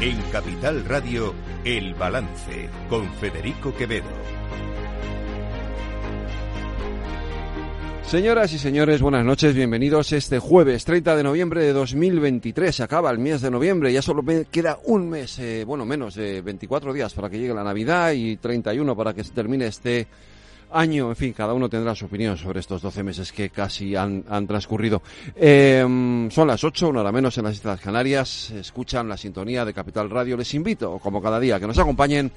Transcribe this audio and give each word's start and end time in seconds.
En 0.00 0.16
Capital 0.30 0.84
Radio, 0.84 1.34
El 1.64 1.92
Balance, 1.94 2.70
con 2.88 3.12
Federico 3.14 3.74
Quevedo. 3.74 4.06
Señoras 8.04 8.52
y 8.52 8.60
señores, 8.60 9.02
buenas 9.02 9.24
noches, 9.24 9.56
bienvenidos 9.56 10.12
este 10.12 10.38
jueves 10.38 10.84
30 10.84 11.16
de 11.16 11.22
noviembre 11.24 11.64
de 11.64 11.72
2023. 11.72 12.76
Se 12.76 12.82
acaba 12.84 13.10
el 13.10 13.18
mes 13.18 13.40
de 13.40 13.50
noviembre, 13.50 13.92
ya 13.92 14.00
solo 14.00 14.22
queda 14.52 14.78
un 14.84 15.10
mes, 15.10 15.36
eh, 15.40 15.64
bueno, 15.66 15.84
menos 15.84 16.14
de 16.14 16.42
24 16.42 16.92
días 16.92 17.12
para 17.12 17.28
que 17.28 17.40
llegue 17.40 17.52
la 17.52 17.64
Navidad 17.64 18.12
y 18.12 18.36
31 18.36 18.96
para 18.96 19.12
que 19.12 19.24
se 19.24 19.32
termine 19.32 19.66
este 19.66 20.06
año. 20.72 21.08
En 21.10 21.16
fin, 21.16 21.32
cada 21.32 21.52
uno 21.52 21.68
tendrá 21.68 21.94
su 21.94 22.06
opinión 22.06 22.36
sobre 22.36 22.60
estos 22.60 22.82
12 22.82 23.02
meses 23.02 23.32
que 23.32 23.50
casi 23.50 23.96
han, 23.96 24.24
transcurrido. 24.46 25.02
Em, 25.34 26.30
son 26.30 26.48
las 26.48 26.62
8, 26.62 26.88
una 26.88 27.00
hora 27.00 27.12
menos 27.12 27.36
en 27.38 27.44
las 27.44 27.54
Islas 27.54 27.80
Canarias. 27.80 28.50
Escuchan 28.50 29.08
la 29.08 29.16
sintonía 29.16 29.64
de 29.64 29.74
Capital 29.74 30.10
Radio. 30.10 30.36
Les 30.36 30.52
invito, 30.54 30.98
como 30.98 31.20
cada 31.22 31.40
día, 31.40 31.58
que 31.58 31.66
nos 31.66 31.78
acompañen 31.78 32.30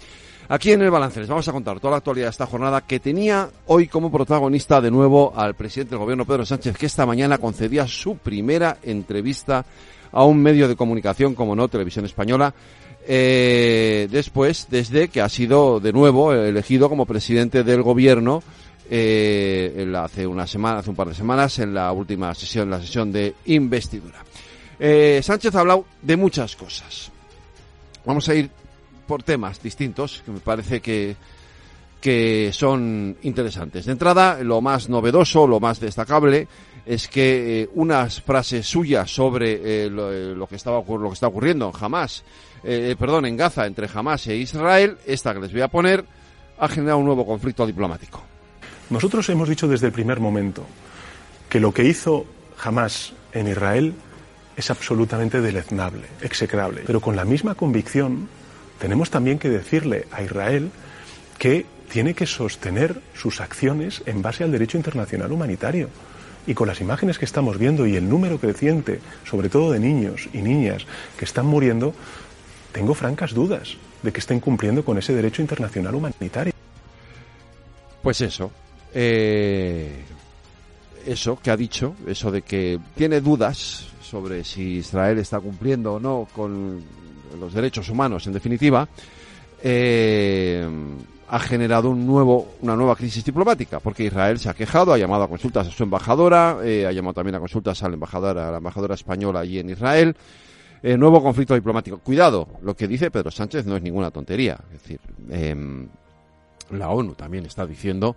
aquí 0.50 0.72
en 0.72 0.82
el 0.82 0.92
balance. 0.92 1.20
Les 1.20 1.30
vamos 1.30 1.48
a 1.48 1.52
contar 1.52 1.80
toda 1.80 1.92
la 1.92 1.98
actualidad 1.98 2.28
de 2.28 2.32
esta 2.32 2.46
jornada 2.46 2.82
que 2.82 3.00
tenía 3.00 3.50
hoy 3.68 3.88
como 3.88 4.12
protagonista 4.12 4.82
de 4.82 4.92
nuevo 4.92 5.34
al 5.36 5.56
presidente 5.56 5.92
del 5.92 6.00
gobierno, 6.00 6.26
Pedro 6.26 6.46
Sánchez, 6.46 6.78
que 6.78 6.86
esta 6.86 7.06
mañana 7.06 7.38
concedía 7.38 7.88
su 7.88 8.18
primera 8.18 8.78
entrevista 8.84 9.66
a 10.12 10.24
un 10.26 10.42
medio 10.42 10.68
de 10.68 10.76
comunicación, 10.76 11.36
como 11.36 11.56
no, 11.56 11.68
Televisión 11.68 12.06
Española, 12.06 12.54
eh, 13.08 14.08
después, 14.12 14.68
desde 14.70 15.08
que 15.08 15.22
ha 15.22 15.30
sido 15.30 15.80
de 15.80 15.92
nuevo 15.92 16.34
elegido 16.34 16.90
como 16.90 17.06
presidente 17.06 17.64
del 17.64 17.82
gobierno 17.82 18.44
eh, 18.90 19.92
hace 19.98 20.28
una 20.28 20.46
semana, 20.46 20.80
hace 20.80 20.90
un 20.90 20.96
par 20.96 21.08
de 21.08 21.16
semanas, 21.16 21.60
en 21.60 21.74
la 21.74 21.92
última 21.92 22.34
sesión, 22.36 22.70
la 22.70 22.82
sesión 22.82 23.12
de 23.12 23.36
investidura. 23.46 24.24
Eh, 24.80 25.22
Sánchez 25.24 25.56
ha 25.56 25.62
hablado 25.62 25.86
de 26.02 26.18
muchas 26.18 26.56
cosas. 26.56 27.12
Vamos 28.06 28.28
a 28.30 28.36
ir 28.36 28.50
por 29.08 29.24
temas 29.24 29.62
distintos 29.62 30.22
que 30.26 30.32
me 30.32 30.40
parece 30.40 30.82
que, 30.82 31.16
que 32.02 32.52
son 32.52 33.16
interesantes. 33.22 33.86
De 33.86 33.94
entrada, 33.94 34.44
lo 34.44 34.60
más 34.60 34.90
novedoso, 34.90 35.48
lo 35.48 35.60
más 35.60 35.80
destacable 35.80 36.48
es 36.86 37.08
que 37.08 37.62
eh, 37.62 37.70
unas 37.76 38.22
frases 38.22 38.66
suyas 38.66 39.14
sobre 39.14 39.90
lo, 39.90 40.48
que 40.48 40.56
estaba 40.56 40.82
lo 40.88 41.10
que 41.10 41.14
está 41.14 41.28
ocurriendo 41.28 41.72
jamás 41.72 42.24
eh, 42.64 42.96
perdón, 42.98 43.26
en 43.26 43.38
Gaza 43.38 43.66
entre 43.66 43.90
Hamas 43.92 44.28
e 44.28 44.36
Israel, 44.36 44.98
esta 45.06 45.34
que 45.34 45.40
les 45.40 45.52
voy 45.52 45.62
a 45.62 45.68
poner, 45.68 46.06
ha 46.60 46.68
generado 46.68 47.00
un 47.00 47.06
nuevo 47.06 47.26
conflicto 47.26 47.66
diplomático. 47.66 48.22
Nosotros 48.90 49.28
hemos 49.30 49.50
dicho 49.50 49.68
desde 49.68 49.88
el 49.88 49.94
primer 49.94 50.20
momento 50.20 50.66
que 51.50 51.60
lo 51.60 51.74
que 51.74 51.86
hizo 51.86 52.26
Hamas 52.64 53.14
en 53.34 53.48
Israel 53.48 53.94
es 54.56 54.70
absolutamente 54.70 55.42
deleznable, 55.42 56.08
execrable. 56.22 56.84
Pero 56.86 57.02
con 57.02 57.16
la 57.16 57.26
misma 57.26 57.56
convicción 57.56 58.28
tenemos 58.80 59.10
también 59.10 59.40
que 59.40 59.50
decirle 59.50 60.08
a 60.12 60.22
Israel 60.22 60.70
que 61.40 61.66
tiene 61.90 62.14
que 62.14 62.28
sostener 62.28 63.02
sus 63.16 63.42
acciones 63.42 64.04
en 64.06 64.22
base 64.22 64.44
al 64.44 64.52
derecho 64.52 64.78
internacional 64.78 65.32
humanitario. 65.32 65.90
Y 66.48 66.54
con 66.54 66.68
las 66.68 66.82
imágenes 66.82 67.20
que 67.20 67.26
estamos 67.26 67.58
viendo 67.58 67.86
y 67.86 67.96
el 67.96 68.10
número 68.10 68.40
creciente, 68.40 69.00
sobre 69.26 69.50
todo 69.50 69.72
de 69.72 69.80
niños 69.80 70.28
y 70.34 70.42
niñas 70.42 70.86
que 71.18 71.26
están 71.26 71.46
muriendo, 71.46 71.94
tengo 72.72 72.94
francas 72.94 73.34
dudas 73.34 73.78
de 74.02 74.12
que 74.12 74.20
estén 74.20 74.40
cumpliendo 74.40 74.84
con 74.84 74.98
ese 74.98 75.14
derecho 75.14 75.42
internacional 75.42 75.94
humanitario. 75.94 76.54
Pues 78.02 78.22
eso, 78.22 78.52
eh, 78.94 80.04
eso 81.06 81.40
que 81.42 81.52
ha 81.52 81.58
dicho, 81.58 81.96
eso 82.08 82.32
de 82.32 82.42
que 82.42 82.80
tiene 82.96 83.22
dudas 83.22 83.88
sobre 84.02 84.44
si 84.44 84.78
Israel 84.78 85.20
está 85.20 85.40
cumpliendo 85.40 85.94
o 85.94 86.00
no 86.00 86.28
con 86.34 86.82
los 87.40 87.54
derechos 87.54 87.90
humanos, 87.90 88.26
en 88.28 88.34
definitiva, 88.34 88.88
eh, 89.64 90.68
ha 91.32 91.40
generado 91.40 91.90
un 91.90 92.06
nuevo, 92.06 92.56
una 92.60 92.76
nueva 92.76 92.94
crisis 92.94 93.24
diplomática, 93.24 93.80
porque 93.80 94.04
Israel 94.04 94.38
se 94.38 94.50
ha 94.50 94.54
quejado, 94.54 94.92
ha 94.92 94.98
llamado 94.98 95.24
a 95.24 95.30
consultas 95.30 95.66
a 95.66 95.72
su 95.72 95.84
embajadora, 95.84 96.58
eh, 96.62 96.86
ha 96.86 96.92
llamado 96.92 97.14
también 97.14 97.36
a 97.36 97.40
consultas 97.40 97.82
a 97.82 97.88
la 97.88 97.94
embajadora, 97.94 98.50
a 98.50 98.52
la 98.52 98.58
embajadora 98.58 98.96
española 98.96 99.40
allí 99.40 99.58
en 99.58 99.70
Israel, 99.70 100.14
eh, 100.84 100.98
nuevo 100.98 101.24
conflicto 101.24 101.56
diplomático. 101.56 102.00
Cuidado, 102.00 102.50
lo 102.64 102.76
que 102.76 102.86
dice 102.86 103.10
Pedro 103.12 103.32
Sánchez 103.32 103.66
no 103.66 103.78
es 103.78 103.82
ninguna 103.82 104.12
tontería. 104.12 104.60
Es 104.74 104.82
decir, 104.82 105.00
em, 105.30 105.88
la 106.72 106.90
ONU 106.90 107.14
también 107.16 107.46
está 107.46 107.66
diciendo 107.66 108.14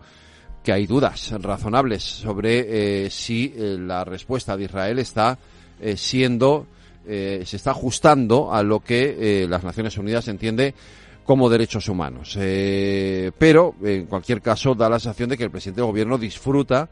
que 0.65 0.73
hay 0.73 0.85
dudas 0.85 1.35
razonables 1.41 2.03
sobre 2.03 3.05
eh, 3.05 3.11
si 3.11 3.55
la 3.57 4.03
respuesta 4.05 4.57
de 4.57 4.65
Israel 4.65 4.99
está 4.99 5.39
siendo, 5.95 6.67
se 7.07 7.43
está 7.43 7.73
ajustando 7.73 8.53
a 8.53 8.63
lo 8.63 8.81
que 8.81 9.47
las 9.49 9.63
Naciones 9.63 9.99
Unidas 9.99 10.27
entiende 10.29 10.75
como 11.25 11.49
derechos 11.49 11.89
humanos. 11.89 12.39
pero, 13.39 13.75
en 13.83 14.07
cualquier 14.07 14.41
caso, 14.41 14.75
da 14.75 14.89
la 14.89 14.99
sensación 14.99 15.31
de 15.31 15.37
que 15.37 15.45
el 15.45 15.51
presidente 15.51 15.81
del 15.81 15.91
gobierno 15.91 16.19
disfruta 16.19 16.89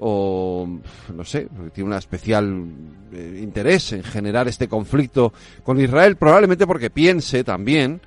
o 0.00 0.68
no 1.14 1.24
sé, 1.24 1.48
tiene 1.72 1.90
un 1.90 1.96
especial 1.96 2.66
eh, 3.12 3.40
interés 3.42 3.92
en 3.92 4.02
generar 4.02 4.46
este 4.48 4.68
conflicto 4.68 5.32
con 5.62 5.80
Israel, 5.80 6.16
probablemente 6.16 6.66
porque 6.66 6.90
piense 6.90 7.42
también 7.42 8.00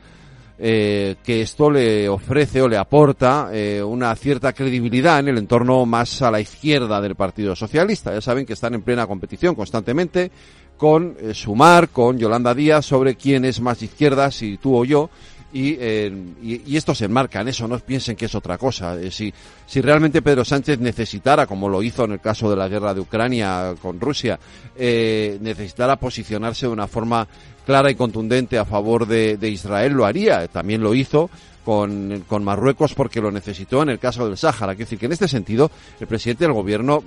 eh, 0.57 1.15
que 1.23 1.41
esto 1.41 1.69
le 1.69 2.07
ofrece 2.07 2.61
o 2.61 2.67
le 2.67 2.77
aporta 2.77 3.49
eh, 3.51 3.83
una 3.83 4.15
cierta 4.15 4.53
credibilidad 4.53 5.19
en 5.19 5.29
el 5.29 5.37
entorno 5.39 5.85
más 5.85 6.21
a 6.21 6.31
la 6.31 6.39
izquierda 6.39 7.01
del 7.01 7.15
Partido 7.15 7.55
Socialista. 7.55 8.13
Ya 8.13 8.21
saben 8.21 8.45
que 8.45 8.53
están 8.53 8.73
en 8.73 8.83
plena 8.83 9.07
competición 9.07 9.55
constantemente 9.55 10.31
con 10.77 11.15
Sumar, 11.33 11.89
con 11.89 12.17
Yolanda 12.17 12.55
Díaz 12.55 12.85
sobre 12.85 13.15
quién 13.15 13.45
es 13.45 13.61
más 13.61 13.83
izquierda, 13.83 14.31
si 14.31 14.57
tú 14.57 14.77
o 14.77 14.85
yo 14.85 15.11
eh, 15.53 16.11
y, 16.41 16.71
y, 16.71 16.77
esto 16.77 16.95
se 16.95 17.05
enmarca 17.05 17.41
en 17.41 17.49
eso, 17.49 17.67
no 17.67 17.77
piensen 17.79 18.15
que 18.15 18.25
es 18.25 18.35
otra 18.35 18.57
cosa. 18.57 18.95
Eh, 18.95 19.11
si, 19.11 19.33
si 19.65 19.81
realmente 19.81 20.21
Pedro 20.21 20.45
Sánchez 20.45 20.79
necesitara, 20.79 21.45
como 21.45 21.67
lo 21.67 21.83
hizo 21.83 22.05
en 22.05 22.13
el 22.13 22.21
caso 22.21 22.49
de 22.49 22.55
la 22.55 22.69
guerra 22.69 22.93
de 22.93 23.01
Ucrania 23.01 23.75
con 23.81 23.99
Rusia, 23.99 24.39
eh, 24.77 25.37
necesitara 25.41 25.97
posicionarse 25.97 26.67
de 26.67 26.71
una 26.71 26.87
forma 26.87 27.27
clara 27.65 27.91
y 27.91 27.95
contundente 27.95 28.57
a 28.57 28.65
favor 28.65 29.05
de, 29.05 29.37
Israel, 29.49 29.91
lo 29.91 30.05
haría. 30.05 30.47
También 30.47 30.81
lo 30.81 30.95
hizo 30.95 31.29
con, 31.65 32.23
con, 32.27 32.43
Marruecos 32.45 32.93
porque 32.93 33.21
lo 33.21 33.29
necesitó 33.29 33.83
en 33.83 33.89
el 33.89 33.99
caso 33.99 34.25
del 34.25 34.37
Sáhara. 34.37 34.73
Quiero 34.73 34.85
decir 34.85 34.99
que 34.99 35.05
en 35.07 35.11
este 35.11 35.27
sentido 35.27 35.69
el 35.99 36.07
presidente 36.07 36.45
del 36.45 36.53
gobierno 36.53 37.03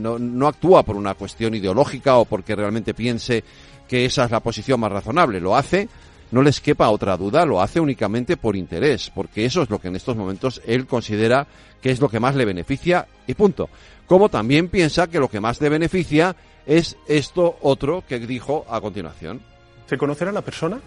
no, 0.00 0.18
no 0.18 0.46
actúa 0.46 0.84
por 0.84 0.96
una 0.96 1.14
cuestión 1.14 1.54
ideológica 1.54 2.16
o 2.16 2.24
porque 2.24 2.54
realmente 2.54 2.94
piense 2.94 3.42
que 3.88 4.06
esa 4.06 4.24
es 4.24 4.30
la 4.30 4.40
posición 4.40 4.80
más 4.80 4.92
razonable. 4.92 5.40
Lo 5.40 5.54
hace 5.54 5.88
no 6.32 6.42
les 6.42 6.60
quepa 6.60 6.88
otra 6.88 7.16
duda, 7.16 7.46
lo 7.46 7.60
hace 7.60 7.78
únicamente 7.78 8.36
por 8.36 8.56
interés, 8.56 9.10
porque 9.14 9.44
eso 9.44 9.62
es 9.62 9.70
lo 9.70 9.78
que 9.78 9.88
en 9.88 9.96
estos 9.96 10.16
momentos 10.16 10.60
él 10.66 10.86
considera 10.86 11.46
que 11.80 11.90
es 11.90 12.00
lo 12.00 12.08
que 12.08 12.20
más 12.20 12.34
le 12.34 12.44
beneficia 12.44 13.06
y 13.26 13.34
punto. 13.34 13.68
Como 14.06 14.28
también 14.28 14.68
piensa 14.68 15.06
que 15.06 15.20
lo 15.20 15.28
que 15.28 15.40
más 15.40 15.60
le 15.60 15.68
beneficia 15.68 16.34
es 16.66 16.96
esto 17.06 17.58
otro 17.60 18.02
que 18.08 18.18
dijo 18.18 18.64
a 18.68 18.80
continuación. 18.80 19.40
Se 19.86 19.98
conocerá 19.98 20.32
la 20.32 20.40
persona 20.40 20.80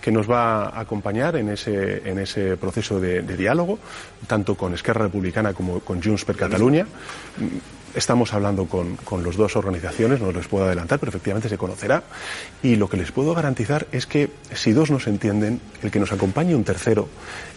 que 0.00 0.10
nos 0.10 0.30
va 0.30 0.68
a 0.68 0.80
acompañar 0.80 1.36
en 1.36 1.50
ese, 1.50 2.08
en 2.08 2.18
ese 2.18 2.56
proceso 2.56 2.98
de, 2.98 3.20
diálogo, 3.22 3.78
tanto 4.26 4.54
con 4.54 4.72
Esquerra 4.72 5.04
Republicana 5.04 5.52
como 5.52 5.80
con 5.80 6.02
Junts 6.02 6.24
per 6.24 6.36
Catalunya. 6.36 6.86
Estamos 7.96 8.34
hablando 8.34 8.66
con, 8.66 8.96
con 8.96 9.24
las 9.24 9.36
dos 9.36 9.56
organizaciones, 9.56 10.20
no 10.20 10.30
les 10.30 10.46
puedo 10.46 10.66
adelantar, 10.66 10.98
pero 10.98 11.08
efectivamente 11.08 11.48
se 11.48 11.56
conocerá. 11.56 12.02
Y 12.62 12.76
lo 12.76 12.90
que 12.90 12.98
les 12.98 13.10
puedo 13.10 13.32
garantizar 13.34 13.86
es 13.90 14.06
que 14.06 14.28
si 14.52 14.72
dos 14.72 14.90
nos 14.90 15.06
entienden, 15.06 15.62
el 15.82 15.90
que 15.90 15.98
nos 15.98 16.12
acompañe 16.12 16.54
un 16.54 16.62
tercero 16.62 17.08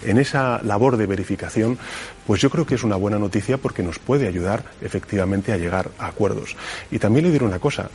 en 0.06 0.18
esa 0.18 0.62
labor 0.64 0.96
de 0.96 1.08
verificación, 1.08 1.78
pues 2.26 2.40
yo 2.40 2.50
creo 2.50 2.66
que 2.66 2.76
es 2.76 2.86
una 2.86 2.96
buena 2.96 3.20
noticia 3.20 3.58
porque 3.58 3.84
nos 3.84 4.00
puede 4.00 4.30
ayudar 4.30 4.64
efectivamente 4.82 5.52
a 5.52 5.58
llegar 5.58 5.92
a 6.00 6.08
acuerdos. 6.08 6.56
Y 6.90 7.00
también 7.00 7.26
le 7.26 7.32
diré 7.32 7.44
una 7.44 7.60
cosa, 7.60 7.90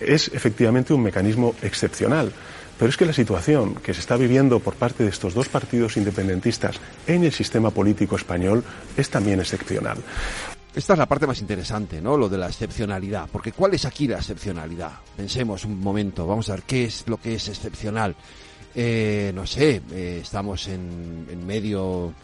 es 0.00 0.28
efectivamente 0.32 0.94
un 0.94 1.02
mecanismo 1.02 1.54
excepcional. 1.60 2.32
Pero 2.78 2.88
es 2.88 2.96
que 2.96 3.04
la 3.04 3.12
situación 3.12 3.74
que 3.74 3.92
se 3.92 4.00
está 4.00 4.16
viviendo 4.16 4.58
por 4.58 4.74
parte 4.74 5.04
de 5.04 5.10
estos 5.10 5.34
dos 5.34 5.48
partidos 5.48 5.98
independentistas 5.98 6.80
en 7.06 7.22
el 7.22 7.32
sistema 7.32 7.70
político 7.70 8.16
español 8.16 8.64
es 8.96 9.10
también 9.10 9.40
excepcional. 9.40 9.98
Esta 10.74 10.94
es 10.94 10.98
la 10.98 11.06
parte 11.06 11.26
más 11.26 11.38
interesante, 11.40 12.00
¿no? 12.00 12.16
Lo 12.16 12.30
de 12.30 12.38
la 12.38 12.46
excepcionalidad. 12.46 13.28
Porque 13.30 13.52
¿cuál 13.52 13.74
es 13.74 13.84
aquí 13.84 14.08
la 14.08 14.16
excepcionalidad? 14.16 14.92
Pensemos 15.14 15.66
un 15.66 15.78
momento, 15.78 16.26
vamos 16.26 16.48
a 16.48 16.54
ver 16.54 16.62
qué 16.62 16.84
es 16.84 17.06
lo 17.08 17.18
que 17.18 17.34
es 17.34 17.48
excepcional. 17.48 18.16
Eh, 18.74 19.32
no 19.34 19.46
sé, 19.46 19.82
eh, 19.92 20.20
estamos 20.22 20.66
en, 20.68 21.26
en, 21.30 21.46
medio 21.46 22.14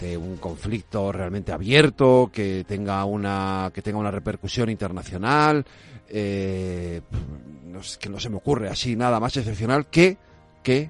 de 0.00 0.16
un 0.16 0.36
conflicto 0.36 1.10
realmente 1.10 1.50
abierto, 1.50 2.30
que 2.32 2.64
tenga 2.68 3.04
una, 3.04 3.72
que 3.74 3.82
tenga 3.82 3.98
una 3.98 4.12
repercusión 4.12 4.70
internacional, 4.70 5.64
eh, 6.08 7.00
que 7.98 8.08
no 8.08 8.20
se 8.20 8.28
me 8.28 8.36
ocurre 8.36 8.68
así 8.68 8.94
nada 8.94 9.18
más 9.18 9.36
excepcional 9.36 9.86
que, 9.86 10.16
que, 10.62 10.88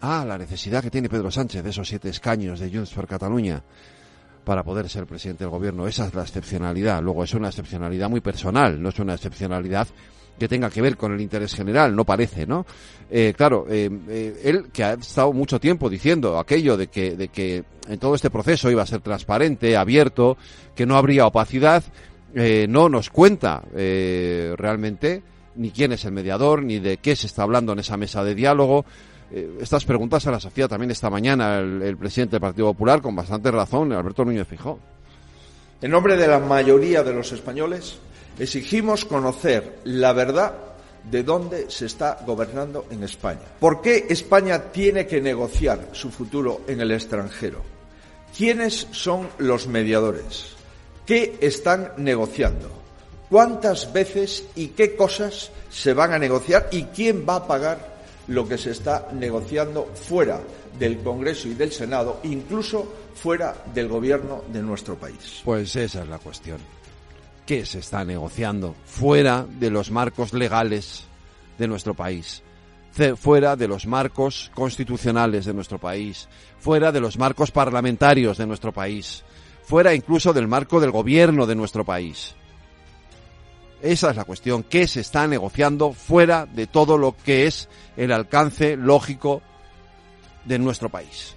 ah, 0.00 0.24
la 0.26 0.38
necesidad 0.38 0.82
que 0.82 0.90
tiene 0.90 1.10
Pedro 1.10 1.30
Sánchez 1.30 1.62
de 1.62 1.68
esos 1.68 1.86
siete 1.86 2.08
escaños 2.08 2.60
de 2.60 2.70
Junts 2.70 2.94
por 2.94 3.06
Cataluña 3.06 3.62
para 4.44 4.62
poder 4.62 4.88
ser 4.88 5.06
presidente 5.06 5.44
del 5.44 5.50
gobierno. 5.50 5.86
Esa 5.86 6.06
es 6.06 6.14
la 6.14 6.22
excepcionalidad. 6.22 7.02
Luego 7.02 7.24
es 7.24 7.34
una 7.34 7.48
excepcionalidad 7.48 8.10
muy 8.10 8.20
personal, 8.20 8.80
no 8.82 8.88
es 8.88 8.98
una 8.98 9.14
excepcionalidad 9.14 9.88
que 10.38 10.48
tenga 10.48 10.70
que 10.70 10.82
ver 10.82 10.96
con 10.96 11.12
el 11.12 11.20
interés 11.20 11.54
general, 11.54 11.94
no 11.94 12.04
parece, 12.04 12.46
¿no? 12.46 12.66
Eh, 13.10 13.34
claro, 13.36 13.66
eh, 13.68 13.90
eh, 14.08 14.40
él 14.44 14.70
que 14.72 14.82
ha 14.82 14.94
estado 14.94 15.32
mucho 15.32 15.60
tiempo 15.60 15.88
diciendo 15.88 16.38
aquello 16.38 16.76
de 16.76 16.88
que, 16.88 17.14
de 17.14 17.28
que 17.28 17.64
en 17.88 17.98
todo 17.98 18.14
este 18.14 18.30
proceso 18.30 18.70
iba 18.70 18.82
a 18.82 18.86
ser 18.86 19.00
transparente, 19.00 19.76
abierto, 19.76 20.36
que 20.74 20.86
no 20.86 20.96
habría 20.96 21.26
opacidad, 21.26 21.84
no 22.34 22.88
nos 22.88 23.10
cuenta 23.10 23.62
realmente 23.72 25.22
ni 25.54 25.70
quién 25.70 25.92
es 25.92 26.06
el 26.06 26.12
mediador, 26.12 26.62
ni 26.62 26.78
de 26.78 26.96
qué 26.96 27.14
se 27.14 27.26
está 27.26 27.42
hablando 27.42 27.74
en 27.74 27.80
esa 27.80 27.98
mesa 27.98 28.24
de 28.24 28.34
diálogo. 28.34 28.86
Estas 29.60 29.84
preguntas 29.84 30.22
se 30.22 30.30
las 30.30 30.44
hacía 30.44 30.68
también 30.68 30.90
esta 30.90 31.08
mañana 31.08 31.58
el, 31.58 31.82
el, 31.82 31.96
presidente 31.96 32.32
del 32.32 32.40
Partido 32.40 32.66
Popular 32.68 33.00
con 33.00 33.16
bastante 33.16 33.50
razón, 33.50 33.92
Alberto 33.92 34.24
Núñez 34.24 34.46
Fijó. 34.46 34.78
En 35.80 35.90
nombre 35.90 36.16
de 36.16 36.28
la 36.28 36.38
mayoría 36.38 37.02
de 37.02 37.12
los 37.12 37.32
españoles, 37.32 37.98
exigimos 38.38 39.04
conocer 39.04 39.78
la 39.84 40.12
verdad 40.12 40.52
de 41.10 41.22
dónde 41.22 41.70
se 41.70 41.86
está 41.86 42.18
gobernando 42.26 42.86
en 42.90 43.02
España. 43.02 43.40
¿Por 43.58 43.80
qué 43.80 44.06
España 44.08 44.70
tiene 44.70 45.06
que 45.06 45.20
negociar 45.20 45.88
su 45.92 46.10
futuro 46.10 46.62
en 46.68 46.80
el 46.80 46.92
extranjero? 46.92 47.62
¿Quiénes 48.36 48.86
son 48.92 49.28
los 49.38 49.66
mediadores? 49.66 50.54
¿Qué 51.04 51.36
están 51.40 51.92
negociando? 51.96 52.70
¿Cuántas 53.28 53.92
veces 53.92 54.44
y 54.54 54.68
qué 54.68 54.94
cosas 54.94 55.50
se 55.70 55.94
van 55.94 56.12
a 56.12 56.18
negociar 56.18 56.68
y 56.70 56.84
quién 56.84 57.26
va 57.28 57.36
a 57.36 57.46
pagar 57.46 57.91
lo 58.28 58.46
que 58.46 58.58
se 58.58 58.70
está 58.70 59.08
negociando 59.12 59.86
fuera 59.94 60.40
del 60.78 60.98
Congreso 60.98 61.48
y 61.48 61.54
del 61.54 61.72
Senado, 61.72 62.20
incluso 62.24 62.86
fuera 63.14 63.64
del 63.74 63.88
gobierno 63.88 64.44
de 64.52 64.62
nuestro 64.62 64.96
país? 64.96 65.42
Pues 65.44 65.74
esa 65.76 66.02
es 66.02 66.08
la 66.08 66.18
cuestión 66.18 66.58
qué 67.46 67.66
se 67.66 67.80
está 67.80 68.04
negociando 68.04 68.74
fuera 68.84 69.46
de 69.58 69.70
los 69.70 69.90
marcos 69.90 70.32
legales 70.32 71.04
de 71.58 71.68
nuestro 71.68 71.94
país, 71.94 72.42
fuera 73.16 73.56
de 73.56 73.68
los 73.68 73.86
marcos 73.86 74.50
constitucionales 74.54 75.44
de 75.44 75.54
nuestro 75.54 75.78
país, 75.78 76.28
fuera 76.58 76.92
de 76.92 77.00
los 77.00 77.18
marcos 77.18 77.50
parlamentarios 77.50 78.38
de 78.38 78.46
nuestro 78.46 78.72
país, 78.72 79.24
fuera 79.64 79.94
incluso 79.94 80.32
del 80.32 80.48
marco 80.48 80.80
del 80.80 80.90
gobierno 80.90 81.46
de 81.46 81.54
nuestro 81.54 81.84
país. 81.84 82.34
Esa 83.80 84.10
es 84.10 84.16
la 84.16 84.24
cuestión, 84.24 84.62
qué 84.62 84.86
se 84.86 85.00
está 85.00 85.26
negociando 85.26 85.92
fuera 85.92 86.46
de 86.46 86.68
todo 86.68 86.96
lo 86.96 87.16
que 87.16 87.46
es 87.46 87.68
el 87.96 88.12
alcance 88.12 88.76
lógico 88.76 89.42
de 90.44 90.58
nuestro 90.58 90.88
país. 90.88 91.34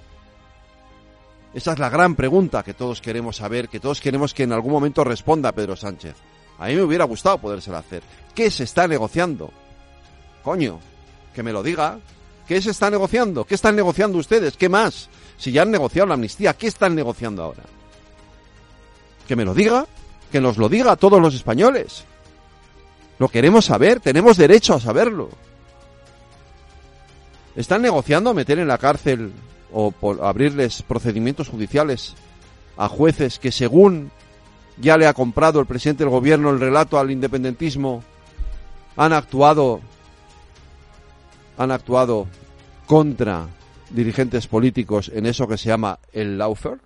Esa 1.53 1.73
es 1.73 1.79
la 1.79 1.89
gran 1.89 2.15
pregunta 2.15 2.63
que 2.63 2.73
todos 2.73 3.01
queremos 3.01 3.37
saber, 3.37 3.69
que 3.69 3.79
todos 3.79 4.01
queremos 4.01 4.33
que 4.33 4.43
en 4.43 4.51
algún 4.51 4.73
momento 4.73 5.03
responda 5.03 5.53
Pedro 5.53 5.75
Sánchez. 5.75 6.15
A 6.59 6.67
mí 6.67 6.75
me 6.75 6.83
hubiera 6.83 7.05
gustado 7.05 7.37
podérselo 7.37 7.77
hacer. 7.77 8.03
¿Qué 8.33 8.51
se 8.51 8.65
está 8.65 8.87
negociando? 8.87 9.51
Coño, 10.43 10.79
que 11.33 11.43
me 11.43 11.53
lo 11.53 11.63
diga. 11.63 11.99
¿Qué 12.47 12.61
se 12.61 12.71
está 12.71 12.89
negociando? 12.89 13.45
¿Qué 13.45 13.55
están 13.55 13.75
negociando 13.75 14.17
ustedes? 14.17 14.55
¿Qué 14.55 14.69
más? 14.69 15.09
Si 15.37 15.51
ya 15.51 15.63
han 15.63 15.71
negociado 15.71 16.07
la 16.07 16.13
amnistía, 16.13 16.53
¿qué 16.53 16.67
están 16.67 16.93
negociando 16.93 17.43
ahora? 17.43 17.63
Que 19.27 19.35
me 19.35 19.45
lo 19.45 19.53
diga, 19.53 19.87
que 20.31 20.39
nos 20.39 20.57
lo 20.57 20.69
diga 20.69 20.91
a 20.91 20.95
todos 20.95 21.19
los 21.21 21.33
españoles. 21.33 22.03
Lo 23.17 23.29
queremos 23.29 23.65
saber, 23.65 23.99
tenemos 23.99 24.37
derecho 24.37 24.75
a 24.75 24.79
saberlo. 24.79 25.29
¿Están 27.55 27.81
negociando 27.81 28.33
meter 28.33 28.59
en 28.59 28.67
la 28.67 28.77
cárcel 28.77 29.31
o 29.71 29.91
por 29.91 30.23
abrirles 30.23 30.81
procedimientos 30.81 31.49
judiciales 31.49 32.15
a 32.77 32.89
jueces 32.89 33.39
que 33.39 33.51
según 33.51 34.11
ya 34.77 34.97
le 34.97 35.07
ha 35.07 35.13
comprado 35.13 35.59
el 35.61 35.65
presidente 35.65 36.03
del 36.03 36.11
gobierno 36.11 36.49
el 36.49 36.59
relato 36.59 36.99
al 36.99 37.11
independentismo 37.11 38.03
han 38.97 39.13
actuado 39.13 39.79
han 41.57 41.71
actuado 41.71 42.27
contra 42.85 43.47
dirigentes 43.89 44.47
políticos 44.47 45.09
en 45.13 45.25
eso 45.25 45.47
que 45.47 45.57
se 45.57 45.69
llama 45.69 45.99
el 46.11 46.37
lawfare? 46.37 46.79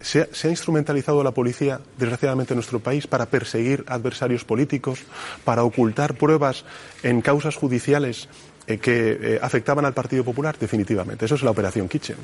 Se, 0.00 0.28
se, 0.34 0.48
ha 0.48 0.50
instrumentalizado 0.50 1.22
la 1.22 1.30
policía, 1.30 1.80
desgraciadamente, 1.96 2.54
en 2.54 2.56
nuestro 2.56 2.80
país 2.80 3.06
para 3.06 3.26
perseguir 3.26 3.84
adversarios 3.86 4.44
políticos, 4.44 5.04
para 5.44 5.62
ocultar 5.62 6.14
pruebas 6.14 6.64
en 7.04 7.22
causas 7.22 7.54
judiciales 7.54 8.28
eh, 8.66 8.78
que 8.78 9.18
eh, 9.20 9.38
afectaban 9.42 9.84
al 9.84 9.92
Partido 9.92 10.22
Popular, 10.22 10.56
definitivamente. 10.58 11.24
Eso 11.24 11.34
es 11.34 11.42
la 11.42 11.50
operación 11.50 11.88
Kitchen. 11.88 12.16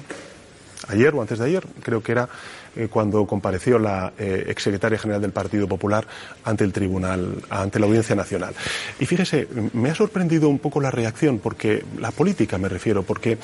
Ayer 0.87 1.13
o 1.13 1.21
antes 1.21 1.41
de 1.41 1.45
ayer, 1.45 1.67
creo 1.83 2.01
que 2.01 2.13
era 2.13 2.29
eh, 2.77 2.87
cuando 2.89 3.27
compareció 3.27 3.79
la 3.79 4.13
exsecretaria 4.17 4.99
general 4.99 5.21
del 5.21 5.33
Partido 5.33 5.67
Popular 5.67 6.07
ante 6.45 6.63
el 6.63 6.73
Tribunal, 6.73 7.43
ante 7.51 7.81
la 7.81 7.87
Audiencia 7.87 8.15
Nacional. 8.15 8.55
Y 9.01 9.05
fíjese, 9.05 9.49
me 9.73 9.91
ha 9.91 9.95
sorprendido 9.97 10.49
un 10.49 10.61
poco 10.61 10.81
la 10.81 10.93
reacción, 10.93 11.41
porque 11.41 11.85
la 11.99 12.13
política 12.13 12.57
me 12.57 12.69
refiero, 12.69 13.03
porque 13.03 13.37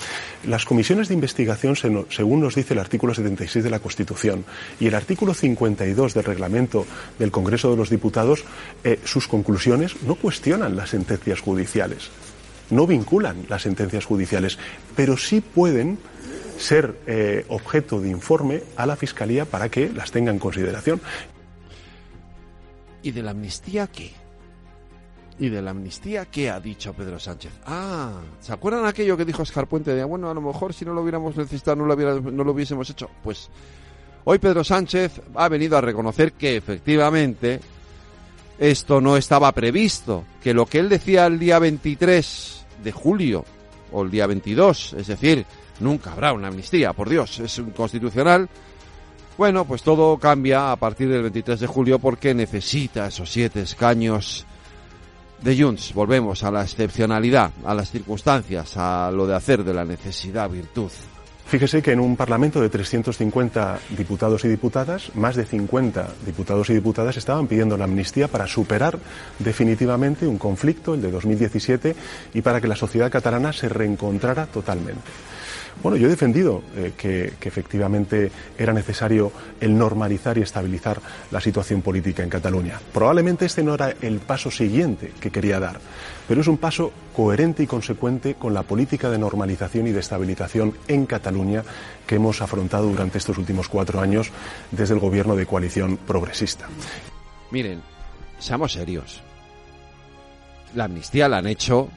las 0.45 0.65
comisiones 0.65 1.09
de 1.09 1.15
investigación, 1.15 1.75
según 1.77 2.41
nos 2.41 2.55
dice 2.55 2.75
el 2.75 2.81
artículo 2.81 3.13
76 3.13 3.65
de 3.65 3.71
la 3.71 3.81
Constitución 3.81 4.45
y 4.79 4.87
el 4.87 4.95
artículo 4.95 5.35
52 5.35 6.15
del 6.15 6.25
reglamento 6.25 6.87
del 7.19 7.33
Congreso 7.33 7.73
de 7.73 7.77
los 7.77 7.91
Diputados, 7.91 8.45
sus 9.05 9.27
conclusiones 9.27 10.01
no 10.03 10.15
cuestionan 10.15 10.77
las 10.77 10.91
sentencias 10.91 11.41
judiciales 11.41 12.11
no 12.71 12.87
vinculan 12.87 13.47
las 13.49 13.63
sentencias 13.63 14.05
judiciales, 14.05 14.59
pero 14.97 15.17
sí 15.17 15.41
pueden 15.41 15.99
ser 16.59 16.99
eh, 17.07 17.45
objeto 17.49 18.01
de 18.01 18.11
informe 18.11 18.63
a 18.77 18.87
la 18.87 18.97
Fiscalía 18.97 19.45
para 19.45 19.69
que 19.69 19.91
las 19.91 20.11
tenga 20.11 20.31
en 20.31 20.39
consideración. 20.39 21.01
¿Y 23.03 23.11
de 23.11 23.23
la 23.23 23.33
amnistía 23.33 23.87
qué? 23.89 24.13
¿Y 25.39 25.49
de 25.49 25.61
la 25.61 25.73
amnistía 25.73 26.27
qué 26.27 26.49
ha 26.49 26.61
dicho 26.61 26.95
Pedro 26.95 27.19
Sánchez? 27.19 27.53
Ah, 27.67 28.21
¿se 28.41 28.53
acuerdan 28.53 28.87
aquello 28.87 29.17
que 29.17 29.25
dijo 29.25 29.43
Oscar 29.43 29.67
Puente 29.67 29.93
de, 29.93 30.05
bueno, 30.05 30.31
a 30.31 30.35
lo 30.35 30.41
mejor 30.41 30.73
si 30.73 30.85
no 30.85 30.95
lo 30.95 31.03
hubiéramos 31.03 31.37
necesitado 31.37 31.77
no 31.77 31.87
no 31.87 32.45
lo 32.45 32.53
hubiésemos 32.53 32.89
hecho? 32.89 33.11
Pues 33.23 33.51
hoy 34.25 34.39
Pedro 34.39 34.63
Sánchez 34.63 35.21
ha 35.35 35.49
venido 35.49 35.77
a 35.77 35.81
reconocer 35.81 36.33
que 36.35 36.57
efectivamente 36.57 37.61
esto 38.59 39.01
no 39.01 39.17
estaba 39.17 39.53
previsto, 39.53 40.25
que 40.43 40.55
lo 40.55 40.67
que 40.67 40.79
él 40.79 40.89
decía 40.89 41.27
el 41.27 41.39
día 41.39 41.59
23 41.59 42.67
de 42.83 42.93
julio 42.93 43.45
o 43.93 44.03
el 44.03 44.11
día 44.11 44.27
22, 44.27 44.95
es 44.95 45.07
decir, 45.07 45.45
nunca 45.81 46.13
habrá 46.13 46.33
una 46.33 46.49
amnistía, 46.49 46.93
por 46.93 47.09
Dios, 47.09 47.39
es 47.41 47.59
inconstitucional. 47.59 48.49
Bueno, 49.37 49.65
pues 49.65 49.83
todo 49.83 50.17
cambia 50.19 50.71
a 50.71 50.77
partir 50.77 51.09
del 51.09 51.23
23 51.23 51.61
de 51.61 51.67
julio 51.67 51.99
porque 51.99 52.35
necesita 52.35 53.09
esos 53.09 53.31
siete 53.31 53.63
escaños 53.63 54.47
de 55.43 55.61
Junts. 55.61 55.93
Volvemos 55.93 56.45
a 56.45 56.53
la 56.53 56.63
excepcionalidad, 56.63 57.51
a 57.65 57.75
las 57.75 57.91
circunstancias, 57.91 58.77
a 58.77 59.11
lo 59.11 59.27
de 59.27 59.35
hacer 59.35 59.65
de 59.65 59.75
la 59.75 59.85
necesidad 59.85 60.49
virtud. 60.49 60.91
Fíjese 61.47 61.83
que 61.83 61.93
en 61.93 62.01
un 62.01 62.17
Parlamento 62.17 62.61
de 62.61 62.69
350 62.69 63.79
diputados 63.97 64.45
y 64.45 64.49
diputadas, 64.49 65.15
más 65.15 65.37
de 65.37 65.45
50 65.45 66.09
diputados 66.25 66.71
y 66.71 66.75
diputadas 66.75 67.17
estaban 67.17 67.47
pidiendo 67.47 67.77
la 67.77 67.85
amnistía 67.85 68.29
para 68.29 68.47
superar 68.47 68.99
definitivamente 69.39 70.27
un 70.27 70.39
conflicto, 70.39 70.95
el 70.95 71.03
de 71.03 71.11
2017, 71.11 71.95
y 72.33 72.41
para 72.41 72.61
que 72.61 72.69
la 72.69 72.77
sociedad 72.77 73.11
catalana 73.11 73.53
se 73.53 73.69
reencontrara 73.69 74.47
totalmente. 74.47 75.11
Bueno, 75.83 75.97
yo 75.97 76.07
he 76.07 76.11
defendido 76.11 76.63
eh, 76.77 76.93
que, 76.97 77.35
efectivamente 77.43 78.31
era 78.57 78.73
necesario 78.73 79.33
el 79.61 79.77
normalizar 79.77 80.39
y 80.39 80.43
estabilizar 80.43 81.01
la 81.31 81.41
situación 81.41 81.83
política 81.83 82.23
en 82.23 82.31
Cataluña. 82.31 82.81
Probablemente 82.93 83.45
este 83.45 83.63
no 83.63 83.75
era 83.75 83.95
el 84.01 84.21
paso 84.21 84.51
siguiente 84.51 85.13
que 85.21 85.31
quería 85.31 85.61
dar, 85.61 85.81
pero 86.27 86.41
es 86.41 86.47
un 86.47 86.59
paso 86.59 86.93
coherente 87.15 87.63
y 87.63 87.67
consecuente 87.67 88.35
con 88.35 88.55
la 88.55 88.63
política 88.63 89.11
de 89.11 89.19
normalización 89.19 89.87
y 89.87 89.93
de 89.93 90.01
estabilización 90.01 90.75
en 90.89 91.07
Cataluña 91.07 91.63
que 92.07 92.17
hemos 92.17 92.41
afrontado 92.41 92.89
durante 92.89 93.19
estos 93.19 93.39
últimos 93.39 93.69
cuatro 93.69 94.01
años 94.01 94.31
desde 94.71 94.95
el 94.95 95.01
gobierno 95.01 95.37
de 95.37 95.47
coalición 95.47 95.97
progresista. 95.97 96.69
Miren, 97.51 97.83
seamos 98.39 98.73
serios. 98.73 99.21
La 100.75 100.85
amnistía 100.85 101.29
la 101.29 101.39
han 101.39 101.47
hecho 101.47 101.89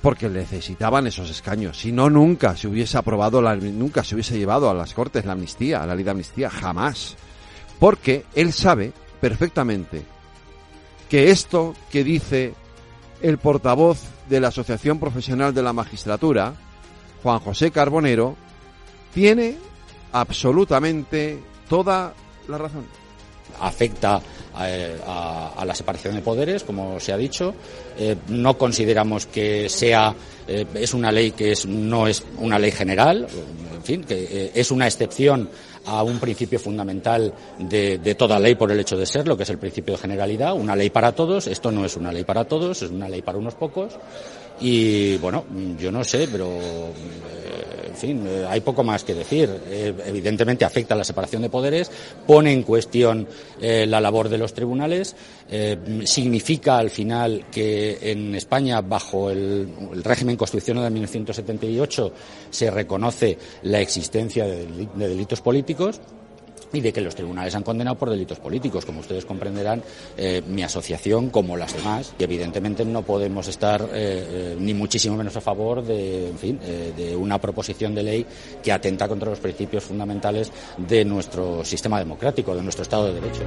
porque 0.00 0.28
necesitaban 0.28 1.06
esos 1.06 1.30
escaños. 1.30 1.78
Si 1.78 1.90
no, 1.90 2.10
nunca 2.10 2.56
se 2.56 2.68
hubiese 2.68 2.98
aprobado, 2.98 3.40
la, 3.40 3.56
nunca 3.56 4.04
se 4.04 4.14
hubiese 4.14 4.38
llevado 4.38 4.68
a 4.68 4.74
las 4.74 4.92
Cortes 4.92 5.24
la 5.24 5.32
amnistía, 5.32 5.82
a 5.82 5.86
la 5.86 5.94
ley 5.94 6.04
de 6.04 6.10
amnistía, 6.10 6.50
jamás. 6.50 7.16
Porque 7.78 8.24
él 8.34 8.52
sabe 8.52 8.92
perfectamente 9.20 10.02
que 11.08 11.30
esto 11.30 11.74
que 11.90 12.04
dice 12.04 12.54
el 13.22 13.38
portavoz 13.38 14.00
de 14.28 14.40
la 14.40 14.48
Asociación 14.48 14.98
Profesional 14.98 15.54
de 15.54 15.62
la 15.62 15.72
Magistratura, 15.72 16.54
Juan 17.22 17.38
José 17.40 17.70
Carbonero, 17.70 18.36
tiene 19.12 19.56
absolutamente 20.12 21.38
toda 21.68 22.14
la 22.48 22.58
razón. 22.58 22.86
Afecta 23.60 24.20
a, 24.54 25.64
la 25.64 25.74
separación 25.74 26.14
de 26.14 26.22
poderes, 26.22 26.64
como 26.64 26.98
se 27.00 27.12
ha 27.12 27.16
dicho. 27.16 27.54
Eh, 27.98 28.16
no 28.28 28.56
consideramos 28.58 29.26
que 29.26 29.68
sea 29.68 30.14
eh, 30.46 30.66
es 30.74 30.92
una 30.92 31.10
ley 31.10 31.32
que 31.32 31.54
no 31.66 32.06
es 32.06 32.22
una 32.38 32.58
ley 32.58 32.70
general, 32.70 33.26
en 33.74 33.82
fin, 33.82 34.04
que 34.04 34.24
eh, 34.30 34.52
es 34.54 34.70
una 34.70 34.86
excepción 34.86 35.48
a 35.86 36.02
un 36.02 36.18
principio 36.18 36.58
fundamental 36.58 37.32
de, 37.58 37.98
de, 37.98 38.14
toda 38.14 38.38
ley 38.38 38.54
por 38.54 38.70
el 38.70 38.80
hecho 38.80 38.96
de 38.96 39.06
ser, 39.06 39.26
lo 39.28 39.36
que 39.36 39.42
es 39.42 39.50
el 39.50 39.58
principio 39.58 39.94
de 39.94 40.00
generalidad, 40.00 40.54
una 40.54 40.76
ley 40.76 40.90
para 40.90 41.12
todos. 41.12 41.46
Esto 41.46 41.70
no 41.70 41.84
es 41.84 41.96
una 41.96 42.12
ley 42.12 42.24
para 42.24 42.44
todos, 42.44 42.82
es 42.82 42.90
una 42.90 43.08
ley 43.08 43.22
para 43.22 43.38
unos 43.38 43.54
pocos. 43.54 43.94
Y 44.60 45.16
bueno, 45.18 45.44
yo 45.78 45.90
no 45.90 46.04
sé, 46.04 46.28
pero 46.30 46.46
eh, 46.46 47.83
en 47.94 48.00
fin, 48.00 48.26
eh, 48.26 48.44
hay 48.48 48.60
poco 48.60 48.82
más 48.82 49.04
que 49.04 49.14
decir. 49.14 49.48
Eh, 49.68 49.94
evidentemente 50.06 50.64
afecta 50.64 50.94
a 50.94 50.98
la 50.98 51.04
separación 51.04 51.42
de 51.42 51.48
poderes, 51.48 51.90
pone 52.26 52.52
en 52.52 52.64
cuestión 52.64 53.28
la 53.60 54.00
labor 54.00 54.28
de 54.28 54.36
los 54.36 54.52
tribunales, 54.52 55.16
significa 56.04 56.78
al 56.78 56.90
final 56.90 57.46
que 57.50 57.98
en 58.02 58.34
España, 58.34 58.80
bajo 58.80 59.30
el, 59.30 59.68
régimen 60.02 60.36
constitucional 60.36 60.84
de 60.84 60.90
1978, 60.90 62.12
se 62.50 62.70
reconoce 62.70 63.38
la 63.62 63.80
existencia 63.80 64.44
de 64.44 64.66
delitos 64.96 65.40
políticos 65.40 66.00
y 66.76 66.80
de 66.80 66.92
que 66.92 67.00
los 67.00 67.14
tribunales 67.14 67.54
han 67.54 67.62
condenado 67.62 67.96
por 67.96 68.10
delitos 68.10 68.38
políticos. 68.38 68.84
Como 68.84 69.00
ustedes 69.00 69.24
comprenderán, 69.24 69.82
eh, 70.16 70.42
mi 70.46 70.62
asociación, 70.62 71.30
como 71.30 71.56
las 71.56 71.74
demás, 71.74 72.14
y 72.18 72.24
evidentemente 72.24 72.84
no 72.84 73.02
podemos 73.02 73.48
estar 73.48 73.82
eh, 73.82 73.86
eh, 73.94 74.56
ni 74.58 74.74
muchísimo 74.74 75.16
menos 75.16 75.36
a 75.36 75.40
favor 75.40 75.84
de, 75.84 76.28
en 76.28 76.38
fin, 76.38 76.58
de 76.96 77.16
una 77.16 77.38
proposición 77.38 77.94
de 77.94 78.02
ley 78.02 78.26
que 78.62 78.72
atenta 78.72 79.08
contra 79.08 79.30
los 79.30 79.40
principios 79.40 79.84
fundamentales 79.84 80.50
de 80.76 81.04
nuestro 81.04 81.64
sistema 81.64 81.98
democrático, 81.98 82.54
de 82.54 82.62
nuestro 82.62 82.82
Estado 82.82 83.06
de 83.06 83.20
Derecho. 83.20 83.42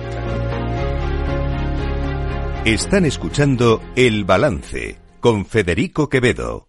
Están 2.66 3.06
escuchando 3.06 3.82
El 3.96 4.26
Balance 4.26 4.98
con 5.20 5.46
Federico 5.46 6.10
Quevedo. 6.10 6.67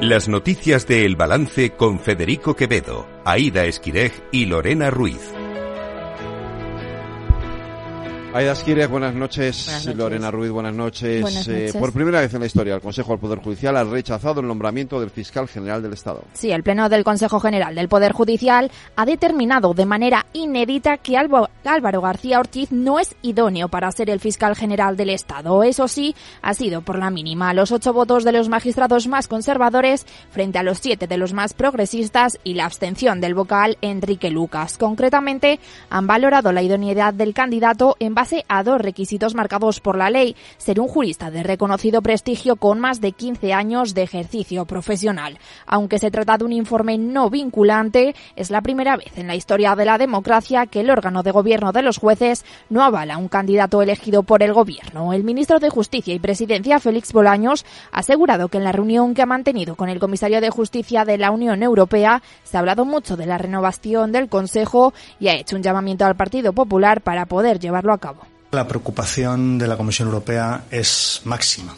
Las 0.00 0.28
noticias 0.28 0.86
de 0.86 1.06
El 1.06 1.16
Balance 1.16 1.70
con 1.70 1.98
Federico 1.98 2.54
Quevedo, 2.54 3.08
Aida 3.24 3.64
Esquirej 3.64 4.12
y 4.30 4.44
Lorena 4.44 4.90
Ruiz. 4.90 5.35
Aida 8.36 8.52
Esquirej, 8.52 8.90
buenas 8.90 9.14
noches. 9.14 9.64
buenas 9.64 9.86
noches. 9.86 9.96
Lorena 9.96 10.30
Ruiz, 10.30 10.50
buenas 10.50 10.74
noches. 10.74 11.22
Buenas 11.22 11.48
noches. 11.48 11.74
Eh, 11.74 11.78
por 11.78 11.90
primera 11.94 12.20
vez 12.20 12.34
en 12.34 12.40
la 12.40 12.44
historia, 12.44 12.74
el 12.74 12.82
Consejo 12.82 13.12
del 13.12 13.18
Poder 13.18 13.38
Judicial 13.38 13.74
ha 13.78 13.84
rechazado 13.84 14.42
el 14.42 14.46
nombramiento 14.46 15.00
del 15.00 15.08
fiscal 15.08 15.48
general 15.48 15.80
del 15.80 15.94
Estado. 15.94 16.22
Sí, 16.34 16.50
el 16.50 16.62
Pleno 16.62 16.90
del 16.90 17.02
Consejo 17.02 17.40
General 17.40 17.74
del 17.74 17.88
Poder 17.88 18.12
Judicial 18.12 18.70
ha 18.94 19.06
determinado 19.06 19.72
de 19.72 19.86
manera 19.86 20.26
inédita 20.34 20.98
que 20.98 21.16
Álvaro 21.16 22.02
García 22.02 22.38
Ortiz 22.38 22.72
no 22.72 22.98
es 22.98 23.16
idóneo 23.22 23.68
para 23.68 23.90
ser 23.90 24.10
el 24.10 24.20
fiscal 24.20 24.54
general 24.54 24.98
del 24.98 25.08
Estado. 25.08 25.62
Eso 25.62 25.88
sí, 25.88 26.14
ha 26.42 26.52
sido 26.52 26.82
por 26.82 26.98
la 26.98 27.08
mínima. 27.08 27.54
Los 27.54 27.72
ocho 27.72 27.94
votos 27.94 28.22
de 28.22 28.32
los 28.32 28.50
magistrados 28.50 29.08
más 29.08 29.28
conservadores 29.28 30.04
frente 30.28 30.58
a 30.58 30.62
los 30.62 30.76
siete 30.76 31.06
de 31.06 31.16
los 31.16 31.32
más 31.32 31.54
progresistas 31.54 32.38
y 32.44 32.52
la 32.52 32.66
abstención 32.66 33.18
del 33.22 33.32
vocal 33.32 33.78
Enrique 33.80 34.28
Lucas. 34.28 34.76
Concretamente, 34.76 35.58
han 35.88 36.06
valorado 36.06 36.52
la 36.52 36.60
idoneidad 36.60 37.14
del 37.14 37.32
candidato 37.32 37.96
en 37.98 38.14
base 38.14 38.25
a 38.48 38.62
dos 38.62 38.80
requisitos 38.80 39.34
marcados 39.34 39.80
por 39.80 39.96
la 39.96 40.10
ley, 40.10 40.36
ser 40.58 40.80
un 40.80 40.88
jurista 40.88 41.30
de 41.30 41.42
reconocido 41.42 42.02
prestigio 42.02 42.56
con 42.56 42.80
más 42.80 43.00
de 43.00 43.12
15 43.12 43.52
años 43.52 43.94
de 43.94 44.02
ejercicio 44.02 44.64
profesional. 44.64 45.38
Aunque 45.66 45.98
se 45.98 46.10
trata 46.10 46.38
de 46.38 46.44
un 46.44 46.52
informe 46.52 46.98
no 46.98 47.30
vinculante, 47.30 48.14
es 48.34 48.50
la 48.50 48.62
primera 48.62 48.96
vez 48.96 49.16
en 49.16 49.26
la 49.26 49.36
historia 49.36 49.76
de 49.76 49.84
la 49.84 49.98
democracia 49.98 50.66
que 50.66 50.80
el 50.80 50.90
órgano 50.90 51.22
de 51.22 51.30
gobierno 51.30 51.72
de 51.72 51.82
los 51.82 51.98
jueces 51.98 52.44
no 52.68 52.82
avala 52.82 53.18
un 53.18 53.28
candidato 53.28 53.82
elegido 53.82 54.22
por 54.22 54.42
el 54.42 54.52
gobierno. 54.52 55.12
El 55.12 55.24
ministro 55.24 55.58
de 55.58 55.70
Justicia 55.70 56.14
y 56.14 56.18
Presidencia, 56.18 56.80
Félix 56.80 57.12
Bolaños, 57.12 57.64
ha 57.92 58.00
asegurado 58.00 58.48
que 58.48 58.58
en 58.58 58.64
la 58.64 58.72
reunión 58.72 59.14
que 59.14 59.22
ha 59.22 59.26
mantenido 59.26 59.76
con 59.76 59.88
el 59.88 60.00
comisario 60.00 60.40
de 60.40 60.50
Justicia 60.50 61.04
de 61.04 61.18
la 61.18 61.30
Unión 61.30 61.62
Europea 61.62 62.22
se 62.42 62.56
ha 62.56 62.60
hablado 62.60 62.84
mucho 62.84 63.16
de 63.16 63.26
la 63.26 63.38
renovación 63.38 64.12
del 64.12 64.28
Consejo 64.28 64.92
y 65.20 65.28
ha 65.28 65.34
hecho 65.34 65.56
un 65.56 65.62
llamamiento 65.62 66.04
al 66.04 66.16
Partido 66.16 66.52
Popular 66.52 67.00
para 67.02 67.26
poder 67.26 67.58
llevarlo 67.58 67.92
a 67.92 67.98
cabo. 67.98 68.15
La 68.52 68.68
preocupación 68.68 69.58
de 69.58 69.66
la 69.66 69.76
Comisión 69.76 70.08
Europea 70.08 70.64
es 70.70 71.20
máxima 71.24 71.76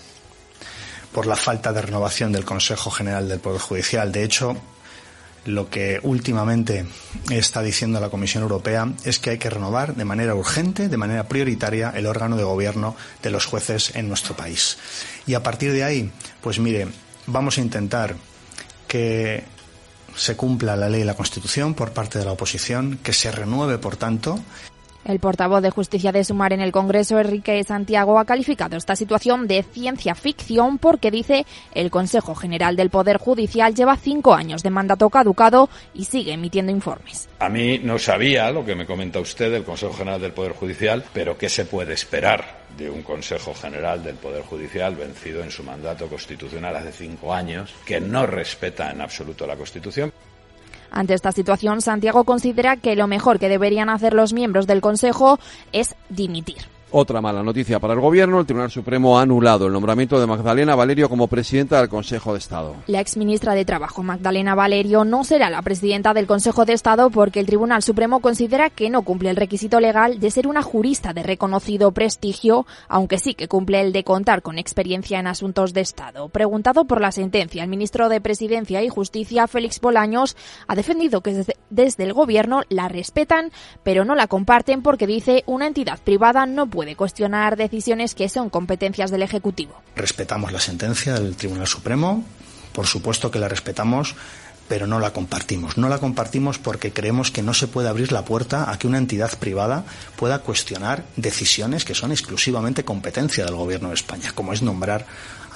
por 1.13 1.27
la 1.27 1.37
falta 1.37 1.73
de 1.73 1.83
renovación 1.83 2.31
del 2.31 2.45
Consejo 2.45 2.91
General 2.91 3.27
del 3.29 3.41
Poder 3.41 3.61
Judicial. 3.61 4.13
De 4.13 4.23
hecho, 4.23 4.55
lo 5.47 5.71
que 5.71 5.99
últimamente 6.03 6.87
está 7.31 7.63
diciendo 7.63 8.01
la 8.01 8.11
Comisión 8.11 8.43
Europea 8.43 8.93
es 9.05 9.19
que 9.19 9.31
hay 9.31 9.39
que 9.39 9.49
renovar 9.49 9.95
de 9.95 10.05
manera 10.05 10.35
urgente, 10.35 10.89
de 10.89 10.97
manera 10.99 11.27
prioritaria, 11.27 11.91
el 11.97 12.07
órgano 12.07 12.37
de 12.37 12.45
gobierno 12.45 12.95
de 13.23 13.31
los 13.31 13.47
jueces 13.47 13.97
en 13.97 14.09
nuestro 14.09 14.37
país. 14.37 14.77
Y 15.27 15.35
a 15.35 15.43
partir 15.43 15.73
de 15.73 15.85
ahí, 15.85 16.13
pues 16.43 16.59
mire, 16.59 16.89
vamos 17.27 17.57
a 17.57 17.63
intentar 17.63 18.15
que 18.87 19.45
se 20.15 20.37
cumpla 20.37 20.77
la 20.77 20.89
ley 20.89 21.01
y 21.01 21.05
la 21.05 21.15
Constitución 21.15 21.75
por 21.75 21.93
parte 21.93 22.19
de 22.19 22.27
la 22.27 22.33
oposición, 22.33 22.99
que 23.03 23.13
se 23.13 23.31
renueve, 23.33 23.79
por 23.79 23.97
tanto, 23.97 24.39
el 25.09 25.21
portavoz 25.21 25.63
de 25.63 25.71
Justicia 25.71 26.13
de 26.13 26.23
Sumar 26.23 26.53
en 26.53 26.61
el 26.61 26.71
Congreso, 26.71 27.19
Enrique 27.19 27.63
Santiago, 27.65 28.19
ha 28.19 28.25
calificado 28.25 28.77
esta 28.77 28.95
situación 28.95 29.49
de 29.49 29.63
ciencia 29.63 30.15
ficción 30.15 30.79
porque 30.79 31.11
dice 31.11 31.47
el 31.73 31.91
Consejo 31.91 32.35
General 32.35 32.77
del 32.77 32.91
Poder 32.91 33.17
Judicial 33.17 33.75
lleva 33.75 33.97
cinco 33.97 34.35
años 34.35 34.63
de 34.63 34.71
mandato 34.71 35.09
caducado 35.11 35.69
y 35.95 36.05
sigue 36.05 36.35
emitiendo 36.35 36.71
informes. 36.71 37.29
A 37.39 37.49
mí 37.49 37.79
no 37.79 37.99
sabía 37.99 38.51
lo 38.51 38.65
que 38.65 38.75
me 38.75 38.87
comenta 38.87 39.19
usted 39.19 39.51
del 39.51 39.65
Consejo 39.65 39.95
General 39.95 40.21
del 40.21 40.33
Poder 40.33 40.53
Judicial, 40.53 41.05
pero 41.13 41.39
¿qué 41.39 41.49
se 41.49 41.65
puede 41.65 41.95
esperar 41.95 42.59
de 42.77 42.91
un 42.91 43.03
Consejo 43.03 43.55
General 43.55 44.03
del 44.05 44.17
Poder 44.17 44.43
Judicial 44.43 44.95
vencido 44.95 45.43
en 45.43 45.51
su 45.51 45.63
mandato 45.63 46.07
constitucional 46.09 46.77
hace 46.77 46.93
cinco 46.93 47.33
años, 47.33 47.75
que 47.85 48.01
no 48.01 48.27
respeta 48.27 48.91
en 48.91 49.01
absoluto 49.01 49.47
la 49.47 49.57
Constitución? 49.57 50.13
Ante 50.91 51.15
esta 51.15 51.33
situación, 51.33 51.81
Santiago 51.81 52.25
considera 52.25 52.77
que 52.77 52.97
lo 52.97 53.07
mejor 53.07 53.39
que 53.39 53.49
deberían 53.49 53.91
hacer 53.91 54.15
los 54.15 54.33
miembros 54.33 54.67
del 54.67 54.81
Consejo 54.81 55.39
es 55.73 55.95
dimitir. 56.09 56.78
Otra 56.91 57.21
mala 57.21 57.43
noticia 57.43 57.79
para 57.81 57.93
el 57.93 58.01
Gobierno, 58.01 58.41
el 58.41 58.47
Tribunal 58.47 58.71
Supremo 58.71 59.19
ha 59.19 59.23
anulado 59.23 59.67
el 59.67 59.75
nombramiento 59.75 60.19
de 60.19 60.27
Magdalena 60.27 60.75
Valerio 60.75 61.11
como 61.11 61.27
presidenta 61.27 61.79
del 61.79 61.91
Consejo 61.91 62.33
de 62.33 62.39
Estado. 62.39 62.77
La 62.87 63.01
exministra 63.01 63.55
de 63.55 63.67
Trabajo, 63.67 64.03
Magdalena 64.03 64.55
Valerio, 64.55 65.05
no 65.05 65.23
será 65.23 65.51
la 65.51 65.61
presidenta 65.61 66.15
del 66.15 66.27
Consejo 66.27 66.65
de 66.65 66.73
Estado 66.73 67.11
porque 67.11 67.41
el 67.41 67.47
Tribunal 67.47 67.83
Supremo 67.83 68.21
considera 68.21 68.71
que 68.71 68.89
no 68.89 69.03
cumple 69.03 69.29
el 69.29 69.37
requisito 69.37 69.81
legal 69.81 70.19
de 70.19 70.31
ser 70.31 70.47
una 70.47 70.63
jurista 70.63 71.13
de 71.13 71.23
reconocido 71.23 71.93
prestigio, 71.93 72.67
aunque 72.89 73.19
sí 73.19 73.35
que 73.35 73.49
cumple 73.49 73.83
el 73.83 73.93
de 73.93 74.03
contar 74.03 74.41
con 74.41 74.59
experiencia 74.59 75.21
en 75.21 75.27
asuntos 75.27 75.75
de 75.75 75.83
Estado. 75.83 76.31
Preguntado 76.31 76.87
por 76.87 77.03
la 77.03 77.13
sentencia, 77.13 77.63
el 77.63 77.69
ministro 77.69 78.09
de 78.09 78.23
Presidencia 78.23 78.83
y 78.83 78.89
Justicia, 78.89 79.47
Félix 79.47 79.79
Bolaños, 79.83 80.39
ha 80.67 80.75
defendido 80.75 81.21
que 81.21 81.45
desde 81.69 82.05
el 82.05 82.15
Gobierno 82.15 82.63
la 82.71 82.89
respetan, 82.89 83.53
pero 83.83 84.07
no 84.07 84.15
la 84.15 84.27
comparten 84.27 84.81
porque 84.81 85.07
dice 85.07 85.45
una 85.45 85.67
entidad 85.67 85.99
privada 86.03 86.47
no 86.47 86.67
puede 86.67 86.78
puede 86.79 86.95
cuestionar 86.95 87.57
decisiones 87.57 88.15
que 88.15 88.29
son 88.29 88.51
competencias 88.51 89.11
del 89.11 89.23
Ejecutivo. 89.23 89.83
Respetamos 89.97 90.53
la 90.53 90.61
sentencia 90.61 91.15
del 91.15 91.35
Tribunal 91.35 91.67
Supremo, 91.67 92.25
por 92.73 92.87
supuesto 92.87 93.33
que 93.33 93.41
la 93.41 93.49
respetamos, 93.49 94.15
pero 94.69 94.87
no 94.87 95.01
la 95.01 95.13
compartimos. 95.13 95.77
No 95.77 95.89
la 95.89 95.99
compartimos 95.99 96.61
porque 96.61 96.93
creemos 96.93 97.33
que 97.33 97.43
no 97.43 97.53
se 97.53 97.67
puede 97.67 97.89
abrir 97.89 98.13
la 98.13 98.25
puerta 98.25 98.71
a 98.71 98.79
que 98.79 98.87
una 98.87 98.99
entidad 98.99 99.37
privada 99.41 99.87
pueda 100.15 100.39
cuestionar 100.39 101.03
decisiones 101.17 101.85
que 101.85 101.97
son 101.97 102.13
exclusivamente 102.13 102.85
competencia 102.85 103.45
del 103.45 103.57
Gobierno 103.57 103.89
de 103.89 103.97
España, 103.97 104.31
como 104.33 104.53
es 104.53 104.63
nombrar 104.63 105.05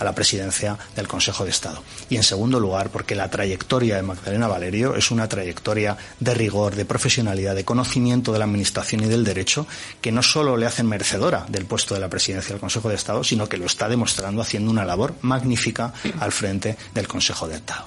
a 0.02 0.04
la 0.04 0.14
presidencia 0.14 0.76
del 0.94 1.08
Consejo 1.08 1.44
de 1.44 1.50
Estado. 1.50 1.82
Y 2.10 2.16
en 2.16 2.22
segundo 2.22 2.60
lugar, 2.60 2.90
porque 2.90 3.14
la 3.14 3.30
trayectoria 3.30 3.96
de 3.96 4.02
Magdalena 4.02 4.48
Valerio 4.48 4.94
es 4.96 5.10
una 5.10 5.28
trayectoria 5.28 5.96
de 6.20 6.34
rigor, 6.34 6.74
de 6.74 6.84
profesionalidad, 6.84 7.54
de 7.54 7.64
conocimiento 7.64 8.32
de 8.32 8.38
la 8.38 8.44
Administración 8.44 9.04
y 9.04 9.06
del 9.06 9.24
Derecho, 9.24 9.66
que 10.00 10.12
no 10.12 10.22
solo 10.22 10.56
le 10.56 10.66
hacen 10.66 10.86
merecedora 10.86 11.46
del 11.48 11.64
puesto 11.64 11.94
de 11.94 12.00
la 12.00 12.10
presidencia 12.10 12.52
del 12.52 12.60
Consejo 12.60 12.88
de 12.88 12.96
Estado, 12.96 13.24
sino 13.24 13.48
que 13.48 13.56
lo 13.56 13.66
está 13.66 13.88
demostrando 13.88 14.42
haciendo 14.42 14.70
una 14.70 14.84
labor 14.84 15.14
magnífica 15.22 15.92
al 16.20 16.32
frente 16.32 16.76
del 16.94 17.08
Consejo 17.08 17.48
de 17.48 17.56
Estado. 17.56 17.86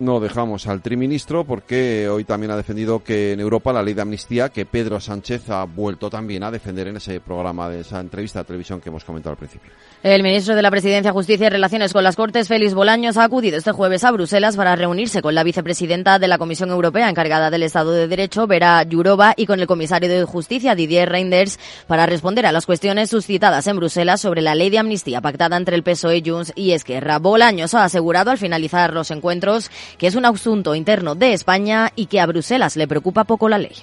No 0.00 0.20
dejamos 0.20 0.68
al 0.68 0.80
triministro 0.80 1.42
porque 1.42 2.08
hoy 2.08 2.22
también 2.22 2.52
ha 2.52 2.56
defendido 2.56 3.02
que 3.02 3.32
en 3.32 3.40
Europa 3.40 3.72
la 3.72 3.82
ley 3.82 3.94
de 3.94 4.02
amnistía 4.02 4.48
que 4.48 4.64
Pedro 4.64 5.00
Sánchez 5.00 5.50
ha 5.50 5.64
vuelto 5.64 6.08
también 6.08 6.44
a 6.44 6.52
defender 6.52 6.86
en 6.86 6.98
ese 6.98 7.18
programa 7.18 7.68
de 7.68 7.80
esa 7.80 7.98
entrevista 7.98 8.38
de 8.38 8.44
televisión 8.44 8.80
que 8.80 8.90
hemos 8.90 9.02
comentado 9.02 9.32
al 9.32 9.38
principio. 9.38 9.72
El 10.04 10.22
ministro 10.22 10.54
de 10.54 10.62
la 10.62 10.70
Presidencia, 10.70 11.10
Justicia 11.10 11.48
y 11.48 11.50
Relaciones 11.50 11.92
con 11.92 12.04
las 12.04 12.14
Cortes, 12.14 12.46
Félix 12.46 12.74
Bolaños, 12.74 13.16
ha 13.16 13.24
acudido 13.24 13.58
este 13.58 13.72
jueves 13.72 14.04
a 14.04 14.12
Bruselas 14.12 14.56
para 14.56 14.76
reunirse 14.76 15.20
con 15.20 15.34
la 15.34 15.42
vicepresidenta 15.42 16.20
de 16.20 16.28
la 16.28 16.38
Comisión 16.38 16.70
Europea 16.70 17.10
encargada 17.10 17.50
del 17.50 17.64
Estado 17.64 17.90
de 17.90 18.06
Derecho, 18.06 18.46
Vera 18.46 18.86
Jourova, 18.88 19.34
y 19.36 19.46
con 19.46 19.58
el 19.58 19.66
comisario 19.66 20.08
de 20.08 20.22
Justicia, 20.22 20.76
Didier 20.76 21.08
Reinders, 21.08 21.58
para 21.88 22.06
responder 22.06 22.46
a 22.46 22.52
las 22.52 22.66
cuestiones 22.66 23.10
suscitadas 23.10 23.66
en 23.66 23.74
Bruselas 23.74 24.20
sobre 24.20 24.42
la 24.42 24.54
ley 24.54 24.70
de 24.70 24.78
amnistía 24.78 25.20
pactada 25.20 25.56
entre 25.56 25.74
el 25.74 25.82
PSOE, 25.82 26.22
Junts 26.24 26.52
y 26.54 26.70
Esquerra. 26.70 27.18
Bolaños 27.18 27.74
ha 27.74 27.82
asegurado 27.82 28.30
al 28.30 28.38
finalizar 28.38 28.92
los 28.92 29.10
encuentros 29.10 29.72
que 29.96 30.06
es 30.06 30.14
un 30.14 30.24
asunto 30.24 30.74
interno 30.74 31.14
de 31.14 31.32
España 31.32 31.92
y 31.96 32.06
que 32.06 32.20
a 32.20 32.26
Bruselas 32.26 32.76
le 32.76 32.88
preocupa 32.88 33.24
poco 33.24 33.48
la 33.48 33.58
ley 33.58 33.76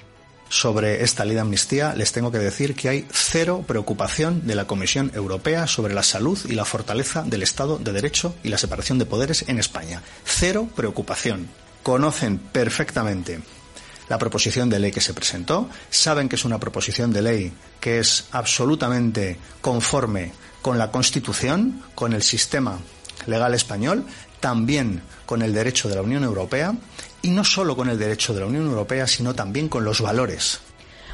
sobre 0.50 1.03
esta 1.03 1.25
ley 1.25 1.35
de 1.35 1.41
amnistía, 1.41 1.93
les 1.95 2.12
tengo 2.12 2.31
que 2.31 2.38
decir 2.38 2.75
que 2.75 2.89
hay 2.89 3.07
cero 3.12 3.63
preocupación 3.67 4.45
de 4.45 4.55
la 4.55 4.67
Comisión 4.67 5.12
Europea 5.15 5.67
sobre 5.67 5.93
la 5.93 6.03
salud 6.03 6.39
y 6.47 6.53
la 6.53 6.65
fortaleza 6.65 7.24
del 7.24 7.43
Estado 7.43 7.77
de 7.77 7.91
Derecho 7.91 8.35
y 8.43 8.50
la 8.50 8.57
separación 8.57 9.00
de 9.00 9.05
poderes 9.05 9.45
en 9.47 9.59
España. 9.59 10.01
Cero 10.24 10.69
preocupación. 10.75 11.47
conocen 11.83 12.39
perfectamente 12.39 13.41
la 14.09 14.17
proposición 14.17 14.69
de 14.69 14.79
ley 14.79 14.91
que 14.91 15.01
se 15.01 15.13
presentó, 15.13 15.69
saben 15.89 16.29
que 16.29 16.35
es 16.35 16.45
una 16.45 16.59
proposición 16.59 17.12
de 17.12 17.21
ley 17.21 17.53
que 17.79 18.00
es 18.00 18.25
absolutamente 18.31 19.38
conforme 19.62 20.31
con 20.62 20.77
la 20.77 20.91
Constitución, 20.91 21.83
con 21.93 22.13
el 22.13 22.24
sistema 22.24 22.79
legal 23.27 23.53
español, 23.53 24.05
también 24.46 25.02
con 25.25 25.42
el 25.42 25.56
derecho 25.56 25.90
de 25.90 25.96
la 25.96 26.04
Unión 26.04 26.24
Europea 26.24 26.72
y 27.24 27.32
no 27.32 27.44
solo 27.44 27.75
con 27.75 27.90
el 27.90 27.98
derecho 27.98 28.32
de 28.32 28.42
la 28.42 28.46
Unión 28.46 28.68
Europea, 28.68 29.08
sino 29.08 29.34
también 29.34 29.68
con 29.68 29.84
los 29.84 30.02
valores 30.02 30.60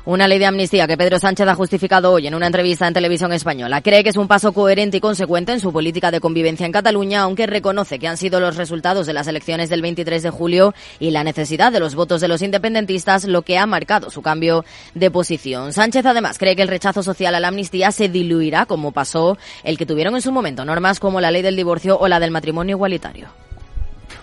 una 0.05 0.27
ley 0.27 0.39
de 0.39 0.45
amnistía 0.45 0.87
que 0.87 0.97
Pedro 0.97 1.19
Sánchez 1.19 1.47
ha 1.47 1.55
justificado 1.55 2.11
hoy 2.11 2.27
en 2.27 2.35
una 2.35 2.47
entrevista 2.47 2.87
en 2.87 2.93
televisión 2.93 3.31
española. 3.33 3.81
Cree 3.81 4.03
que 4.03 4.09
es 4.09 4.17
un 4.17 4.27
paso 4.27 4.51
coherente 4.51 4.97
y 4.97 4.99
consecuente 4.99 5.51
en 5.51 5.59
su 5.59 5.71
política 5.71 6.11
de 6.11 6.19
convivencia 6.19 6.65
en 6.65 6.71
Cataluña, 6.71 7.21
aunque 7.21 7.47
reconoce 7.47 7.99
que 7.99 8.07
han 8.07 8.17
sido 8.17 8.39
los 8.39 8.55
resultados 8.55 9.05
de 9.05 9.13
las 9.13 9.27
elecciones 9.27 9.69
del 9.69 9.81
23 9.81 10.23
de 10.23 10.29
julio 10.29 10.73
y 10.99 11.11
la 11.11 11.23
necesidad 11.23 11.71
de 11.71 11.79
los 11.79 11.95
votos 11.95 12.21
de 12.21 12.27
los 12.27 12.41
independentistas 12.41 13.25
lo 13.25 13.43
que 13.43 13.57
ha 13.57 13.65
marcado 13.65 14.09
su 14.09 14.21
cambio 14.21 14.65
de 14.95 15.11
posición. 15.11 15.73
Sánchez 15.73 16.05
además 16.05 16.37
cree 16.37 16.55
que 16.55 16.63
el 16.63 16.67
rechazo 16.67 17.03
social 17.03 17.35
a 17.35 17.39
la 17.39 17.49
amnistía 17.49 17.91
se 17.91 18.09
diluirá 18.09 18.65
como 18.65 18.91
pasó 18.91 19.37
el 19.63 19.77
que 19.77 19.85
tuvieron 19.85 20.15
en 20.15 20.21
su 20.21 20.31
momento 20.31 20.65
normas 20.65 20.99
como 20.99 21.21
la 21.21 21.31
ley 21.31 21.41
del 21.41 21.55
divorcio 21.55 21.97
o 21.99 22.07
la 22.07 22.19
del 22.19 22.31
matrimonio 22.31 22.75
igualitario. 22.75 23.29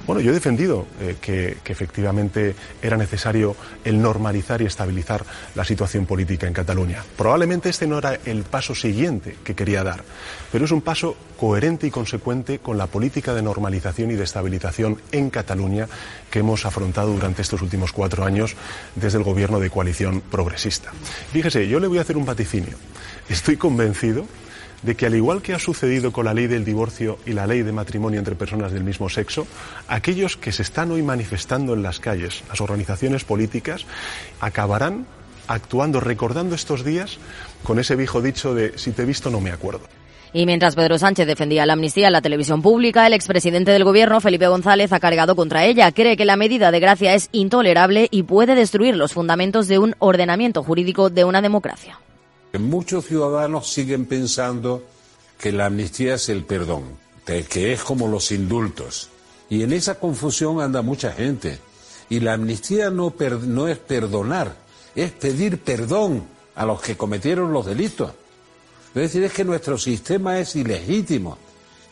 Bueno, 0.09 0.23
yo 0.23 0.31
he 0.31 0.35
defendido 0.35 0.87
eh, 1.03 1.17
que, 1.21 1.59
efectivamente 1.67 2.55
era 2.81 2.97
necesario 2.97 3.55
el 3.85 4.01
normalizar 4.01 4.63
y 4.63 4.65
estabilizar 4.65 5.23
la 5.55 5.67
situación 5.67 6.07
política 6.07 6.47
en 6.47 6.55
Cataluña. 6.55 7.05
Probablemente 7.15 7.69
este 7.69 7.87
no 7.87 7.99
era 7.99 8.15
el 8.25 8.45
paso 8.45 8.75
siguiente 8.75 9.37
que 9.45 9.55
quería 9.55 9.85
dar, 9.85 10.03
pero 10.51 10.65
es 10.65 10.71
un 10.71 10.81
paso 10.81 11.15
coherente 11.37 11.87
y 11.87 11.91
consecuente 11.91 12.59
con 12.59 12.79
la 12.79 12.87
política 12.87 13.35
de 13.35 13.43
normalización 13.43 14.11
y 14.11 14.15
de 14.15 14.25
estabilización 14.25 14.99
en 15.13 15.29
Cataluña 15.29 15.89
que 16.31 16.39
hemos 16.39 16.65
afrontado 16.65 17.13
durante 17.13 17.43
estos 17.43 17.61
últimos 17.61 17.93
cuatro 17.93 18.25
años 18.25 18.57
desde 18.95 19.19
el 19.19 19.25
gobierno 19.25 19.61
de 19.61 19.69
coalición 19.69 20.23
progresista. 20.23 20.91
Fíjese, 21.35 21.69
yo 21.69 21.81
le 21.81 21.87
voy 21.87 21.99
a 21.99 22.01
hacer 22.01 22.17
un 22.17 22.25
vaticinio. 22.25 22.79
Estoy 23.29 23.59
convencido 23.59 24.25
de 24.83 24.95
que 24.95 25.07
al 25.07 25.15
igual 25.15 25.43
que 25.43 25.55
ha 25.55 25.59
sucedido 25.59 26.13
con 26.13 26.25
la 26.25 26.35
ley 26.35 26.47
del 26.47 26.65
divorcio 26.65 27.19
y 27.27 27.33
la 27.33 27.47
ley 27.47 27.63
de 27.63 27.73
matrimonio 27.73 28.19
entre 28.19 28.35
personas 28.35 28.73
del 28.73 28.85
mismo 28.85 29.09
sexo, 29.09 29.47
aquellos 29.89 30.37
que 30.37 30.53
se 30.53 30.63
están 30.63 30.91
hoy 30.91 31.03
manifestando 31.03 31.75
en 31.75 31.83
las 31.83 32.01
calles, 32.01 32.43
las 32.49 32.61
organizaciones 32.61 33.25
políticas, 33.25 33.87
acabarán 34.41 35.07
actuando, 35.49 36.01
recordando 36.01 36.55
estos 36.55 36.85
días 36.85 37.19
con 37.63 37.79
ese 37.79 37.97
viejo 37.97 38.21
dicho 38.21 38.55
de 38.55 38.79
si 38.79 38.93
te 38.93 39.03
he 39.03 39.07
visto 39.07 39.31
no 39.31 39.41
me 39.41 39.51
acuerdo. 39.51 39.83
Y 40.33 40.45
mientras 40.45 40.75
Pedro 40.75 40.99
Sánchez 40.99 41.27
defendía 41.27 41.65
la 41.65 41.73
amnistía 41.73 42.09
en 42.09 42.13
la 42.13 42.21
televisión 42.21 42.61
pública, 42.61 43.07
el 43.07 43.15
expresidente 43.15 43.71
del 43.71 43.85
gobierno, 43.85 44.21
Felipe 44.21 44.47
González, 44.47 44.93
ha 44.93 45.01
cargado 45.01 45.35
contra 45.35 45.65
ella. 45.65 45.91
Cree 45.93 46.19
que 46.19 46.27
la 46.27 46.37
medida 46.37 46.71
de 46.71 46.81
gracia 46.81 47.15
es 47.15 47.31
intolerable 47.33 48.09
y 48.11 48.25
puede 48.25 48.55
destruir 48.55 48.95
los 48.95 49.15
fundamentos 49.15 49.69
de 49.69 49.79
un 49.79 49.97
ordenamiento 49.99 50.63
jurídico 50.63 51.09
de 51.09 51.25
una 51.25 51.41
democracia. 51.41 51.99
Muchos 52.57 53.07
ciudadanos 53.07 53.71
siguen 53.71 54.07
pensando 54.07 54.83
que 55.39 55.53
la 55.53 55.67
amnistía 55.67 56.15
es 56.15 56.29
el 56.31 56.45
perdón, 56.45 56.85
que 57.25 57.73
es 57.73 57.83
como 57.83 58.09
los 58.09 58.33
indultos. 58.33 59.11
Y 59.51 59.63
en 59.63 59.73
esa 59.73 59.99
confusión 59.99 60.61
anda 60.61 60.83
mucha 60.83 61.13
gente. 61.13 61.59
Y 62.09 62.21
la 62.21 62.33
amnistía 62.35 62.91
no, 62.91 63.13
es 63.69 63.79
perdonar, 63.79 64.57
es 64.95 65.13
pedir 65.13 65.59
perdón 65.59 66.25
a 66.55 66.65
los 66.65 66.81
que 66.81 66.97
cometieron 66.97 67.53
los 67.53 67.67
delitos. 67.67 68.13
Es 68.89 69.03
decir, 69.03 69.23
es 69.25 69.33
que 69.33 69.45
nuestro 69.45 69.77
sistema 69.77 70.39
es 70.41 70.57
ilegítimo. 70.57 71.37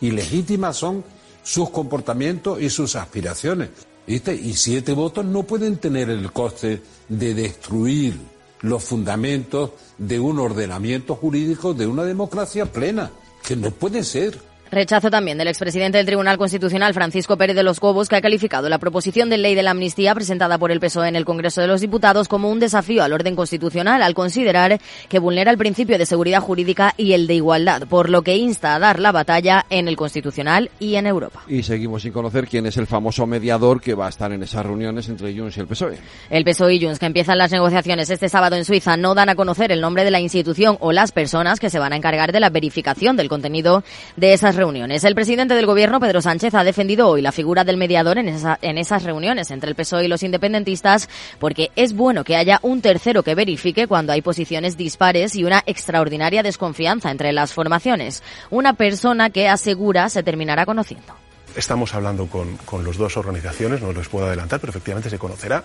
Ilegítimas 0.01 0.77
son 0.77 1.05
sus 1.43 1.71
comportamientos 1.71 2.61
y 2.61 2.71
sus 2.71 2.97
aspiraciones. 2.97 3.69
¿Viste? 4.07 4.35
Y 4.35 4.55
siete 4.55 4.93
votos 4.93 5.25
no 5.25 5.43
pueden 5.43 5.77
tener 5.77 6.09
el 6.09 6.33
coste 6.33 6.81
de 7.09 7.35
destruir 7.35 8.36
los 8.63 8.85
fundamentos 8.85 9.71
de 9.99 10.21
un 10.21 10.39
ordenamiento 10.39 11.15
jurídico 11.15 11.75
de 11.75 11.87
una 11.87 12.05
democracia 12.05 12.67
plena, 12.67 13.11
que 13.47 13.57
no 13.57 13.71
puede 13.71 14.05
ser. 14.05 14.39
Rechazo 14.71 15.11
también 15.11 15.39
del 15.39 15.49
expresidente 15.49 15.99
del 15.99 16.07
Tribunal 16.07 16.39
Constitucional, 16.39 16.93
Francisco 16.93 17.37
Pérez 17.37 17.55
de 17.55 17.63
los 17.63 17.79
Cobos, 17.79 18.09
que 18.09 18.17
ha 18.17 18.21
calificado 18.21 18.69
la 18.69 18.79
proposición 18.79 19.31
de 19.31 19.39
ley 19.39 19.55
de 19.55 19.63
la 19.63 19.71
amnistía 19.71 20.15
presentada 20.15 20.59
por 20.59 20.73
el 20.73 20.81
PSOE 20.81 21.09
en 21.09 21.17
el 21.17 21.25
Congreso 21.25 21.61
de 21.61 21.69
los 21.69 21.81
Diputados 21.81 22.27
como 22.27 22.51
un 22.51 22.59
desafío 22.59 23.05
al 23.05 23.13
orden 23.13 23.37
constitucional, 23.37 24.03
al 24.03 24.15
considerar 24.15 24.81
que 25.09 25.19
vulnera 25.21 25.53
el 25.53 25.59
principio 25.59 25.99
de 25.99 26.07
seguridad 26.07 26.41
jurídica 26.41 26.95
y 26.97 27.13
el 27.13 27.29
de 27.29 27.35
igualdad, 27.35 27.87
por 27.87 28.11
lo 28.11 28.23
que 28.23 28.37
insta 28.37 28.75
a 28.75 28.79
dar 28.81 28.99
la 28.99 29.13
batalla 29.13 29.65
en 29.71 29.87
el 29.87 29.97
Constitucional 29.97 30.71
y 30.81 30.97
en 30.97 31.07
Europa. 31.07 31.43
Y 31.47 31.63
seguimos 31.63 32.03
sin 32.03 32.13
conocer 32.13 32.49
quién 32.49 32.67
es 32.67 32.77
el 32.77 32.89
famoso 32.89 33.25
mediador 33.27 33.81
que 33.81 33.95
va 33.95 34.07
a 34.07 34.09
estar 34.09 34.33
en 34.33 34.43
esas 34.43 34.67
reuniones 34.67 35.09
entre 35.09 35.33
Junts 35.37 35.57
y 35.57 35.61
el 35.61 35.67
PSOE. 35.69 35.99
El 36.29 36.45
PSOE 36.45 36.75
y 36.75 36.83
Junts, 36.83 36.99
que 36.99 37.07
empiezan 37.07 37.39
las 37.39 37.53
negociaciones 37.53 38.11
este 38.11 38.29
sábado 38.29 38.57
en 38.57 38.65
Suiza, 38.65 38.97
no 38.97 39.15
dan 39.15 39.29
a 39.29 39.37
conocer 39.37 39.71
el 39.71 39.81
nombre 39.81 40.05
de 40.05 40.11
la 40.11 40.21
institución 40.21 40.77
o 40.81 40.91
las 40.91 41.13
personas 41.13 41.61
que 41.61 41.71
se 41.71 41.79
van 41.79 41.93
a 41.93 41.97
encargar 41.97 42.33
de 42.33 42.41
la 42.41 42.51
verificación 42.51 43.17
del 43.17 43.29
contenido 43.29 43.85
de 44.17 44.33
esas 44.33 44.56
reuniones. 44.57 45.05
El 45.05 45.15
presidente 45.15 45.55
del 45.55 45.67
gobierno, 45.67 46.01
Pedro 46.01 46.21
Sánchez, 46.21 46.55
ha 46.55 46.65
defendido 46.65 47.09
hoy 47.09 47.23
la 47.23 47.33
figura 47.33 47.65
del 47.65 47.77
mediador 47.77 48.19
en, 48.19 48.29
en 48.29 48.79
esas 48.79 49.03
reuniones 49.03 49.51
entre 49.51 49.71
el 49.71 49.77
PSOE 49.77 50.07
y 50.07 50.09
los 50.09 50.23
independentistas 50.23 51.09
porque 51.39 51.71
es 51.77 51.95
bueno 51.95 52.25
que 52.25 52.37
haya 52.37 52.59
un 52.63 52.81
tercero 52.81 53.23
que 53.23 53.35
verifique 53.35 53.87
cuando 53.87 54.13
hay 54.13 54.23
posiciones 54.23 54.77
dispares 54.77 55.37
y 55.37 55.45
una 55.45 55.63
extraordinaria 55.67 56.43
desconfianza 56.43 57.11
entre 57.11 57.33
las 57.33 57.53
formaciones. 57.53 58.23
Una 58.51 58.73
persona 58.73 59.31
que 59.31 59.49
asegura 59.49 60.09
se 60.09 60.23
terminará 60.23 60.67
conociendo. 60.67 61.26
Estamos 61.57 61.95
hablando 61.95 62.27
con, 62.27 62.59
con 62.59 62.85
las 62.85 62.99
dos 62.99 63.17
organizaciones, 63.17 63.81
no 63.81 63.91
les 63.93 64.09
puedo 64.09 64.27
adelantar, 64.27 64.61
pero 64.61 64.71
efectivamente 64.71 65.09
se 65.09 65.19
conocerá. 65.19 65.65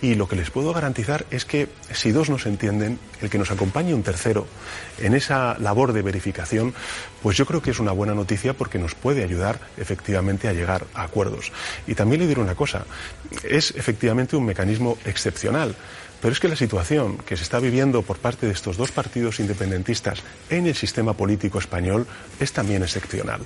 Y 0.00 0.14
lo 0.14 0.28
que 0.28 0.36
les 0.36 0.50
puedo 0.50 0.72
garantizar 0.72 1.26
es 1.30 1.44
que 1.44 1.68
si 1.92 2.12
dos 2.12 2.30
nos 2.30 2.46
entienden, 2.46 3.00
el 3.20 3.30
que 3.30 3.38
nos 3.38 3.50
acompañe 3.50 3.94
un 3.94 4.04
tercero 4.04 4.46
en 4.98 5.12
esa 5.14 5.58
labor 5.58 5.92
de 5.92 6.02
verificación, 6.02 6.72
pues 7.20 7.36
yo 7.36 7.46
creo 7.46 7.60
que 7.60 7.72
es 7.72 7.80
una 7.80 7.90
buena 7.90 8.14
noticia 8.14 8.54
porque 8.54 8.78
nos 8.78 8.94
puede 8.94 9.24
ayudar 9.24 9.58
efectivamente 9.76 10.46
a 10.46 10.52
llegar 10.52 10.86
a 10.94 11.02
acuerdos. 11.02 11.50
Y 11.86 11.96
también 11.96 12.20
le 12.20 12.28
diré 12.28 12.40
una 12.40 12.54
cosa, 12.54 12.84
es 13.42 13.72
efectivamente 13.72 14.36
un 14.36 14.44
mecanismo 14.44 14.98
excepcional. 15.04 15.74
Pero 16.20 16.32
es 16.32 16.40
que 16.40 16.48
la 16.48 16.56
situación 16.56 17.18
que 17.18 17.36
se 17.36 17.42
está 17.42 17.58
viviendo 17.58 18.00
por 18.02 18.18
parte 18.18 18.46
de 18.46 18.52
estos 18.52 18.76
dos 18.76 18.92
partidos 18.92 19.40
independentistas 19.40 20.22
en 20.48 20.66
el 20.66 20.74
sistema 20.74 21.12
político 21.12 21.58
español 21.58 22.06
es 22.40 22.52
también 22.52 22.82
excepcional. 22.82 23.42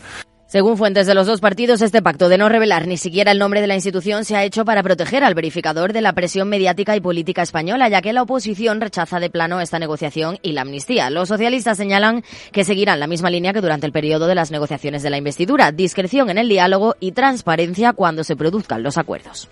Según 0.49 0.79
fuentes 0.79 1.07
de 1.07 1.15
los 1.15 1.27
dos 1.27 1.43
partidos, 1.43 1.83
este 1.83 2.01
pacto 2.01 2.31
de 2.31 2.39
no 2.39 2.49
revelar 2.49 2.87
ni 2.87 2.97
siquiera 2.97 3.33
el 3.33 3.39
nombre 3.39 3.61
de 3.61 3.67
la 3.67 3.75
institución 3.75 4.25
se 4.25 4.35
ha 4.35 4.45
hecho 4.45 4.65
para 4.65 4.83
proteger 4.83 5.23
al 5.23 5.35
verificador 5.35 5.93
de 5.93 6.01
la 6.01 6.15
presión 6.15 6.49
mediática 6.49 6.97
y 6.97 7.03
política 7.03 7.43
española, 7.43 7.91
ya 7.91 8.01
que 8.01 8.15
la 8.15 8.23
oposición 8.23 8.81
rechaza 8.81 9.21
de 9.21 9.29
plano 9.29 9.61
esta 9.61 9.79
negociación 9.79 10.39
y 10.41 10.53
la 10.53 10.63
amnistía. 10.63 11.11
Los 11.11 11.29
socialistas 11.29 11.77
señalan 11.77 12.25
que 12.51 12.65
seguirán 12.65 12.99
la 12.99 13.07
misma 13.07 13.29
línea 13.29 13.53
que 13.53 13.61
durante 13.61 13.85
el 13.85 13.93
periodo 13.93 14.27
de 14.27 14.37
las 14.37 14.51
negociaciones 14.51 15.03
de 15.03 15.11
la 15.11 15.19
investidura, 15.19 15.71
discreción 15.71 16.31
en 16.31 16.39
el 16.39 16.49
diálogo 16.49 16.97
y 16.99 17.13
transparencia 17.13 17.93
cuando 17.93 18.25
se 18.25 18.35
produzcan 18.35 18.83
los 18.83 18.97
acuerdos. 18.97 19.51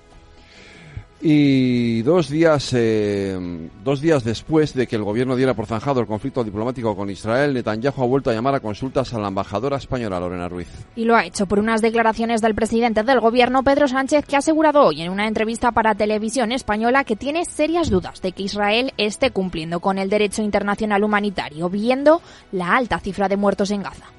Y 1.20 2.02
dos 2.02 2.28
días, 2.28 2.72
eh, 2.74 3.68
dos 3.82 4.02
días 4.02 4.22
después 4.22 4.74
de 4.74 4.86
que 4.86 4.96
el 4.96 5.02
gobierno 5.02 5.34
diera 5.34 5.54
por 5.54 5.66
zanjado 5.66 6.00
el 6.00 6.06
conflicto 6.06 6.44
diplomático 6.44 6.94
con 6.94 7.08
Israel, 7.08 7.54
Netanyahu 7.54 8.02
ha 8.02 8.06
vuelto 8.06 8.30
a 8.30 8.34
llamar 8.34 8.54
a 8.54 8.60
consultas 8.60 9.14
a 9.14 9.18
la 9.18 9.28
embajadora 9.28 9.78
española 9.78 10.20
Lorena 10.20 10.48
Ruiz. 10.48 10.68
Y 10.94 11.04
lo 11.04 11.16
ha 11.16 11.24
hecho 11.24 11.46
por 11.46 11.58
unas 11.58 11.80
declaraciones 11.80 12.42
del 12.42 12.54
presidente 12.54 13.02
del 13.02 13.20
gobierno, 13.20 13.62
Pedro 13.62 13.88
Sánchez, 13.88 14.26
que 14.26 14.36
ha 14.36 14.40
asegurado 14.40 14.82
hoy 14.82 15.00
en 15.00 15.10
una 15.10 15.26
entrevista 15.26 15.72
para 15.72 15.94
televisión 15.94 16.52
española 16.52 17.04
que 17.04 17.16
tiene 17.16 17.46
serias 17.46 17.88
dudas 17.88 18.20
de 18.20 18.32
que 18.32 18.42
Israel 18.42 18.92
esté 18.98 19.30
cumpliendo 19.30 19.80
con 19.80 19.98
el 19.98 20.10
derecho 20.10 20.42
internacional 20.42 21.02
humanitario, 21.02 21.70
viendo 21.70 22.20
la 22.52 22.76
alta 22.76 22.98
cifra 23.00 23.28
de 23.28 23.38
muertos 23.38 23.70
en 23.70 23.82
Gaza. 23.82 24.15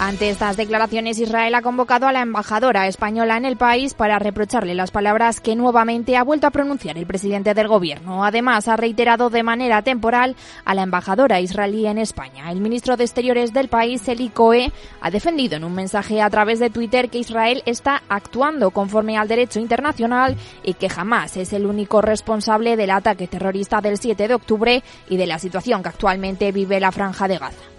Ante 0.00 0.30
estas 0.30 0.56
declaraciones, 0.56 1.18
Israel 1.18 1.56
ha 1.56 1.62
convocado 1.62 2.06
a 2.06 2.12
la 2.12 2.20
embajadora 2.20 2.86
española 2.86 3.36
en 3.36 3.44
el 3.44 3.56
país 3.56 3.94
para 3.94 4.20
reprocharle 4.20 4.76
las 4.76 4.92
palabras 4.92 5.40
que 5.40 5.56
nuevamente 5.56 6.16
ha 6.16 6.22
vuelto 6.22 6.46
a 6.46 6.52
pronunciar 6.52 6.96
el 6.96 7.06
presidente 7.06 7.52
del 7.52 7.66
gobierno. 7.66 8.24
Además, 8.24 8.68
ha 8.68 8.76
reiterado 8.76 9.28
de 9.28 9.42
manera 9.42 9.82
temporal 9.82 10.36
a 10.64 10.76
la 10.76 10.84
embajadora 10.84 11.40
israelí 11.40 11.84
en 11.88 11.98
España. 11.98 12.52
El 12.52 12.60
ministro 12.60 12.96
de 12.96 13.02
Exteriores 13.02 13.52
del 13.52 13.66
país, 13.66 14.06
Eli 14.06 14.28
Coe, 14.28 14.72
ha 15.00 15.10
defendido 15.10 15.56
en 15.56 15.64
un 15.64 15.74
mensaje 15.74 16.22
a 16.22 16.30
través 16.30 16.60
de 16.60 16.70
Twitter 16.70 17.10
que 17.10 17.18
Israel 17.18 17.64
está 17.66 18.00
actuando 18.08 18.70
conforme 18.70 19.18
al 19.18 19.26
derecho 19.26 19.58
internacional 19.58 20.36
y 20.62 20.74
que 20.74 20.88
jamás 20.88 21.36
es 21.36 21.52
el 21.52 21.66
único 21.66 22.02
responsable 22.02 22.76
del 22.76 22.92
ataque 22.92 23.26
terrorista 23.26 23.80
del 23.80 23.98
7 23.98 24.28
de 24.28 24.34
octubre 24.34 24.84
y 25.08 25.16
de 25.16 25.26
la 25.26 25.40
situación 25.40 25.82
que 25.82 25.88
actualmente 25.88 26.52
vive 26.52 26.78
la 26.78 26.92
franja 26.92 27.26
de 27.26 27.38
Gaza. 27.38 27.77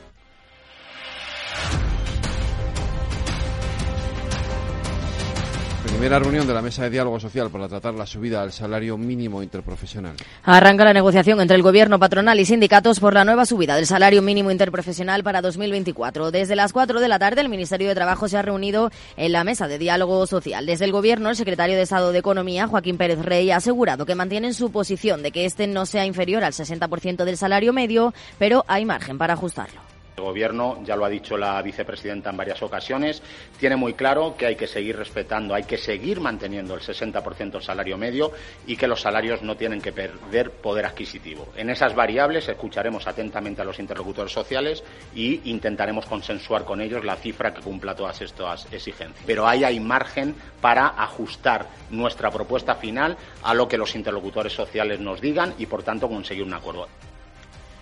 Primera 6.00 6.20
reunión 6.20 6.48
de 6.48 6.54
la 6.54 6.62
mesa 6.62 6.84
de 6.84 6.92
diálogo 6.92 7.20
social 7.20 7.50
para 7.50 7.68
tratar 7.68 7.94
la 7.94 8.06
subida 8.06 8.40
del 8.40 8.54
salario 8.54 8.98
mínimo 8.98 9.44
interprofesional. 9.44 10.16
Arranca 10.44 10.86
la 10.86 10.94
negociación 10.94 11.42
entre 11.42 11.58
el 11.58 11.62
gobierno 11.62 12.00
patronal 12.00 12.40
y 12.40 12.46
sindicatos 12.46 13.02
por 13.02 13.14
la 13.14 13.26
nueva 13.26 13.46
subida 13.46 13.76
del 13.76 13.86
salario 13.86 14.22
mínimo 14.22 14.50
interprofesional 14.50 15.26
para 15.26 15.42
2024. 15.42 16.32
Desde 16.32 16.56
las 16.56 16.72
4 16.72 17.02
de 17.02 17.08
la 17.10 17.20
tarde 17.20 17.42
el 17.42 17.50
Ministerio 17.50 17.90
de 17.90 17.96
Trabajo 17.96 18.30
se 18.30 18.38
ha 18.38 18.42
reunido 18.42 18.92
en 19.18 19.34
la 19.34 19.44
mesa 19.44 19.68
de 19.68 19.78
diálogo 19.78 20.26
social. 20.26 20.66
Desde 20.66 20.86
el 20.86 20.94
gobierno, 20.94 21.32
el 21.32 21.36
secretario 21.36 21.76
de 21.76 21.82
Estado 21.82 22.14
de 22.14 22.20
Economía, 22.20 22.68
Joaquín 22.68 22.96
Pérez 22.96 23.20
Rey, 23.20 23.52
ha 23.52 23.58
asegurado 23.58 24.06
que 24.06 24.16
mantienen 24.16 24.54
su 24.54 24.72
posición 24.72 25.22
de 25.22 25.34
que 25.34 25.44
este 25.44 25.68
no 25.68 25.86
sea 25.86 26.06
inferior 26.06 26.46
al 26.46 26.54
60% 26.54 27.26
del 27.26 27.36
salario 27.36 27.74
medio, 27.74 28.14
pero 28.38 28.64
hay 28.70 28.86
margen 28.86 29.18
para 29.18 29.34
ajustarlo. 29.34 29.89
El 30.20 30.26
Gobierno, 30.26 30.80
ya 30.84 30.96
lo 30.96 31.06
ha 31.06 31.10
dicho 31.10 31.38
la 31.38 31.62
vicepresidenta 31.62 32.30
en 32.30 32.38
varias 32.38 32.62
ocasiones, 32.62 33.22
tiene 33.58 33.76
muy 33.76 33.94
claro 33.94 34.36
que 34.38 34.46
hay 34.46 34.56
que 34.56 34.68
seguir 34.68 34.98
respetando, 34.98 35.56
hay 35.56 35.64
que 35.64 35.78
seguir 35.78 36.20
manteniendo 36.20 36.76
el 36.76 36.82
60% 36.82 37.52
del 37.52 37.62
salario 37.62 37.98
medio 37.98 38.32
y 38.68 38.76
que 38.76 38.88
los 38.88 39.02
salarios 39.02 39.42
no 39.42 39.56
tienen 39.56 39.82
que 39.82 39.92
perder 39.92 40.52
poder 40.52 40.86
adquisitivo. 40.86 41.48
En 41.56 41.70
esas 41.70 41.96
variables 41.96 42.48
escucharemos 42.48 43.08
atentamente 43.08 43.62
a 43.62 43.66
los 43.66 43.80
interlocutores 43.80 44.32
sociales 44.32 44.84
y 45.16 45.50
intentaremos 45.50 46.06
consensuar 46.06 46.66
con 46.66 46.82
ellos 46.82 47.04
la 47.06 47.16
cifra 47.16 47.54
que 47.54 47.62
cumpla 47.62 47.96
todas 47.96 48.22
estas 48.22 48.72
exigencias. 48.72 49.24
Pero 49.26 49.48
ahí 49.48 49.64
hay 49.64 49.80
margen 49.80 50.36
para 50.62 50.88
ajustar 50.88 51.68
nuestra 51.90 52.30
propuesta 52.30 52.76
final 52.76 53.18
a 53.44 53.54
lo 53.54 53.68
que 53.68 53.78
los 53.78 53.96
interlocutores 53.96 54.54
sociales 54.54 55.00
nos 55.00 55.22
digan 55.22 55.54
y, 55.58 55.66
por 55.66 55.84
tanto, 55.84 56.10
conseguir 56.10 56.44
un 56.44 56.54
acuerdo. 56.54 56.88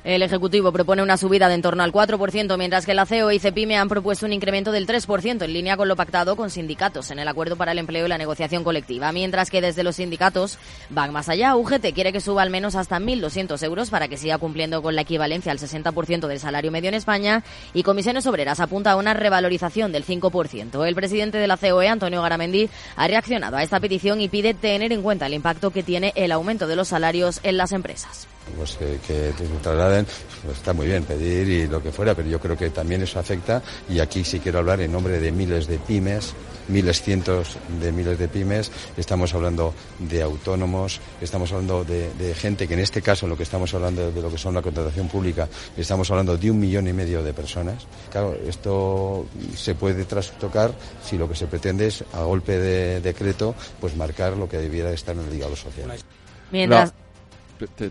El 0.08 0.24
Ejecutivo 0.24 0.72
propone 0.72 1.04
una 1.04 1.18
subida 1.18 1.50
de 1.50 1.56
en 1.56 1.62
torno 1.62 1.84
al 1.84 1.92
4%, 1.92 2.58
mientras 2.58 2.86
que 2.86 2.94
la 2.94 3.06
CEO 3.06 3.30
y 3.30 3.40
CEPIME 3.40 3.76
han 3.76 3.90
propuesto 3.90 4.26
un 4.26 4.32
incremento 4.32 4.72
del 4.72 4.88
3%, 4.88 5.44
en 5.44 5.52
línea 5.52 5.76
con 5.76 5.90
lo 5.90 5.98
pactado 5.98 6.38
con 6.38 6.50
sindicatos 6.50 7.12
en 7.12 7.20
el 7.20 7.28
Acuerdo 7.28 7.58
para 7.58 7.74
el 7.74 7.78
Empleo 7.78 8.06
y 8.06 8.08
la 8.08 8.18
Negociación 8.18 8.64
Colectiva. 8.64 9.12
Mientras 9.12 9.50
que 9.50 9.60
desde 9.60 9.84
los 9.84 9.98
sindicatos 9.98 10.60
van 10.90 11.12
más 11.12 11.28
allá. 11.28 11.58
UGT 11.58 11.94
quiere 11.94 12.14
que 12.14 12.22
suba 12.22 12.42
al 12.42 12.50
menos 12.50 12.76
hasta 12.76 13.00
1.200 13.00 13.62
euros 13.64 13.90
para 13.90 14.08
que 14.08 14.16
siga 14.16 14.38
cumpliendo 14.38 14.82
con 14.82 14.96
la 14.96 15.02
equivalencia 15.02 15.52
al 15.52 15.60
60% 15.60 16.28
del 16.28 16.40
salario 16.40 16.72
medio 16.72 16.88
en 16.88 16.96
España. 16.96 17.44
Y 17.74 17.84
Comisiones 17.84 18.28
Obreras 18.28 18.62
apunta 18.62 18.94
a 18.94 18.96
una 18.96 19.14
revalorización 19.14 19.92
del 19.92 20.06
5%. 20.06 20.88
El 20.88 20.96
presidente 20.96 21.38
de 21.38 21.48
la 21.48 21.58
COE, 21.58 21.90
Antonio 21.90 22.22
Garamendi, 22.22 22.70
ha 22.96 23.08
reaccionado 23.10 23.58
a 23.58 23.64
esta 23.64 23.82
petición 23.82 24.22
y 24.22 24.30
pide 24.30 24.54
tener 24.54 24.94
en 24.94 25.02
cuenta 25.02 25.26
el 25.26 25.34
impacto 25.34 25.72
que 25.72 25.84
tiene 25.84 26.14
el 26.16 26.32
aumento 26.32 26.66
de 26.66 26.78
los 26.78 26.88
salarios 26.88 27.42
en 27.44 27.58
las 27.58 27.74
empresas 27.74 28.30
pues 28.56 28.78
que, 28.78 29.00
que 29.08 29.34
trasladen, 29.62 30.06
pues 30.44 30.58
está 30.58 30.74
muy 30.74 30.88
bien 30.88 31.04
pedir 31.04 31.48
y 31.48 31.68
lo 31.68 31.82
que 31.82 31.92
fuera, 31.92 32.16
pero 32.16 32.30
yo 32.30 32.40
creo 32.40 32.58
que 32.58 32.70
también 32.70 33.02
eso 33.02 33.20
afecta 33.20 33.62
y 33.90 34.00
aquí 34.00 34.24
sí 34.24 34.40
quiero 34.40 34.60
hablar 34.60 34.82
en 34.82 34.92
nombre 34.92 35.20
de 35.20 35.32
miles 35.32 35.68
de 35.68 35.80
pymes, 35.80 36.34
miles, 36.68 37.02
cientos 37.02 37.58
de 37.82 37.92
miles 37.92 38.20
de 38.20 38.28
pymes, 38.28 38.72
estamos 38.98 39.34
hablando 39.34 39.74
de 40.00 40.22
autónomos, 40.22 41.00
estamos 41.22 41.52
hablando 41.52 41.84
de, 41.84 42.12
de 42.14 42.36
gente 42.36 42.68
que 42.68 42.74
en 42.74 42.82
este 42.82 43.02
caso, 43.02 43.26
en 43.26 43.32
lo 43.32 43.38
que 43.38 43.44
estamos 43.44 43.74
hablando 43.74 44.12
de 44.12 44.22
lo 44.22 44.30
que 44.30 44.38
son 44.38 44.54
la 44.54 44.62
contratación 44.62 45.08
pública, 45.08 45.48
estamos 45.76 46.10
hablando 46.12 46.38
de 46.38 46.52
un 46.52 46.60
millón 46.60 46.88
y 46.88 46.94
medio 46.94 47.24
de 47.24 47.34
personas. 47.34 47.86
Claro, 48.12 48.36
esto 48.48 49.26
se 49.56 49.76
puede 49.76 50.06
trastocar 50.06 50.74
si 51.04 51.18
lo 51.18 51.28
que 51.28 51.36
se 51.36 51.48
pretende 51.48 51.88
es, 51.88 52.04
a 52.14 52.24
golpe 52.24 52.58
de 52.58 53.02
decreto, 53.02 53.56
pues 53.80 53.96
marcar 53.96 54.36
lo 54.38 54.48
que 54.48 54.58
debiera 54.58 54.92
estar 54.92 55.16
en 55.16 55.22
el 55.22 55.32
diálogo 55.32 55.56
social. 55.56 55.92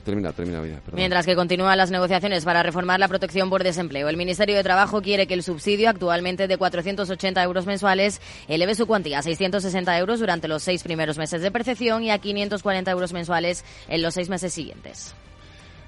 Termina, 0.04 0.32
termina, 0.32 0.62
Mientras 0.92 1.26
que 1.26 1.34
continúan 1.34 1.76
las 1.76 1.90
negociaciones 1.90 2.44
para 2.44 2.62
reformar 2.62 3.00
la 3.00 3.08
protección 3.08 3.50
por 3.50 3.64
desempleo, 3.64 4.08
el 4.08 4.16
Ministerio 4.16 4.56
de 4.56 4.62
Trabajo 4.62 5.02
quiere 5.02 5.26
que 5.26 5.34
el 5.34 5.42
subsidio, 5.42 5.90
actualmente 5.90 6.46
de 6.46 6.56
480 6.56 7.42
euros 7.42 7.66
mensuales, 7.66 8.20
eleve 8.48 8.74
su 8.74 8.86
cuantía 8.86 9.18
a 9.18 9.22
660 9.22 9.98
euros 9.98 10.20
durante 10.20 10.48
los 10.48 10.62
seis 10.62 10.82
primeros 10.82 11.18
meses 11.18 11.42
de 11.42 11.50
percepción 11.50 12.04
y 12.04 12.10
a 12.10 12.18
540 12.18 12.90
euros 12.90 13.12
mensuales 13.12 13.64
en 13.88 14.02
los 14.02 14.14
seis 14.14 14.28
meses 14.28 14.52
siguientes. 14.52 15.14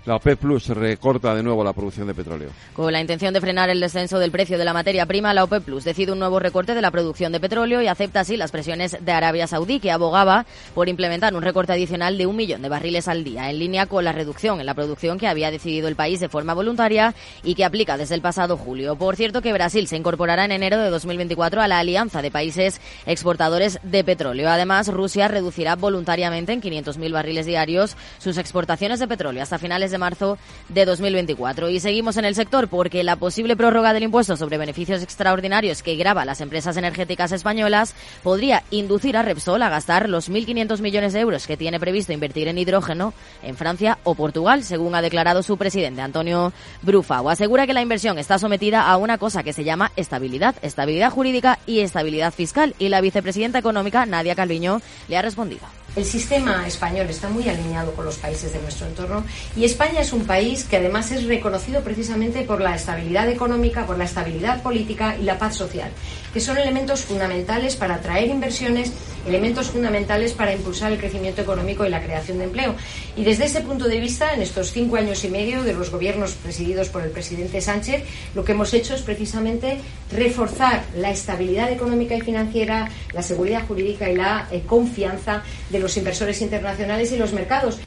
La 0.09 0.17
OPEP 0.17 0.39
Plus 0.39 0.69
recorta 0.69 1.35
de 1.35 1.43
nuevo 1.43 1.63
la 1.63 1.75
producción 1.75 2.07
de 2.07 2.15
petróleo. 2.15 2.49
Con 2.73 2.91
la 2.91 2.99
intención 3.03 3.35
de 3.35 3.43
frenar 3.43 3.69
el 3.69 3.79
descenso 3.79 4.19
del 4.19 4.31
precio 4.31 4.57
de 4.57 4.65
la 4.65 4.73
materia 4.73 5.05
prima, 5.05 5.35
la 5.35 5.45
OPEP 5.45 5.65
Plus 5.65 5.85
decide 5.85 6.13
un 6.13 6.19
nuevo 6.19 6.41
recorte 6.41 6.75
de 6.75 6.81
la 6.81 6.91
producción 6.91 7.31
de 7.31 7.41
petróleo 7.41 7.83
y 7.83 7.89
acepta 7.89 8.21
así 8.21 8.39
las 8.39 8.51
presiones 8.51 8.97
de 9.05 9.13
Arabia 9.13 9.47
Saudí, 9.47 9.81
que 9.81 9.91
abogaba 9.91 10.47
por 10.75 10.89
implementar 10.89 11.35
un 11.35 11.43
recorte 11.43 11.75
adicional 11.75 12.17
de 12.17 12.25
un 12.25 12.37
millón 12.37 12.63
de 12.63 12.71
barriles 12.71 13.07
al 13.07 13.23
día, 13.23 13.51
en 13.51 13.59
línea 13.59 13.85
con 13.85 14.03
la 14.03 14.13
reducción 14.13 14.61
en 14.61 14.65
la 14.65 14.73
producción 14.73 15.19
que 15.19 15.29
había 15.29 15.51
decidido 15.51 15.89
el 15.89 15.95
país 15.95 16.21
de 16.21 16.31
forma 16.31 16.55
voluntaria 16.55 17.15
y 17.43 17.55
que 17.55 17.67
aplica 17.67 17.99
desde 17.99 18.15
el 18.15 18.23
pasado 18.23 18.57
julio. 18.57 18.97
Por 18.97 19.15
cierto, 19.15 19.43
que 19.43 19.53
Brasil 19.53 19.89
se 19.89 19.99
incorporará 19.99 20.47
en 20.47 20.53
enero 20.53 20.79
de 20.79 20.89
2024 20.89 21.61
a 21.61 21.69
la 21.69 21.81
Alianza 21.81 22.23
de 22.23 22.31
Países 22.31 22.81
Exportadores 23.05 23.79
de 23.83 24.05
Petróleo. 24.05 24.49
Además, 24.49 24.89
Rusia 24.89 25.29
reducirá 25.29 25.77
voluntariamente 25.77 26.55
en 26.55 26.63
500.000 26.63 27.13
barriles 27.13 27.45
diarios 27.45 27.95
sus 28.17 28.39
exportaciones 28.39 29.01
de 29.01 29.07
petróleo 29.07 29.43
hasta 29.43 29.59
finales 29.59 29.91
de 29.91 29.98
marzo 29.99 30.39
de 30.69 30.85
2024. 30.85 31.69
Y 31.71 31.81
seguimos 31.81 32.17
en 32.17 32.25
el 32.25 32.35
sector 32.35 32.69
porque 32.69 33.03
la 33.03 33.17
posible 33.17 33.57
prórroga 33.57 33.93
del 33.93 34.05
impuesto 34.05 34.37
sobre 34.37 34.59
beneficios 34.59 35.03
extraordinarios 35.03 35.83
que 35.83 35.97
grava 35.97 36.25
las 36.25 36.41
empresas 36.41 36.77
energéticas 36.77 37.33
españolas 37.33 37.95
podría 38.23 38.63
inducir 38.71 39.17
a 39.17 39.23
Repsol 39.23 39.63
a 39.63 39.69
gastar 39.69 40.09
los 40.09 40.31
1.500 40.31 40.81
millones 40.81 41.13
de 41.13 41.21
euros 41.21 41.47
que 41.47 41.57
tiene 41.57 41.81
previsto 41.81 42.13
invertir 42.13 42.49
en 42.49 42.59
hidrógeno 42.59 43.13
en 43.43 43.57
Francia 43.57 43.99
o 44.05 44.15
Portugal, 44.15 44.65
según 44.65 44.95
ha 44.95 45.03
declarado 45.03 45.43
su 45.43 45.57
presidente 45.57 46.01
Antonio 46.01 46.53
Brufao. 46.83 47.29
Asegura 47.31 47.67
que 47.67 47.75
la 47.75 47.83
inversión 47.83 48.19
está 48.19 48.39
sometida 48.39 48.89
a 48.89 48.97
una 48.97 49.19
cosa 49.19 49.43
que 49.43 49.53
se 49.53 49.65
llama 49.65 49.93
estabilidad, 49.97 50.55
estabilidad 50.63 51.11
jurídica 51.11 51.59
y 51.67 51.81
estabilidad 51.81 52.33
fiscal. 52.33 52.75
Y 52.79 52.89
la 52.89 53.01
vicepresidenta 53.01 53.59
económica, 53.59 54.07
Nadia 54.07 54.35
Calviño, 54.35 54.81
le 55.09 55.17
ha 55.17 55.23
respondido. 55.23 55.67
El 55.99 56.05
sistema 56.05 56.65
español 56.65 57.09
está 57.11 57.29
muy 57.29 57.49
alineado 57.49 57.93
con 57.93 58.05
los 58.05 58.19
países 58.19 58.53
de 58.53 58.63
nuestro 58.63 58.87
entorno 58.87 59.25
y 59.57 59.65
España 59.65 59.99
es 60.01 60.13
un 60.13 60.27
país 60.27 60.63
que 60.63 60.77
además 60.77 61.11
es 61.11 61.25
reconocido 61.25 61.81
precisamente 61.81 62.43
por 62.43 62.61
la 62.61 62.77
estabilidad 62.77 63.29
económica, 63.29 63.85
por 63.85 63.99
la 63.99 64.05
estabilidad 64.05 64.63
política 64.63 65.17
y 65.21 65.25
la 65.25 65.41
paz 65.41 65.57
social, 65.57 65.91
que 66.33 66.41
son 66.41 66.59
elementos 66.59 67.05
fundamentales 67.05 67.77
para 67.77 67.97
atraer 67.97 68.29
inversiones, 68.29 68.93
elementos 69.27 69.71
fundamentales 69.71 70.33
para 70.33 70.53
impulsar 70.53 70.93
el 70.93 70.99
crecimiento 70.99 71.43
económico 71.43 71.85
y 71.85 71.89
la 71.89 72.03
creación 72.03 72.39
de 72.39 72.45
empleo. 72.45 72.75
Y 73.17 73.25
desde 73.25 73.45
ese 73.45 73.61
punto 73.61 73.87
de 73.89 74.01
vista, 74.01 74.33
en 74.35 74.43
estos 74.43 74.73
cinco 74.73 74.97
años 74.97 75.25
y 75.25 75.29
medio 75.29 75.63
de 75.63 75.75
los 75.75 75.91
gobiernos 75.91 76.33
presididos 76.33 76.89
por 76.89 77.03
el 77.03 77.11
presidente 77.11 77.61
Sánchez, 77.61 78.05
lo 78.35 78.45
que 78.45 78.53
hemos 78.53 78.73
hecho 78.75 78.95
es 78.95 79.03
precisamente 79.03 79.79
reforzar 80.13 80.85
la 80.97 81.11
estabilidad 81.11 81.71
económica 81.71 82.15
y 82.15 82.21
financiera, 82.21 82.89
la 83.13 83.23
seguridad 83.23 83.67
jurídica 83.67 84.09
y 84.09 84.17
la 84.17 84.49
eh, 84.51 84.63
confianza 84.67 85.43
de 85.71 85.79
los 85.79 85.97
inversores 85.97 86.41
internacionales 86.41 87.13
y 87.13 87.17
los 87.17 87.33
mercados. 87.33 87.79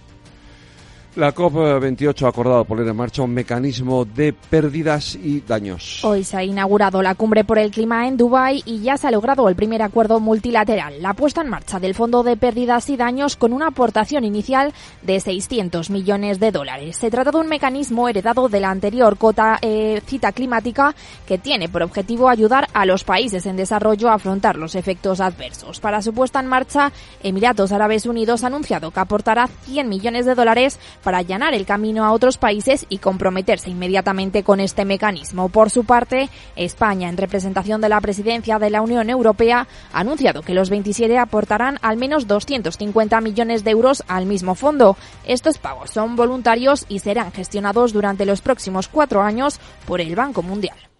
La 1.17 1.35
COP28 1.35 2.23
ha 2.23 2.29
acordado 2.29 2.63
poner 2.63 2.87
en 2.87 2.95
marcha 2.95 3.21
un 3.21 3.33
mecanismo 3.33 4.05
de 4.05 4.31
pérdidas 4.31 5.15
y 5.15 5.41
daños. 5.41 6.05
Hoy 6.05 6.23
se 6.23 6.37
ha 6.37 6.43
inaugurado 6.45 7.01
la 7.01 7.15
cumbre 7.15 7.43
por 7.43 7.59
el 7.59 7.69
clima 7.69 8.07
en 8.07 8.15
Dubái 8.15 8.63
y 8.65 8.79
ya 8.79 8.95
se 8.95 9.07
ha 9.07 9.11
logrado 9.11 9.49
el 9.49 9.57
primer 9.57 9.81
acuerdo 9.81 10.21
multilateral, 10.21 11.01
la 11.01 11.13
puesta 11.13 11.41
en 11.41 11.49
marcha 11.49 11.81
del 11.81 11.95
Fondo 11.95 12.23
de 12.23 12.37
Pérdidas 12.37 12.89
y 12.89 12.95
Daños 12.95 13.35
con 13.35 13.51
una 13.51 13.67
aportación 13.67 14.23
inicial 14.23 14.73
de 15.01 15.19
600 15.19 15.89
millones 15.89 16.39
de 16.39 16.53
dólares. 16.53 16.95
Se 16.95 17.11
trata 17.11 17.31
de 17.31 17.39
un 17.39 17.49
mecanismo 17.49 18.07
heredado 18.07 18.47
de 18.47 18.61
la 18.61 18.69
anterior 18.69 19.17
cota 19.17 19.59
eh, 19.61 20.01
cita 20.05 20.31
climática 20.31 20.95
que 21.27 21.37
tiene 21.37 21.67
por 21.67 21.83
objetivo 21.83 22.29
ayudar 22.29 22.69
a 22.73 22.85
los 22.85 23.03
países 23.03 23.45
en 23.45 23.57
desarrollo 23.57 24.09
a 24.09 24.13
afrontar 24.13 24.55
los 24.55 24.75
efectos 24.75 25.19
adversos. 25.19 25.81
Para 25.81 26.01
su 26.01 26.13
puesta 26.13 26.39
en 26.39 26.47
marcha, 26.47 26.93
Emiratos 27.21 27.73
Árabes 27.73 28.05
Unidos 28.05 28.45
ha 28.45 28.47
anunciado 28.47 28.91
que 28.91 28.99
aportará 29.01 29.47
100 29.65 29.89
millones 29.89 30.25
de 30.25 30.35
dólares 30.35 30.79
para 31.03 31.19
allanar 31.19 31.53
el 31.53 31.65
camino 31.65 32.05
a 32.05 32.11
otros 32.11 32.37
países 32.37 32.85
y 32.89 32.99
comprometerse 32.99 33.69
inmediatamente 33.69 34.43
con 34.43 34.59
este 34.59 34.85
mecanismo. 34.85 35.49
Por 35.49 35.69
su 35.69 35.83
parte, 35.83 36.29
España, 36.55 37.09
en 37.09 37.17
representación 37.17 37.81
de 37.81 37.89
la 37.89 38.01
presidencia 38.01 38.59
de 38.59 38.69
la 38.69 38.81
Unión 38.81 39.09
Europea, 39.09 39.67
ha 39.93 39.99
anunciado 39.99 40.41
que 40.41 40.53
los 40.53 40.69
27 40.69 41.17
aportarán 41.17 41.79
al 41.81 41.97
menos 41.97 42.27
250 42.27 43.21
millones 43.21 43.63
de 43.63 43.71
euros 43.71 44.03
al 44.07 44.25
mismo 44.25 44.55
fondo. 44.55 44.97
Estos 45.25 45.57
pagos 45.57 45.91
son 45.91 46.15
voluntarios 46.15 46.85
y 46.89 46.99
serán 46.99 47.31
gestionados 47.31 47.93
durante 47.93 48.25
los 48.25 48.41
próximos 48.41 48.87
cuatro 48.87 49.21
años 49.21 49.59
por 49.85 50.01
el 50.01 50.15
Banco 50.15 50.41
Mundial. 50.43 50.90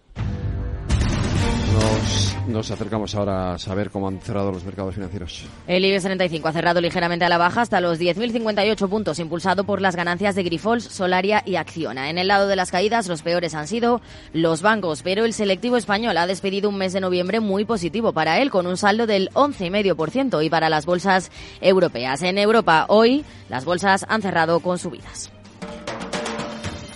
Nos, 2.48 2.70
acercamos 2.70 3.14
ahora 3.14 3.54
a 3.54 3.58
saber 3.58 3.90
cómo 3.90 4.08
han 4.08 4.20
cerrado 4.20 4.52
los 4.52 4.64
mercados 4.64 4.94
financieros. 4.94 5.44
El 5.66 5.84
IBEX 5.84 6.02
35 6.04 6.48
ha 6.48 6.52
cerrado 6.52 6.80
ligeramente 6.80 7.24
a 7.24 7.28
la 7.28 7.38
baja 7.38 7.62
hasta 7.62 7.80
los 7.80 8.00
10.058 8.00 8.88
puntos, 8.88 9.18
impulsado 9.18 9.64
por 9.64 9.80
las 9.80 9.96
ganancias 9.96 10.34
de 10.34 10.42
Grifols, 10.42 10.84
Solaria 10.84 11.42
y 11.46 11.56
Acciona. 11.56 12.10
En 12.10 12.18
el 12.18 12.28
lado 12.28 12.48
de 12.48 12.56
las 12.56 12.70
caídas, 12.70 13.08
los 13.08 13.22
peores 13.22 13.54
han 13.54 13.68
sido 13.68 14.00
los 14.32 14.60
bancos, 14.60 15.02
pero 15.02 15.24
el 15.24 15.32
selectivo 15.32 15.76
español 15.76 16.16
ha 16.18 16.26
despedido 16.26 16.68
un 16.68 16.76
mes 16.76 16.92
de 16.92 17.00
noviembre 17.00 17.40
muy 17.40 17.64
positivo 17.64 18.12
para 18.12 18.40
él, 18.40 18.50
con 18.50 18.66
un 18.66 18.76
saldo 18.76 19.06
del 19.06 19.30
11,5% 19.30 20.44
y 20.44 20.50
para 20.50 20.68
las 20.68 20.84
bolsas 20.84 21.30
europeas. 21.60 22.22
En 22.22 22.38
Europa, 22.38 22.86
hoy, 22.88 23.24
las 23.48 23.64
bolsas 23.64 24.04
han 24.08 24.22
cerrado 24.22 24.60
con 24.60 24.78
subidas. 24.78 25.30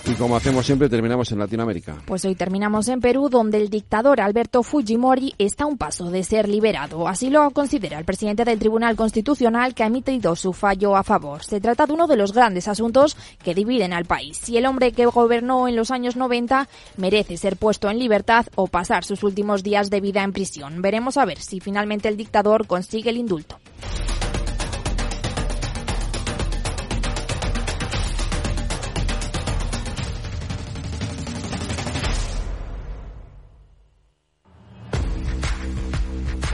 Y 0.08 0.14
como 0.14 0.36
hacemos 0.36 0.64
siempre, 0.64 0.88
terminamos 0.88 1.32
en 1.32 1.40
Latinoamérica. 1.40 1.96
Pues 2.06 2.24
hoy 2.24 2.36
terminamos 2.36 2.86
en 2.86 3.00
Perú, 3.00 3.28
donde 3.28 3.58
el 3.58 3.70
dictador 3.70 4.20
Alberto 4.20 4.62
Fujimori 4.62 5.34
está 5.36 5.64
a 5.64 5.66
un 5.66 5.76
paso 5.76 6.10
de 6.10 6.22
ser 6.22 6.48
liberado. 6.48 7.08
Así 7.08 7.28
lo 7.28 7.50
considera 7.50 7.98
el 7.98 8.04
presidente 8.04 8.44
del 8.44 8.60
Tribunal 8.60 8.94
Constitucional 8.94 9.74
que 9.74 9.82
ha 9.82 9.88
emitido 9.88 10.36
su 10.36 10.52
fallo 10.52 10.94
a 10.94 11.02
favor. 11.02 11.42
Se 11.42 11.60
trata 11.60 11.86
de 11.86 11.92
uno 11.92 12.06
de 12.06 12.16
los 12.16 12.32
grandes 12.32 12.68
asuntos 12.68 13.16
que 13.42 13.54
dividen 13.54 13.92
al 13.92 14.04
país. 14.04 14.38
Si 14.40 14.56
el 14.56 14.66
hombre 14.66 14.92
que 14.92 15.06
gobernó 15.06 15.66
en 15.66 15.74
los 15.74 15.90
años 15.90 16.14
90 16.14 16.68
merece 16.98 17.36
ser 17.36 17.56
puesto 17.56 17.90
en 17.90 17.98
libertad 17.98 18.46
o 18.54 18.68
pasar 18.68 19.04
sus 19.04 19.24
últimos 19.24 19.64
días 19.64 19.90
de 19.90 20.00
vida 20.00 20.22
en 20.22 20.32
prisión. 20.32 20.82
Veremos 20.82 21.16
a 21.16 21.24
ver 21.24 21.40
si 21.40 21.58
finalmente 21.58 22.08
el 22.08 22.16
dictador 22.16 22.68
consigue 22.68 23.10
el 23.10 23.16
indulto. 23.16 23.58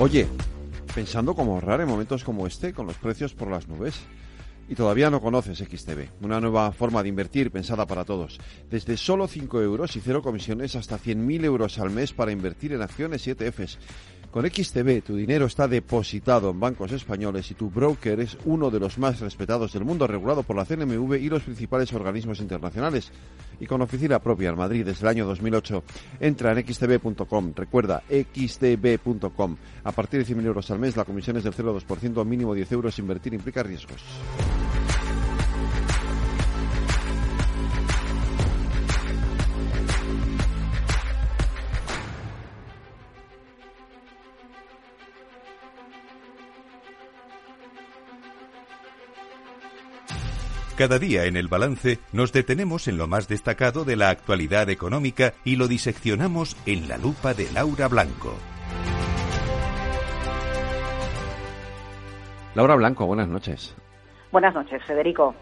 Oye, 0.03 0.27
pensando 0.97 1.33
cómo 1.33 1.55
ahorrar 1.55 1.81
en 1.81 1.87
momentos 1.87 2.25
como 2.25 2.49
este 2.49 2.73
con 2.73 2.89
los 2.89 2.97
precios 2.97 3.35
por 3.35 3.49
las 3.49 3.69
nubes. 3.69 3.95
Y 4.69 4.75
todavía 4.75 5.11
no 5.11 5.21
conoces 5.21 5.59
XTB, 5.59 6.25
una 6.25 6.41
nueva 6.41 6.73
forma 6.73 7.05
de 7.05 7.09
invertir 7.09 7.53
pensada 7.53 7.87
para 7.87 8.05
todos. 8.05 8.41
Desde 8.69 8.97
solo 8.97 9.29
5 9.29 9.63
euros 9.63 9.95
y 9.95 10.01
cero 10.01 10.21
comisiones 10.21 10.75
hasta 10.75 10.99
100.000 10.99 11.45
euros 11.45 11.79
al 11.79 11.91
mes 11.91 12.13
para 12.13 12.33
invertir 12.33 12.73
en 12.73 12.83
acciones 12.83 13.29
y 13.29 13.31
ETFs. 13.31 13.79
Con 14.33 14.51
XTB 14.51 15.03
tu 15.05 15.15
dinero 15.15 15.45
está 15.45 15.69
depositado 15.69 16.49
en 16.49 16.59
bancos 16.59 16.91
españoles 16.93 17.51
y 17.51 17.55
tu 17.55 17.69
broker 17.69 18.19
es 18.19 18.39
uno 18.47 18.71
de 18.71 18.81
los 18.81 18.97
más 18.97 19.21
respetados 19.21 19.75
del 19.75 19.85
mundo, 19.85 20.07
regulado 20.07 20.43
por 20.43 20.57
la 20.57 20.65
CNMV 20.65 21.17
y 21.17 21.29
los 21.29 21.43
principales 21.43 21.93
organismos 21.93 22.41
internacionales. 22.41 23.13
Y 23.61 23.67
con 23.67 23.83
oficina 23.83 24.21
propia 24.21 24.49
en 24.49 24.57
Madrid 24.57 24.87
desde 24.87 25.03
el 25.03 25.09
año 25.09 25.27
2008. 25.27 25.85
Entra 26.19 26.53
en 26.53 26.67
xtb.com. 26.67 27.53
Recuerda, 27.55 28.03
xtb.com. 28.09 29.57
A 29.85 29.93
partir 29.93 30.25
de 30.25 30.35
100.000 30.35 30.47
euros 30.47 30.71
al 30.71 30.79
mes, 30.79 30.97
la 30.97 31.05
comisión 31.05 31.37
es 31.37 31.45
del 31.45 31.53
0,2%, 31.53 32.25
mínimo 32.25 32.55
10 32.55 32.73
euros. 32.73 32.99
Invertir 32.99 33.35
implica 33.35 33.63
riesgos. 33.63 34.03
Cada 50.83 50.99
día 50.99 51.27
en 51.27 51.37
el 51.37 51.47
balance 51.47 52.01
nos 52.11 52.33
detenemos 52.33 52.89
en 52.89 52.99
lo 52.99 53.07
más 53.07 53.29
destacado 53.29 53.85
de 53.85 53.95
la 53.95 54.11
actualidad 54.11 54.69
económica 54.69 55.33
y 55.45 55.55
lo 55.55 55.69
diseccionamos 55.69 56.57
en 56.67 56.89
la 56.89 56.99
lupa 56.99 57.35
de 57.35 57.49
Laura 57.53 57.87
Blanco. 57.87 58.35
Laura 62.57 62.75
Blanco, 62.75 63.07
buenas 63.07 63.29
noches. 63.29 63.77
Buenas 64.33 64.53
noches, 64.55 64.83
Federico. 64.85 65.37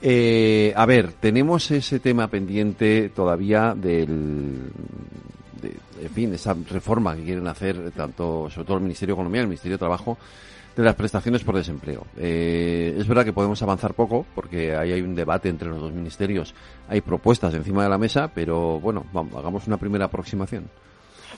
Eh, 0.00 0.72
a 0.74 0.86
ver, 0.86 1.12
tenemos 1.12 1.70
ese 1.70 2.00
tema 2.00 2.28
pendiente 2.28 3.10
todavía 3.10 3.74
del, 3.76 4.70
de, 5.60 5.76
en 6.00 6.10
fin, 6.10 6.32
esa 6.32 6.56
reforma 6.70 7.14
que 7.16 7.24
quieren 7.24 7.46
hacer 7.48 7.90
tanto, 7.90 8.48
sobre 8.48 8.66
todo 8.66 8.78
el 8.78 8.84
Ministerio 8.84 9.14
de 9.14 9.20
Economía 9.20 9.40
y 9.40 9.42
el 9.42 9.48
Ministerio 9.48 9.74
de 9.74 9.80
Trabajo, 9.80 10.16
de 10.76 10.82
las 10.82 10.94
prestaciones 10.94 11.42
por 11.42 11.56
desempleo. 11.56 12.06
Eh, 12.18 12.94
es 12.98 13.08
verdad 13.08 13.24
que 13.24 13.32
podemos 13.32 13.62
avanzar 13.62 13.94
poco 13.94 14.26
porque 14.34 14.76
ahí 14.76 14.92
hay 14.92 15.00
un 15.00 15.14
debate 15.14 15.48
entre 15.48 15.70
los 15.70 15.80
dos 15.80 15.92
ministerios, 15.92 16.54
hay 16.88 17.00
propuestas 17.00 17.54
encima 17.54 17.82
de 17.82 17.88
la 17.88 17.98
mesa, 17.98 18.30
pero 18.34 18.78
bueno, 18.78 19.06
vamos, 19.12 19.34
hagamos 19.34 19.66
una 19.66 19.78
primera 19.78 20.04
aproximación. 20.04 20.68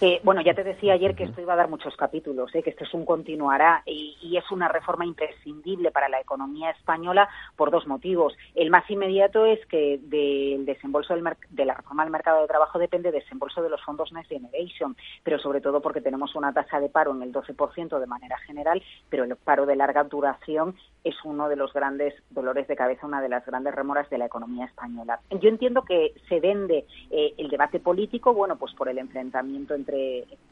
Eh, 0.01 0.21
bueno, 0.23 0.43
ya 0.43 0.55
te 0.55 0.63
decía 0.63 0.93
ayer 0.93 1.17
que 1.17 1.25
esto 1.25 1.41
iba 1.41 1.55
a 1.55 1.57
dar 1.57 1.69
muchos 1.69 1.97
capítulos, 1.97 2.55
¿eh? 2.55 2.63
que 2.63 2.71
esto 2.71 2.85
es 2.85 2.95
un 2.95 3.05
continuará 3.05 3.83
y, 3.85 4.17
y, 4.23 4.37
es 4.37 4.49
una 4.53 4.69
reforma 4.69 5.05
imprescindible 5.05 5.91
para 5.91 6.09
la 6.09 6.21
economía 6.21 6.71
española 6.71 7.29
por 7.57 7.73
dos 7.73 7.89
motivos. 7.89 8.33
El 8.55 8.71
más 8.71 8.89
inmediato 8.89 9.45
es 9.45 9.65
que 9.67 9.99
del 10.01 10.65
desembolso 10.67 11.15
del 11.15 11.29
de 11.51 11.65
la 11.65 11.75
reforma 11.75 12.05
del 12.05 12.13
mercado 12.13 12.43
de 12.43 12.47
trabajo 12.47 12.79
depende 12.79 13.11
del 13.11 13.23
desembolso 13.23 13.61
de 13.61 13.71
los 13.71 13.83
fondos 13.83 14.13
Next 14.13 14.31
Generation, 14.31 14.97
pero 15.25 15.41
sobre 15.41 15.61
todo 15.61 15.81
porque 15.81 16.01
tenemos 16.01 16.37
una 16.37 16.53
tasa 16.53 16.79
de 16.79 16.89
paro 16.89 17.11
en 17.11 17.23
el 17.23 17.33
12% 17.33 17.99
de 17.99 18.07
manera 18.07 18.39
general, 18.39 18.81
pero 19.11 19.25
el 19.25 19.35
paro 19.35 19.67
de 19.67 19.75
larga 19.75 20.05
duración 20.05 20.77
es 21.03 21.17
uno 21.25 21.49
de 21.49 21.57
los 21.57 21.73
grandes 21.73 22.15
dolores 22.31 22.69
de 22.69 22.77
cabeza, 22.77 23.07
una 23.07 23.21
de 23.21 23.29
las 23.29 23.45
grandes 23.45 23.75
remoras 23.75 24.09
de 24.11 24.19
la 24.19 24.27
economía 24.27 24.67
española. 24.67 25.21
Yo 25.31 25.49
entiendo 25.49 25.83
que 25.83 26.15
se 26.29 26.39
vende 26.39 26.87
eh, 27.11 27.35
el 27.37 27.49
debate 27.49 27.81
político, 27.81 28.33
bueno, 28.35 28.57
pues 28.57 28.75
por 28.75 28.89
el 28.89 28.99
enfrentamiento 28.99 29.75
entre 29.75 29.88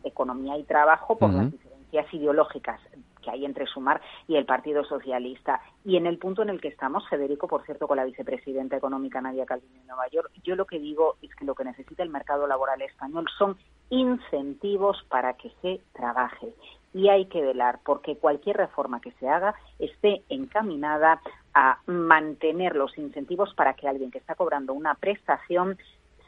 economía 0.05 0.57
y 0.59 0.65
trabajo, 0.65 1.17
por 1.17 1.31
uh 1.31 1.33
-huh. 1.33 1.37
las 1.37 1.53
diferencias 1.53 2.15
ideológicas 2.15 2.81
que 3.23 3.31
hay 3.31 3.45
entre 3.45 3.67
Sumar 3.67 4.01
y 4.29 4.37
el 4.37 4.47
Partido 4.47 4.85
Socialista. 4.85 5.61
Y 5.85 5.97
en 5.97 6.07
el 6.07 6.19
punto 6.19 6.43
en 6.43 6.51
el 6.51 6.61
que 6.61 6.69
estamos, 6.69 7.09
Federico, 7.09 7.49
por 7.49 7.65
cierto, 7.65 7.89
con 7.89 7.97
la 7.97 8.05
vicepresidenta 8.05 8.77
económica 8.77 9.21
Nadia 9.21 9.47
Calviño 9.47 9.81
de 9.81 9.87
Nueva 9.87 10.09
York, 10.09 10.31
yo 10.45 10.55
lo 10.55 10.65
que 10.65 10.79
digo 10.79 11.17
es 11.23 11.35
que 11.35 11.45
lo 11.45 11.55
que 11.55 11.65
necesita 11.65 12.03
el 12.03 12.11
mercado 12.11 12.47
laboral 12.47 12.81
español 12.83 13.27
son 13.37 13.57
incentivos 13.91 15.05
para 15.09 15.35
que 15.35 15.51
se 15.63 15.81
trabaje 15.93 16.53
y 16.95 17.09
hay 17.09 17.27
que 17.27 17.43
velar 17.43 17.81
porque 17.85 18.17
cualquier 18.17 18.57
reforma 18.57 19.01
que 19.01 19.13
se 19.13 19.29
haga 19.29 19.55
esté 19.79 20.23
encaminada 20.29 21.21
a 21.53 21.79
mantener 21.87 22.75
los 22.75 22.97
incentivos 22.97 23.53
para 23.55 23.75
que 23.75 23.87
alguien 23.87 24.11
que 24.11 24.19
está 24.19 24.35
cobrando 24.35 24.73
una 24.73 24.95
prestación 24.95 25.79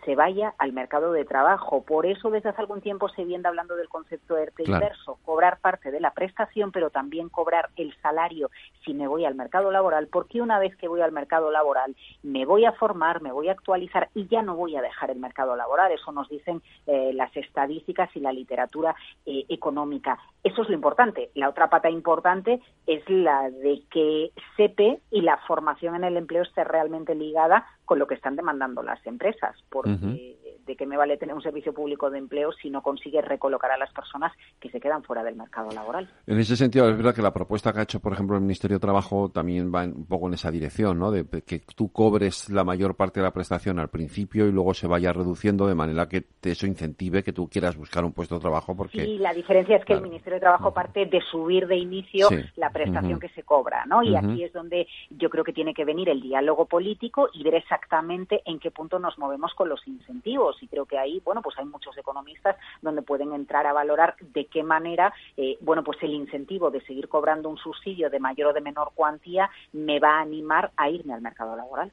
se 0.08 0.14
vaya 0.14 0.54
al 0.56 0.72
mercado 0.72 1.12
de 1.12 1.26
trabajo. 1.26 1.82
Por 1.82 2.06
eso 2.06 2.30
desde 2.30 2.48
hace 2.48 2.62
algún 2.62 2.80
tiempo 2.80 3.10
se 3.10 3.26
viene 3.26 3.46
hablando 3.46 3.76
del 3.76 3.90
concepto 3.90 4.36
de 4.36 4.44
ERTE 4.44 4.64
claro. 4.64 4.86
inverso, 4.86 5.18
cobrar 5.22 5.60
parte 5.60 5.90
de 5.90 6.00
la 6.00 6.12
prestación, 6.12 6.72
pero 6.72 6.88
también 6.88 7.28
cobrar 7.28 7.68
el 7.76 7.94
salario 8.00 8.50
si 8.86 8.94
me 8.94 9.06
voy 9.06 9.26
al 9.26 9.34
mercado 9.34 9.70
laboral, 9.70 10.08
porque 10.10 10.40
una 10.40 10.58
vez 10.58 10.74
que 10.76 10.88
voy 10.88 11.02
al 11.02 11.12
mercado 11.12 11.50
laboral 11.50 11.94
me 12.22 12.46
voy 12.46 12.64
a 12.64 12.72
formar, 12.72 13.20
me 13.20 13.32
voy 13.32 13.50
a 13.50 13.52
actualizar 13.52 14.08
y 14.14 14.26
ya 14.28 14.40
no 14.40 14.56
voy 14.56 14.76
a 14.76 14.80
dejar 14.80 15.10
el 15.10 15.18
mercado 15.18 15.56
laboral. 15.56 15.92
Eso 15.92 16.10
nos 16.10 16.30
dicen 16.30 16.62
eh, 16.86 17.12
las 17.12 17.36
estadísticas 17.36 18.08
y 18.16 18.20
la 18.20 18.32
literatura 18.32 18.96
eh, 19.26 19.44
económica. 19.50 20.18
Eso 20.42 20.62
es 20.62 20.70
lo 20.70 20.74
importante. 20.74 21.28
La 21.34 21.50
otra 21.50 21.68
pata 21.68 21.90
importante 21.90 22.62
es 22.86 23.06
la 23.10 23.50
de 23.50 23.82
que 23.90 24.32
SEPE 24.56 25.00
y 25.10 25.20
la 25.20 25.36
formación 25.46 25.96
en 25.96 26.04
el 26.04 26.16
empleo 26.16 26.44
esté 26.44 26.64
realmente 26.64 27.14
ligada 27.14 27.66
con 27.88 27.98
lo 27.98 28.06
que 28.06 28.14
están 28.14 28.36
demandando 28.36 28.82
las 28.82 29.04
empresas, 29.06 29.56
porque 29.70 29.90
uh 29.90 29.94
-huh. 29.94 30.36
de 30.66 30.76
qué 30.76 30.84
me 30.86 30.98
vale 30.98 31.16
tener 31.16 31.34
un 31.34 31.40
servicio 31.40 31.72
público 31.72 32.10
de 32.10 32.18
empleo 32.18 32.52
si 32.52 32.68
no 32.68 32.82
consigue 32.82 33.22
recolocar 33.22 33.70
a 33.70 33.78
las 33.78 33.90
personas 33.94 34.30
que 34.60 34.68
se 34.68 34.78
quedan 34.78 35.02
fuera 35.02 35.24
del 35.24 35.36
mercado 35.36 35.70
laboral. 35.70 36.06
En 36.26 36.38
ese 36.38 36.54
sentido, 36.54 36.86
es 36.90 36.96
verdad 36.98 37.14
que 37.14 37.22
la 37.22 37.32
propuesta 37.32 37.72
que 37.72 37.78
ha 37.80 37.84
hecho, 37.84 38.00
por 38.00 38.12
ejemplo, 38.12 38.36
el 38.36 38.42
Ministerio 38.42 38.76
de 38.76 38.80
Trabajo 38.80 39.30
también 39.30 39.72
va 39.74 39.84
un 39.84 40.06
poco 40.06 40.26
en 40.28 40.34
esa 40.34 40.50
dirección, 40.50 40.98
¿no? 40.98 41.10
De 41.10 41.24
que 41.46 41.62
tú 41.74 41.90
cobres 41.90 42.50
la 42.50 42.62
mayor 42.62 42.94
parte 42.94 43.20
de 43.20 43.24
la 43.24 43.32
prestación 43.32 43.78
al 43.78 43.88
principio 43.88 44.46
y 44.46 44.52
luego 44.52 44.74
se 44.74 44.86
vaya 44.86 45.10
reduciendo 45.10 45.66
de 45.66 45.74
manera 45.74 46.06
que 46.10 46.24
eso 46.42 46.66
incentive 46.66 47.22
que 47.22 47.32
tú 47.32 47.48
quieras 47.48 47.74
buscar 47.78 48.04
un 48.04 48.12
puesto 48.12 48.34
de 48.34 48.42
trabajo 48.42 48.76
porque... 48.76 49.00
Sí, 49.00 49.16
la 49.18 49.32
diferencia 49.32 49.76
es 49.76 49.80
que 49.80 49.94
claro. 49.94 50.04
el 50.04 50.10
Ministerio 50.10 50.34
de 50.34 50.40
Trabajo 50.40 50.74
parte 50.74 51.06
de 51.06 51.20
subir 51.30 51.66
de 51.66 51.76
inicio 51.76 52.28
sí. 52.28 52.36
la 52.56 52.68
prestación 52.68 53.14
uh 53.14 53.16
-huh. 53.16 53.20
que 53.20 53.30
se 53.30 53.42
cobra, 53.44 53.86
¿no? 53.86 54.02
Y 54.02 54.14
aquí 54.14 54.44
es 54.44 54.52
donde 54.52 54.86
yo 55.08 55.30
creo 55.30 55.44
que 55.44 55.54
tiene 55.54 55.72
que 55.72 55.86
venir 55.86 56.10
el 56.10 56.20
diálogo 56.20 56.66
político 56.66 57.30
y 57.32 57.42
ver 57.42 57.54
exactamente 57.78 58.42
en 58.44 58.58
qué 58.58 58.70
punto 58.70 58.98
nos 58.98 59.18
movemos 59.18 59.54
con 59.54 59.68
los 59.68 59.86
incentivos. 59.86 60.56
Y 60.62 60.68
creo 60.68 60.86
que 60.86 60.98
ahí, 60.98 61.22
bueno, 61.24 61.42
pues 61.42 61.56
hay 61.58 61.64
muchos 61.64 61.96
economistas 61.96 62.56
donde 62.82 63.02
pueden 63.02 63.32
entrar 63.32 63.66
a 63.66 63.72
valorar 63.72 64.16
de 64.20 64.46
qué 64.46 64.62
manera, 64.62 65.12
eh, 65.36 65.56
bueno, 65.60 65.84
pues 65.84 65.98
el 66.02 66.12
incentivo 66.12 66.70
de 66.70 66.80
seguir 66.82 67.08
cobrando 67.08 67.48
un 67.48 67.58
subsidio 67.58 68.10
de 68.10 68.18
mayor 68.18 68.48
o 68.48 68.52
de 68.52 68.60
menor 68.60 68.90
cuantía 68.94 69.50
me 69.72 70.00
va 70.00 70.18
a 70.18 70.20
animar 70.20 70.72
a 70.76 70.90
irme 70.90 71.14
al 71.14 71.20
mercado 71.20 71.56
laboral. 71.56 71.92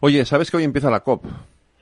Oye, 0.00 0.24
¿sabes 0.24 0.50
que 0.50 0.56
hoy 0.56 0.64
empieza 0.64 0.90
la 0.90 1.00
COP? 1.00 1.24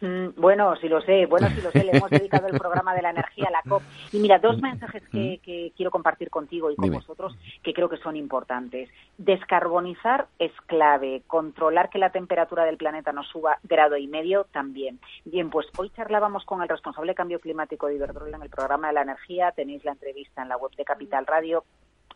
Mm, 0.02 0.34
bueno, 0.36 0.74
sí 0.80 0.88
lo 0.88 1.00
sé, 1.00 1.26
bueno, 1.26 1.48
sí 1.50 1.60
lo 1.62 1.70
sé, 1.70 1.84
le 1.84 1.96
hemos 1.96 2.10
dedicado 2.10 2.48
el 2.48 2.58
programa 2.58 2.92
de 2.92 3.02
la 3.02 3.10
energía 3.10 3.46
a 3.46 3.52
la 3.52 3.62
COP. 3.62 3.82
Y 4.12 4.18
mira, 4.18 4.40
dos 4.40 4.60
mensajes 4.60 5.00
que, 5.10 5.38
que 5.44 5.72
quiero 5.76 5.92
compartir 5.92 6.28
contigo 6.28 6.72
y 6.72 6.74
con 6.74 6.86
Dime. 6.86 6.96
vosotros 6.96 7.36
que 7.62 7.72
creo 7.72 7.88
que 7.88 7.98
son 7.98 8.16
importantes. 8.16 8.90
Descarbonizar 9.16 10.26
es 10.40 10.50
clave, 10.66 11.22
controlar 11.28 11.88
que 11.88 11.98
la 11.98 12.10
temperatura 12.10 12.64
del 12.64 12.78
planeta 12.78 13.12
no 13.12 13.22
suba 13.22 13.58
grado 13.62 13.96
y 13.96 14.08
medio 14.08 14.44
también. 14.50 14.98
Bien, 15.24 15.50
pues 15.50 15.68
hoy 15.76 15.90
charlábamos 15.90 16.44
con 16.44 16.62
el 16.62 16.68
responsable 16.68 17.12
de 17.12 17.16
cambio 17.16 17.38
climático 17.38 17.86
de 17.86 17.94
Iberdrola 17.94 18.38
en 18.38 18.42
el 18.42 18.50
programa 18.50 18.88
de 18.88 18.94
la 18.94 19.02
energía, 19.02 19.52
tenéis 19.52 19.84
la 19.84 19.92
entrevista 19.92 20.42
en 20.42 20.48
la 20.48 20.56
web 20.56 20.72
de 20.76 20.84
Capital 20.84 21.26
Radio. 21.26 21.62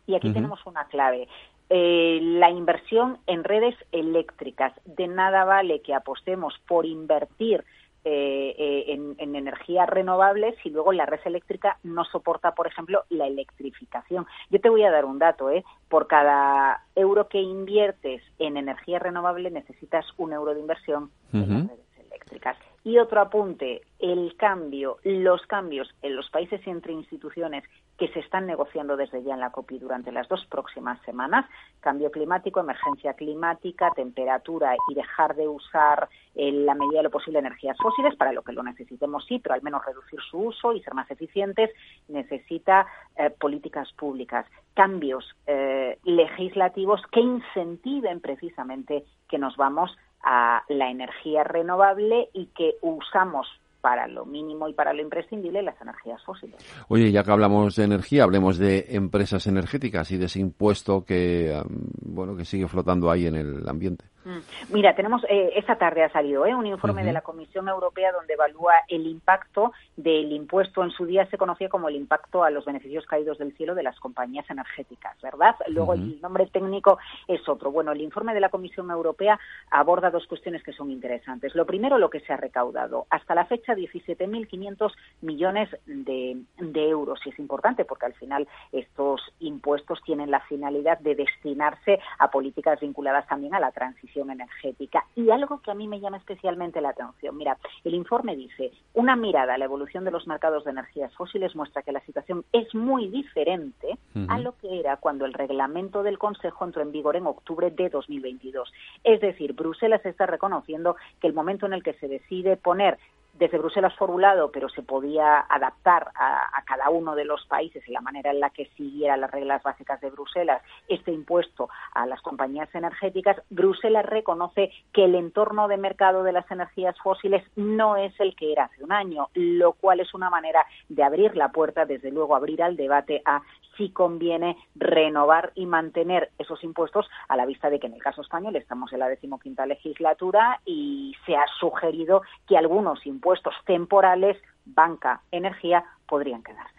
Y 0.06 0.14
aquí 0.14 0.28
uh 0.28 0.30
-huh. 0.30 0.34
tenemos 0.34 0.66
una 0.66 0.84
clave. 0.86 1.28
Eh, 1.68 2.20
la 2.22 2.50
inversión 2.50 3.18
en 3.26 3.42
redes 3.42 3.74
eléctricas. 3.90 4.72
De 4.84 5.08
nada 5.08 5.44
vale 5.44 5.80
que 5.80 5.94
apostemos 5.94 6.54
por 6.68 6.86
invertir 6.86 7.64
eh, 8.08 8.54
eh, 8.56 8.84
en, 8.92 9.16
en, 9.18 9.34
energías 9.34 9.88
renovables 9.88 10.54
y 10.64 10.70
luego 10.70 10.92
la 10.92 11.06
red 11.06 11.18
eléctrica 11.24 11.78
no 11.82 12.04
soporta, 12.04 12.54
por 12.54 12.68
ejemplo, 12.68 13.02
la 13.10 13.26
electrificación. 13.26 14.26
Yo 14.48 14.60
te 14.60 14.68
voy 14.68 14.84
a 14.84 14.92
dar 14.92 15.04
un 15.04 15.18
dato, 15.18 15.50
¿eh? 15.50 15.64
Por 15.88 16.06
cada 16.06 16.84
euro 16.94 17.26
que 17.26 17.40
inviertes 17.40 18.22
en 18.38 18.56
energía 18.58 19.00
renovable 19.00 19.50
necesitas 19.50 20.06
un 20.18 20.32
euro 20.32 20.54
de 20.54 20.60
inversión 20.60 21.10
uh 21.32 21.36
-huh. 21.36 21.42
en 21.42 21.66
las 21.66 21.68
redes 21.68 22.06
eléctricas. 22.06 22.56
Y 22.84 22.98
otro 22.98 23.20
apunte, 23.20 23.82
el 23.98 24.36
cambio, 24.36 24.98
los 25.02 25.44
cambios 25.48 25.92
en 26.02 26.14
los 26.14 26.30
países 26.30 26.64
y 26.64 26.70
entre 26.70 26.92
instituciones 26.92 27.64
que 27.98 28.08
se 28.08 28.20
están 28.20 28.46
negociando 28.46 28.96
desde 28.96 29.22
ya 29.22 29.34
en 29.34 29.40
la 29.40 29.50
COPI 29.50 29.78
durante 29.78 30.12
las 30.12 30.28
dos 30.28 30.44
próximas 30.46 31.00
semanas, 31.02 31.46
cambio 31.80 32.10
climático, 32.10 32.60
emergencia 32.60 33.14
climática, 33.14 33.90
temperatura 33.94 34.74
y 34.90 34.94
dejar 34.94 35.34
de 35.34 35.48
usar 35.48 36.08
en 36.34 36.66
la 36.66 36.74
medida 36.74 36.98
de 36.98 37.04
lo 37.04 37.10
posible 37.10 37.38
energías 37.38 37.76
fósiles, 37.78 38.14
para 38.16 38.32
lo 38.32 38.42
que 38.42 38.52
lo 38.52 38.62
necesitemos 38.62 39.24
sí, 39.26 39.38
pero 39.38 39.54
al 39.54 39.62
menos 39.62 39.84
reducir 39.84 40.20
su 40.30 40.38
uso 40.38 40.72
y 40.72 40.82
ser 40.82 40.94
más 40.94 41.10
eficientes, 41.10 41.70
necesita 42.08 42.86
eh, 43.16 43.30
políticas 43.30 43.90
públicas, 43.94 44.46
cambios 44.74 45.24
eh, 45.46 45.98
legislativos 46.04 47.00
que 47.10 47.20
incentiven 47.20 48.20
precisamente 48.20 49.04
que 49.28 49.38
nos 49.38 49.56
vamos 49.56 49.96
a 50.22 50.64
la 50.68 50.90
energía 50.90 51.44
renovable 51.44 52.28
y 52.32 52.46
que 52.46 52.74
usamos 52.82 53.48
para 53.86 54.08
lo 54.08 54.26
mínimo 54.26 54.68
y 54.68 54.72
para 54.74 54.92
lo 54.92 55.00
imprescindible 55.00 55.62
las 55.62 55.80
energías 55.80 56.20
fósiles. 56.24 56.56
Oye, 56.88 57.12
ya 57.12 57.22
que 57.22 57.30
hablamos 57.30 57.76
de 57.76 57.84
energía, 57.84 58.24
hablemos 58.24 58.58
de 58.58 58.84
empresas 58.88 59.46
energéticas 59.46 60.10
y 60.10 60.16
de 60.16 60.24
ese 60.24 60.40
impuesto 60.40 61.04
que, 61.04 61.56
bueno, 62.02 62.36
que 62.36 62.44
sigue 62.44 62.66
flotando 62.66 63.12
ahí 63.12 63.28
en 63.28 63.36
el 63.36 63.68
ambiente. 63.68 64.06
Mm. 64.26 64.74
Mira, 64.74 64.96
tenemos 64.96 65.22
eh, 65.28 65.52
esta 65.54 65.76
tarde 65.76 66.02
ha 66.02 66.10
salido 66.10 66.44
eh, 66.46 66.54
un 66.54 66.66
informe 66.66 67.04
de 67.04 67.12
la 67.12 67.20
Comisión 67.20 67.68
Europea 67.68 68.10
donde 68.10 68.34
evalúa 68.34 68.72
el 68.88 69.06
impacto 69.06 69.72
del 69.96 70.32
impuesto. 70.32 70.82
En 70.82 70.90
su 70.90 71.06
día 71.06 71.26
se 71.30 71.38
conocía 71.38 71.68
como 71.68 71.88
el 71.88 71.94
impacto 71.94 72.42
a 72.42 72.50
los 72.50 72.64
beneficios 72.64 73.06
caídos 73.06 73.38
del 73.38 73.56
cielo 73.56 73.76
de 73.76 73.84
las 73.84 74.00
compañías 74.00 74.50
energéticas, 74.50 75.16
¿verdad? 75.22 75.54
Luego 75.68 75.94
el 75.94 76.20
nombre 76.20 76.46
técnico 76.46 76.98
es 77.28 77.48
otro. 77.48 77.70
Bueno, 77.70 77.92
el 77.92 78.00
informe 78.00 78.34
de 78.34 78.40
la 78.40 78.48
Comisión 78.48 78.90
Europea 78.90 79.38
aborda 79.70 80.10
dos 80.10 80.26
cuestiones 80.26 80.64
que 80.64 80.72
son 80.72 80.90
interesantes. 80.90 81.54
Lo 81.54 81.64
primero, 81.64 81.96
lo 81.96 82.10
que 82.10 82.18
se 82.18 82.32
ha 82.32 82.36
recaudado. 82.36 83.06
Hasta 83.10 83.36
la 83.36 83.44
fecha, 83.44 83.76
17.500 83.76 84.92
millones 85.20 85.70
de, 85.86 86.36
de 86.58 86.88
euros. 86.88 87.20
Y 87.24 87.28
es 87.28 87.38
importante 87.38 87.84
porque 87.84 88.06
al 88.06 88.14
final 88.14 88.48
estos 88.72 89.20
impuestos 89.38 90.00
tienen 90.04 90.32
la 90.32 90.40
finalidad 90.40 90.98
de 90.98 91.14
destinarse 91.14 92.00
a 92.18 92.28
políticas 92.28 92.80
vinculadas 92.80 93.28
también 93.28 93.54
a 93.54 93.60
la 93.60 93.70
transición 93.70 94.15
energética. 94.22 95.04
Y 95.14 95.30
algo 95.30 95.60
que 95.60 95.70
a 95.70 95.74
mí 95.74 95.88
me 95.88 96.00
llama 96.00 96.16
especialmente 96.16 96.80
la 96.80 96.90
atención, 96.90 97.36
mira, 97.36 97.58
el 97.84 97.94
informe 97.94 98.36
dice, 98.36 98.72
una 98.94 99.16
mirada 99.16 99.54
a 99.54 99.58
la 99.58 99.64
evolución 99.64 100.04
de 100.04 100.10
los 100.10 100.26
mercados 100.26 100.64
de 100.64 100.70
energías 100.70 101.14
fósiles 101.14 101.54
muestra 101.54 101.82
que 101.82 101.92
la 101.92 102.00
situación 102.00 102.44
es 102.52 102.74
muy 102.74 103.08
diferente 103.08 103.98
a 104.28 104.38
lo 104.38 104.56
que 104.58 104.80
era 104.80 104.96
cuando 104.96 105.24
el 105.26 105.34
reglamento 105.34 106.02
del 106.02 106.18
Consejo 106.18 106.64
entró 106.64 106.82
en 106.82 106.92
vigor 106.92 107.16
en 107.16 107.26
octubre 107.26 107.70
de 107.70 107.88
2022. 107.88 108.72
Es 109.04 109.20
decir, 109.20 109.52
Bruselas 109.52 110.04
está 110.04 110.26
reconociendo 110.26 110.96
que 111.20 111.26
el 111.26 111.34
momento 111.34 111.66
en 111.66 111.72
el 111.72 111.82
que 111.82 111.94
se 111.94 112.08
decide 112.08 112.56
poner 112.56 112.98
desde 113.38 113.58
Bruselas 113.58 113.94
formulado, 113.96 114.50
pero 114.50 114.68
se 114.68 114.82
podía 114.82 115.40
adaptar 115.40 116.10
a, 116.14 116.62
cada 116.66 116.90
uno 116.90 117.14
de 117.14 117.24
los 117.24 117.46
países 117.46 117.86
y 117.86 117.92
la 117.92 118.00
manera 118.00 118.30
en 118.30 118.40
la 118.40 118.50
que 118.50 118.66
siguiera 118.76 119.16
las 119.16 119.30
reglas 119.30 119.62
básicas 119.62 120.00
de 120.00 120.10
Bruselas 120.10 120.62
este 120.88 121.12
impuesto 121.12 121.68
a 121.94 122.06
las 122.06 122.20
compañías 122.22 122.68
energéticas, 122.74 123.40
Bruselas 123.50 124.04
reconoce 124.04 124.72
que 124.92 125.04
el 125.04 125.14
entorno 125.14 125.68
de 125.68 125.76
mercado 125.76 126.22
de 126.22 126.32
las 126.32 126.50
energías 126.50 126.96
fósiles 127.02 127.44
no 127.54 127.96
es 127.96 128.18
el 128.18 128.34
que 128.34 128.52
era 128.52 128.64
hace 128.64 128.82
un 128.82 128.92
año, 128.92 129.28
lo 129.34 129.72
cual 129.74 130.00
es 130.00 130.12
una 130.14 130.30
manera 130.30 130.64
de 130.88 131.02
abrir 131.02 131.36
la 131.36 131.50
puerta, 131.50 131.86
desde 131.86 132.10
luego 132.10 132.34
abrir 132.34 132.62
al 132.62 132.76
debate 132.76 133.22
a 133.24 133.42
si 133.76 133.90
conviene 133.90 134.56
renovar 134.74 135.52
y 135.54 135.66
mantener 135.66 136.30
esos 136.38 136.62
impuestos 136.64 137.06
a 137.28 137.36
la 137.36 137.46
vista 137.46 137.70
de 137.70 137.78
que 137.78 137.86
en 137.86 137.94
el 137.94 138.02
caso 138.02 138.22
español 138.22 138.56
estamos 138.56 138.92
en 138.92 139.00
la 139.00 139.08
decimoquinta 139.08 139.66
legislatura 139.66 140.60
y 140.64 141.14
se 141.26 141.36
ha 141.36 141.44
sugerido 141.58 142.22
que 142.46 142.56
algunos 142.56 143.04
impuestos 143.04 143.26
impuestos 143.26 143.54
temporales, 143.64 144.36
banca, 144.64 145.22
energía, 145.32 145.84
podrían 146.06 146.42
quedarse. 146.42 146.74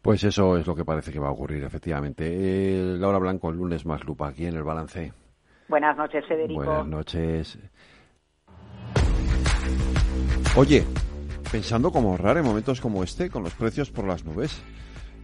Pues 0.00 0.24
eso 0.24 0.56
es 0.56 0.66
lo 0.66 0.74
que 0.74 0.84
parece 0.84 1.12
que 1.12 1.20
va 1.20 1.28
a 1.28 1.32
ocurrir, 1.32 1.62
efectivamente. 1.62 2.24
Eh, 2.26 2.96
Laura 2.98 3.18
Blanco, 3.18 3.50
el 3.50 3.56
lunes 3.56 3.86
más 3.86 4.02
lupa 4.04 4.28
aquí 4.28 4.46
en 4.46 4.56
el 4.56 4.64
balance. 4.64 5.12
Buenas 5.68 5.96
noches, 5.96 6.26
Federico. 6.26 6.64
Buenas 6.64 6.86
noches. 6.86 7.58
Oye, 10.56 10.84
pensando 11.52 11.92
cómo 11.92 12.10
ahorrar 12.10 12.38
en 12.38 12.44
momentos 12.44 12.80
como 12.80 13.04
este, 13.04 13.30
con 13.30 13.44
los 13.44 13.54
precios 13.54 13.90
por 13.90 14.04
las 14.04 14.24
nubes. 14.24 14.60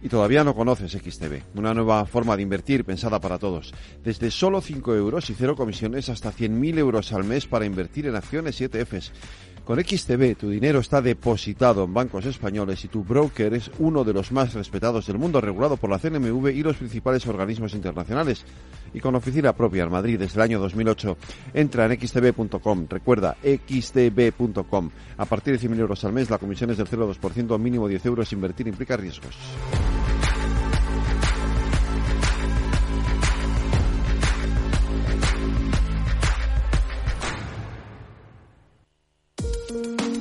Y 0.01 0.09
todavía 0.09 0.43
no 0.43 0.55
conoces 0.55 0.93
XTB, 0.93 1.57
una 1.57 1.73
nueva 1.73 2.05
forma 2.05 2.37
de 2.37 2.43
invertir 2.43 2.85
pensada 2.85 3.19
para 3.19 3.37
todos. 3.37 3.73
Desde 4.03 4.31
solo 4.31 4.61
5 4.61 4.95
euros 4.95 5.29
y 5.29 5.33
cero 5.33 5.55
comisiones 5.55 6.09
hasta 6.09 6.31
100.000 6.31 6.77
euros 6.77 7.11
al 7.11 7.25
mes 7.25 7.47
para 7.47 7.65
invertir 7.65 8.07
en 8.07 8.15
acciones 8.15 8.61
y 8.61 8.65
ETFs. 8.65 9.11
Con 9.69 9.79
XTB 9.79 10.35
tu 10.35 10.49
dinero 10.49 10.79
está 10.79 10.99
depositado 10.99 11.83
en 11.83 11.93
bancos 11.93 12.25
españoles 12.25 12.83
y 12.85 12.87
tu 12.87 13.03
broker 13.03 13.53
es 13.53 13.69
uno 13.77 14.03
de 14.03 14.13
los 14.13 14.31
más 14.31 14.55
respetados 14.55 15.05
del 15.05 15.19
mundo, 15.19 15.39
regulado 15.41 15.77
por 15.77 15.91
la 15.91 15.99
CNMV 15.99 16.47
y 16.47 16.63
los 16.63 16.77
principales 16.77 17.27
organismos 17.27 17.75
internacionales. 17.75 18.45
Y 18.95 18.99
con 18.99 19.13
oficina 19.13 19.53
propia 19.53 19.83
en 19.83 19.91
Madrid 19.91 20.17
desde 20.17 20.37
el 20.37 20.41
año 20.41 20.59
2008. 20.59 21.17
Entra 21.53 21.85
en 21.85 21.99
xtb.com. 22.01 22.87
Recuerda, 22.89 23.37
xtb.com. 23.43 24.89
A 25.17 25.25
partir 25.25 25.59
de 25.59 25.69
100.000 25.69 25.79
euros 25.81 26.03
al 26.03 26.13
mes, 26.13 26.31
la 26.31 26.39
comisión 26.39 26.71
es 26.71 26.77
del 26.77 26.87
0,2%, 26.87 27.59
mínimo 27.59 27.87
10 27.87 28.03
euros. 28.07 28.33
Invertir 28.33 28.67
implica 28.67 28.97
riesgos. 28.97 29.35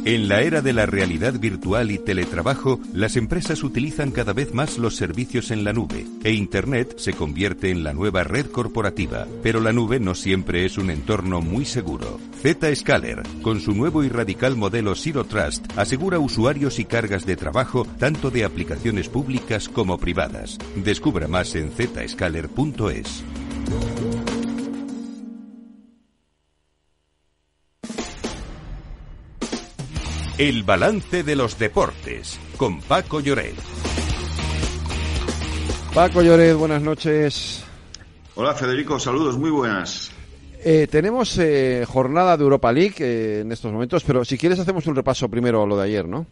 En 0.09 0.27
la 0.27 0.41
era 0.41 0.63
de 0.63 0.73
la 0.73 0.87
realidad 0.87 1.39
virtual 1.39 1.91
y 1.91 1.99
teletrabajo, 1.99 2.81
las 2.95 3.19
empresas 3.19 3.63
utilizan 3.63 4.11
cada 4.11 4.33
vez 4.33 4.55
más 4.55 4.79
los 4.79 4.97
servicios 4.97 5.51
en 5.51 5.65
la 5.65 5.75
nube 5.75 6.07
e 6.25 6.33
Internet 6.33 6.95
se 6.97 7.13
convierte 7.13 7.69
en 7.71 7.85
la 7.85 7.93
nueva 7.93 8.25
red 8.25 8.47
corporativa. 8.47 9.27
Pero 9.43 9.61
la 9.61 9.75
nube 9.75 10.01
no 10.01 10.15
siempre 10.15 10.65
es 10.65 10.79
un 10.79 10.89
entorno 10.89 11.43
muy 11.43 11.67
seguro. 11.67 12.19
Zscaler, 12.43 13.23
con 13.43 13.61
su 13.61 13.75
nuevo 13.75 14.03
y 14.03 14.09
radical 14.09 14.57
modelo 14.57 14.95
Zero 14.95 15.25
Trust, 15.25 15.67
asegura 15.77 16.19
usuarios 16.19 16.79
y 16.79 16.87
cargas 16.87 17.27
de 17.27 17.37
trabajo 17.37 17.87
tanto 17.99 18.31
de 18.31 18.47
aplicaciones 18.47 19.11
públicas 19.11 19.69
como 19.69 19.99
privadas. 19.99 20.57
Descubra 20.75 21.29
más 21.29 21.55
en 21.55 21.71
zscaler.es. 21.71 23.25
El 30.39 30.63
balance 30.63 31.25
de 31.25 31.35
los 31.35 31.59
deportes 31.59 32.39
con 32.57 32.81
Paco 32.81 33.19
Lloret. 33.19 33.57
Paco 35.93 36.23
Lloret, 36.23 36.55
buenas 36.55 36.81
noches. 36.81 37.65
Hola 38.37 38.55
Federico, 38.55 39.01
saludos, 39.01 39.37
muy 39.37 39.51
buenas. 39.51 40.13
Eh, 40.65 40.87
tenemos 40.89 41.37
eh, 41.39 41.85
jornada 41.89 42.37
de 42.37 42.45
Europa 42.45 42.71
League 42.71 42.95
eh, 43.01 43.41
en 43.41 43.51
estos 43.51 43.73
momentos, 43.73 44.05
pero 44.05 44.25
si 44.25 44.39
quieres 44.39 44.61
hacemos 44.61 44.87
un 44.87 44.95
repaso 44.95 45.29
primero 45.29 45.61
a 45.61 45.67
lo 45.67 45.77
de 45.77 45.87
ayer, 45.87 46.07
¿no? 46.07 46.25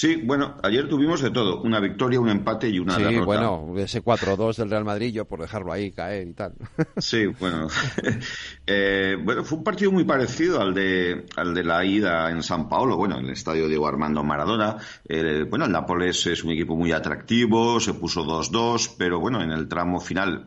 Sí, 0.00 0.16
bueno, 0.16 0.56
ayer 0.62 0.88
tuvimos 0.88 1.20
de 1.20 1.30
todo, 1.30 1.60
una 1.60 1.78
victoria, 1.78 2.18
un 2.18 2.30
empate 2.30 2.70
y 2.70 2.78
una 2.78 2.94
sí, 2.94 3.18
bueno, 3.18 3.70
ese 3.76 4.02
4-2 4.02 4.56
del 4.56 4.70
Real 4.70 4.82
Madrid, 4.82 5.12
yo 5.12 5.26
por 5.26 5.42
dejarlo 5.42 5.74
ahí 5.74 5.92
caer 5.92 6.26
y 6.26 6.32
tal. 6.32 6.54
Sí, 6.96 7.26
bueno, 7.26 7.68
eh, 8.66 9.18
bueno, 9.22 9.44
fue 9.44 9.58
un 9.58 9.64
partido 9.64 9.92
muy 9.92 10.04
parecido 10.04 10.58
al 10.62 10.72
de, 10.72 11.26
al 11.36 11.52
de 11.52 11.64
la 11.64 11.84
ida 11.84 12.30
en 12.30 12.42
San 12.42 12.66
Paulo, 12.66 12.96
bueno, 12.96 13.18
en 13.18 13.26
el 13.26 13.32
estadio 13.32 13.68
Diego 13.68 13.86
Armando 13.86 14.24
Maradona. 14.24 14.78
Eh, 15.06 15.44
bueno, 15.46 15.66
el 15.66 15.72
Nápoles 15.72 16.26
es 16.28 16.44
un 16.44 16.52
equipo 16.52 16.76
muy 16.76 16.92
atractivo, 16.92 17.78
se 17.78 17.92
puso 17.92 18.24
2-2, 18.24 18.94
pero 18.96 19.20
bueno, 19.20 19.42
en 19.42 19.50
el 19.50 19.68
tramo 19.68 20.00
final 20.00 20.46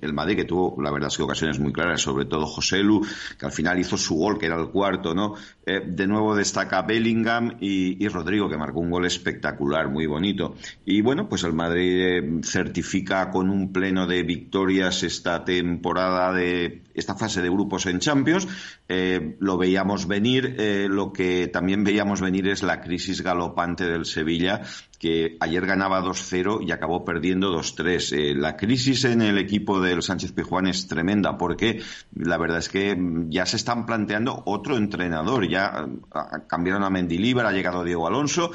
el, 0.00 0.12
Madrid 0.12 0.36
que 0.36 0.44
tuvo, 0.44 0.80
la 0.82 0.90
verdad, 0.90 1.08
es 1.08 1.16
que 1.16 1.22
ocasiones 1.22 1.58
muy 1.58 1.72
claras, 1.72 2.00
sobre 2.00 2.24
todo 2.24 2.46
José 2.46 2.78
Lu, 2.82 3.06
que 3.38 3.46
al 3.46 3.52
final 3.52 3.78
hizo 3.78 3.96
su 3.96 4.16
gol, 4.16 4.38
que 4.38 4.46
era 4.46 4.60
el 4.60 4.68
cuarto, 4.68 5.14
¿no? 5.14 5.34
Eh, 5.66 5.82
de 5.86 6.06
nuevo 6.06 6.34
destaca 6.34 6.82
Bellingham 6.82 7.56
y, 7.60 8.06
Rodrigo, 8.08 8.48
que 8.48 8.56
marcó 8.56 8.80
un 8.80 8.90
gol 8.90 9.06
espectacular, 9.06 9.88
muy 9.88 10.06
bonito. 10.06 10.54
Y 10.84 11.00
bueno, 11.00 11.28
pues 11.28 11.44
el 11.44 11.52
Madrid 11.52 12.00
eh, 12.00 12.40
certifica 12.42 13.30
con 13.30 13.50
un 13.50 13.72
pleno 13.72 14.06
de 14.06 14.22
victorias 14.22 15.02
esta 15.02 15.44
temporada 15.44 16.32
de 16.32 16.82
esta 16.94 17.14
fase 17.14 17.42
de 17.42 17.50
grupos 17.50 17.86
en 17.86 17.98
Champions. 17.98 18.46
Eh, 18.88 19.36
lo 19.40 19.56
veíamos 19.56 20.06
venir, 20.06 20.56
lo 20.88 21.12
que 21.12 21.48
también 21.48 21.84
veíamos 21.84 22.20
venir 22.20 22.48
es 22.48 22.62
la 22.62 22.80
crisis 22.80 23.22
galopante 23.22 23.84
del 23.84 24.04
Sevilla, 24.04 24.62
que 25.04 25.36
ayer 25.38 25.66
ganaba 25.66 26.00
2-0 26.00 26.66
y 26.66 26.72
acabó 26.72 27.04
perdiendo 27.04 27.54
2-3. 27.54 28.36
la 28.36 28.56
crisis 28.56 29.04
en 29.04 29.20
el 29.20 29.36
equipo 29.36 29.78
del 29.78 30.02
Sánchez 30.02 30.32
Pijuán 30.32 30.66
es 30.66 30.88
tremenda 30.88 31.36
porque 31.36 31.82
la 32.14 32.38
verdad 32.38 32.56
es 32.56 32.70
que 32.70 32.96
ya 33.28 33.44
se 33.44 33.56
están 33.56 33.84
planteando 33.84 34.42
otro 34.46 34.78
entrenador 34.78 35.46
ya 35.46 35.86
cambiaron 36.46 36.84
a 36.84 36.88
Mendilibar, 36.88 37.44
ha 37.44 37.52
llegado 37.52 37.84
Diego 37.84 38.06
Alonso 38.06 38.50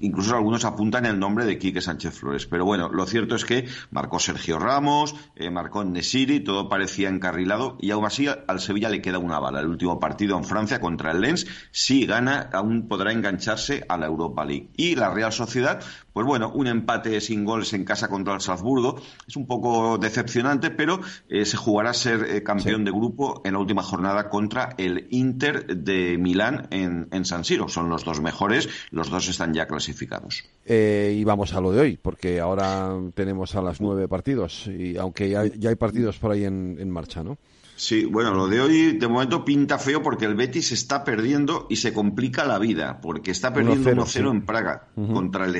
incluso 0.00 0.34
algunos 0.34 0.64
apuntan 0.64 1.06
el 1.06 1.18
nombre 1.18 1.44
de 1.44 1.58
Quique 1.58 1.80
Sánchez 1.80 2.18
Flores. 2.18 2.46
Pero 2.46 2.64
bueno, 2.64 2.88
lo 2.88 3.06
cierto 3.06 3.34
es 3.34 3.44
que 3.44 3.66
marcó 3.90 4.18
Sergio 4.18 4.58
Ramos, 4.58 5.14
eh, 5.36 5.50
marcó 5.50 5.84
Nesiri, 5.84 6.40
todo 6.40 6.68
parecía 6.68 7.08
encarrilado 7.08 7.76
y 7.80 7.90
aún 7.90 8.04
así 8.04 8.26
al 8.28 8.60
Sevilla 8.60 8.88
le 8.88 9.02
queda 9.02 9.18
una 9.18 9.38
bala. 9.38 9.60
El 9.60 9.66
último 9.66 9.98
partido 9.98 10.36
en 10.36 10.44
Francia 10.44 10.80
contra 10.80 11.12
el 11.12 11.20
Lens, 11.20 11.46
si 11.70 12.06
gana, 12.06 12.50
aún 12.52 12.88
podrá 12.88 13.12
engancharse 13.12 13.84
a 13.88 13.96
la 13.96 14.06
Europa 14.06 14.44
League. 14.44 14.70
Y 14.76 14.96
la 14.96 15.12
Real 15.12 15.32
Sociedad, 15.32 15.82
pues 16.12 16.26
bueno, 16.26 16.50
un 16.54 16.66
empate 16.66 17.20
sin 17.20 17.44
goles 17.44 17.72
en 17.72 17.84
casa 17.84 18.08
contra 18.08 18.34
el 18.34 18.40
Salzburgo. 18.40 19.00
Es 19.26 19.36
un 19.36 19.46
poco 19.46 19.98
decepcionante, 19.98 20.70
pero 20.70 21.00
eh, 21.28 21.44
se 21.44 21.56
jugará 21.56 21.90
a 21.90 21.94
ser 21.94 22.24
eh, 22.24 22.42
campeón 22.42 22.84
de 22.84 22.90
grupo 22.90 23.42
en 23.44 23.54
la 23.54 23.58
última 23.58 23.82
jornada 23.82 24.28
contra 24.28 24.74
el 24.78 25.06
Inter 25.10 25.66
de 25.66 26.18
Milán 26.18 26.68
en, 26.70 27.08
en 27.12 27.24
San 27.24 27.44
Siro. 27.44 27.68
Son 27.68 27.88
los 27.88 28.04
dos 28.04 28.20
mejores, 28.20 28.68
los 28.90 29.10
dos 29.10 29.28
están 29.28 29.54
ya 29.54 29.66
clasificados. 29.66 30.44
Eh, 30.64 31.16
y 31.18 31.24
vamos 31.24 31.54
a 31.54 31.60
lo 31.60 31.72
de 31.72 31.80
hoy, 31.80 31.98
porque 32.00 32.40
ahora 32.40 32.96
tenemos 33.14 33.54
a 33.54 33.62
las 33.62 33.80
nueve 33.80 34.08
partidos, 34.08 34.66
y 34.66 34.96
aunque 34.96 35.30
ya, 35.30 35.46
ya 35.46 35.70
hay 35.70 35.76
partidos 35.76 36.18
por 36.18 36.32
ahí 36.32 36.44
en, 36.44 36.76
en 36.78 36.90
marcha, 36.90 37.22
¿no? 37.22 37.38
Sí, 37.80 38.04
bueno, 38.04 38.34
lo 38.34 38.46
de 38.46 38.60
hoy 38.60 38.92
de 38.98 39.08
momento 39.08 39.42
pinta 39.42 39.78
feo 39.78 40.02
porque 40.02 40.26
el 40.26 40.34
Betis 40.34 40.70
está 40.70 41.02
perdiendo 41.02 41.66
y 41.70 41.76
se 41.76 41.94
complica 41.94 42.44
la 42.44 42.58
vida, 42.58 43.00
porque 43.00 43.30
está 43.30 43.54
perdiendo 43.54 43.90
1-0 43.90 44.30
en 44.30 44.44
Praga 44.44 44.88
contra 44.94 45.46
el 45.46 45.56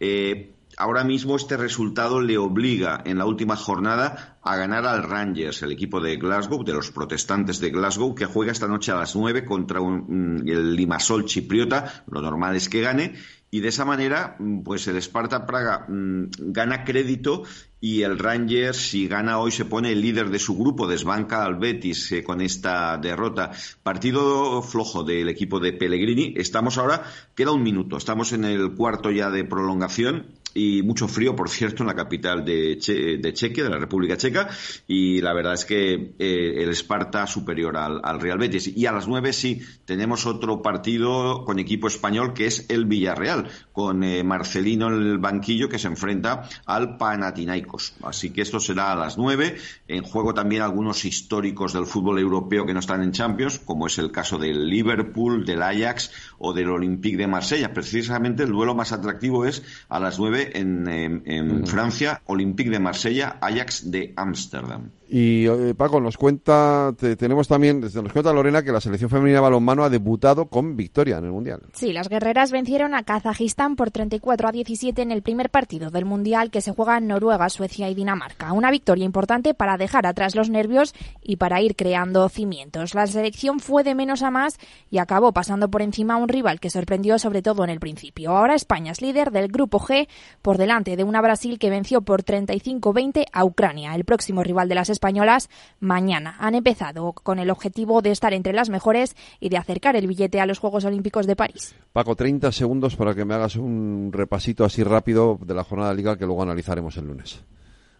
Eh, 0.00 0.52
ahora 0.76 1.04
mismo 1.04 1.36
este 1.36 1.56
resultado 1.56 2.20
le 2.20 2.38
obliga 2.38 3.02
en 3.04 3.18
la 3.18 3.26
última 3.26 3.56
jornada 3.56 4.38
a 4.42 4.56
ganar 4.56 4.86
al 4.86 5.02
Rangers, 5.02 5.62
el 5.62 5.72
equipo 5.72 6.00
de 6.00 6.16
Glasgow, 6.16 6.64
de 6.64 6.72
los 6.72 6.90
protestantes 6.90 7.60
de 7.60 7.70
Glasgow, 7.70 8.14
que 8.14 8.26
juega 8.26 8.52
esta 8.52 8.68
noche 8.68 8.92
a 8.92 8.96
las 8.96 9.14
9 9.16 9.44
contra 9.44 9.80
un, 9.80 10.44
el 10.46 10.74
Limasol 10.76 11.24
chipriota. 11.24 12.04
Lo 12.10 12.20
normal 12.20 12.56
es 12.56 12.68
que 12.68 12.80
gane 12.80 13.14
y 13.54 13.60
de 13.60 13.68
esa 13.68 13.84
manera, 13.84 14.36
pues 14.64 14.88
el 14.88 14.96
Sparta 14.96 15.46
Praga 15.46 15.86
mmm, 15.86 16.24
gana 16.38 16.82
crédito 16.82 17.44
y 17.80 18.02
el 18.02 18.18
Rangers, 18.18 18.76
si 18.76 19.06
gana 19.06 19.38
hoy, 19.38 19.52
se 19.52 19.64
pone 19.64 19.92
el 19.92 20.00
líder 20.00 20.30
de 20.30 20.40
su 20.40 20.58
grupo, 20.58 20.88
desbanca 20.88 21.44
al 21.44 21.54
Betis 21.54 22.10
eh, 22.10 22.24
con 22.24 22.40
esta 22.40 22.98
derrota. 22.98 23.52
Partido 23.84 24.60
flojo 24.60 25.04
del 25.04 25.28
equipo 25.28 25.60
de 25.60 25.72
Pellegrini. 25.72 26.34
Estamos 26.36 26.78
ahora, 26.78 27.04
queda 27.36 27.52
un 27.52 27.62
minuto, 27.62 27.96
estamos 27.96 28.32
en 28.32 28.44
el 28.44 28.74
cuarto 28.74 29.12
ya 29.12 29.30
de 29.30 29.44
prolongación 29.44 30.26
y 30.54 30.82
mucho 30.82 31.08
frío, 31.08 31.34
por 31.34 31.50
cierto, 31.50 31.82
en 31.82 31.88
la 31.88 31.94
capital 31.94 32.44
de, 32.44 32.78
che 32.78 33.18
de 33.18 33.32
Chequia, 33.32 33.64
de 33.64 33.70
la 33.70 33.78
República 33.78 34.16
Checa, 34.16 34.48
y 34.86 35.20
la 35.20 35.34
verdad 35.34 35.54
es 35.54 35.64
que 35.64 36.14
eh, 36.18 36.62
el 36.62 36.70
Esparta 36.70 37.26
superior 37.26 37.76
al, 37.76 38.00
al, 38.02 38.20
Real 38.20 38.38
Betis. 38.38 38.68
Y 38.68 38.86
a 38.86 38.92
las 38.92 39.08
nueve 39.08 39.32
sí, 39.32 39.60
tenemos 39.84 40.26
otro 40.26 40.62
partido 40.62 41.44
con 41.44 41.58
equipo 41.58 41.88
español 41.88 42.32
que 42.34 42.46
es 42.46 42.66
el 42.68 42.84
Villarreal, 42.86 43.48
con 43.72 44.04
eh, 44.04 44.22
Marcelino 44.22 44.86
en 44.86 44.94
el 44.94 45.18
banquillo 45.18 45.68
que 45.68 45.78
se 45.78 45.88
enfrenta 45.88 46.48
al 46.66 46.96
Panathinaikos. 46.96 47.94
Así 48.02 48.30
que 48.30 48.42
esto 48.42 48.60
será 48.60 48.92
a 48.92 48.96
las 48.96 49.18
nueve. 49.18 49.56
En 49.88 50.04
juego 50.04 50.34
también 50.34 50.62
algunos 50.62 51.04
históricos 51.04 51.72
del 51.72 51.86
fútbol 51.86 52.18
europeo 52.18 52.64
que 52.64 52.74
no 52.74 52.80
están 52.80 53.02
en 53.02 53.12
Champions, 53.12 53.58
como 53.58 53.88
es 53.88 53.98
el 53.98 54.12
caso 54.12 54.38
del 54.38 54.68
Liverpool, 54.68 55.44
del 55.44 55.62
Ajax 55.62 56.12
o 56.38 56.52
del 56.52 56.70
Olympique 56.70 57.16
de 57.16 57.26
Marsella. 57.26 57.72
Precisamente 57.72 58.42
el 58.42 58.50
duelo 58.50 58.74
más 58.74 58.92
atractivo 58.92 59.44
es 59.44 59.62
a 59.88 60.00
las 60.00 60.18
nueve 60.18 60.52
en, 60.54 60.88
en, 60.88 61.22
en 61.26 61.50
uh 61.50 61.54
-huh. 61.60 61.66
Francia, 61.66 62.22
Olympique 62.26 62.70
de 62.70 62.78
Marsella, 62.78 63.38
Ajax 63.40 63.90
de 63.90 64.12
Ámsterdam. 64.16 64.90
Y 65.08 65.46
eh, 65.46 65.74
Paco, 65.76 66.00
nos 66.00 66.16
cuenta, 66.16 66.94
te, 66.98 67.16
tenemos 67.16 67.46
también, 67.46 67.80
nos 67.80 68.12
cuenta 68.12 68.32
Lorena 68.32 68.62
que 68.62 68.72
la 68.72 68.80
selección 68.80 69.10
femenina 69.10 69.36
de 69.36 69.42
balonmano 69.42 69.84
ha 69.84 69.90
debutado 69.90 70.46
con 70.46 70.76
victoria 70.76 71.18
en 71.18 71.26
el 71.26 71.30
Mundial. 71.30 71.60
Sí, 71.72 71.92
las 71.92 72.08
guerreras 72.08 72.50
vencieron 72.50 72.94
a 72.94 73.02
Kazajistán 73.02 73.76
por 73.76 73.90
34 73.90 74.48
a 74.48 74.52
17 74.52 75.02
en 75.02 75.12
el 75.12 75.22
primer 75.22 75.50
partido 75.50 75.90
del 75.90 76.04
Mundial 76.06 76.50
que 76.50 76.62
se 76.62 76.72
juega 76.72 76.96
en 76.96 77.08
Noruega, 77.08 77.48
Suecia 77.50 77.90
y 77.90 77.94
Dinamarca. 77.94 78.52
Una 78.52 78.70
victoria 78.70 79.04
importante 79.04 79.52
para 79.52 79.76
dejar 79.76 80.06
atrás 80.06 80.34
los 80.34 80.48
nervios 80.48 80.94
y 81.22 81.36
para 81.36 81.60
ir 81.60 81.76
creando 81.76 82.28
cimientos. 82.28 82.94
La 82.94 83.06
selección 83.06 83.60
fue 83.60 83.84
de 83.84 83.94
menos 83.94 84.22
a 84.22 84.30
más 84.30 84.58
y 84.90 84.98
acabó 84.98 85.32
pasando 85.32 85.68
por 85.68 85.82
encima 85.82 86.14
a 86.14 86.18
un 86.18 86.28
rival 86.28 86.60
que 86.60 86.70
sorprendió 86.70 87.18
sobre 87.18 87.42
todo 87.42 87.62
en 87.64 87.70
el 87.70 87.80
principio. 87.80 88.30
Ahora 88.30 88.54
España 88.54 88.92
es 88.92 89.02
líder 89.02 89.30
del 89.30 89.48
grupo 89.48 89.78
G 89.78 90.08
por 90.40 90.56
delante 90.56 90.96
de 90.96 91.04
una 91.04 91.20
Brasil 91.20 91.58
que 91.58 91.70
venció 91.70 92.00
por 92.00 92.24
35-20 92.24 93.26
a 93.32 93.44
Ucrania, 93.44 93.94
el 93.94 94.04
próximo 94.04 94.42
rival 94.42 94.68
de 94.68 94.74
las 94.74 94.90
españolas 94.94 95.50
mañana. 95.80 96.36
Han 96.38 96.54
empezado 96.54 97.12
con 97.12 97.38
el 97.38 97.50
objetivo 97.50 98.00
de 98.00 98.10
estar 98.10 98.32
entre 98.32 98.54
las 98.54 98.70
mejores 98.70 99.14
y 99.40 99.50
de 99.50 99.58
acercar 99.58 99.96
el 99.96 100.06
billete 100.06 100.40
a 100.40 100.46
los 100.46 100.58
Juegos 100.58 100.86
Olímpicos 100.86 101.26
de 101.26 101.36
París. 101.36 101.74
Paco, 101.92 102.16
30 102.16 102.50
segundos 102.52 102.96
para 102.96 103.14
que 103.14 103.24
me 103.26 103.34
hagas 103.34 103.56
un 103.56 104.10
repasito 104.12 104.64
así 104.64 104.82
rápido 104.82 105.38
de 105.44 105.54
la 105.54 105.64
jornada 105.64 105.90
de 105.90 105.96
liga 105.96 106.16
que 106.16 106.24
luego 106.24 106.42
analizaremos 106.42 106.96
el 106.96 107.06
lunes. 107.06 107.42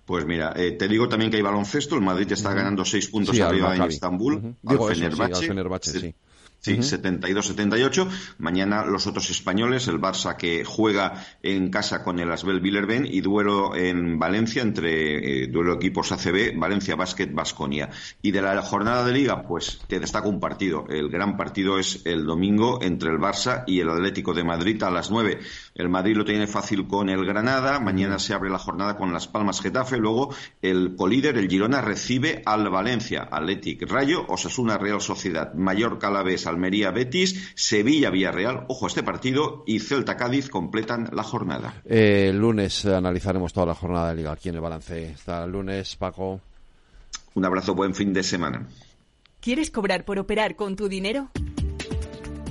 Pues 0.05 0.27
mira, 0.27 0.53
eh, 0.57 0.73
te 0.73 0.87
digo 0.87 1.09
también 1.09 1.31
que 1.31 1.39
hay 1.39 1.43
baloncesto. 1.43 1.95
El 1.95 2.03
Madrid 2.03 2.31
está 2.31 2.53
ganando 2.53 2.85
seis 2.85 3.09
puntos 3.09 3.35
sí, 3.35 3.41
arriba 3.41 3.75
en 3.75 3.83
Estambul. 3.83 4.35
Uh 4.35 4.39
-huh. 4.39 4.55
Digo 4.63 4.89
al 4.89 4.95
Fenerbahce. 4.95 5.33
Eso, 5.33 5.41
sí, 5.41 5.45
al 5.45 5.49
Fenerbahce 5.49 6.01
sí. 6.01 6.15
Sí, 6.65 6.73
uh 6.73 6.77
-huh. 6.77 6.83
72-78. 6.83 8.09
Mañana 8.39 8.87
los 8.87 9.07
otros 9.07 9.29
españoles, 9.29 9.87
el 9.87 10.01
Barça 10.01 10.39
que 10.39 10.65
juega 10.65 11.23
en 11.43 11.69
casa 11.69 12.03
con 12.03 12.19
el 12.21 12.33
Asbel 12.33 12.61
Villerben 12.61 13.05
y 13.05 13.21
duelo 13.21 13.77
en 13.77 14.19
Valencia 14.19 14.63
entre 14.63 15.43
eh, 15.43 15.47
duelo 15.49 15.75
equipos 15.75 16.11
ACB, 16.11 16.59
Valencia 16.59 16.97
Basket 16.97 17.29
Basconia. 17.35 17.91
Y 18.23 18.31
de 18.31 18.41
la 18.41 18.63
jornada 18.63 19.05
de 19.05 19.13
liga, 19.13 19.43
pues 19.43 19.81
te 19.89 20.01
destaca 20.01 20.27
un 20.27 20.41
partido. 20.41 20.87
El 20.89 21.11
gran 21.11 21.37
partido 21.37 21.79
es 21.79 22.01
el 22.07 22.25
domingo 22.25 22.79
entre 22.81 23.11
el 23.11 23.19
Barça 23.19 23.65
y 23.67 23.81
el 23.81 23.91
Atlético 23.91 24.33
de 24.33 24.45
Madrid 24.45 24.83
a 24.85 24.91
las 24.91 25.11
9. 25.11 25.41
El 25.75 25.89
Madrid 25.89 26.17
lo 26.17 26.25
tiene 26.25 26.47
fácil 26.47 26.87
con 26.87 27.09
el 27.09 27.27
Granada. 27.27 27.81
Mañana 27.81 28.21
se 28.21 28.33
abre 28.33 28.49
la 28.49 28.61
jornada 28.61 28.97
con 28.97 29.13
Las 29.13 29.27
Palmas 29.27 29.61
Getafe. 29.61 29.97
Luego 29.97 30.33
el 30.63 30.95
colíder, 30.95 31.37
el 31.37 31.49
Girona, 31.49 31.81
recibe 31.81 32.43
al 32.47 32.71
Valencia, 32.71 33.29
Athletic 33.29 33.91
Rayo, 33.91 34.25
Osasuna 34.29 34.79
Real 34.79 35.01
Sociedad, 35.01 35.53
Mallorca 35.55 36.07
Alavés, 36.07 36.47
Almería 36.47 36.93
Betis, 36.93 37.53
Sevilla 37.57 38.11
Villarreal, 38.11 38.67
ojo 38.69 38.87
a 38.87 38.89
este 38.89 39.03
partido, 39.03 39.65
y 39.67 39.81
Celta 39.81 40.17
Cádiz 40.17 40.49
completan 40.49 41.11
la 41.13 41.25
jornada. 41.25 41.83
Eh, 41.85 42.29
el 42.31 42.39
lunes 42.39 42.87
analizaremos 42.87 43.53
toda 43.53 43.67
la 43.67 43.75
jornada 43.75 44.11
de 44.11 44.15
liga 44.15 44.31
aquí 44.31 44.51
en 44.51 44.55
el 44.55 44.61
balance. 44.61 45.15
Hasta 45.15 45.45
el 45.45 45.51
lunes, 45.51 45.97
Paco. 45.97 46.41
Un 47.35 47.45
abrazo, 47.45 47.75
buen 47.75 47.97
fin 47.97 48.13
de 48.13 48.23
semana. 48.23 48.69
¿Quieres 49.41 49.73
cobrar 49.73 50.05
por 50.05 50.21
operar 50.21 50.55
con 50.55 50.77
tu 50.77 50.89
dinero? 50.89 51.31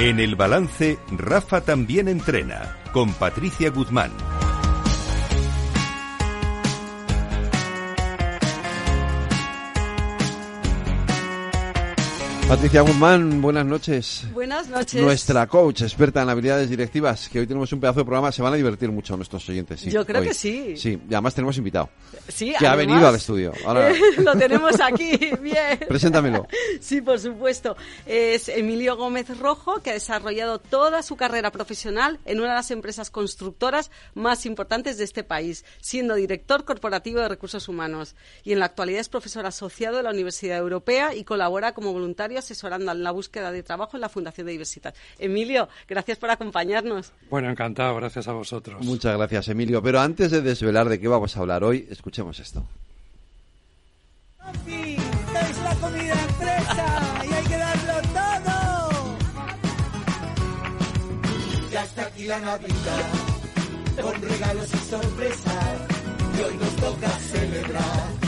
En 0.00 0.18
el 0.18 0.34
balance, 0.34 0.98
Rafa 1.10 1.60
también 1.60 2.08
entrena, 2.08 2.78
con 2.90 3.12
Patricia 3.12 3.68
Guzmán. 3.68 4.10
Patricia 12.50 12.80
Guzmán, 12.80 13.40
buenas 13.40 13.64
noches. 13.64 14.24
Buenas 14.32 14.68
noches. 14.68 15.00
Nuestra 15.00 15.46
coach, 15.46 15.82
experta 15.82 16.20
en 16.22 16.30
habilidades 16.30 16.68
directivas, 16.68 17.28
que 17.28 17.38
hoy 17.38 17.46
tenemos 17.46 17.72
un 17.72 17.78
pedazo 17.78 18.00
de 18.00 18.04
programa, 18.04 18.32
se 18.32 18.42
van 18.42 18.52
a 18.52 18.56
divertir 18.56 18.90
mucho 18.90 19.16
nuestros 19.16 19.48
oyentes. 19.48 19.78
Sí, 19.78 19.88
Yo 19.88 20.04
creo 20.04 20.20
hoy. 20.20 20.26
que 20.26 20.34
sí. 20.34 20.76
Sí, 20.76 20.98
y 21.08 21.14
además 21.14 21.32
tenemos 21.32 21.56
invitado. 21.58 21.90
Sí, 22.26 22.52
que 22.58 22.66
ha 22.66 22.74
venido 22.74 23.06
al 23.06 23.14
estudio. 23.14 23.52
Ahora, 23.64 23.92
Lo 24.18 24.36
tenemos 24.36 24.80
aquí, 24.80 25.16
bien. 25.40 25.78
preséntamelo. 25.86 26.48
Sí, 26.80 27.00
por 27.00 27.20
supuesto. 27.20 27.76
Es 28.04 28.48
Emilio 28.48 28.96
Gómez 28.96 29.38
Rojo, 29.38 29.80
que 29.80 29.90
ha 29.90 29.94
desarrollado 29.94 30.58
toda 30.58 31.04
su 31.04 31.14
carrera 31.14 31.52
profesional 31.52 32.18
en 32.24 32.40
una 32.40 32.48
de 32.48 32.54
las 32.56 32.72
empresas 32.72 33.10
constructoras 33.12 33.92
más 34.14 34.44
importantes 34.44 34.98
de 34.98 35.04
este 35.04 35.22
país, 35.22 35.64
siendo 35.80 36.16
director 36.16 36.64
corporativo 36.64 37.20
de 37.20 37.28
recursos 37.28 37.68
humanos. 37.68 38.16
Y 38.42 38.52
en 38.52 38.58
la 38.58 38.64
actualidad 38.64 39.00
es 39.02 39.08
profesor 39.08 39.46
asociado 39.46 39.98
de 39.98 40.02
la 40.02 40.10
Universidad 40.10 40.58
Europea 40.58 41.14
y 41.14 41.22
colabora 41.22 41.74
como 41.74 41.92
voluntario 41.92 42.39
asesorando 42.40 42.92
en 42.92 43.02
la 43.02 43.12
búsqueda 43.12 43.52
de 43.52 43.62
trabajo 43.62 43.96
en 43.96 44.02
la 44.02 44.08
Fundación 44.08 44.46
de 44.46 44.52
Diversidad. 44.52 44.94
Emilio, 45.18 45.68
gracias 45.88 46.18
por 46.18 46.30
acompañarnos. 46.30 47.12
Bueno, 47.30 47.48
encantado, 47.50 47.94
gracias 47.96 48.28
a 48.28 48.32
vosotros. 48.32 48.84
Muchas 48.84 49.16
gracias, 49.16 49.48
Emilio. 49.48 49.82
Pero 49.82 50.00
antes 50.00 50.30
de 50.30 50.42
desvelar 50.42 50.88
de 50.88 51.00
qué 51.00 51.08
vamos 51.08 51.36
a 51.36 51.40
hablar 51.40 51.64
hoy, 51.64 51.86
escuchemos 51.90 52.38
esto. 52.40 52.66
Es 54.66 55.58
la 55.62 55.74
comida 55.76 56.14
empresa 56.28 57.24
y 57.28 57.32
hay 57.32 57.44
que 57.44 57.56
darlo 57.56 57.94
todo. 58.02 59.16
Ya 61.70 61.84
está 61.84 62.02
aquí 62.02 62.24
la 62.24 62.40
Navidad, 62.40 63.10
con 64.02 64.22
regalos 64.22 64.74
y 64.74 64.78
sorpresas, 64.90 65.80
y 66.36 66.42
hoy 66.42 66.56
nos 66.56 66.76
toca 66.76 67.08
celebrar 67.08 68.19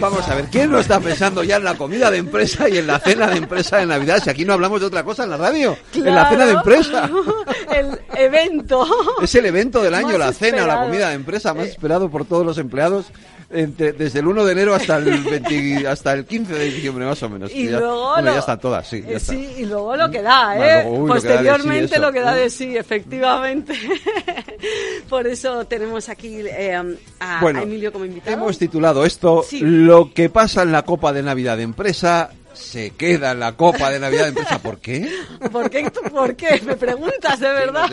Vamos 0.00 0.28
a 0.28 0.34
ver, 0.34 0.46
¿quién 0.46 0.70
no 0.70 0.78
está 0.78 1.00
pensando 1.00 1.42
ya 1.42 1.56
en 1.56 1.64
la 1.64 1.74
comida 1.74 2.10
de 2.10 2.18
empresa 2.18 2.68
y 2.68 2.78
en 2.78 2.86
la 2.86 2.98
cena 2.98 3.26
de 3.28 3.36
empresa 3.36 3.78
de 3.78 3.86
Navidad? 3.86 4.22
Si 4.22 4.30
aquí 4.30 4.44
no 4.44 4.54
hablamos 4.54 4.80
de 4.80 4.86
otra 4.86 5.04
cosa 5.04 5.24
en 5.24 5.30
la 5.30 5.36
radio, 5.36 5.76
en 5.94 6.14
la 6.14 6.28
cena 6.28 6.46
de 6.46 6.52
empresa. 6.52 7.10
El 7.74 8.00
evento. 8.16 8.86
Es 9.22 9.34
el 9.34 9.46
evento 9.46 9.82
del 9.82 9.94
año, 9.94 10.08
Más 10.08 10.18
la 10.18 10.32
cena, 10.32 10.66
la 10.66 10.82
comida 10.82 11.08
de 11.08 11.14
empresa 11.14 11.54
más 11.54 11.66
esperado 11.66 12.10
por 12.10 12.24
todos 12.24 12.44
los 12.44 12.58
empleados 12.58 13.06
entre- 13.50 13.92
desde 13.92 14.20
el 14.20 14.26
1 14.28 14.44
de 14.44 14.52
enero 14.52 14.74
hasta 14.74 14.96
el 14.98 15.04
20 15.22 15.86
hasta 15.88 16.12
el 16.12 16.24
15 16.24 16.52
de 16.54 16.64
diciembre 16.66 17.04
más 17.04 17.22
o 17.22 17.28
menos. 17.28 17.50
Y 17.52 17.64
ya, 17.68 17.78
luego 17.80 18.10
bueno, 18.12 18.28
lo- 18.28 18.32
ya 18.34 18.38
están 18.40 18.60
todas, 18.60 18.88
sí. 18.88 19.02
ya 19.02 19.08
Eh, 19.10 19.16
está. 19.16 19.32
sí, 19.32 19.54
y 19.58 19.64
luego 19.66 19.96
lo 19.96 20.10
que 20.10 20.22
da, 20.22 20.54
¿eh? 20.56 20.82
luego, 20.84 20.98
uy, 21.04 21.08
lo 21.08 21.14
que 21.14 21.20
da 21.20 21.20
de 21.20 21.20
sí, 21.20 21.42
Posteriormente 21.48 21.94
eso. 21.94 22.02
lo 22.02 22.12
que 22.12 22.20
da 22.20 22.34
de 22.34 22.50
sí, 22.50 22.76
efectivamente. 22.76 23.74
Por 25.08 25.26
eso 25.26 25.64
tenemos 25.66 26.08
aquí 26.08 26.36
eh, 26.46 26.74
a, 27.20 27.40
Bueno, 27.40 27.60
a 27.60 27.62
Emilio 27.62 27.92
como 27.92 28.04
invitado. 28.04 28.36
Hemos 28.36 28.58
titulado 28.58 29.04
esto 29.04 29.42
Sí. 29.46 29.60
Lo 29.60 30.12
que 30.12 30.28
pasa 30.30 30.62
en 30.62 30.72
la 30.72 30.82
Copa 30.82 31.12
de 31.12 31.22
Navidad 31.22 31.56
de 31.56 31.64
Empresa 31.64 32.30
se 32.52 32.90
queda 32.90 33.34
la 33.34 33.56
Copa 33.56 33.90
de 33.90 33.98
Navidad 34.00 34.22
de 34.24 34.28
Empresa. 34.30 34.58
¿Por 34.60 34.78
qué? 34.80 35.10
¿Por 35.52 35.70
qué? 35.70 35.90
¿Por 35.90 36.36
qué? 36.36 36.60
Me 36.64 36.76
preguntas, 36.76 37.38
de 37.40 37.48
verdad. 37.48 37.86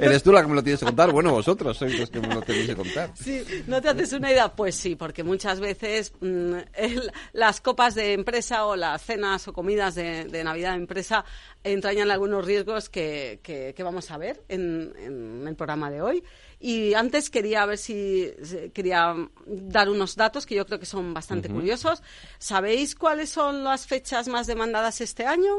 ¿Eres 0.00 0.22
tú 0.22 0.32
la 0.32 0.42
que 0.42 0.48
me 0.48 0.54
lo 0.54 0.62
tienes 0.62 0.80
que 0.80 0.86
contar? 0.86 1.12
Bueno, 1.12 1.30
vosotros 1.32 1.76
sois 1.76 1.98
los 1.98 2.10
que 2.10 2.20
me 2.20 2.34
lo 2.34 2.40
tenéis 2.42 2.68
que 2.68 2.76
contar. 2.76 3.10
Sí, 3.14 3.42
¿no 3.66 3.80
te 3.82 3.88
haces 3.90 4.12
una 4.12 4.30
idea? 4.32 4.48
Pues 4.48 4.74
sí, 4.74 4.96
porque 4.96 5.22
muchas 5.22 5.60
veces 5.60 6.12
mm, 6.20 6.54
el- 6.74 7.12
las 7.32 7.60
copas 7.60 7.94
de 7.94 8.12
empresa 8.14 8.64
o 8.66 8.76
las 8.76 9.02
cenas 9.02 9.46
o 9.48 9.52
comidas 9.52 9.94
de, 9.94 10.24
de 10.24 10.42
Navidad 10.44 10.70
de 10.72 10.76
empresa 10.78 11.24
entrañan 11.64 12.10
algunos 12.10 12.44
riesgos 12.44 12.88
que, 12.88 13.40
que- 13.42 13.72
que 13.76 13.82
vamos 13.82 14.10
a 14.10 14.18
ver 14.18 14.42
en, 14.48 14.92
en 14.98 15.46
el 15.46 15.54
programa 15.54 15.90
de 15.90 16.02
hoy. 16.02 16.24
Y 16.64 16.94
antes 16.94 17.28
quería 17.28 17.66
ver 17.66 17.76
si 17.76 18.30
quería 18.72 19.16
dar 19.46 19.88
unos 19.90 20.14
datos 20.14 20.46
que 20.46 20.54
yo 20.54 20.64
creo 20.64 20.78
que 20.78 20.86
son 20.86 21.12
bastante 21.12 21.48
curiosos. 21.48 22.02
¿Sabéis 22.38 22.94
cuáles 22.94 23.30
son 23.30 23.64
las 23.64 23.86
fechas 23.88 24.28
más 24.28 24.46
demandadas 24.46 25.00
este 25.00 25.26
año? 25.26 25.56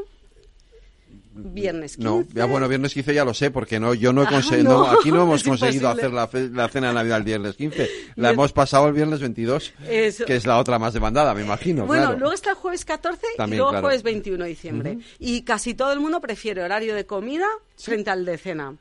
Viernes 1.36 1.96
15. 1.96 2.02
No, 2.08 2.24
ya 2.32 2.44
bueno, 2.44 2.68
viernes 2.68 2.94
15 2.94 3.12
ya 3.12 3.24
lo 3.24 3.34
sé, 3.34 3.50
porque 3.50 3.80
no, 3.80 3.92
yo 3.92 4.12
no 4.12 4.22
he 4.22 4.26
Ah, 4.26 4.30
conseguido, 4.30 4.70
no, 4.72 4.86
aquí 4.86 5.10
no 5.10 5.24
hemos 5.24 5.42
conseguido 5.44 5.88
hacer 5.88 6.12
la, 6.12 6.28
fe- 6.28 6.48
la 6.48 6.68
cena 6.68 6.88
de 6.88 6.94
Navidad 6.94 7.18
el 7.18 7.24
viernes 7.24 7.56
15. 7.56 7.90
La 8.14 8.30
hemos 8.30 8.52
pasado 8.52 8.86
el 8.86 8.94
viernes 8.94 9.18
22, 9.20 9.72
Eso. 9.88 10.24
que 10.26 10.36
es 10.36 10.46
la 10.46 10.58
otra 10.58 10.78
más 10.78 10.94
demandada, 10.94 11.34
me 11.34 11.42
imagino. 11.42 11.86
Bueno, 11.86 12.04
claro. 12.04 12.18
luego 12.18 12.34
está 12.34 12.50
el 12.50 12.56
jueves 12.56 12.84
14 12.84 13.20
También, 13.36 13.56
y 13.56 13.58
luego 13.58 13.70
claro. 13.72 13.86
jueves 13.88 14.02
21 14.04 14.44
de 14.44 14.48
diciembre. 14.48 14.98
Y 15.18 15.42
casi 15.42 15.74
todo 15.74 15.92
el 15.92 15.98
mundo 15.98 16.20
prefiere 16.20 16.62
horario 16.62 16.94
de 16.94 17.04
comida 17.04 17.46
frente 17.76 18.10
al 18.10 18.24
de 18.24 18.38
cena. 18.38 18.76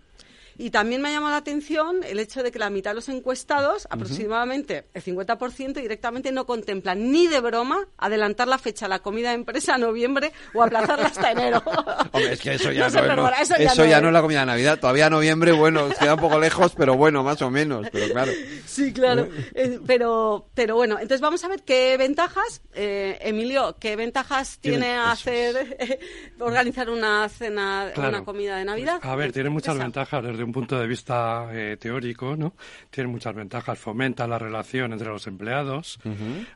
Y 0.58 0.70
también 0.70 1.02
me 1.02 1.10
ha 1.10 1.12
llamado 1.14 1.32
la 1.32 1.38
atención 1.38 2.02
el 2.04 2.20
hecho 2.20 2.44
de 2.44 2.52
que 2.52 2.60
la 2.60 2.70
mitad 2.70 2.92
de 2.92 2.96
los 2.96 3.10
encuestados, 3.10 3.88
aproximadamente 3.90 4.86
el 4.94 5.04
50%, 5.04 5.74
directamente 5.74 6.32
no 6.32 6.46
contemplan 6.46 7.12
ni 7.12 7.28
de 7.28 7.40
broma 7.40 7.88
adelantar 7.98 8.48
la 8.48 8.58
fecha 8.58 8.86
de 8.86 8.90
la 8.90 9.00
comida 9.00 9.30
de 9.30 9.36
empresa 9.36 9.76
a 9.76 9.78
noviembre 9.78 10.32
o 10.54 10.62
aplazarla 10.64 11.08
hasta 11.08 11.32
enero. 11.32 11.64
Hombre, 12.12 12.34
es 12.34 12.40
que 12.40 12.54
eso 12.54 12.72
ya 12.72 12.88
No 12.88 12.94
perdona, 12.94 13.16
no- 13.16 13.30
eso 13.30 13.56
ya 13.58 13.66
eso 13.72 13.84
no 13.84 13.90
ya 13.90 13.98
es. 13.98 14.02
no 14.04 14.08
es 14.10 14.14
la 14.14 14.22
comida 14.22 14.40
de 14.42 14.46
Navidad. 14.46 14.80
Todavía 14.80 15.10
noviembre, 15.10 15.52
bueno, 15.54 15.90
queda 16.00 16.14
un 16.16 16.20
poco 16.20 16.40
lejos, 16.40 16.74
pero 16.78 16.96
bueno, 16.96 17.24
más 17.24 17.42
o 17.42 17.50
menos, 17.50 17.88
pero 17.92 18.08
claro. 18.14 18.32
Sí, 18.66 18.94
claro. 18.94 19.28
Eh, 19.56 19.80
pero, 19.86 20.48
pero 20.54 20.76
bueno, 20.76 20.96
entonces 20.96 21.22
vamos 21.22 21.44
a 21.44 21.48
ver 21.48 21.64
qué 21.64 21.98
ventajas, 21.98 22.62
eh, 22.76 23.18
Emilio, 23.22 23.76
qué 23.80 23.96
ventajas 23.96 24.60
Tiene- 24.60 24.78
tiene 24.78 24.98
hacer 24.98 25.76
eh, 25.80 26.00
organizar 26.40 26.90
una 26.90 27.28
cena, 27.30 27.92
Claro. 27.94 28.10
una 28.10 28.24
comida 28.26 28.58
de 28.58 28.66
Navidad. 28.66 29.00
A 29.02 29.16
ver, 29.16 29.32
tiene 29.32 29.50
muchas 29.50 29.76
Esa. 29.76 29.84
ventajas 29.84 30.24
desde 30.24 30.43
un 30.44 30.52
punto 30.52 30.80
de 30.80 30.88
vista 30.88 31.50
eh, 31.52 31.78
teórico, 31.80 32.36
¿no? 32.36 32.54
Tiene 32.90 33.10
muchas 33.10 33.36
ventajas. 33.36 33.78
Fomenta 33.80 34.28
la 34.28 34.40
relación 34.40 34.94
entre 34.94 35.10
los 35.10 35.28
empleados, 35.28 36.00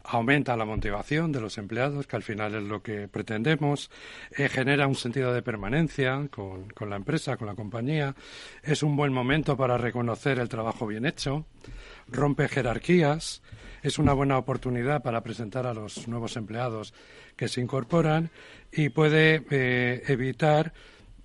aumenta 0.04 0.56
la 0.56 0.66
motivación 0.66 1.32
de 1.32 1.42
los 1.42 1.58
empleados, 1.58 2.08
que 2.08 2.16
al 2.16 2.24
final 2.24 2.56
es 2.56 2.64
lo 2.64 2.82
que 2.82 3.08
pretendemos, 3.08 3.90
eh, 4.32 4.50
genera 4.50 4.88
un 4.88 4.96
sentido 4.96 5.34
de 5.34 5.42
permanencia 5.42 6.28
con, 6.30 6.70
con 6.70 6.90
la 6.90 6.96
empresa, 6.96 7.38
con 7.38 7.48
la 7.48 7.56
compañía. 7.56 8.16
Es 8.64 8.84
un 8.84 8.96
buen 8.96 9.14
momento 9.14 9.58
para 9.58 9.78
reconocer 9.78 10.40
el 10.40 10.50
trabajo 10.50 10.88
bien 10.88 11.06
hecho, 11.06 11.46
rompe 12.08 12.48
jerarquías, 12.48 13.42
es 13.84 14.00
una 14.00 14.14
buena 14.14 14.38
oportunidad 14.38 15.04
para 15.04 15.22
presentar 15.22 15.68
a 15.68 15.74
los 15.74 16.08
nuevos 16.08 16.36
empleados 16.36 16.94
que 17.36 17.48
se 17.48 17.62
incorporan 17.62 18.32
y 18.72 18.90
puede 18.90 19.44
eh, 19.50 20.04
evitar 20.08 20.74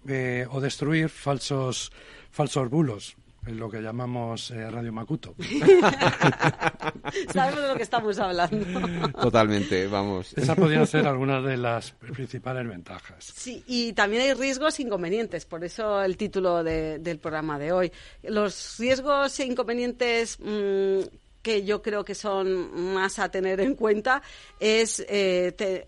eh, 0.06 0.46
o 0.50 0.60
destruir 0.60 1.08
falsos 1.08 1.92
falsos 2.32 2.68
bulos, 2.68 3.14
en 3.46 3.58
lo 3.58 3.70
que 3.70 3.80
llamamos 3.80 4.50
eh, 4.50 4.68
Radio 4.70 4.92
Macuto. 4.92 5.34
Sabemos 7.32 7.62
de 7.62 7.68
lo 7.68 7.76
que 7.76 7.82
estamos 7.82 8.18
hablando. 8.18 9.08
Totalmente, 9.20 9.86
vamos. 9.86 10.32
Esas 10.36 10.56
podrían 10.56 10.86
ser 10.86 11.06
algunas 11.06 11.44
de 11.44 11.56
las 11.56 11.90
principales 11.92 12.66
ventajas. 12.68 13.32
Sí, 13.34 13.62
y 13.66 13.92
también 13.92 14.22
hay 14.22 14.34
riesgos 14.34 14.78
e 14.78 14.82
inconvenientes, 14.82 15.44
por 15.44 15.64
eso 15.64 16.02
el 16.02 16.16
título 16.16 16.62
de- 16.64 16.98
del 16.98 17.18
programa 17.18 17.58
de 17.58 17.72
hoy. 17.72 17.92
Los 18.22 18.76
riesgos 18.78 19.38
e 19.40 19.46
inconvenientes 19.46 20.38
mm, 20.40 21.00
que 21.42 21.64
yo 21.64 21.82
creo 21.82 22.04
que 22.04 22.14
son 22.14 22.94
más 22.94 23.18
a 23.18 23.28
tener 23.30 23.60
en 23.60 23.74
cuenta 23.74 24.22
es 24.60 25.04
eh, 25.08 25.52
te- 25.56 25.86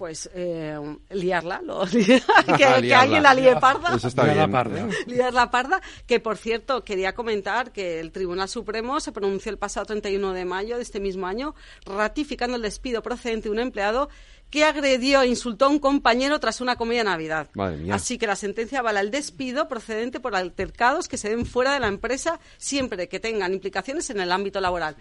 pues 0.00 0.30
eh, 0.32 0.78
liarla, 1.10 1.60
lo- 1.62 1.84
que, 2.56 2.64
alguien 2.94 3.22
la 3.22 3.34
líe 3.34 3.54
parda. 3.56 3.94
Eso 3.96 4.08
está 4.08 4.24
Liarla 4.24 4.46
bien. 4.46 4.50
parda. 4.50 4.88
Liar 5.06 5.34
la 5.34 5.50
parda, 5.50 5.82
que 6.06 6.20
por 6.20 6.38
cierto 6.38 6.82
quería 6.84 7.14
comentar 7.14 7.70
que 7.70 8.00
el 8.00 8.10
Tribunal 8.10 8.48
Supremo 8.48 8.98
se 8.98 9.12
pronunció 9.12 9.52
el 9.52 9.58
pasado 9.58 9.84
31 9.84 10.32
de 10.32 10.46
mayo 10.46 10.76
de 10.76 10.82
este 10.82 11.00
mismo 11.00 11.26
año 11.26 11.54
ratificando 11.84 12.56
el 12.56 12.62
despido 12.62 13.02
procedente 13.02 13.48
de 13.50 13.52
un 13.52 13.58
empleado 13.58 14.08
que 14.48 14.64
agredió 14.64 15.20
e 15.20 15.26
insultó 15.28 15.66
a 15.66 15.68
un 15.68 15.78
compañero 15.78 16.40
tras 16.40 16.62
una 16.62 16.76
comida 16.76 17.00
de 17.00 17.04
Navidad. 17.04 17.50
Madre 17.52 17.76
mía. 17.76 17.94
Así 17.94 18.16
que 18.16 18.26
la 18.26 18.36
sentencia 18.36 18.78
avala 18.78 19.00
el 19.02 19.10
despido 19.10 19.68
procedente 19.68 20.18
por 20.18 20.34
altercados 20.34 21.08
que 21.08 21.18
se 21.18 21.28
den 21.28 21.44
fuera 21.44 21.74
de 21.74 21.80
la 21.80 21.88
empresa 21.88 22.40
siempre 22.56 23.06
que 23.06 23.20
tengan 23.20 23.52
implicaciones 23.52 24.08
en 24.08 24.18
el 24.18 24.32
ámbito 24.32 24.62
laboral. 24.62 24.96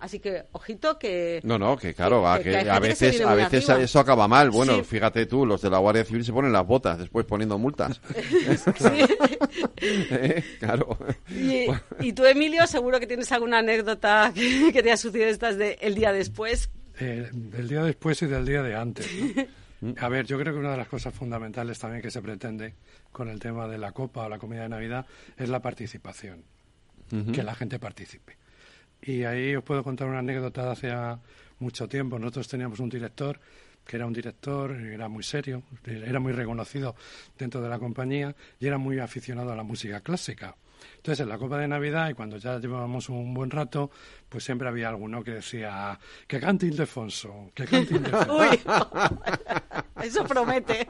Así 0.00 0.18
que, 0.20 0.42
ojito 0.52 0.98
que... 0.98 1.40
No, 1.44 1.58
no, 1.58 1.76
que 1.78 1.94
claro, 1.94 2.22
que- 2.42 2.56
a, 2.56 2.62
que 2.64 2.70
a 2.70 2.78
veces, 2.78 3.20
a 3.22 3.34
veces 3.34 3.68
eso 3.68 3.98
acaba 4.00 4.28
mal. 4.28 4.50
Bueno, 4.50 4.74
Sí. 4.76 4.82
fíjate 4.84 5.24
tú, 5.26 5.46
los 5.46 5.62
de 5.62 5.70
la 5.70 5.78
Guardia 5.78 6.04
Civil 6.04 6.24
se 6.24 6.32
ponen 6.32 6.52
las 6.52 6.66
botas 6.66 6.98
después 6.98 7.24
poniendo 7.24 7.58
multas. 7.58 8.00
Eh, 9.80 10.42
Claro. 10.58 10.98
Y, 11.30 11.66
y 12.00 12.12
tú, 12.12 12.24
Emilio, 12.24 12.66
seguro 12.66 12.98
que 13.00 13.06
tienes 13.06 13.30
alguna 13.32 13.58
anécdota 13.58 14.32
que, 14.34 14.70
que 14.72 14.82
te 14.82 14.92
ha 14.92 14.96
sucedido 14.96 15.28
estas 15.28 15.56
de 15.58 15.78
el 15.80 15.94
día 15.94 16.12
después. 16.12 16.70
Eh, 17.00 17.28
del 17.32 17.68
día 17.68 17.82
después 17.82 18.20
y 18.22 18.26
del 18.26 18.44
día 18.46 18.62
de 18.62 18.74
antes. 18.74 19.08
¿no? 19.80 19.94
A 20.00 20.08
ver, 20.08 20.26
yo 20.26 20.38
creo 20.38 20.52
que 20.54 20.58
una 20.60 20.70
de 20.72 20.78
las 20.78 20.88
cosas 20.88 21.14
fundamentales 21.14 21.78
también 21.78 22.00
que 22.02 22.10
se 22.10 22.22
pretende 22.22 22.74
con 23.12 23.28
el 23.28 23.38
tema 23.38 23.68
de 23.68 23.78
la 23.78 23.92
copa 23.92 24.24
o 24.24 24.28
la 24.28 24.38
comida 24.38 24.62
de 24.62 24.68
Navidad 24.70 25.06
es 25.36 25.48
la 25.48 25.60
participación, 25.60 26.42
que 27.32 27.42
la 27.42 27.54
gente 27.54 27.78
participe. 27.78 28.36
Y 29.06 29.24
ahí 29.24 29.54
os 29.54 29.62
puedo 29.62 29.84
contar 29.84 30.08
una 30.08 30.20
anécdota 30.20 30.64
de 30.64 30.70
hace 30.70 31.20
mucho 31.58 31.86
tiempo. 31.86 32.18
Nosotros 32.18 32.48
teníamos 32.48 32.80
un 32.80 32.88
director 32.88 33.38
que 33.86 33.96
era 33.96 34.06
un 34.06 34.14
director, 34.14 34.72
era 34.72 35.08
muy 35.08 35.22
serio, 35.22 35.62
era 35.84 36.18
muy 36.18 36.32
reconocido 36.32 36.96
dentro 37.38 37.60
de 37.60 37.68
la 37.68 37.78
compañía 37.78 38.34
y 38.58 38.66
era 38.66 38.78
muy 38.78 38.98
aficionado 38.98 39.52
a 39.52 39.56
la 39.56 39.62
música 39.62 40.00
clásica. 40.00 40.56
Entonces, 40.96 41.20
en 41.20 41.28
la 41.28 41.38
Copa 41.38 41.58
de 41.58 41.68
Navidad, 41.68 42.08
y 42.08 42.14
cuando 42.14 42.38
ya 42.38 42.58
llevábamos 42.58 43.10
un 43.10 43.34
buen 43.34 43.50
rato, 43.50 43.90
pues 44.28 44.44
siempre 44.44 44.68
había 44.68 44.88
alguno 44.88 45.22
que 45.22 45.32
decía 45.32 45.98
que 46.26 46.40
cante 46.40 46.66
Ildefonso, 46.66 47.50
que 47.54 47.66
cante 47.66 47.94
Ildefonso. 47.96 48.36
Uy, 48.38 48.60
eso 50.02 50.24
promete. 50.24 50.86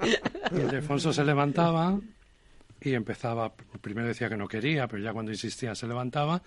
Y 0.53 0.57
Ildefonso 0.57 1.13
se 1.13 1.25
levantaba 1.25 1.99
y 2.85 2.95
empezaba, 2.95 3.55
primero 3.81 4.07
decía 4.07 4.29
que 4.29 4.37
no 4.37 4.47
quería, 4.47 4.87
pero 4.87 5.03
ya 5.03 5.13
cuando 5.13 5.33
insistía 5.33 5.75
se 5.75 5.87
levantaba 5.87 6.43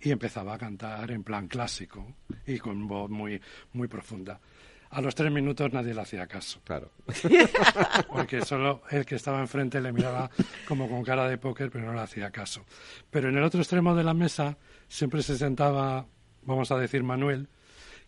y 0.00 0.10
empezaba 0.10 0.54
a 0.54 0.58
cantar 0.58 1.10
en 1.10 1.22
plan 1.22 1.48
clásico 1.48 2.14
y 2.46 2.58
con 2.58 2.88
voz 2.88 3.10
muy, 3.10 3.40
muy 3.74 3.88
profunda. 3.88 4.40
A 4.88 5.00
los 5.00 5.14
tres 5.14 5.30
minutos 5.30 5.72
nadie 5.72 5.94
le 5.94 6.00
hacía 6.00 6.26
caso. 6.26 6.60
Claro. 6.64 6.92
Porque 8.12 8.42
solo 8.42 8.82
el 8.90 9.04
que 9.04 9.16
estaba 9.16 9.40
enfrente 9.40 9.80
le 9.80 9.92
miraba 9.92 10.30
como 10.66 10.88
con 10.88 11.02
cara 11.02 11.28
de 11.28 11.36
póker, 11.36 11.70
pero 11.70 11.86
no 11.86 11.92
le 11.92 12.00
hacía 12.00 12.30
caso. 12.30 12.64
Pero 13.10 13.28
en 13.28 13.36
el 13.36 13.44
otro 13.44 13.60
extremo 13.60 13.94
de 13.94 14.04
la 14.04 14.14
mesa 14.14 14.56
siempre 14.88 15.22
se 15.22 15.36
sentaba, 15.36 16.06
vamos 16.42 16.70
a 16.72 16.78
decir, 16.78 17.02
Manuel, 17.02 17.48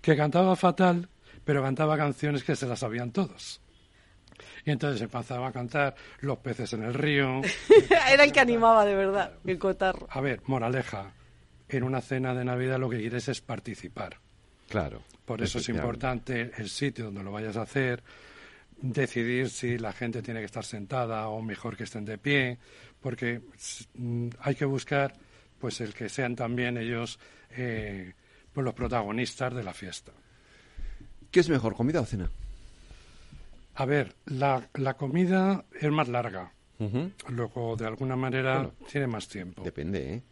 que 0.01 0.17
cantaba 0.17 0.57
fatal, 0.57 1.09
pero 1.45 1.63
cantaba 1.63 1.99
canciones 1.99 2.45
que 2.45 2.57
se 2.57 2.67
las 2.67 2.79
sabían 2.79 3.13
todos. 3.13 3.61
Y 4.65 4.71
entonces 4.71 5.03
empezaba 5.03 5.49
a 5.49 5.53
cantar 5.53 5.95
Los 6.21 6.39
peces 6.39 6.73
en 6.73 6.85
el 6.85 6.95
río. 6.95 7.43
Era 8.11 8.25
el 8.25 8.33
que 8.33 8.41
animaba 8.41 8.85
de 8.85 8.95
verdad, 8.95 9.33
el 9.45 9.59
cotarro. 9.59 10.07
A 10.11 10.21
ver, 10.21 10.41
moraleja, 10.47 11.13
en 11.69 11.83
una 11.83 12.01
cena 12.01 12.35
de 12.35 12.45
Navidad 12.45 12.79
lo 12.79 12.89
que 12.89 12.99
quieres 12.99 13.29
es 13.29 13.41
participar. 13.41 14.19
Claro. 14.69 15.03
Por 15.25 15.43
eso 15.43 15.59
es 15.59 15.69
importante 15.69 16.53
el 16.59 16.69
sitio 16.69 17.07
donde 17.07 17.23
lo 17.23 17.33
vayas 17.33 17.57
a 17.57 17.63
hacer, 17.63 18.03
decidir 18.77 19.49
si 19.49 19.79
la 19.79 19.93
gente 19.93 20.23
tiene 20.23 20.41
que 20.41 20.47
estar 20.47 20.65
sentada 20.65 21.29
o 21.29 21.41
mejor 21.41 21.77
que 21.77 21.85
estén 21.85 22.05
de 22.05 22.19
pie, 22.19 22.59
porque 23.01 23.41
mm, 23.95 24.29
hay 24.41 24.55
que 24.55 24.65
buscar 24.65 25.15
pues 25.59 25.81
el 25.81 25.95
que 25.95 26.09
sean 26.09 26.37
también 26.37 26.77
ellos 26.77 27.19
eh, 27.51 28.13
pues 28.53 28.65
los 28.65 28.75
protagonistas 28.75 29.55
de 29.55 29.63
la 29.63 29.73
fiesta. 29.73 30.13
¿Qué 31.31 31.41
es 31.41 31.49
mejor, 31.49 31.75
comida 31.75 32.01
o 32.01 32.05
cena? 32.05 32.31
A 33.77 33.85
ver, 33.85 34.15
la, 34.27 34.69
la 34.75 34.95
comida 34.95 35.65
es 35.81 35.91
más 35.91 36.09
larga. 36.09 36.53
Luego, 37.29 37.77
de 37.77 37.87
alguna 37.87 38.15
manera, 38.17 38.57
Bueno. 38.59 38.73
tiene 38.91 39.07
más 39.07 39.27
tiempo. 39.29 39.63
Depende, 39.63 40.15
¿eh? 40.15 40.23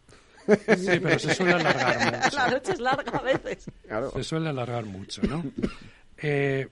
Sí, 0.77 0.99
pero 1.01 1.17
se 1.17 1.33
suele 1.33 1.53
alargar 1.53 2.21
mucho. 2.23 2.35
La 2.37 2.47
noche 2.49 2.71
es 2.73 2.79
larga 2.79 3.11
a 3.17 3.21
veces. 3.21 3.65
Se 4.13 4.23
suele 4.23 4.49
alargar 4.49 4.85
mucho, 4.85 5.21
¿no? 5.23 5.43
Eh, 6.17 6.67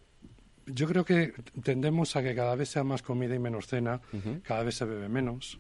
yo 0.68 0.88
creo 0.88 1.04
que 1.04 1.34
tendemos 1.64 2.16
a 2.16 2.22
que 2.22 2.36
cada 2.36 2.56
vez 2.56 2.70
sea 2.70 2.84
más 2.84 3.02
comida 3.02 3.34
y 3.34 3.40
menos 3.40 3.68
cena, 3.68 4.00
cada 4.44 4.64
vez 4.64 4.76
se 4.76 4.86
bebe 4.86 5.10
menos. 5.10 5.60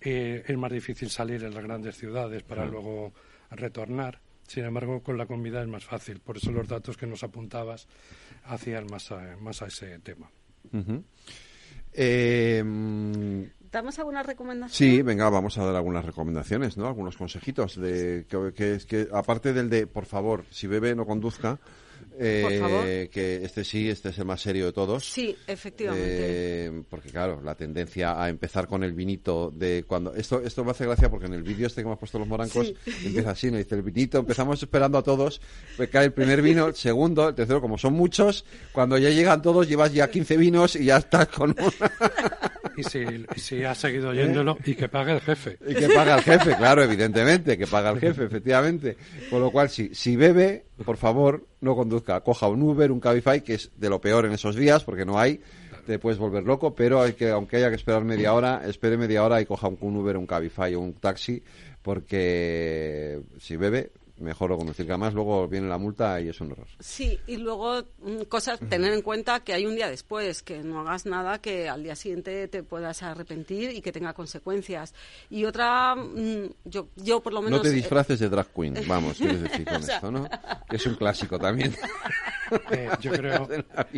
Eh, 0.00 0.42
es 0.46 0.56
más 0.56 0.72
difícil 0.72 1.10
salir 1.10 1.44
en 1.44 1.54
las 1.54 1.62
grandes 1.64 1.96
ciudades 1.96 2.42
para 2.42 2.64
luego 2.66 3.12
retornar. 3.50 4.20
Sin 4.46 4.64
embargo, 4.64 5.02
con 5.02 5.16
la 5.18 5.26
comida 5.26 5.62
es 5.62 5.68
más 5.68 5.84
fácil. 5.84 6.20
Por 6.20 6.36
eso 6.36 6.52
los 6.52 6.68
datos 6.68 6.96
que 6.96 7.06
nos 7.06 7.22
apuntabas 7.22 7.88
hacían 8.44 8.86
más 8.90 9.10
a, 9.10 9.36
más 9.40 9.62
a 9.62 9.66
ese 9.66 9.98
tema. 10.00 10.30
Eh, 11.92 12.62
¿Damos 13.70 13.98
alguna 13.98 14.22
recomendación? 14.22 14.76
Sí, 14.76 15.02
venga, 15.02 15.28
vamos 15.30 15.58
a 15.58 15.64
dar 15.64 15.74
algunas 15.74 16.04
recomendaciones, 16.04 16.76
¿no? 16.76 16.86
Algunos 16.86 17.16
consejitos 17.16 17.74
de 17.74 18.26
que, 18.28 18.52
que, 18.54 18.78
que 18.86 19.08
aparte 19.12 19.52
del 19.52 19.68
de, 19.68 19.86
por 19.86 20.06
favor, 20.06 20.44
si 20.50 20.66
bebe 20.66 20.94
no 20.94 21.06
conduzca, 21.06 21.58
eh, 22.18 22.40
Por 22.42 22.58
favor. 22.58 22.84
que 23.10 23.40
este 23.44 23.64
sí, 23.64 23.88
este 23.88 24.10
es 24.10 24.18
el 24.18 24.24
más 24.24 24.40
serio 24.40 24.66
de 24.66 24.72
todos. 24.72 25.04
Sí, 25.04 25.36
efectivamente. 25.46 26.06
Eh, 26.10 26.82
porque 26.88 27.10
claro, 27.10 27.40
la 27.42 27.54
tendencia 27.54 28.22
a 28.22 28.28
empezar 28.28 28.66
con 28.66 28.84
el 28.84 28.92
vinito 28.92 29.50
de 29.54 29.84
cuando 29.86 30.14
esto 30.14 30.40
esto 30.40 30.64
me 30.64 30.70
hace 30.72 30.84
gracia 30.86 31.10
porque 31.10 31.26
en 31.26 31.34
el 31.34 31.42
vídeo 31.42 31.66
este 31.66 31.82
que 31.82 31.86
hemos 31.86 31.98
puesto 31.98 32.18
los 32.18 32.28
morancos 32.28 32.66
Sí. 32.66 32.74
empieza 33.06 33.30
así, 33.30 33.50
no 33.50 33.58
dice 33.58 33.74
el 33.74 33.82
vinito, 33.82 34.18
empezamos 34.18 34.62
esperando 34.62 34.98
a 34.98 35.02
todos, 35.02 35.40
pues 35.76 35.88
cae 35.88 36.06
el 36.06 36.12
primer 36.12 36.40
vino, 36.42 36.66
el 36.68 36.74
segundo, 36.74 37.28
el 37.28 37.34
tercero, 37.34 37.60
como 37.60 37.78
son 37.78 37.94
muchos, 37.94 38.44
cuando 38.72 38.96
ya 38.98 39.10
llegan 39.10 39.42
todos 39.42 39.68
llevas 39.68 39.92
ya 39.92 40.08
15 40.10 40.36
vinos 40.36 40.76
y 40.76 40.86
ya 40.86 40.98
estás 40.98 41.28
con 41.28 41.50
una 41.50 41.72
Y 42.76 42.82
si, 43.40 43.64
ha 43.64 43.74
seguido 43.74 44.10
oyéndolo, 44.10 44.58
y 44.64 44.74
que 44.74 44.88
pague 44.88 45.12
el 45.12 45.20
jefe. 45.20 45.58
y 45.66 45.74
que 45.74 45.88
paga 45.88 46.16
el 46.16 46.22
jefe, 46.22 46.56
claro, 46.56 46.82
evidentemente, 46.82 47.56
que 47.56 47.66
paga 47.66 47.90
el 47.90 48.00
jefe, 48.00 48.24
efectivamente. 48.24 48.96
Con 49.30 49.40
lo 49.40 49.50
cual, 49.50 49.70
si, 49.70 49.94
si 49.94 50.16
bebe, 50.16 50.64
por 50.84 50.96
favor, 50.96 51.44
no 51.60 51.76
conduzca. 51.76 52.20
Coja 52.20 52.48
un 52.48 52.62
Uber, 52.62 52.90
un 52.90 53.00
Cabify, 53.00 53.42
que 53.42 53.54
es 53.54 53.70
de 53.76 53.88
lo 53.88 54.00
peor 54.00 54.26
en 54.26 54.32
esos 54.32 54.56
días, 54.56 54.84
porque 54.84 55.04
no 55.04 55.18
hay, 55.18 55.40
te 55.86 55.98
puedes 55.98 56.18
volver 56.18 56.44
loco, 56.44 56.74
pero 56.74 57.02
hay 57.02 57.12
que, 57.12 57.30
aunque 57.30 57.56
haya 57.56 57.68
que 57.68 57.76
esperar 57.76 58.04
media 58.04 58.32
hora, 58.34 58.62
espere 58.66 58.96
media 58.96 59.22
hora 59.24 59.40
y 59.40 59.46
coja 59.46 59.68
un, 59.68 59.78
un 59.80 59.96
Uber, 59.96 60.16
un 60.16 60.26
Cabify 60.26 60.74
o 60.74 60.80
un 60.80 60.94
taxi, 60.94 61.42
porque 61.82 63.20
si 63.38 63.56
bebe, 63.56 63.90
mejor 64.18 64.50
no 64.50 64.56
conducir, 64.56 64.86
que 64.86 64.92
además 64.92 65.12
luego 65.14 65.48
viene 65.48 65.68
la 65.68 65.78
multa 65.78 66.20
y 66.20 66.28
es 66.28 66.40
un 66.40 66.52
error. 66.52 66.66
Sí, 66.80 67.18
y 67.26 67.36
luego 67.36 67.82
mm, 68.02 68.22
cosas, 68.28 68.60
tener 68.68 68.92
en 68.92 69.02
cuenta 69.02 69.40
que 69.40 69.52
hay 69.54 69.66
un 69.66 69.74
día 69.74 69.88
después, 69.88 70.42
que 70.42 70.58
no 70.62 70.80
hagas 70.80 71.04
nada 71.06 71.40
que 71.40 71.68
al 71.68 71.82
día 71.82 71.96
siguiente 71.96 72.46
te 72.48 72.62
puedas 72.62 73.02
arrepentir 73.02 73.70
y 73.70 73.80
que 73.80 73.90
tenga 73.92 74.12
consecuencias. 74.12 74.94
Y 75.30 75.44
otra, 75.44 75.94
mm, 75.96 76.50
yo, 76.64 76.88
yo 76.96 77.20
por 77.20 77.32
lo 77.32 77.42
menos... 77.42 77.58
No 77.58 77.62
te 77.62 77.70
eh, 77.70 77.72
disfraces 77.72 78.18
de 78.20 78.28
drag 78.28 78.46
queen, 78.54 78.74
vamos, 78.86 79.16
quieres 79.18 79.42
decir 79.42 79.64
con 79.64 79.76
O 79.76 79.82
sea- 79.82 79.96
esto, 79.96 80.10
¿no? 80.10 80.28
Que 80.68 80.76
es 80.76 80.86
un 80.86 80.94
clásico 80.94 81.38
también. 81.38 81.74
Eh, 82.70 82.90
yo, 83.00 83.10
creo, 83.10 83.48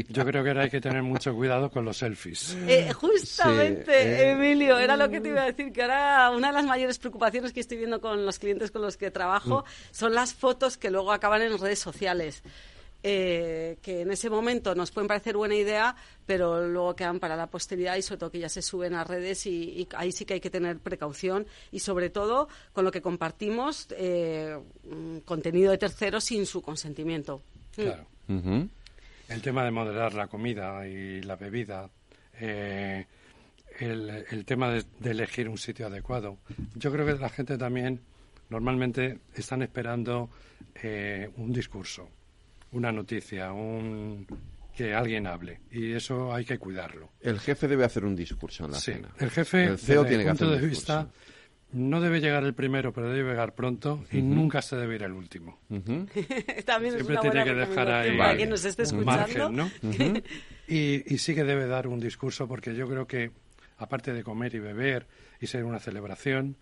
yo 0.08 0.24
creo 0.24 0.42
que 0.44 0.48
ahora 0.50 0.62
hay 0.62 0.70
que 0.70 0.80
tener 0.80 1.02
mucho 1.02 1.34
cuidado 1.34 1.68
con 1.68 1.84
los 1.84 1.96
selfies. 1.96 2.56
Eh, 2.68 2.92
justamente, 2.92 3.84
Sí, 3.84 4.08
eh. 4.08 4.30
Emilio, 4.30 4.78
era 4.78 4.96
lo 4.96 5.10
que 5.10 5.20
te 5.20 5.28
iba 5.30 5.42
a 5.42 5.46
decir, 5.46 5.72
que 5.72 5.82
ahora 5.82 6.30
una 6.30 6.46
de 6.48 6.52
las 6.54 6.64
mayores 6.64 6.96
preocupaciones 6.98 7.52
que 7.52 7.58
estoy 7.60 7.76
viendo 7.76 8.00
con 8.00 8.24
los 8.24 8.38
clientes 8.38 8.70
con 8.70 8.82
los 8.82 8.96
que 8.96 9.10
trabajo 9.10 9.64
Mm. 9.66 9.94
son 9.94 10.05
las 10.14 10.34
fotos 10.34 10.76
que 10.76 10.90
luego 10.90 11.12
acaban 11.12 11.42
en 11.42 11.59
redes 11.59 11.78
sociales. 11.78 12.42
Eh, 13.09 13.78
que 13.82 14.00
en 14.00 14.11
ese 14.11 14.28
momento 14.28 14.74
nos 14.74 14.90
pueden 14.90 15.07
parecer 15.07 15.36
buena 15.36 15.54
idea, 15.54 15.94
pero 16.26 16.66
luego 16.66 16.96
quedan 16.96 17.20
para 17.20 17.36
la 17.36 17.46
posteridad 17.46 17.94
y 17.94 18.02
sobre 18.02 18.18
todo 18.18 18.30
que 18.32 18.40
ya 18.40 18.48
se 18.48 18.62
suben 18.62 18.94
a 18.94 19.04
redes 19.04 19.46
y, 19.46 19.50
y 19.52 19.88
ahí 19.96 20.11
sí 20.11 20.24
que 20.24 20.34
hay 20.34 20.40
que 20.40 20.50
tener 20.50 20.78
precaución 20.80 21.46
y 21.70 21.78
sobre 21.78 22.11
todo 22.11 22.48
con 22.72 22.84
lo 22.84 22.90
que 22.90 23.02
compartimos 23.02 23.86
eh, 23.92 24.59
mm, 24.90 25.18
contenido 25.18 25.70
de 25.70 25.78
terceros 25.78 26.24
sin 26.24 26.46
su 26.46 26.62
consentimiento. 26.62 27.42
Mm. 27.76 27.82
Claro. 27.82 28.07
El 29.28 29.42
tema 29.42 29.64
de 29.64 29.70
moderar 29.70 30.14
la 30.14 30.26
comida 30.26 30.84
y 30.88 31.22
la 31.22 31.36
bebida, 31.36 31.88
eh, 32.40 33.07
el, 33.78 34.24
el 34.30 34.44
tema 34.44 34.70
de, 34.70 34.84
de 34.98 35.11
elegir 35.12 35.48
un 35.48 35.59
sitio 35.59 35.86
adecuado. 35.86 36.38
Yo 36.74 36.90
creo 36.90 37.07
que 37.07 37.14
la 37.14 37.28
gente 37.28 37.57
también 37.57 38.00
normalmente 38.51 39.18
están 39.34 39.62
esperando 39.62 40.30
eh, 40.82 41.30
un 41.36 41.53
discurso, 41.53 42.09
una 42.72 42.92
noticia, 42.92 43.53
un 43.53 44.26
que 44.76 44.92
alguien 44.94 45.26
hable 45.26 45.61
y 45.70 45.92
eso 45.92 46.34
hay 46.34 46.44
que 46.44 46.59
cuidarlo. 46.59 47.11
El 47.22 47.40
jefe 47.40 47.66
debe 47.66 47.84
hacer 47.84 48.05
un 48.05 48.14
discurso 48.14 48.66
en 48.66 48.72
la 48.72 48.78
Sí, 48.78 48.92
cena. 48.92 49.09
el 49.18 49.30
jefe, 49.30 49.64
el 49.64 49.78
CEO 49.78 50.03
desde 50.03 50.09
tiene 50.16 50.24
mi 50.24 50.24
que 50.24 50.30
hacer 50.32 50.47
punto 50.49 50.55
un 50.55 50.61
de 50.61 50.68
discurso. 50.68 50.99
vista, 51.03 51.12
no 51.72 52.01
debe 52.03 52.20
llegar 52.20 52.44
el 52.44 52.53
primero, 52.55 52.92
pero 52.92 53.11
debe 53.11 53.30
llegar 53.30 53.55
pronto 53.55 54.05
y 54.12 54.20
nunca 54.20 54.61
se 54.61 54.76
debe 54.76 54.97
ir 54.97 55.03
el 55.03 55.12
último. 55.12 55.59
También 55.68 56.94
es 56.94 57.05
Siempre 57.05 57.14
una 57.14 57.20
tiene 57.20 57.36
buena 57.36 57.44
que 57.44 57.55
dejar 57.55 57.86
recomendación 57.86 57.88
ahí 57.88 58.18
para 58.18 58.36
quien 58.36 58.51
nos 58.51 58.64
esté 58.66 58.82
un 58.82 58.86
escuchando. 59.01 59.49
margen, 59.53 60.12
¿no? 60.12 60.20
y, 60.68 61.14
y 61.14 61.18
sí 61.18 61.34
que 61.34 61.44
debe 61.44 61.66
dar 61.66 61.86
un 61.88 61.99
discurso 61.99 62.47
porque 62.47 62.74
yo 62.74 62.86
creo 62.86 63.07
que, 63.07 63.30
aparte 63.78 64.12
de 64.12 64.22
comer 64.22 64.55
y 64.55 64.59
beber 64.59 65.07
y 65.40 65.47
ser 65.47 65.64
una 65.64 65.78
celebración, 65.78 66.57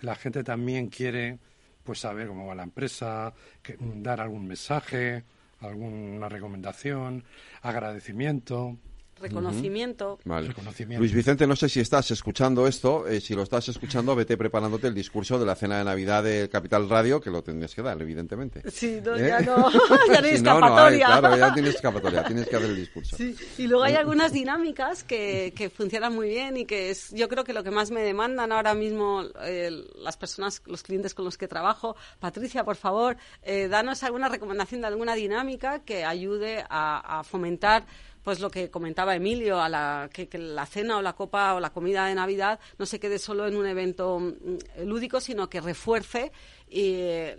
la 0.00 0.14
gente 0.14 0.42
también 0.42 0.88
quiere 0.88 1.38
pues 1.84 2.00
saber 2.00 2.28
cómo 2.28 2.46
va 2.46 2.54
la 2.54 2.62
empresa, 2.62 3.32
que- 3.62 3.76
dar 3.78 4.20
algún 4.20 4.46
mensaje, 4.46 5.24
alguna 5.60 6.28
recomendación, 6.28 7.24
agradecimiento. 7.62 8.76
Reconocimiento. 9.22 10.18
Vale. 10.24 10.48
Reconocimiento. 10.48 11.00
Luis 11.00 11.12
Vicente, 11.14 11.46
no 11.46 11.56
sé 11.56 11.68
si 11.68 11.80
estás 11.80 12.10
escuchando 12.10 12.66
esto. 12.66 13.06
eh, 13.06 13.20
si 13.20 13.34
lo 13.34 13.42
estás 13.42 13.68
escuchando, 13.68 14.14
vete 14.14 14.36
preparándote 14.36 14.88
el 14.88 14.94
discurso 14.94 15.38
de 15.38 15.46
la 15.46 15.54
cena 15.54 15.78
de 15.78 15.84
Navidad 15.84 16.22
de 16.22 16.48
Capital 16.50 16.88
Radio, 16.88 17.20
que 17.20 17.30
lo 17.30 17.42
tendrías 17.42 17.74
que 17.74 17.82
dar, 17.82 18.00
evidentemente. 18.02 18.62
Sí, 18.70 19.00
no, 19.04 19.16
¿Eh? 19.16 19.28
ya 19.28 19.40
no, 19.40 19.70
ya 20.12 20.20
no 20.20 20.26
hay 20.26 20.36
Si 20.36 20.42
no, 20.42 20.60
no 20.60 20.76
hay, 20.76 20.94
escapatoria. 20.96 21.06
claro, 21.06 21.36
ya 21.36 21.54
tienes 21.54 21.74
escapatoria, 21.76 22.24
tienes 22.24 22.48
que 22.48 22.56
hacer 22.56 22.70
el 22.70 22.76
discurso. 22.76 23.16
Sí, 23.16 23.36
y 23.58 23.66
luego 23.66 23.84
hay 23.84 23.94
algunas 23.94 24.32
dinámicas 24.32 25.04
que, 25.04 25.52
que 25.56 25.70
funcionan 25.70 26.14
muy 26.14 26.28
bien 26.28 26.56
y 26.56 26.64
que 26.66 26.90
es, 26.90 27.10
yo 27.12 27.28
creo 27.28 27.44
que 27.44 27.52
lo 27.52 27.62
que 27.62 27.70
más 27.70 27.90
me 27.90 28.02
demandan 28.02 28.52
ahora 28.52 28.74
mismo 28.74 29.22
eh, 29.42 29.70
las 29.96 30.16
personas, 30.16 30.62
los 30.66 30.82
clientes 30.82 31.14
con 31.14 31.24
los 31.24 31.38
que 31.38 31.48
trabajo. 31.48 31.96
Patricia, 32.20 32.64
por 32.64 32.76
favor, 32.76 33.16
eh, 33.42 33.68
danos 33.68 34.02
alguna 34.02 34.28
recomendación 34.28 34.80
de 34.80 34.86
alguna 34.88 35.14
dinámica 35.14 35.80
que 35.80 36.04
ayude 36.04 36.64
a, 36.68 37.20
a 37.20 37.24
fomentar 37.24 37.84
pues 38.22 38.40
lo 38.40 38.50
que 38.50 38.70
comentaba 38.70 39.14
Emilio, 39.16 39.60
a 39.60 39.68
la, 39.68 40.08
que, 40.12 40.28
que 40.28 40.38
la 40.38 40.66
cena 40.66 40.98
o 40.98 41.02
la 41.02 41.12
copa 41.14 41.54
o 41.54 41.60
la 41.60 41.70
comida 41.70 42.06
de 42.06 42.14
Navidad 42.14 42.60
no 42.78 42.86
se 42.86 43.00
quede 43.00 43.18
solo 43.18 43.46
en 43.46 43.56
un 43.56 43.66
evento 43.66 44.18
mm, 44.20 44.84
lúdico, 44.86 45.20
sino 45.20 45.48
que 45.48 45.60
refuerce 45.60 46.32
eh, 46.70 47.36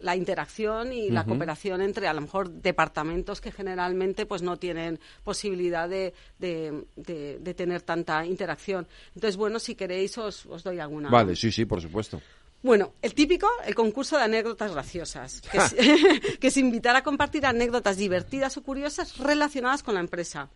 la 0.00 0.16
interacción 0.16 0.92
y 0.92 1.10
la 1.10 1.24
cooperación 1.24 1.80
entre 1.80 2.08
a 2.08 2.12
lo 2.12 2.20
mejor 2.22 2.50
departamentos 2.50 3.40
que 3.40 3.52
generalmente 3.52 4.26
pues 4.26 4.42
no 4.42 4.56
tienen 4.56 4.98
posibilidad 5.22 5.88
de, 5.88 6.12
de, 6.40 6.84
de- 6.96 7.38
de 7.38 7.54
tener 7.54 7.82
tanta 7.82 8.26
interacción. 8.26 8.88
Entonces, 9.14 9.36
bueno, 9.36 9.60
si 9.60 9.76
queréis 9.76 10.18
os, 10.18 10.44
os 10.46 10.64
doy 10.64 10.80
alguna. 10.80 11.08
Vale, 11.08 11.36
sí, 11.36 11.52
sí, 11.52 11.66
por 11.66 11.80
supuesto. 11.80 12.20
Bueno, 12.62 12.94
el 13.02 13.14
típico, 13.14 13.48
el 13.66 13.74
concurso 13.74 14.16
de 14.16 14.22
anécdotas 14.22 14.72
graciosas, 14.72 15.40
que 15.42 15.58
es, 15.58 15.74
que 16.40 16.46
es 16.46 16.56
invitar 16.56 16.94
a 16.96 17.02
compartir 17.02 17.44
anécdotas 17.46 17.96
divertidas 17.96 18.56
o 18.56 18.62
curiosas 18.62 19.18
relacionadas 19.18 19.82
con 19.82 19.94
la 19.94 20.00
empresa. 20.00 20.48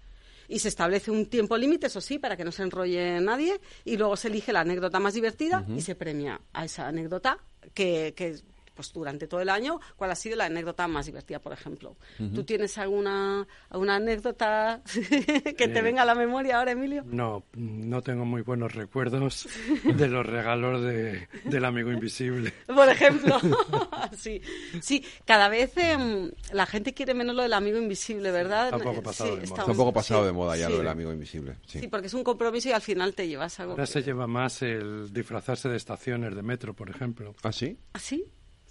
Y 0.48 0.60
se 0.60 0.68
establece 0.68 1.10
un 1.10 1.26
tiempo 1.26 1.56
límite, 1.56 1.88
eso 1.88 2.00
sí, 2.00 2.20
para 2.20 2.36
que 2.36 2.44
no 2.44 2.52
se 2.52 2.62
enrolle 2.62 3.20
nadie, 3.20 3.60
y 3.84 3.96
luego 3.96 4.16
se 4.16 4.28
elige 4.28 4.52
la 4.52 4.60
anécdota 4.60 5.00
más 5.00 5.14
divertida 5.14 5.64
y 5.74 5.80
se 5.80 5.96
premia 5.96 6.40
a 6.52 6.64
esa 6.64 6.86
anécdota 6.86 7.38
que, 7.74 8.14
que 8.16 8.36
pues 8.76 8.92
durante 8.92 9.26
todo 9.26 9.40
el 9.40 9.48
año, 9.48 9.80
cuál 9.96 10.10
ha 10.12 10.14
sido 10.14 10.36
la 10.36 10.44
anécdota 10.44 10.86
más 10.86 11.06
divertida, 11.06 11.40
por 11.40 11.52
ejemplo. 11.52 11.96
Ujú. 12.20 12.28
¿Tú 12.34 12.44
tienes 12.44 12.78
alguna, 12.78 13.46
alguna 13.70 13.96
anécdota 13.96 14.82
que 15.56 15.68
te 15.68 15.78
Eh, 15.78 15.82
venga 15.82 16.02
a 16.02 16.04
la 16.04 16.14
memoria 16.14 16.58
ahora, 16.58 16.72
Emilio? 16.72 17.02
No, 17.06 17.44
no 17.54 18.02
tengo 18.02 18.24
muy 18.24 18.42
buenos 18.42 18.74
recuerdos 18.74 19.48
de 19.84 20.08
los 20.08 20.24
regalos 20.26 20.82
de, 20.82 21.28
del 21.44 21.64
amigo 21.64 21.90
invisible. 21.90 22.52
Por 22.66 22.88
ejemplo, 22.88 23.38
sí, 24.16 24.40
sí, 24.80 25.04
cada 25.24 25.48
vez 25.48 25.72
em, 25.76 26.30
la 26.52 26.66
gente 26.66 26.92
quiere 26.94 27.14
menos 27.14 27.34
lo 27.34 27.42
del 27.42 27.54
amigo 27.54 27.78
invisible, 27.78 28.30
¿verdad? 28.30 28.66
Está 28.66 28.76
un 28.76 28.82
poco 28.82 28.96
Sí, 28.96 29.02
pasado 29.04 29.30
de 29.30 29.34
moda. 29.36 29.42
estamos- 29.44 29.60
Está 29.60 29.72
un 29.72 29.76
poco 29.78 29.92
pasado 29.92 30.20
sí, 30.20 30.26
de 30.26 30.32
moda 30.32 30.56
ya 30.56 30.66
sí. 30.66 30.72
lo 30.72 30.78
del 30.78 30.88
amigo 30.88 31.12
invisible. 31.12 31.56
Sí. 31.66 31.80
Sí, 31.80 31.88
porque 31.88 32.08
es 32.08 32.14
un 32.14 32.22
compromiso 32.24 32.68
y 32.68 32.72
al 32.72 32.82
final 32.82 33.14
te 33.14 33.26
llevas 33.26 33.58
algo. 33.60 33.72
Ahora 33.72 33.86
se 33.86 34.02
lleva 34.02 34.26
más 34.26 34.60
el 34.62 35.12
disfrazarse 35.12 35.68
de 35.68 35.76
estaciones 35.76 36.34
de 36.34 36.42
metro, 36.42 36.74
por 36.74 36.90
ejemplo. 36.90 37.34
¿Ah, 37.42 37.52
sí? 37.52 37.78
¿Ah, 37.94 37.98
sí? 37.98 38.24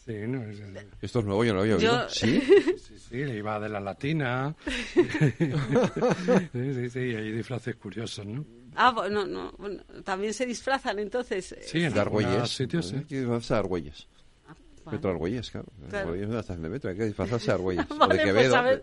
Sí, 0.06 0.14
no, 0.28 0.44
es- 0.44 0.62
Esto 1.02 1.20
es 1.20 1.26
nuevo, 1.26 1.44
yo 1.44 1.54
no 1.54 1.58
lo 1.58 1.62
había 1.64 1.78
Yo- 1.78 1.92
oído. 1.94 2.10
¿Sí? 2.10 2.42
sí, 2.78 3.00
sí, 3.00 3.18
iba 3.18 3.60
de 3.60 3.70
la 3.70 3.80
latina. 3.80 4.56
sí, 4.66 6.74
sí, 6.74 6.90
sí, 6.90 7.00
hay 7.00 7.32
disfraces 7.32 7.76
curiosos, 7.76 8.26
¿no? 8.26 8.46
Ah, 8.76 8.92
bueno, 8.92 9.26
no, 9.26 9.52
bueno, 9.58 9.84
también 10.04 10.34
se 10.34 10.46
disfrazan 10.46 11.00
entonces. 11.00 11.52
eh, 11.54 11.60
Sí, 11.64 11.84
en 11.84 11.94
de 11.94 12.00
algunos 12.00 12.26
Argüelles. 12.26 12.50
sitios, 12.52 12.88
sí. 12.90 12.98
Disfrazarse 14.86 14.86
de 14.86 14.86
Argüelles. 14.86 14.86
vale. 14.86 14.96
Metro 14.98 15.10
Argüelles, 15.12 15.52
claro. 15.52 15.66
Claro. 15.90 15.98
Argüelles 16.06 16.24
es 16.26 16.30
una 16.32 16.40
estación 16.40 16.64
de 16.64 16.70
metro, 16.70 16.90
hay 16.90 16.96
que 16.98 17.06
disfrazarse 17.06 17.46
de 17.48 17.52
Argüelles. 17.54 17.86
o 17.90 17.94
de 17.94 18.06
pues, 18.08 18.22
Quevedo. 18.24 18.82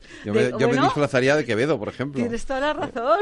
yo 0.58 0.68
me, 0.68 0.80
disfrazaría 0.82 1.36
de 1.36 1.44
Quevedo, 1.44 1.78
por 1.78 1.88
ejemplo. 1.88 2.20
Tienes 2.20 2.44
toda 2.44 2.60
la 2.60 2.72
razón. 2.72 3.18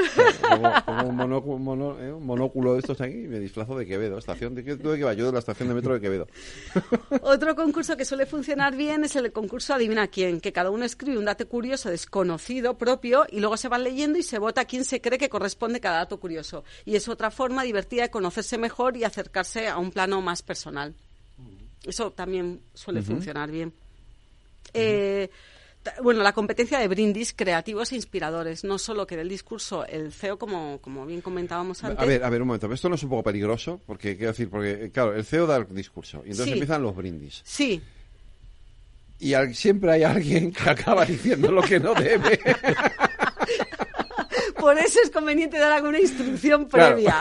Como, 0.48 0.72
como 0.84 1.08
un, 1.08 1.16
monóculo, 1.16 1.58
mono- 1.58 2.00
eh, 2.00 2.12
un 2.12 2.26
monóculo 2.26 2.74
de 2.74 2.80
estos 2.80 3.00
aquí 3.00 3.14
y 3.24 3.28
me 3.28 3.38
disfrazo 3.38 3.76
de 3.78 3.86
Quevedo. 3.86 4.18
Estación 4.18 4.54
de, 4.54 4.64
¿qué- 4.64 4.76
¿tú 4.76 4.90
de 4.90 4.98
qué 4.98 5.04
vas? 5.04 5.16
Yo 5.16 5.26
de 5.26 5.32
la 5.32 5.38
estación 5.38 5.68
de 5.68 5.74
metro 5.74 5.94
de 5.94 6.00
Quevedo. 6.00 6.26
Otro 7.22 7.54
concurso 7.54 7.96
que 7.96 8.04
suele 8.04 8.26
funcionar 8.26 8.76
bien 8.76 9.04
es 9.04 9.16
el 9.16 9.32
concurso 9.32 9.74
Adivina 9.74 10.08
quién, 10.08 10.40
que 10.40 10.52
cada 10.52 10.70
uno 10.70 10.84
escribe 10.84 11.18
un 11.18 11.24
dato 11.24 11.46
curioso 11.48 11.90
desconocido 11.90 12.78
propio 12.78 13.26
y 13.30 13.40
luego 13.40 13.56
se 13.56 13.68
van 13.68 13.84
leyendo 13.84 14.18
y 14.18 14.22
se 14.22 14.38
vota 14.38 14.64
quién 14.64 14.84
se 14.84 15.00
cree 15.00 15.18
que 15.18 15.28
corresponde 15.28 15.80
cada 15.80 15.98
dato 15.98 16.18
curioso. 16.20 16.64
Y 16.84 16.96
es 16.96 17.08
otra 17.08 17.30
forma 17.30 17.62
divertida 17.62 18.02
de 18.02 18.10
conocerse 18.10 18.58
mejor 18.58 18.96
y 18.96 19.04
acercarse 19.04 19.68
a 19.68 19.78
un 19.78 19.90
plano 19.90 20.20
más 20.20 20.42
personal. 20.42 20.94
Eso 21.84 22.10
también 22.10 22.60
suele 22.74 23.02
funcionar 23.02 23.50
bien. 23.50 23.72
Eh, 24.74 25.30
bueno, 26.02 26.22
la 26.22 26.32
competencia 26.34 26.78
de 26.78 26.88
brindis 26.88 27.32
creativos 27.34 27.90
e 27.92 27.96
inspiradores, 27.96 28.64
no 28.64 28.78
solo 28.78 29.06
que 29.06 29.16
del 29.16 29.28
discurso 29.30 29.86
el 29.86 30.12
CEO, 30.12 30.38
como, 30.38 30.78
como 30.82 31.06
bien 31.06 31.22
comentábamos 31.22 31.82
antes. 31.82 31.98
A 32.02 32.04
ver, 32.06 32.22
a 32.22 32.28
ver, 32.28 32.42
un 32.42 32.48
momento. 32.48 32.70
¿Esto 32.70 32.88
no 32.90 32.96
es 32.96 33.02
un 33.02 33.08
poco 33.08 33.22
peligroso? 33.22 33.80
Porque, 33.86 34.16
quiero 34.16 34.32
decir, 34.32 34.50
porque, 34.50 34.90
claro, 34.92 35.14
el 35.14 35.24
CEO 35.24 35.46
da 35.46 35.56
el 35.56 35.66
discurso 35.74 36.18
y 36.18 36.30
entonces 36.32 36.44
Sí. 36.46 36.52
empiezan 36.52 36.82
los 36.82 36.94
brindis. 36.94 37.40
Sí, 37.44 37.80
Y 39.22 39.34
al- 39.34 39.54
siempre 39.54 39.92
hay 39.92 40.02
alguien 40.02 40.50
que 40.52 40.68
acaba 40.70 41.04
diciendo 41.04 41.50
lo 41.52 41.62
que 41.62 41.78
no 41.80 41.94
debe. 41.94 42.40
por 44.60 44.78
eso 44.78 44.98
es 45.02 45.10
conveniente 45.10 45.58
dar 45.58 45.72
alguna 45.72 45.98
instrucción 45.98 46.66
Claro. 46.66 46.94
previa. 46.96 47.16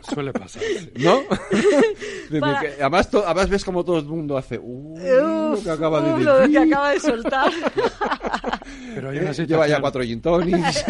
Suele 0.02 0.32
pasar. 0.32 0.62
¿No? 0.96 1.22
Para- 2.40 2.60
que- 2.60 2.74
además, 2.80 3.10
to- 3.10 3.24
además 3.26 3.48
ves 3.50 3.64
como 3.64 3.84
todo 3.84 3.98
el 3.98 4.04
mundo 4.06 4.36
hace 4.36 4.58
uh, 4.58 4.98
lo 4.98 5.52
Uf, 5.52 5.64
que 5.64 5.70
acaba 5.70 6.00
de 6.00 6.10
decir. 6.10 6.24
lo 6.24 6.48
que 6.48 6.58
acaba 6.58 6.90
de 6.90 7.00
soltar. 7.00 7.50
Pero 8.94 9.10
hay 9.10 9.18
una 9.18 9.30
Eh, 9.30 9.34
situación... 9.34 9.46
Lleva 9.48 9.68
ya 9.68 9.80
cuatro 9.80 10.02
gin 10.02 10.20
tonics. 10.20 10.84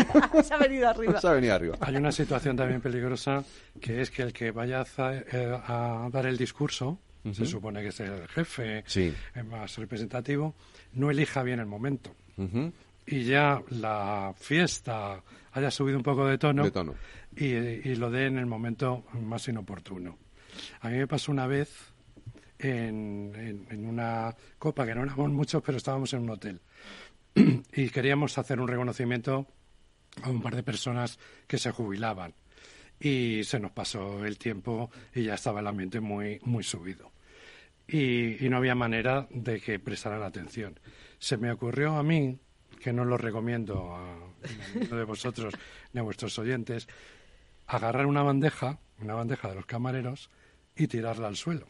Se 0.45 0.55
ha 0.55 0.59
venido 0.59 0.89
arriba. 0.89 1.21
Se 1.21 1.29
ha 1.29 1.33
venido 1.33 1.55
arriba. 1.55 1.77
Hay 1.81 1.97
una 1.97 2.13
situación 2.13 2.57
también 2.57 2.81
peligrosa 2.81 3.45
que 3.81 4.01
es 4.01 4.11
que 4.11 4.23
el 4.23 4.33
que 4.33 4.51
vaya 4.51 4.81
a, 4.97 5.13
eh, 5.15 5.59
a 5.67 6.09
dar 6.13 6.27
el 6.27 6.37
discurso, 6.37 6.99
se 7.25 7.43
Ujú. 7.43 7.47
supone 7.47 7.83
que 7.83 7.89
es 7.89 8.01
el 8.01 8.27
jefe 8.29 8.83
Sí. 8.87 9.15
eh, 9.35 9.43
más 9.43 9.77
representativo, 9.77 10.55
no 10.95 11.11
elija 11.11 11.43
bien 11.43 11.61
el 11.61 11.67
momento. 11.67 12.11
Ujú. 12.37 12.73
Y 13.07 13.25
ya 13.25 13.61
la 13.71 14.33
fiesta 14.39 15.21
haya 15.53 15.71
subido 15.71 15.97
un 15.99 16.03
poco 16.05 16.27
de 16.27 16.39
tono, 16.39 16.65
De 16.65 16.71
tono. 16.71 16.95
Y, 17.37 17.47
y 17.47 17.95
lo 17.97 18.11
dé 18.11 18.27
en 18.27 18.39
el 18.39 18.47
momento 18.47 19.05
más 19.21 19.47
inoportuno. 19.49 20.19
A 20.81 20.89
mí 20.89 20.99
me 20.99 21.07
pasó 21.07 21.31
una 21.33 21.47
vez 21.47 21.93
en, 22.59 23.33
en- 23.37 23.67
en 23.71 23.87
una 23.87 24.35
copa, 24.59 24.87
que 24.87 24.95
no 24.95 25.03
éramos 25.03 25.31
muchos, 25.31 25.63
pero 25.63 25.79
estábamos 25.79 26.13
en 26.13 26.21
un 26.21 26.31
hotel. 26.31 26.61
y 27.75 27.89
queríamos 27.91 28.37
hacer 28.39 28.61
un 28.61 28.69
reconocimiento 28.69 29.47
a 30.23 30.29
un 30.31 30.43
par 30.43 30.57
de 30.57 30.63
personas 30.63 31.19
que 31.47 31.59
se 31.59 31.71
jubilaban. 31.71 32.35
Y 32.99 33.45
se 33.45 33.59
nos 33.61 33.71
pasó 33.73 34.27
el 34.27 34.37
tiempo 34.39 34.91
y 35.15 35.23
ya 35.25 35.35
estaba 35.35 35.61
el 35.61 35.67
ambiente 35.67 36.01
muy, 36.01 36.39
muy 36.43 36.63
subido. 36.65 37.11
Y, 37.89 38.45
y 38.45 38.49
no 38.51 38.59
había 38.59 38.75
manera 38.75 39.27
de 39.31 39.61
que 39.61 39.79
prestaran 39.79 40.23
atención. 40.23 40.79
Se 41.19 41.37
me 41.39 41.51
ocurrió 41.51 41.97
a 41.97 42.03
mí, 42.03 42.39
que 42.83 42.93
no 42.93 43.05
lo 43.05 43.17
recomiendo 43.17 43.95
a 43.95 44.17
de 44.75 45.05
vosotros 45.05 45.55
ni 45.93 46.01
a 46.01 46.03
vuestros 46.03 46.39
oyentes, 46.39 46.89
agarrar 47.67 48.07
una 48.07 48.23
bandeja, 48.23 48.79
una 49.01 49.15
bandeja 49.15 49.49
de 49.49 49.55
los 49.57 49.67
camareros, 49.67 50.31
y 50.77 50.87
tirarla 50.87 51.29
al 51.29 51.37
suelo. 51.37 51.67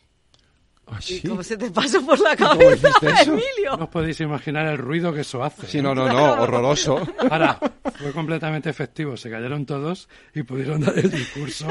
¿Y 1.08 1.20
cómo 1.28 1.42
se 1.44 1.56
te 1.56 1.70
pasó 1.70 2.04
por 2.04 2.18
la 2.18 2.36
¿Cómo 2.36 2.50
cabeza? 2.58 2.88
Emilio? 3.22 3.76
No 3.78 3.84
os 3.84 3.90
podéis 3.90 4.20
imaginar 4.20 4.66
el 4.66 4.78
ruido 4.78 5.12
que 5.12 5.20
eso 5.20 5.42
hace. 5.44 5.66
Sí, 5.68 5.80
no, 5.80 5.94
no, 5.94 6.08
no, 6.08 6.42
horroroso. 6.42 7.00
Ahora, 7.30 7.60
fue 7.94 8.12
completamente 8.12 8.70
efectivo. 8.70 9.16
Se 9.16 9.30
cayeron 9.30 9.64
todos 9.66 10.08
y 10.34 10.42
pudieron 10.42 10.80
dar 10.80 10.98
el 10.98 11.08
discurso 11.10 11.68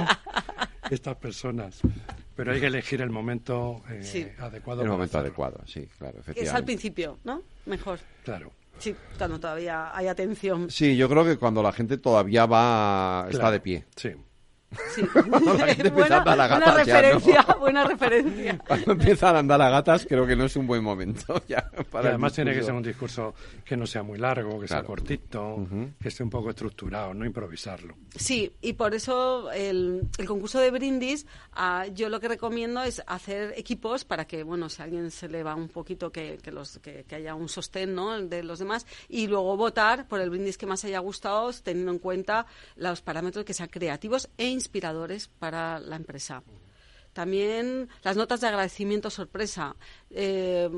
estas 0.90 1.18
personas. 1.18 1.82
Pero 2.36 2.54
hay 2.54 2.62
que 2.62 2.68
elegir 2.68 3.02
el 3.02 3.10
momento 3.10 3.84
eh, 3.90 4.04
Sí. 4.04 4.26
adecuado. 4.40 4.84
El 4.84 4.88
momento 4.90 5.18
hacerlo. 5.18 5.28
adecuado, 5.28 5.62
sí, 5.68 5.86
claro, 5.98 6.14
Que 6.14 6.20
es 6.22 6.28
al 6.28 6.32
efectivamente. 6.32 6.66
principio, 6.66 7.20
¿no? 7.26 7.42
Mejor. 7.66 8.00
Claro. 8.24 8.54
Sí, 8.80 8.96
cuando 9.18 9.40
todavía 9.40 9.96
hay 9.96 10.08
atención. 10.08 10.70
Sí, 10.70 10.96
yo 10.98 11.10
creo 11.10 11.26
que 11.26 11.38
cuando 11.38 11.62
la 11.62 11.72
gente 11.72 11.98
todavía 11.98 12.46
va, 12.46 13.28
está 13.30 13.52
de 13.52 13.60
pie. 13.60 13.86
Sí. 13.96 14.12
Sí. 14.94 15.02
Cuando 15.30 15.54
la 15.56 15.68
gente 15.74 15.88
empieza 15.88 16.18
a 16.18 16.24
buena, 16.24 16.32
andar 16.32 16.42
a 16.42 16.48
buena 16.48 16.48
gatas 16.48 16.70
¿no? 16.70 16.78
referencia, 16.94 17.42
buena 17.60 17.84
referencia. 17.86 18.60
Cuando 18.68 18.92
empiezan 18.94 19.36
a 19.36 19.40
andar 19.40 19.62
a 19.62 19.70
gatas, 19.70 20.06
creo 20.08 20.28
que 20.28 20.36
no 20.36 20.46
es 20.46 20.56
un 20.56 20.68
buen 20.68 20.84
momento 20.84 21.42
ya 21.48 21.70
Y 21.80 21.84
para 21.86 22.04
el 22.04 22.08
además 22.10 22.34
tiene 22.34 22.54
que 22.54 22.64
ser 22.64 22.74
un 22.74 22.84
discurso 22.84 23.34
que 23.66 23.76
no 23.76 23.86
sea 23.88 24.04
muy 24.04 24.18
largo, 24.20 24.60
que 24.60 24.68
sea 24.68 24.78
Claro. 24.80 24.88
cortito, 24.88 25.56
Ujú. 25.56 25.90
que 26.02 26.08
esté 26.10 26.24
un 26.24 26.30
poco 26.30 26.50
estructurado, 26.52 27.14
no 27.14 27.26
improvisarlo. 27.26 27.96
Sí, 28.16 28.52
y 28.62 28.74
por 28.74 28.94
eso 28.94 29.52
el, 29.52 30.08
el 30.18 30.26
concurso 30.28 30.60
de 30.60 30.72
brindis, 30.72 31.26
ah, 31.54 31.86
yo 31.94 32.10
lo 32.10 32.20
que 32.20 32.28
recomiendo 32.28 32.82
es 32.84 33.02
hacer 33.08 33.54
equipos 33.58 34.06
para 34.06 34.26
que, 34.26 34.44
bueno, 34.44 34.70
si 34.70 34.82
a 34.82 34.86
alguien 34.86 35.10
se 35.12 35.28
le 35.28 35.44
va 35.44 35.56
un 35.56 35.68
poquito, 35.70 36.12
que, 36.12 36.38
que, 36.42 36.52
los, 36.52 36.80
que, 36.80 37.04
que 37.08 37.16
haya 37.16 37.36
un 37.36 37.50
sostén 37.50 37.96
¿no? 37.96 38.20
de 38.22 38.44
los 38.44 38.60
demás, 38.60 38.86
y 39.08 39.28
luego 39.28 39.58
votar 39.58 40.08
por 40.08 40.22
el 40.22 40.30
brindis 40.30 40.58
que 40.58 40.66
más 40.66 40.86
haya 40.86 41.00
gustado, 41.00 41.52
teniendo 41.64 41.92
en 41.92 42.00
cuenta 42.00 42.46
los 42.76 43.02
parámetros 43.02 43.44
que 43.46 43.54
sean 43.54 43.70
creativos 43.70 44.30
e 44.38 44.48
inspiradores 44.60 45.28
para 45.28 45.80
la 45.80 45.96
empresa. 45.96 46.44
También 47.14 47.90
las 48.04 48.16
notas 48.16 48.40
de 48.40 48.48
agradecimiento 48.48 49.10
sorpresa. 49.10 49.76
Eh, 50.12 50.70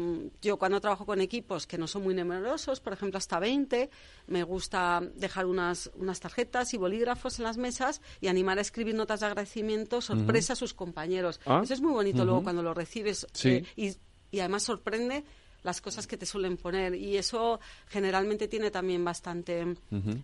yo 0.42 0.58
cuando 0.58 0.80
trabajo 0.80 1.06
con 1.06 1.20
equipos 1.20 1.68
que 1.68 1.78
no 1.78 1.88
son 1.88 2.04
muy 2.04 2.14
numerosos, 2.16 2.80
por 2.80 2.94
ejemplo 2.94 3.18
hasta 3.18 3.38
20, 3.38 3.90
me 4.28 4.44
gusta 4.44 5.02
dejar 5.16 5.46
unas, 5.46 5.92
unas 5.96 6.20
tarjetas 6.22 6.74
y 6.74 6.78
bolígrafos 6.78 7.38
en 7.40 7.44
las 7.44 7.58
mesas 7.58 8.02
y 8.22 8.28
animar 8.28 8.58
a 8.58 8.62
escribir 8.62 8.96
notas 8.96 9.20
de 9.20 9.26
agradecimiento 9.26 10.00
sorpresa 10.00 10.54
a 10.54 10.56
sus 10.56 10.74
compañeros. 10.74 11.42
Ah, 11.46 11.62
Eso 11.64 11.74
es 11.74 11.82
muy 11.82 11.92
bonito 11.92 12.24
luego 12.24 12.44
cuando 12.44 12.64
lo 12.64 12.74
recibes 12.74 13.28
Sí. 13.34 13.50
eh, 13.50 13.66
y, 13.76 13.92
y 14.32 14.40
además 14.40 14.64
sorprende 14.64 15.26
las 15.64 15.82
cosas 15.82 16.08
que 16.08 16.18
te 16.18 16.26
suelen 16.26 16.58
poner 16.58 16.96
y 16.96 17.18
eso 17.18 17.60
generalmente 17.88 18.48
tiene 18.48 18.72
también 18.72 19.04
bastante 19.06 19.76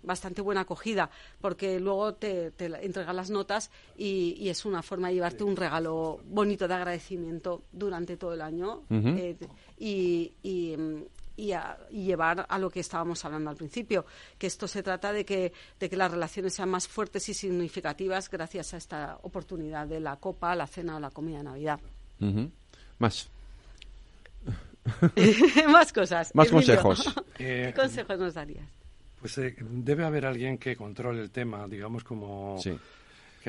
bastante 0.04 0.42
buena 0.42 0.62
acogida 0.62 1.10
porque 1.42 1.80
luego 1.80 2.14
te, 2.16 2.52
te 2.52 2.66
entregan 2.86 3.16
las 3.16 3.30
notas 3.30 3.70
y, 3.98 4.36
y 4.40 4.50
es 4.50 4.66
una 4.66 4.82
forma 4.82 5.10
de 5.10 5.16
llevarte 5.16 5.44
un 5.44 5.56
regalo 5.56 6.20
bonito 6.26 6.68
de 6.68 6.74
agradecimiento 6.74 7.62
durante 7.72 8.18
todo 8.18 8.34
el 8.34 8.42
año 8.42 8.84
eh, 9.18 9.38
y, 9.78 10.32
y, 10.44 10.76
y 11.36 11.52
a- 11.52 11.78
y 11.92 12.06
llevar 12.06 12.46
a 12.50 12.58
lo 12.58 12.70
que 12.72 12.80
estábamos 12.80 13.24
hablando 13.24 13.52
al 13.52 13.56
principio, 13.56 14.06
que 14.40 14.48
esto 14.48 14.68
se 14.68 14.82
trata 14.82 15.14
de 15.14 15.24
que, 15.24 15.54
de 15.80 15.88
que 15.90 15.96
las 15.96 16.10
relaciones 16.10 16.56
sean 16.56 16.70
más 16.70 16.88
fuertes 16.88 17.30
y 17.30 17.36
significativas 17.36 18.28
gracias 18.30 18.74
a 18.74 18.78
esta 18.78 19.20
oportunidad 19.22 19.86
de 19.86 20.00
la 20.00 20.16
copa, 20.16 20.56
la 20.56 20.66
cena 20.66 20.96
o 20.98 21.00
la 21.00 21.12
comida 21.12 21.38
de 21.38 21.44
Navidad. 21.44 21.80
Más. 22.98 23.30
Más 25.70 25.92
cosas. 25.94 26.34
Más 26.34 26.48
Emilio, 26.52 26.82
consejos. 26.82 27.16
¿Qué 27.38 27.74
consejos 27.76 28.18
nos 28.20 28.34
darías? 28.34 28.66
Pues 29.20 29.38
eh, 29.40 29.56
debe 29.60 30.06
haber 30.06 30.26
alguien 30.26 30.58
que 30.58 30.76
controle 30.76 31.22
el 31.22 31.32
tema, 31.32 31.68
digamos 31.68 32.04
como... 32.04 32.58
Sí. 32.62 32.78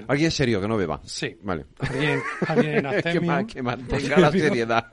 Alguien 0.06 0.30
serio, 0.30 0.60
que 0.60 0.68
no 0.68 0.76
beba. 0.76 1.00
Sí. 1.04 1.36
Vale. 1.42 1.64
Alguien, 1.80 2.22
alguien 2.46 2.82
que, 2.82 2.86
abstemio. 2.88 3.22
ma- 3.32 3.46
que 3.46 3.62
mantenga 3.62 4.18
la 4.18 4.30
seriedad. 4.30 4.92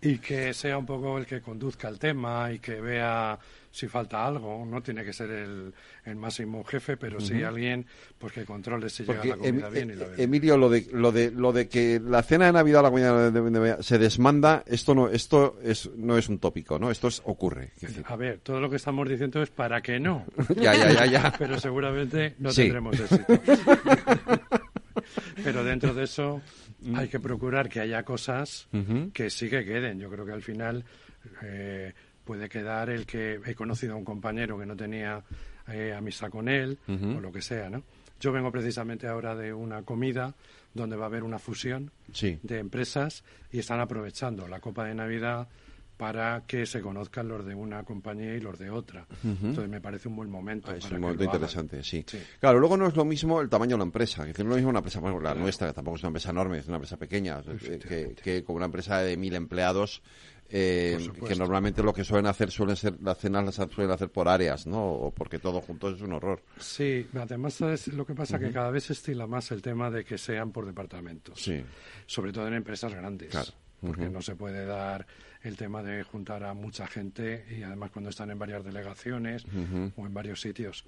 y 0.00 0.16
que 0.18 0.54
sea 0.54 0.78
un 0.78 0.86
poco 0.86 1.18
el 1.18 1.26
que 1.26 1.42
conduzca 1.42 1.88
el 1.88 1.98
tema 1.98 2.50
y 2.50 2.58
que 2.58 2.80
vea 2.80 3.38
si 3.72 3.88
falta 3.88 4.24
algo. 4.24 4.64
No 4.64 4.80
tiene 4.82 5.02
que 5.04 5.12
ser 5.12 5.30
el, 5.30 5.72
el 6.04 6.16
máximo 6.16 6.62
jefe, 6.62 6.96
pero 6.96 7.20
sí 7.20 7.34
Ujú. 7.38 7.46
alguien 7.46 7.86
pues 8.18 8.32
que 8.32 8.44
controle 8.44 8.88
si 8.90 9.02
Porque 9.02 9.22
llega 9.22 9.36
la 9.36 9.42
comida 9.42 9.66
Em- 9.68 9.72
bien 9.74 9.90
y 9.90 9.94
la 9.94 10.04
bebida. 10.06 10.22
Emilio, 10.22 10.56
lo 10.58 10.68
de, 10.70 10.86
lo 10.92 11.10
de 11.10 11.30
lo 11.32 11.52
de 11.52 11.68
que 11.68 12.00
la 12.04 12.22
cena 12.22 12.46
de 12.46 12.52
Navidad 12.52 12.82
la 12.82 12.90
comida 12.90 13.30
de 13.30 13.50
Navidad 13.50 13.80
se 13.80 13.98
desmanda, 13.98 14.62
esto 14.66 14.94
no 14.94 15.08
esto 15.08 15.58
es 15.62 15.90
no 15.96 16.16
es 16.18 16.28
un 16.28 16.38
tópico, 16.38 16.78
¿no? 16.78 16.90
Esto 16.90 17.08
es, 17.08 17.22
ocurre. 17.24 17.70
A 18.04 18.16
ver, 18.16 18.38
todo 18.40 18.60
lo 18.60 18.68
que 18.70 18.76
estamos 18.76 19.08
diciendo 19.08 19.42
es 19.42 19.50
para 19.50 19.80
que 19.80 19.98
no. 19.98 20.24
Ya, 20.56 20.74
ya, 20.74 20.92
ya, 20.92 21.06
ya. 21.06 21.32
Pero 21.38 21.58
seguramente 21.58 22.34
no 22.38 22.50
Sí. 22.52 22.62
tendremos 22.62 23.00
éxito. 23.00 23.24
Pero 25.44 25.64
dentro 25.64 25.94
de 25.94 26.04
eso 26.04 26.40
hay 26.94 27.08
que 27.08 27.20
procurar 27.20 27.68
que 27.68 27.80
haya 27.80 28.02
cosas 28.04 28.68
Ujú. 28.72 29.10
que 29.12 29.30
sí 29.30 29.48
que 29.48 29.64
queden. 29.64 29.98
Yo 29.98 30.10
creo 30.10 30.24
que 30.26 30.32
al 30.32 30.42
final 30.42 30.84
eh, 31.42 31.92
puede 32.24 32.48
quedar 32.48 32.90
el 32.90 33.06
que 33.06 33.40
he 33.44 33.54
conocido 33.54 33.94
a 33.94 33.96
un 33.96 34.04
compañero 34.04 34.58
que 34.58 34.66
no 34.66 34.76
tenía 34.76 35.22
eh, 35.68 35.92
amistad 35.96 36.30
con 36.30 36.48
él 36.48 36.78
o 36.88 37.20
lo 37.20 37.30
que 37.32 37.42
sea, 37.42 37.68
¿no? 37.70 37.82
Yo 38.20 38.30
vengo 38.32 38.52
precisamente 38.52 39.08
ahora 39.08 39.34
de 39.34 39.52
una 39.52 39.82
comida 39.82 40.34
donde 40.74 40.96
va 40.96 41.04
a 41.04 41.08
haber 41.08 41.24
una 41.24 41.38
fusión 41.40 41.90
Sí. 42.12 42.38
de 42.42 42.58
empresas 42.60 43.24
y 43.50 43.58
están 43.58 43.80
aprovechando 43.80 44.46
la 44.46 44.60
Copa 44.60 44.84
de 44.84 44.94
Navidad 44.94 45.48
para 45.96 46.42
que 46.46 46.66
se 46.66 46.80
conozcan 46.80 47.28
los 47.28 47.44
de 47.44 47.54
una 47.54 47.84
compañía 47.84 48.34
y 48.34 48.40
los 48.40 48.58
de 48.58 48.70
otra. 48.70 49.06
Entonces 49.22 49.68
me 49.68 49.80
parece 49.80 50.08
un 50.08 50.16
buen 50.16 50.30
momento. 50.30 50.70
Ah, 50.70 50.76
es 50.76 50.84
para 50.84 50.96
un 50.96 51.02
momento 51.02 51.22
interesante, 51.24 51.82
sí. 51.84 52.04
Claro, 52.40 52.58
luego 52.58 52.76
no 52.76 52.88
es 52.88 52.96
lo 52.96 53.04
mismo 53.04 53.40
el 53.40 53.48
tamaño 53.48 53.72
de 53.72 53.78
la 53.78 53.84
empresa. 53.84 54.22
Es 54.22 54.28
decir, 54.28 54.44
no 54.44 54.50
es 54.50 54.54
lo 54.54 54.56
mismo 54.56 54.70
una 54.70 54.78
empresa, 54.80 54.98
bueno, 55.00 55.20
la 55.20 55.34
nuestra, 55.34 55.68
que 55.68 55.74
tampoco 55.74 55.96
es 55.98 56.02
una 56.02 56.08
empresa 56.08 56.30
enorme, 56.30 56.58
es 56.58 56.66
una 56.66 56.76
empresa 56.76 56.96
pequeña, 56.96 57.40
que, 57.42 58.14
que 58.20 58.42
como 58.42 58.56
una 58.56 58.66
empresa 58.66 58.98
de 59.00 59.16
mil 59.16 59.34
empleados, 59.34 60.02
eh, 60.54 61.10
que 61.26 61.34
normalmente 61.34 61.82
lo 61.82 61.94
que 61.94 62.04
suelen 62.04 62.26
hacer 62.26 62.50
suelen 62.50 62.76
ser, 62.76 63.00
las 63.02 63.16
cenas 63.16 63.44
las 63.44 63.54
suelen 63.54 63.90
hacer 63.90 64.10
por 64.10 64.28
áreas, 64.28 64.66
¿no? 64.66 64.84
O 64.84 65.10
porque 65.10 65.38
todo 65.38 65.62
junto 65.62 65.88
es 65.88 66.02
un 66.02 66.12
horror. 66.12 66.42
Sí, 66.58 67.06
además 67.14 67.54
¿sabes? 67.54 67.88
lo 67.88 68.04
que 68.04 68.14
pasa 68.14 68.38
que 68.38 68.46
Ujú. 68.46 68.54
cada 68.54 68.70
vez 68.70 68.84
se 68.84 68.92
estila 68.92 69.26
más 69.26 69.50
el 69.50 69.62
tema 69.62 69.90
de 69.90 70.04
que 70.04 70.18
sean 70.18 70.52
por 70.52 70.66
departamentos. 70.66 71.40
Sí. 71.40 71.64
Sobre 72.04 72.32
todo 72.32 72.46
en 72.48 72.54
empresas 72.54 72.92
grandes. 72.92 73.30
Claro. 73.30 73.50
Porque 73.80 74.08
no 74.08 74.20
se 74.22 74.36
puede 74.36 74.64
dar 74.64 75.06
el 75.42 75.56
tema 75.56 75.82
de 75.82 76.04
juntar 76.04 76.44
a 76.44 76.54
mucha 76.54 76.86
gente 76.86 77.46
y 77.50 77.62
además 77.62 77.90
cuando 77.90 78.10
están 78.10 78.30
en 78.30 78.38
varias 78.38 78.62
delegaciones 78.62 79.44
o 79.96 80.06
en 80.06 80.14
varios 80.14 80.40
sitios. 80.40 80.84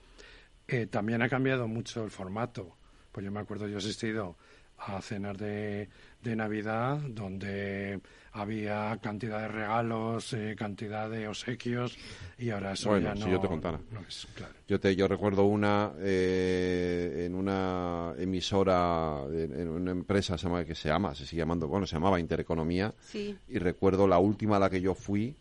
Eh, 0.69 0.87
también 0.87 1.21
ha 1.23 1.29
cambiado 1.29 1.67
mucho 1.67 2.05
el 2.05 2.11
formato. 2.11 2.77
Pues 3.11 3.25
yo 3.25 3.33
me 3.33 3.41
acuerdo, 3.41 3.67
yo 3.67 3.77
he 3.77 3.79
asistido 3.79 4.37
a 4.79 5.01
cenas 5.01 5.37
de, 5.39 5.89
de 6.23 6.37
Navidad 6.37 6.99
donde 6.99 8.01
había 8.35 8.99
cantidad 9.01 9.41
de 9.41 9.49
regalos, 9.49 10.33
eh, 10.33 10.55
cantidad 10.59 11.09
de 11.09 11.29
obsequios 11.29 11.97
y 12.37 12.51
ahora 12.51 12.73
eso 12.73 12.91
bueno, 12.91 13.07
ya 13.09 13.15
no, 13.15 13.25
si 13.25 13.31
yo 13.31 13.41
te 13.41 13.47
contara. 13.49 13.81
no 13.93 14.01
es 14.01 14.27
claro. 14.35 14.53
Yo 14.69 14.79
te 14.81 14.95
yo 14.97 15.07
recuerdo 15.09 15.45
una 15.45 15.93
eh, 16.01 17.25
en 17.27 17.35
una 17.35 18.13
emisora 18.19 19.21
en, 19.31 19.59
en 19.61 19.69
una 19.69 19.93
empresa 19.93 20.37
se 20.37 20.47
llama 20.49 20.65
que 20.65 20.75
se 20.75 20.89
llama 20.89 21.15
se 21.15 21.27
sigue 21.27 21.41
llamando 21.43 21.69
bueno 21.69 21.87
se 21.87 21.95
llamaba 21.95 22.19
Intereconomía 22.21 22.93
Sí. 23.07 23.37
y 23.49 23.59
recuerdo 23.59 24.07
la 24.09 24.19
última 24.19 24.57
a 24.57 24.61
la 24.61 24.69
que 24.71 24.81
yo 24.81 24.95
fui 24.95 25.37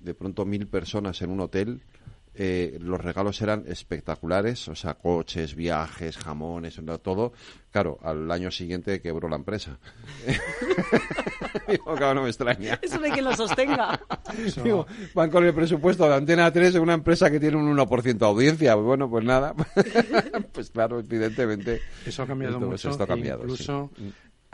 de 0.00 0.12
pronto 0.14 0.44
mil 0.44 0.66
personas 0.66 1.20
en 1.22 1.30
un 1.30 1.40
hotel 1.40 1.80
eh, 2.38 2.78
los 2.80 3.00
regalos 3.00 3.40
eran 3.42 3.64
espectaculares, 3.66 4.68
o 4.68 4.74
sea, 4.74 4.94
coches, 4.94 5.54
viajes, 5.54 6.16
jamones, 6.16 6.78
todo. 6.98 7.32
Claro, 7.70 7.98
al 8.02 8.30
año 8.30 8.50
siguiente 8.50 9.00
quebró 9.00 9.28
la 9.28 9.36
empresa. 9.36 9.78
Digo, 11.68 11.94
claro, 11.94 12.14
no 12.14 12.22
me 12.22 12.28
extraña. 12.28 12.78
Eso 12.82 12.98
de 12.98 13.10
que 13.10 13.22
lo 13.22 13.34
sostenga. 13.34 14.00
Digo, 14.64 14.86
van 15.14 15.30
con 15.30 15.44
el 15.44 15.54
presupuesto 15.54 16.08
de 16.08 16.14
Antena 16.14 16.50
3 16.52 16.76
en 16.76 16.82
una 16.82 16.94
empresa 16.94 17.30
que 17.30 17.40
tiene 17.40 17.56
un 17.56 17.76
1% 17.76 18.18
de 18.18 18.26
audiencia. 18.26 18.74
Bueno, 18.76 19.10
pues 19.10 19.24
nada. 19.24 19.54
pues 20.52 20.70
claro, 20.70 21.00
evidentemente. 21.00 21.80
Eso 22.04 22.22
ha 22.22 22.26
cambiado 22.26 22.54
esto- 22.56 22.66
mucho. 22.70 22.90
esto 22.90 23.02
ha 23.02 23.06
cambiado, 23.06 23.48
sí. 23.56 23.66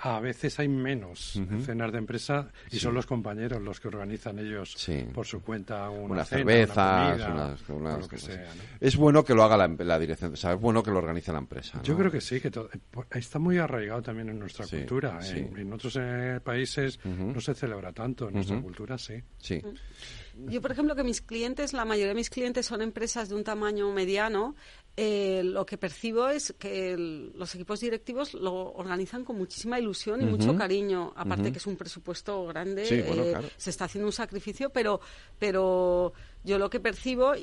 A 0.04 0.18
veces 0.18 0.58
hay 0.58 0.66
menos 0.66 1.36
Ujú. 1.36 1.60
cenas 1.60 1.92
de 1.92 1.98
empresa 1.98 2.50
y 2.68 2.74
Sí. 2.74 2.80
son 2.80 2.94
los 2.94 3.06
compañeros 3.06 3.62
los 3.62 3.78
que 3.78 3.86
organizan 3.86 4.38
ellos 4.40 4.74
Sí. 4.76 5.06
por 5.14 5.24
su 5.26 5.40
cuenta 5.42 5.88
una 5.90 6.14
unas 6.14 6.28
cena, 6.28 6.38
cervezas, 6.40 6.76
una 6.76 7.08
comida, 7.12 7.34
unas- 7.34 7.70
o 7.70 7.74
unas 7.76 7.98
lo 8.00 8.08
que 8.08 8.16
cosas. 8.16 8.34
sea. 8.34 8.54
¿no? 8.54 8.62
Es 8.80 8.96
bueno 8.96 9.24
que 9.24 9.32
lo 9.34 9.44
haga 9.44 9.56
la, 9.56 9.68
la 9.68 9.98
dirección, 10.00 10.32
o 10.32 10.36
sea, 10.36 10.54
es 10.54 10.60
bueno 10.60 10.82
que 10.82 10.90
lo 10.90 10.98
organice 10.98 11.30
la 11.32 11.38
empresa. 11.38 11.78
¿no? 11.78 11.84
Yo 11.84 11.96
creo 11.96 12.10
que 12.10 12.20
sí, 12.20 12.40
que 12.40 12.50
to- 12.50 12.68
eh, 12.72 12.78
po- 12.90 13.06
está 13.12 13.38
muy 13.38 13.58
arraigado 13.58 14.02
también 14.02 14.28
en 14.28 14.40
nuestra 14.40 14.66
Sí, 14.66 14.78
cultura. 14.78 15.22
sí. 15.22 15.38
En, 15.38 15.56
en 15.56 15.72
otros 15.72 15.96
eh, 16.00 16.40
países 16.42 16.98
no 17.04 17.40
se 17.40 17.54
celebra 17.54 17.92
tanto, 17.92 18.26
en 18.28 18.34
nuestra 18.34 18.60
cultura 18.60 18.98
sí. 18.98 19.14
Sí. 19.38 19.62
Yo, 20.48 20.60
por 20.62 20.72
ejemplo, 20.72 20.96
que 20.96 21.04
mis 21.04 21.20
clientes, 21.20 21.74
la 21.74 21.84
mayoría 21.84 22.08
de 22.08 22.14
mis 22.14 22.30
clientes 22.30 22.64
son 22.66 22.80
empresas 22.82 23.28
de 23.28 23.34
un 23.34 23.44
tamaño 23.44 23.92
mediano. 23.92 24.56
Eh, 24.96 25.42
lo 25.44 25.64
que 25.64 25.78
percibo 25.78 26.28
es 26.28 26.54
que 26.58 26.92
el- 26.92 27.32
los 27.34 27.54
equipos 27.54 27.80
directivos 27.80 28.34
lo 28.34 28.72
organizan 28.74 29.24
con 29.24 29.36
muchísima 29.38 29.78
ilusión 29.80 30.20
y 30.20 30.26
mucho 30.26 30.54
cariño. 30.56 31.12
Aparte 31.16 31.50
que 31.50 31.58
es 31.58 31.66
un 31.66 31.76
presupuesto 31.76 32.44
grande, 32.46 32.84
Sí, 32.84 33.00
bueno, 33.02 33.22
eh, 33.22 33.30
claro. 33.30 33.48
se 33.56 33.70
está 33.70 33.86
haciendo 33.86 34.06
un 34.08 34.12
sacrificio, 34.12 34.68
pero, 34.70 35.00
pero 35.38 36.12
yo 36.44 36.58
lo 36.58 36.68
que 36.70 36.80
percibo, 36.80 37.34
y, 37.36 37.40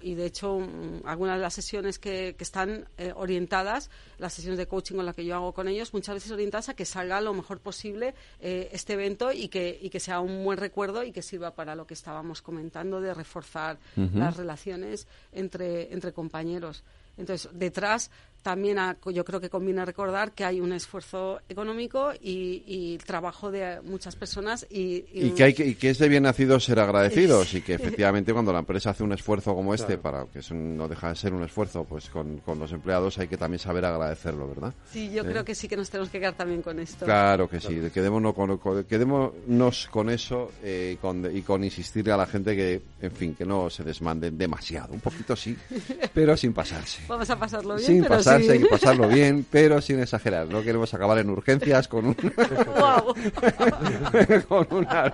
y- 0.00 0.10
y 0.10 0.14
de 0.14 0.26
hecho 0.26 0.58
algunas 1.04 1.36
de 1.36 1.42
las 1.42 1.54
sesiones 1.54 1.98
que, 1.98 2.34
que 2.38 2.44
están 2.44 2.86
eh, 2.98 3.12
orientadas, 3.14 3.90
las 4.18 4.32
sesiones 4.34 4.58
de 4.58 4.66
coaching 4.66 4.94
con 4.96 5.04
las 5.06 5.14
que 5.14 5.24
yo 5.24 5.34
hago 5.34 5.52
con 5.52 5.66
ellos, 5.68 5.92
muchas 5.92 6.14
veces 6.14 6.30
orientadas 6.30 6.68
a 6.68 6.74
que 6.74 6.84
salga 6.84 7.20
lo 7.20 7.34
mejor 7.34 7.60
posible 7.60 8.14
eh, 8.40 8.68
este 8.72 8.92
evento 8.92 9.32
y 9.32 9.48
que, 9.48 9.78
y 9.82 9.90
que 9.90 10.00
sea 10.00 10.20
un 10.20 10.44
buen 10.44 10.58
recuerdo 10.58 11.02
y 11.02 11.12
que 11.12 11.22
sirva 11.22 11.54
para 11.54 11.74
lo 11.74 11.86
que 11.86 11.94
estábamos 11.94 12.40
comentando 12.42 13.00
de 13.00 13.12
reforzar 13.14 13.78
las 14.20 14.36
relaciones 14.36 15.06
entre, 15.32 15.92
entre 15.92 16.12
compañeros. 16.12 16.84
Entonces, 17.18 17.48
detrás 17.54 18.10
también 18.46 18.78
yo 19.12 19.24
creo 19.24 19.40
que 19.40 19.50
conviene 19.50 19.84
recordar 19.84 20.30
que 20.30 20.44
hay 20.44 20.60
un 20.60 20.72
esfuerzo 20.72 21.40
económico 21.48 22.12
y, 22.22 22.62
y 22.64 22.96
trabajo 23.04 23.50
de 23.50 23.80
muchas 23.82 24.14
personas 24.14 24.64
y, 24.70 25.04
Y 25.12 25.30
que, 25.32 25.42
hay 25.42 25.52
que, 25.52 25.66
y 25.66 25.74
que 25.74 25.90
es 25.90 25.98
de 25.98 26.08
bien 26.08 26.22
nacido 26.22 26.60
ser 26.60 26.78
agradecidos 26.78 27.52
y 27.54 27.60
que 27.62 27.74
efectivamente 27.80 28.32
cuando 28.32 28.52
la 28.52 28.60
empresa 28.60 28.90
hace 28.90 29.02
un 29.02 29.12
esfuerzo 29.12 29.52
como 29.52 29.74
este, 29.74 29.98
para 29.98 30.26
que 30.26 30.38
es 30.38 30.50
un- 30.52 30.76
no 30.76 30.86
deja 30.86 31.08
de 31.08 31.16
ser 31.16 31.34
un 31.34 31.42
esfuerzo 31.42 31.82
pues 31.82 32.08
con, 32.08 32.38
con 32.38 32.60
los 32.60 32.70
empleados, 32.70 33.18
hay 33.18 33.26
que 33.26 33.36
también 33.36 33.58
saber 33.58 33.84
agradecerlo, 33.84 34.46
¿verdad? 34.46 34.72
Sí, 34.92 35.10
yo 35.10 35.22
¿Eh? 35.22 35.26
creo 35.26 35.44
que 35.44 35.56
sí 35.56 35.66
que 35.66 35.76
nos 35.76 35.90
tenemos 35.90 36.08
que 36.10 36.20
quedar 36.20 36.34
también 36.34 36.62
con 36.62 36.78
esto. 36.78 37.04
Claro 37.04 37.48
que 37.50 37.58
sí, 37.58 37.80
quedémonos 37.92 38.32
con, 38.32 38.56
con- 38.58 38.84
quedémonos 38.84 39.88
con 39.90 40.08
eso 40.08 40.52
eh, 40.62 40.92
y, 40.94 40.96
con, 40.98 41.36
y 41.36 41.42
con 41.42 41.64
insistirle 41.64 42.12
a 42.12 42.16
la 42.16 42.26
gente 42.26 42.54
que, 42.54 42.80
en 43.00 43.10
fin, 43.10 43.34
que 43.34 43.44
no 43.44 43.68
se 43.70 43.82
desmanden 43.82 44.38
demasiado, 44.38 44.92
un 44.94 45.00
poquito 45.00 45.34
sí, 45.34 45.56
pero 46.14 46.36
sin 46.36 46.52
pasarse. 46.52 47.02
Vamos 47.08 47.28
a 47.28 47.36
pasarlo 47.36 47.74
bien, 47.74 47.86
Sin 47.86 48.02
pero 48.02 48.16
pasarse, 48.16 48.35
sí. 48.44 48.50
hay 48.50 48.58
que 48.60 48.66
pasarlo 48.66 49.08
bien, 49.08 49.44
pero 49.50 49.80
sin 49.80 50.00
exagerar. 50.00 50.46
No 50.48 50.62
queremos 50.62 50.92
acabar 50.94 51.18
en 51.18 51.30
urgencias 51.30 51.88
con 51.88 52.06
un, 52.06 52.14
con, 54.48 54.66
una- 54.70 55.12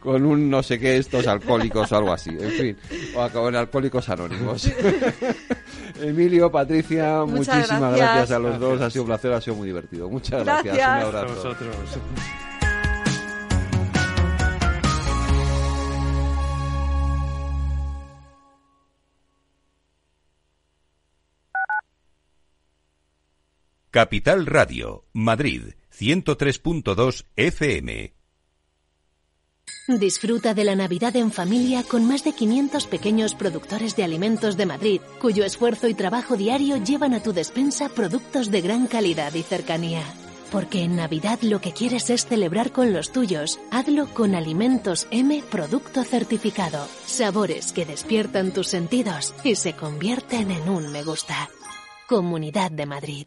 con 0.00 0.24
un 0.24 0.50
no 0.50 0.62
sé 0.62 0.78
qué 0.78 0.96
estos 0.96 1.26
alcohólicos 1.26 1.90
o 1.92 1.96
algo 1.96 2.12
así. 2.12 2.30
En 2.30 2.50
fin, 2.50 2.76
o 3.14 3.22
acabar 3.22 3.52
en 3.54 3.60
alcohólicos 3.60 4.08
anónimos. 4.08 4.70
Emilio, 6.00 6.50
Patricia, 6.50 7.24
Muchas 7.26 7.56
muchísimas 7.56 7.96
gracias. 7.96 8.14
gracias. 8.16 8.30
a 8.30 8.38
los 8.38 8.58
dos. 8.58 8.80
Ha 8.80 8.90
sido 8.90 9.02
un 9.02 9.08
placer, 9.08 9.32
ha 9.32 9.40
sido 9.40 9.56
muy 9.56 9.66
divertido. 9.66 10.08
Muchas 10.08 10.44
gracias. 10.44 10.76
Gracias. 10.76 11.08
Un 11.08 11.16
A 11.16 11.18
abrazo. 11.20 11.34
vosotros. 11.34 11.76
Capital 23.92 24.46
Radio, 24.46 25.04
Madrid, 25.12 25.74
103.2 25.92 27.24
FM. 27.34 28.14
Disfruta 29.88 30.54
de 30.54 30.62
la 30.62 30.76
Navidad 30.76 31.16
en 31.16 31.32
familia 31.32 31.82
con 31.82 32.06
más 32.06 32.22
de 32.22 32.32
500 32.32 32.86
pequeños 32.86 33.34
productores 33.34 33.96
de 33.96 34.04
alimentos 34.04 34.56
de 34.56 34.66
Madrid, 34.66 35.00
cuyo 35.20 35.44
esfuerzo 35.44 35.88
y 35.88 35.94
trabajo 35.94 36.36
diario 36.36 36.76
llevan 36.76 37.14
a 37.14 37.20
tu 37.20 37.32
despensa 37.32 37.88
productos 37.88 38.52
de 38.52 38.60
gran 38.60 38.86
calidad 38.86 39.34
y 39.34 39.42
cercanía. 39.42 40.04
Porque 40.52 40.84
en 40.84 40.94
Navidad 40.94 41.40
lo 41.42 41.60
que 41.60 41.72
quieres 41.72 42.10
es 42.10 42.26
celebrar 42.26 42.70
con 42.70 42.92
los 42.92 43.10
tuyos. 43.10 43.58
Hazlo 43.72 44.06
con 44.14 44.36
Alimentos 44.36 45.08
M 45.10 45.42
Producto 45.50 46.04
Certificado. 46.04 46.86
Sabores 47.06 47.72
que 47.72 47.86
despiertan 47.86 48.52
tus 48.52 48.68
sentidos 48.68 49.34
y 49.42 49.56
se 49.56 49.72
convierten 49.72 50.52
en 50.52 50.68
un 50.68 50.92
me 50.92 51.02
gusta. 51.02 51.50
Comunidad 52.06 52.70
de 52.70 52.86
Madrid. 52.86 53.26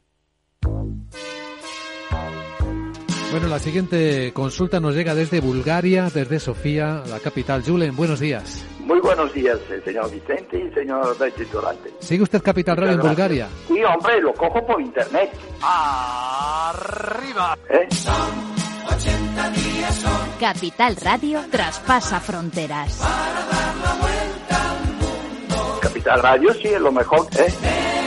Bueno, 3.33 3.47
la 3.47 3.57
siguiente 3.57 4.31
consulta 4.31 4.79
nos 4.79 4.93
llega 4.93 5.15
desde 5.15 5.39
Bulgaria, 5.39 6.07
desde 6.13 6.39
Sofía, 6.39 7.01
la 7.09 7.19
capital. 7.19 7.63
Julen, 7.65 7.95
buenos 7.95 8.19
días. 8.19 8.63
Muy 8.81 8.99
buenos 8.99 9.33
días, 9.33 9.57
eh, 9.71 9.81
señor 9.83 10.11
Vicente 10.11 10.59
y 10.59 10.71
señor 10.71 11.17
Betty 11.17 11.43
Durante. 11.45 11.91
¿Sigue 11.97 12.21
usted 12.21 12.43
Capital 12.43 12.77
Radio 12.77 12.93
en 12.93 12.99
Bulgaria? 12.99 13.47
Sí, 13.67 13.83
hombre, 13.83 14.21
lo 14.21 14.35
cojo 14.35 14.63
por 14.63 14.79
internet. 14.79 15.31
Arriba. 15.63 17.57
¿Eh? 17.71 17.87
Capital 20.39 20.95
Radio 20.97 21.39
traspasa 21.49 22.19
fronteras. 22.19 23.01
Capital 25.81 26.21
Radio 26.21 26.53
sí 26.53 26.67
es 26.67 26.79
lo 26.79 26.91
mejor, 26.91 27.25
¿eh? 27.39 28.02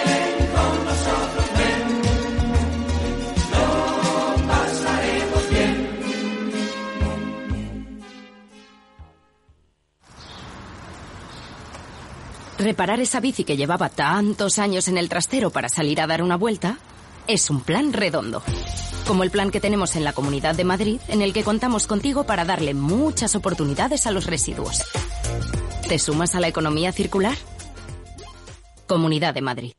Reparar 12.58 13.00
esa 13.00 13.20
bici 13.20 13.44
que 13.44 13.56
llevaba 13.56 13.90
tantos 13.90 14.58
años 14.58 14.88
en 14.88 14.96
el 14.96 15.10
trastero 15.10 15.50
para 15.50 15.68
salir 15.68 16.00
a 16.00 16.06
dar 16.06 16.22
una 16.22 16.36
vuelta 16.36 16.78
es 17.26 17.50
un 17.50 17.60
plan 17.60 17.92
redondo. 17.92 18.42
Como 19.06 19.22
el 19.24 19.30
plan 19.30 19.50
que 19.50 19.60
tenemos 19.60 19.94
en 19.94 20.04
la 20.04 20.14
Comunidad 20.14 20.54
de 20.54 20.64
Madrid, 20.64 20.98
en 21.08 21.20
el 21.20 21.32
que 21.32 21.44
contamos 21.44 21.86
contigo 21.86 22.24
para 22.24 22.44
darle 22.44 22.72
muchas 22.72 23.34
oportunidades 23.36 24.06
a 24.06 24.10
los 24.10 24.26
residuos. 24.26 24.82
¿Te 25.86 25.98
sumas 25.98 26.34
a 26.34 26.40
la 26.40 26.48
economía 26.48 26.92
circular? 26.92 27.36
Comunidad 28.86 29.34
de 29.34 29.42
Madrid. 29.42 29.72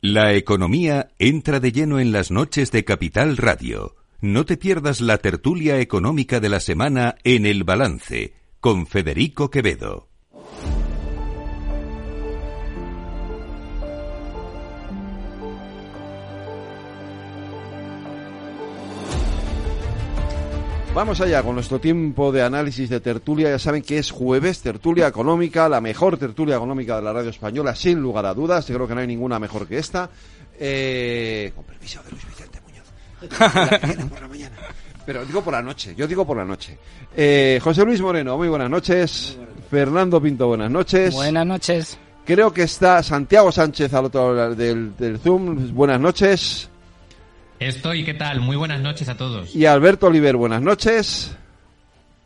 La 0.00 0.32
economía 0.32 1.10
entra 1.18 1.60
de 1.60 1.72
lleno 1.72 2.00
en 2.00 2.10
las 2.10 2.30
noches 2.30 2.72
de 2.72 2.86
Capital 2.86 3.36
Radio. 3.36 3.99
No 4.22 4.44
te 4.44 4.58
pierdas 4.58 5.00
la 5.00 5.16
tertulia 5.16 5.80
económica 5.80 6.40
de 6.40 6.50
la 6.50 6.60
semana 6.60 7.16
en 7.24 7.46
El 7.46 7.64
Balance 7.64 8.34
con 8.60 8.86
Federico 8.86 9.48
Quevedo. 9.48 10.08
Vamos 20.94 21.22
allá 21.22 21.42
con 21.42 21.54
nuestro 21.54 21.80
tiempo 21.80 22.30
de 22.30 22.42
análisis 22.42 22.90
de 22.90 23.00
tertulia. 23.00 23.48
Ya 23.48 23.58
saben 23.58 23.80
que 23.80 23.96
es 23.96 24.10
jueves, 24.10 24.60
tertulia 24.60 25.06
económica, 25.06 25.66
la 25.70 25.80
mejor 25.80 26.18
tertulia 26.18 26.56
económica 26.56 26.96
de 26.96 27.02
la 27.02 27.14
radio 27.14 27.30
española, 27.30 27.74
sin 27.74 28.00
lugar 28.00 28.26
a 28.26 28.34
dudas. 28.34 28.66
Creo 28.66 28.86
que 28.86 28.94
no 28.94 29.00
hay 29.00 29.06
ninguna 29.06 29.38
mejor 29.38 29.66
que 29.66 29.78
esta. 29.78 30.10
Eh, 30.58 31.52
con 31.56 31.64
permiso 31.64 32.02
de 32.02 32.10
Luis 32.10 32.26
Vicente 32.26 32.49
Por 33.28 34.20
la 34.20 34.28
mañana. 34.28 34.56
Pero 35.06 35.24
digo 35.24 35.42
por 35.42 35.52
la 35.52 35.62
noche, 35.62 35.94
yo 35.96 36.06
digo 36.06 36.26
por 36.26 36.36
la 36.36 36.44
noche. 36.44 36.78
Eh, 37.16 37.58
José 37.62 37.84
Luis 37.84 38.00
Moreno, 38.00 38.36
muy 38.36 38.48
buenas 38.48 38.70
noches. 38.70 39.36
Fernando 39.70 40.20
Pinto, 40.20 40.46
buenas 40.48 40.70
noches. 40.70 41.14
Buenas 41.14 41.46
noches. 41.46 41.98
Creo 42.24 42.52
que 42.52 42.62
está 42.62 43.02
Santiago 43.02 43.50
Sánchez 43.50 43.92
al 43.94 44.04
otro 44.06 44.34
lado 44.34 44.54
del, 44.54 44.96
del 44.96 45.18
Zoom. 45.18 45.74
Buenas 45.74 46.00
noches. 46.00 46.68
Estoy, 47.58 48.04
¿qué 48.04 48.14
tal? 48.14 48.40
Muy 48.40 48.56
buenas 48.56 48.80
noches 48.80 49.08
a 49.08 49.16
todos. 49.16 49.54
Y 49.54 49.66
Alberto 49.66 50.06
Oliver, 50.06 50.36
buenas 50.36 50.62
noches. 50.62 51.36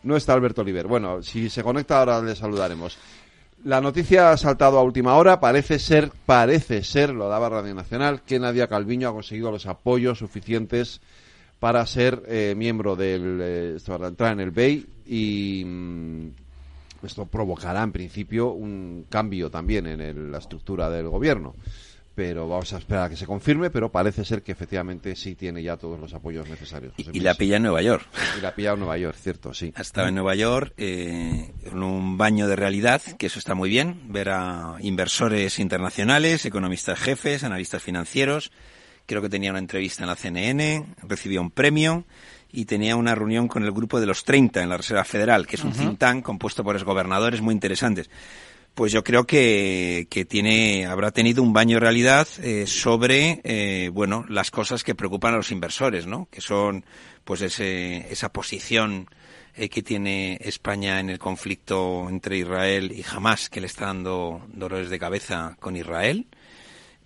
No 0.03 0.16
está 0.16 0.34
Alberto 0.34 0.61
Oliver. 0.61 0.86
Bueno, 0.86 1.22
si 1.22 1.49
se 1.49 1.62
conecta 1.62 1.99
ahora 1.99 2.20
le 2.20 2.36
saludaremos. 2.36 2.97
La 3.65 3.81
noticia 3.81 4.31
ha 4.31 4.37
saltado 4.37 4.79
a 4.79 4.83
última 4.83 5.17
hora. 5.17 5.41
Parece 5.41 5.79
ser, 5.79 6.11
parece 6.27 6.83
ser, 6.85 7.11
lo 7.11 7.29
daba 7.29 7.49
Radio 7.49 7.75
Nacional, 7.75 8.21
que 8.23 8.39
Nadia 8.39 8.69
Calviño 8.69 9.09
ha 9.09 9.12
conseguido 9.12 9.51
los 9.51 9.67
apoyos 9.67 10.19
suficientes 10.19 11.01
para 11.61 11.87
ser 11.87 12.23
eh, 12.29 12.55
miembro 12.57 12.95
del, 12.95 13.39
eh, 13.41 13.77
para 13.87 14.09
entrar 14.09 14.33
en 14.35 14.41
el 14.41 14.51
BEI 14.51 14.87
y 15.07 15.62
mm, 15.65 16.27
esto 17.07 17.25
provocará 17.25 17.83
en 17.83 17.93
principio 17.93 18.51
un 18.53 19.07
cambio 19.09 19.51
también 19.51 19.87
en 19.87 20.01
el- 20.03 20.31
la 20.31 20.39
estructura 20.39 20.91
del 20.91 21.09
gobierno. 21.09 21.55
Pero 22.15 22.49
vamos 22.49 22.73
a 22.73 22.79
esperar 22.79 23.05
a 23.07 23.09
que 23.11 23.17
se 23.17 23.27
confirme, 23.27 23.71
pero 23.71 23.91
parece 23.91 24.25
ser 24.25 24.43
que 24.43 24.53
efectivamente 24.53 25.17
sí 25.17 25.35
tiene 25.35 25.62
ya 25.62 25.77
todos 25.77 25.99
los 25.99 26.15
apoyos 26.15 26.49
necesarios. 26.49 26.95
José 26.97 27.11
Y 27.12 27.21
la 27.21 27.35
pilla 27.35 27.57
en 27.57 27.65
Nueva 27.65 27.83
York. 27.83 28.07
Y 28.39 28.41
la 28.41 28.55
pilla 28.55 28.73
en 28.73 28.79
Nueva 28.79 28.97
York, 28.99 29.17
cierto, 29.21 29.53
sí. 29.53 29.73
Ha 29.75 29.83
estado 29.83 30.07
en 30.07 30.15
Nueva 30.15 30.37
York 30.37 30.75
eh, 30.77 31.53
en 31.65 31.83
un 31.83 32.17
baño 32.17 32.47
de 32.47 32.55
realidad, 32.55 33.03
que 33.19 33.27
eso 33.27 33.41
está 33.41 33.55
muy 33.57 33.69
bien, 33.69 34.12
ver 34.12 34.31
a 34.31 34.77
inversores 34.81 35.59
internacionales, 35.59 36.45
economistas 36.45 37.01
jefes, 37.01 37.43
analistas 37.43 37.83
financieros. 37.83 38.53
Creo 39.07 39.21
que 39.21 39.29
tenía 39.29 39.51
una 39.51 39.59
entrevista 39.59 40.05
en 40.05 40.09
la 40.09 40.17
CNN, 40.17 40.87
recibió 41.03 41.41
un 41.41 41.51
premio 41.51 42.05
y 42.53 42.67
tenía 42.67 42.95
una 42.95 43.17
reunión 43.17 43.49
con 43.49 43.65
el 43.65 43.73
grupo 43.73 43.99
de 44.01 44.07
los 44.07 44.23
30 44.23 44.62
en 44.62 44.69
la 44.69 44.77
Reserva 44.77 45.05
Federal, 45.05 45.49
que 45.49 45.57
es 45.57 45.65
un 45.65 45.71
Ujú. 45.71 45.81
think 45.81 45.99
tank 45.99 46.25
compuesto 46.25 46.62
por 46.62 46.77
exgobernadores 46.77 47.41
muy 47.41 47.53
interesantes. 47.53 48.09
Pues 48.75 48.91
yo 48.91 49.05
creo 49.05 49.25
que, 49.25 50.09
que 50.11 50.25
tiene, 50.25 50.87
habrá 50.87 51.12
tenido 51.12 51.45
un 51.45 51.53
baño 51.53 51.77
de 51.77 51.81
realidad 51.81 52.27
eh, 52.43 52.66
sobre, 52.66 53.41
eh, 53.45 53.89
bueno, 53.93 54.25
las 54.29 54.51
cosas 54.51 54.83
que 54.83 54.97
preocupan 54.97 55.33
a 55.35 55.37
los 55.37 55.53
inversores, 55.53 56.09
¿no? 56.09 56.27
Que 56.29 56.41
son, 56.41 56.85
pues, 57.22 57.41
ese, 57.43 58.12
esa 58.12 58.33
posición 58.33 59.09
eh, 59.55 59.68
que 59.68 59.83
tiene 59.83 60.39
España 60.41 60.99
en 60.99 61.09
el 61.09 61.20
conflicto 61.20 62.09
entre 62.09 62.39
Israel 62.39 62.91
y 62.91 63.05
Hamas, 63.09 63.49
que 63.49 63.61
le 63.61 63.68
está 63.68 63.87
dando 63.87 64.45
dolores 64.49 64.91
de 64.91 64.99
cabeza 64.99 65.57
con 65.61 65.77
Israel. 65.77 66.27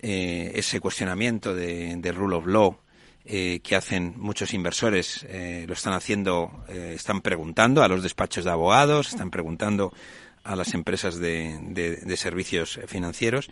Eh, 0.01 0.53
ese 0.55 0.81
cuestionamiento 0.81 1.55
de, 1.55 1.97
de 1.97 2.13
rule 2.13 2.37
of 2.37 2.47
law 2.47 2.79
eh, 3.31 3.61
que 3.63 3.77
hacen 3.77 4.15
muchos 4.17 4.55
inversores, 4.55 5.27
eh, 5.29 5.67
lo 5.69 5.75
están 5.75 5.93
haciendo, 5.93 6.65
eh, 6.67 6.95
están 6.97 7.21
preguntando 7.21 7.83
a 7.83 7.89
los 7.89 8.03
despachos 8.03 8.47
de 8.47 8.51
abogados, 8.51 9.09
están 9.09 9.31
preguntando 9.31 9.93
a 10.49 10.57
las 10.57 10.75
empresas 10.75 11.19
de, 11.19 11.59
de- 11.63 11.97
de 11.97 12.17
servicios 12.17 12.81
financieros. 12.87 13.51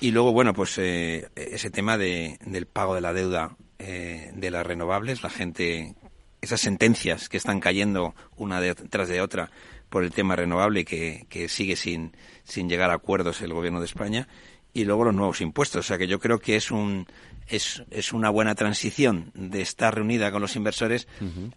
Y 0.00 0.10
luego, 0.10 0.32
bueno, 0.32 0.52
pues 0.52 0.76
eh, 0.78 1.28
ese 1.34 1.70
tema 1.70 1.96
de, 1.96 2.38
del 2.44 2.66
pago 2.66 2.94
de 2.94 3.00
la 3.00 3.12
deuda 3.14 3.56
eh, 3.78 4.30
de 4.34 4.50
las 4.50 4.66
renovables, 4.66 5.22
la 5.22 5.30
gente, 5.30 5.94
esas 6.42 6.60
sentencias 6.60 7.28
que 7.28 7.38
están 7.38 7.60
cayendo 7.60 8.14
una 8.36 8.60
detrás 8.60 9.08
de 9.08 9.20
otra 9.22 9.50
por 9.88 10.04
el 10.04 10.12
tema 10.12 10.36
renovable 10.36 10.84
que, 10.84 11.26
que 11.30 11.48
sigue 11.48 11.76
sin, 11.76 12.12
sin 12.44 12.68
llegar 12.68 12.90
a 12.90 12.94
acuerdos 12.94 13.40
el 13.40 13.54
gobierno 13.54 13.80
de 13.80 13.86
España 13.86 14.28
y 14.74 14.84
luego 14.84 15.04
los 15.04 15.14
nuevos 15.14 15.40
impuestos. 15.40 15.86
O 15.86 15.88
sea 15.88 15.96
que 15.96 16.06
yo 16.08 16.18
creo 16.20 16.38
que 16.40 16.56
es 16.56 16.70
un 16.70 17.06
es, 17.48 17.82
es 17.90 18.12
una 18.12 18.28
buena 18.28 18.54
transición 18.56 19.30
de 19.34 19.62
estar 19.62 19.94
reunida 19.94 20.30
con 20.32 20.42
los 20.42 20.56
inversores 20.56 21.06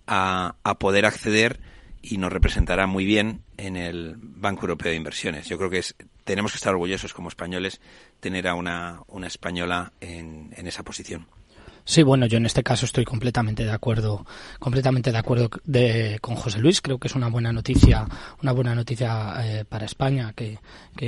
a, 0.07 0.55
a 0.63 0.79
poder 0.79 1.05
acceder 1.05 1.59
y 2.01 2.17
nos 2.17 2.31
representará 2.31 2.87
muy 2.87 3.05
bien 3.05 3.43
en 3.57 3.75
el 3.75 4.15
Banco 4.17 4.61
Europeo 4.61 4.91
de 4.91 4.97
Inversiones. 4.97 5.47
Yo 5.47 5.57
creo 5.57 5.69
que 5.69 5.79
es, 5.79 5.95
tenemos 6.23 6.51
que 6.51 6.57
estar 6.57 6.73
orgullosos 6.73 7.13
como 7.13 7.29
españoles 7.29 7.81
tener 8.19 8.47
a 8.47 8.55
una, 8.55 9.01
una 9.07 9.27
española 9.27 9.91
en, 9.99 10.53
en 10.55 10.67
esa 10.67 10.83
posición. 10.83 11.27
Sí, 11.85 12.03
bueno, 12.03 12.25
yo 12.27 12.37
en 12.37 12.45
este 12.45 12.63
caso 12.63 12.85
estoy 12.85 13.05
completamente 13.05 13.63
de 13.63 13.71
acuerdo, 13.71 14.25
completamente 14.59 15.11
de 15.11 15.17
acuerdo 15.17 15.49
con 16.21 16.35
José 16.35 16.59
Luis. 16.59 16.81
Creo 16.81 16.99
que 16.99 17.07
es 17.07 17.15
una 17.15 17.29
buena 17.29 17.51
noticia, 17.51 18.07
una 18.41 18.51
buena 18.51 18.75
noticia 18.75 19.35
eh, 19.43 19.65
para 19.65 19.85
España 19.85 20.33
que, 20.33 20.59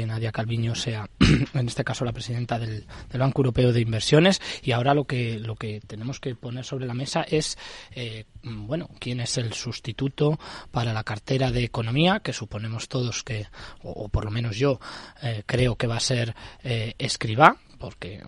Nadia 0.05 0.31
Calviño 0.31 0.73
sea, 0.73 1.09
en 1.53 1.67
este 1.67 1.83
caso, 1.83 2.05
la 2.05 2.13
presidenta 2.13 2.57
del, 2.57 2.85
Banco 3.13 3.41
Europeo 3.41 3.71
de 3.71 3.81
Inversiones. 3.81 4.41
Y 4.63 4.71
ahora 4.71 4.93
lo 4.93 5.05
que 5.05 5.39
lo 5.39 5.55
que 5.55 5.81
tenemos 5.81 6.19
que 6.19 6.35
poner 6.35 6.65
sobre 6.65 6.85
la 6.87 6.93
mesa 6.93 7.21
es, 7.21 7.57
eh, 7.91 8.25
bueno, 8.43 8.89
quién 8.99 9.19
es 9.19 9.37
el 9.37 9.53
sustituto 9.53 10.39
para 10.71 10.93
la 10.93 11.03
cartera 11.03 11.51
de 11.51 11.63
economía 11.63 12.19
que 12.19 12.33
suponemos 12.33 12.87
todos 12.87 13.23
que, 13.23 13.47
o, 13.83 14.09
por 14.09 14.25
lo 14.25 14.31
menos 14.31 14.57
yo 14.57 14.79
eh, 15.21 15.43
creo 15.45 15.75
que 15.75 15.87
va 15.87 15.97
a 15.97 16.01
ser 16.01 16.35
eh, 16.63 16.95
Escribá, 16.97 17.57
porque 17.79 18.21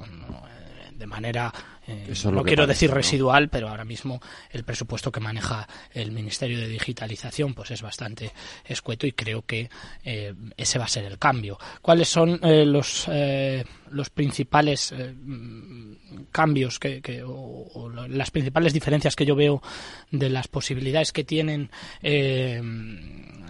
de 0.94 1.08
manera 1.08 1.54
eh, 1.88 2.08
Eso 2.10 2.30
es 2.30 2.36
no 2.36 2.44
quiero 2.44 2.64
parece, 2.64 2.74
decir 2.74 2.90
¿no? 2.90 2.96
residual, 2.96 3.50
pero 3.50 3.70
ahora 3.70 3.86
mismo 3.86 4.22
el 4.52 4.64
presupuesto 4.64 5.12
que 5.12 5.20
maneja 5.20 5.68
el 5.94 6.12
Ministerio 6.12 6.58
de 6.60 6.68
Digitalización 6.68 7.54
pues 7.54 7.72
es 7.72 7.82
bastante 7.82 8.32
escueto 8.66 9.06
y 9.08 9.12
creo 9.12 9.44
que 9.46 9.70
eh, 10.04 10.34
ese 10.58 10.80
va 10.80 10.86
a 10.86 10.90
ser 10.90 11.06
el 11.06 11.18
cambio. 11.18 11.58
¿Cuáles 11.82 12.08
son 12.10 12.40
eh, 12.44 12.66
los 12.66 13.06
eh, 13.10 13.64
los 13.92 14.10
principales 14.10 14.94
cambios 16.32 16.80
que, 16.80 17.02
que- 17.02 17.24
o, 17.26 17.90
las 18.10 18.32
principales 18.32 18.74
diferencias 18.74 19.16
que 19.16 19.26
yo 19.26 19.36
veo 19.36 19.62
de 20.12 20.30
las 20.30 20.48
posibilidades 20.48 21.12
que 21.12 21.24
tienen 21.24 21.70
eh, 22.02 22.62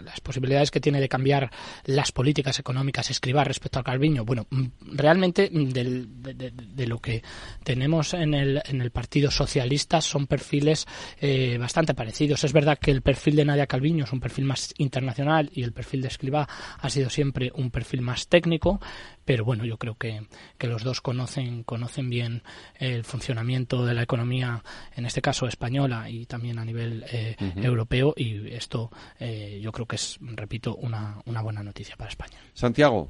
las 0.03 0.19
posibilidades 0.19 0.69
que 0.69 0.81
tiene 0.81 0.99
de 0.99 1.07
cambiar 1.07 1.49
las 1.85 2.11
políticas 2.11 2.59
económicas 2.59 3.09
escribir 3.09 3.43
respecto 3.45 3.79
al 3.79 3.85
Calviño. 3.85 4.25
Bueno, 4.25 4.45
mm, 4.49 4.65
realmente 4.93 5.49
del- 5.49 6.21
de, 6.21 6.33
de- 6.33 6.51
de 6.51 6.87
lo 6.87 6.99
que 6.99 7.23
tenemos 7.63 8.13
en 8.23 8.33
el, 8.33 8.61
en 8.65 8.81
el 8.81 8.91
Partido 8.91 9.29
Socialista 9.29 10.01
son 10.01 10.27
perfiles 10.27 10.87
eh, 11.19 11.57
bastante 11.59 11.93
parecidos. 11.93 12.43
Es 12.43 12.53
verdad 12.53 12.79
que 12.79 12.91
el 12.91 13.01
perfil 13.01 13.35
de 13.35 13.45
Nadia 13.45 13.67
Calviño 13.67 14.05
es 14.05 14.13
un 14.13 14.19
perfil 14.19 14.45
más 14.45 14.73
internacional 14.77 15.49
y 15.53 15.63
el 15.63 15.73
perfil 15.73 16.01
de 16.01 16.07
Escribá 16.07 16.47
ha 16.79 16.89
sido 16.89 17.09
siempre 17.09 17.51
un 17.55 17.69
perfil 17.71 18.01
más 18.01 18.27
técnico, 18.27 18.81
pero 19.25 19.45
bueno, 19.45 19.65
yo 19.65 19.77
creo 19.77 19.95
que, 19.95 20.27
que 20.57 20.67
los 20.67 20.83
dos 20.83 21.01
conocen, 21.01 21.63
conocen 21.63 22.09
bien 22.09 22.43
el 22.79 23.03
funcionamiento 23.03 23.85
de 23.85 23.93
la 23.93 24.03
economía, 24.03 24.63
en 24.95 25.05
este 25.05 25.21
caso 25.21 25.47
española 25.47 26.09
y 26.09 26.25
también 26.25 26.59
a 26.59 26.65
nivel 26.65 27.05
eh, 27.11 27.35
europeo, 27.57 28.13
y 28.17 28.51
esto 28.53 28.91
eh, 29.19 29.59
yo 29.61 29.71
creo 29.71 29.85
que 29.85 29.95
es, 29.95 30.17
repito, 30.21 30.75
una, 30.75 31.21
una 31.25 31.41
buena 31.41 31.63
noticia 31.63 31.95
para 31.95 32.09
España. 32.09 32.37
Santiago. 32.53 33.09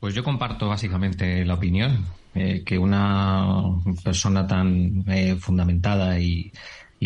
Pues 0.00 0.14
yo 0.14 0.22
comparto 0.22 0.68
básicamente 0.68 1.44
la 1.44 1.54
opinión 1.54 2.04
eh, 2.34 2.62
que 2.64 2.78
una 2.78 3.44
persona 4.02 4.46
tan 4.46 5.04
fundamentada 5.38 6.18
y, 6.18 6.52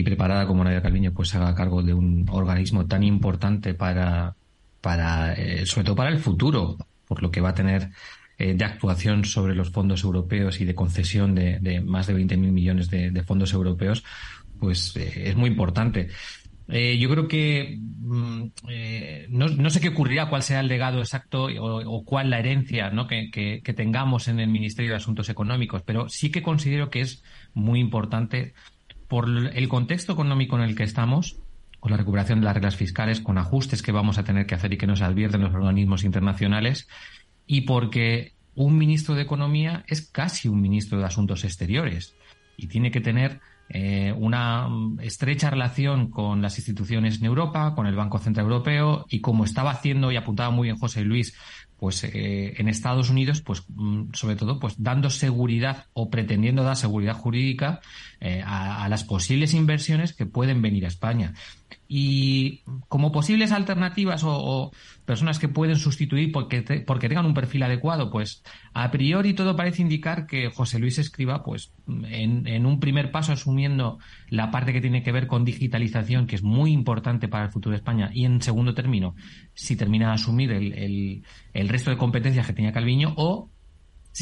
preparada 0.05 0.47
como 0.47 0.63
Nadia 0.63 0.81
Calviño 0.81 1.13
pues 1.13 1.35
haga 1.35 1.57
cargo 1.57 1.83
de 1.83 1.93
un 1.93 2.25
organismo 2.31 2.87
tan 2.87 3.03
importante 3.03 3.75
para, 3.75 4.37
para 4.81 5.35
sobre 5.65 5.85
todo 5.87 5.97
para 5.97 6.11
el 6.11 6.21
futuro, 6.21 6.77
por 7.09 7.21
lo 7.21 7.33
que 7.33 7.41
va 7.41 7.49
a 7.49 7.55
tener 7.55 7.91
eh, 8.41 8.55
de 8.55 8.65
actuación 8.65 9.25
sobre 9.25 9.53
los 9.57 9.71
fondos 9.71 10.05
europeos 10.05 10.61
y 10.61 10.65
de 10.65 10.73
concesión 10.73 11.35
de, 11.35 11.83
más 11.85 12.07
de 12.07 12.15
20.000 12.15 12.39
millones 12.39 12.89
de, 12.89 13.23
fondos 13.25 13.53
europeos, 13.53 14.05
pues 14.61 14.95
eh, 14.95 15.31
es 15.31 15.35
muy 15.35 15.51
importante. 15.51 16.09
Eh, 16.71 16.99
yo 16.99 17.09
creo 17.09 17.29
que 17.29 17.79
mm, 17.81 18.45
no, 19.31 19.71
sé 19.71 19.81
qué 19.81 19.89
ocurrirá, 19.89 20.29
cuál 20.29 20.43
será 20.43 20.61
el 20.61 20.69
legado 20.69 20.99
exacto 20.99 21.49
o, 21.61 22.05
cuál 22.05 22.31
la 22.31 22.39
herencia 22.39 22.91
¿no? 22.91 23.07
que, 23.07 23.63
tengamos 23.75 24.29
en 24.29 24.39
el 24.39 24.49
Ministerio 24.49 24.91
de 24.91 24.97
Asuntos 24.97 25.31
Económicos, 25.31 25.83
pero 25.83 26.09
sí 26.09 26.31
que 26.31 26.43
considero 26.43 26.91
que 26.91 27.01
es 27.01 27.23
muy 27.55 27.81
importante 27.81 28.53
por 29.09 29.29
el 29.29 29.69
contexto 29.69 30.13
económico 30.13 30.57
en 30.57 30.63
el 30.63 30.77
que 30.77 30.83
estamos, 30.83 31.41
con 31.81 31.91
la 31.91 31.97
recuperación 31.97 32.41
de 32.41 32.45
las 32.45 32.55
reglas 32.55 32.77
fiscales, 32.77 33.21
con 33.21 33.39
ajustes 33.39 33.83
que 33.83 33.93
vamos 33.93 34.19
a 34.19 34.25
tener 34.25 34.45
que 34.45 34.55
hacer 34.55 34.73
y 34.75 34.77
que 34.77 34.87
nos 34.87 35.01
advierten 35.01 35.41
los 35.41 35.55
organismos 35.55 36.05
internacionales, 36.05 36.89
y 37.47 37.63
porque 37.63 38.35
un 38.55 38.77
ministro 38.77 39.15
de 39.15 39.23
Economía 39.23 39.85
es 39.87 40.03
casi 40.03 40.49
un 40.49 40.61
ministro 40.61 40.99
de 40.99 41.07
Asuntos 41.07 41.45
Exteriores 41.45 42.15
y 42.59 42.67
tiene 42.67 42.91
que 42.91 43.01
tener 43.01 43.41
eh, 43.71 44.15
una 44.17 44.69
estrecha 45.01 45.51
relación 45.51 46.11
con 46.11 46.41
las 46.41 46.57
instituciones 46.59 47.19
en 47.19 47.27
Europa, 47.27 47.75
con 47.75 47.87
el 47.87 47.97
Banco 47.97 48.19
Central 48.19 48.47
Europeo 48.47 49.05
y 49.09 49.21
como 49.21 49.45
estaba 49.45 49.71
haciendo 49.71 50.11
y 50.11 50.17
apuntaba 50.17 50.51
muy 50.51 50.69
bien 50.69 50.79
José 50.79 51.03
Luis, 51.03 51.35
pues 51.79 52.03
eh, 52.05 52.55
en 52.59 52.69
Estados 52.69 53.09
Unidos, 53.09 53.41
pues 53.41 53.65
mm, 53.69 54.13
sobre 54.13 54.37
todo, 54.37 54.59
pues 54.59 54.75
dando 54.79 55.11
seguridad 55.11 55.87
o 55.93 56.11
pretendiendo 56.11 56.65
dar 56.65 56.77
seguridad 56.77 57.15
jurídica 57.15 57.81
eh, 58.21 58.43
a, 58.45 58.89
las 58.89 59.05
posibles 59.05 59.55
inversiones 59.55 60.13
que 60.13 60.27
pueden 60.27 60.61
venir 60.61 60.85
a 60.85 60.89
España. 60.89 61.35
Y 61.91 62.65
como 62.89 63.11
posibles 63.13 63.51
alternativas 63.51 64.23
o, 64.23 64.71
personas 65.07 65.39
que 65.39 65.49
pueden 65.49 65.77
sustituir 65.77 66.31
porque, 66.33 66.85
porque 66.87 67.09
tengan 67.09 67.25
un 67.25 67.33
perfil 67.33 67.63
adecuado, 67.63 68.11
pues 68.11 68.43
a 68.75 68.91
priori 68.91 69.33
todo 69.33 69.57
parece 69.57 69.81
indicar 69.81 70.27
que 70.27 70.51
José 70.51 70.79
Luis 70.79 70.99
Escriba, 70.99 71.43
pues 71.43 71.73
en, 71.87 72.47
en, 72.47 72.67
un 72.67 72.79
primer 72.79 73.11
paso 73.11 73.33
asumiendo 73.33 73.99
la 74.29 74.51
parte 74.51 74.75
que 74.75 74.83
tiene 74.83 75.03
que 75.03 75.13
ver 75.13 75.27
con 75.27 75.47
digitalización, 75.47 76.27
que 76.27 76.37
es 76.37 76.43
muy 76.43 76.73
importante 76.73 77.27
para 77.27 77.47
el 77.47 77.51
futuro 77.51 77.73
de 77.73 77.79
España, 77.79 78.11
y 78.13 78.27
en 78.27 78.43
segundo 78.43 78.75
término, 78.75 79.15
si 79.55 79.75
termina 79.75 80.09
de 80.09 80.13
asumir 80.13 80.53
el, 80.53 80.75
el, 80.75 81.25
el 81.55 81.69
resto 81.71 81.91
de 81.91 81.97
competencias 81.97 82.47
que 82.47 82.53
tenía 82.53 82.73
Calviño, 82.73 83.15
o 83.17 83.49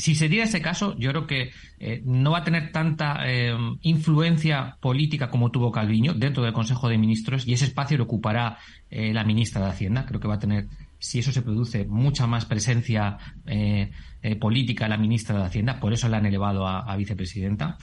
si 0.01 0.15
se 0.15 0.29
diera 0.29 0.45
ese 0.45 0.61
caso, 0.61 0.95
yo 0.99 1.11
creo 1.11 1.27
que 1.27 1.51
eh, 1.79 2.03
no 2.05 2.33
va 2.33 2.39
a 2.39 2.45
tener 2.45 2.71
tanta 2.71 3.21
eh, 3.25 3.57
influencia 3.81 4.77
política 4.81 5.31
como 5.31 5.51
tuvo 5.51 5.73
Calviño 5.73 6.13
dentro 6.13 6.43
del 6.43 6.53
Consejo 6.53 6.89
de 6.89 6.99
Ministros 6.99 7.47
y 7.47 7.55
ese 7.55 7.65
espacio 7.65 7.97
lo 7.97 8.05
ocupará 8.05 8.59
eh, 8.91 9.15
la 9.15 9.25
ministra 9.25 9.63
de 9.63 9.71
Hacienda. 9.71 10.05
Creo 10.05 10.21
que 10.21 10.29
va 10.29 10.35
a 10.35 10.39
tener, 10.39 10.67
si 10.99 11.21
eso 11.21 11.33
se 11.33 11.41
produce, 11.41 11.87
mucha 11.87 12.27
más 12.27 12.45
presencia 12.45 13.17
política 14.41 14.89
la 14.89 14.99
ministra 14.99 15.39
de 15.39 15.45
Hacienda. 15.45 15.81
Por 15.81 15.93
eso 15.93 16.09
la 16.09 16.19
han 16.19 16.27
elevado 16.27 16.67
a 16.67 16.97
vicepresidenta 16.97 17.79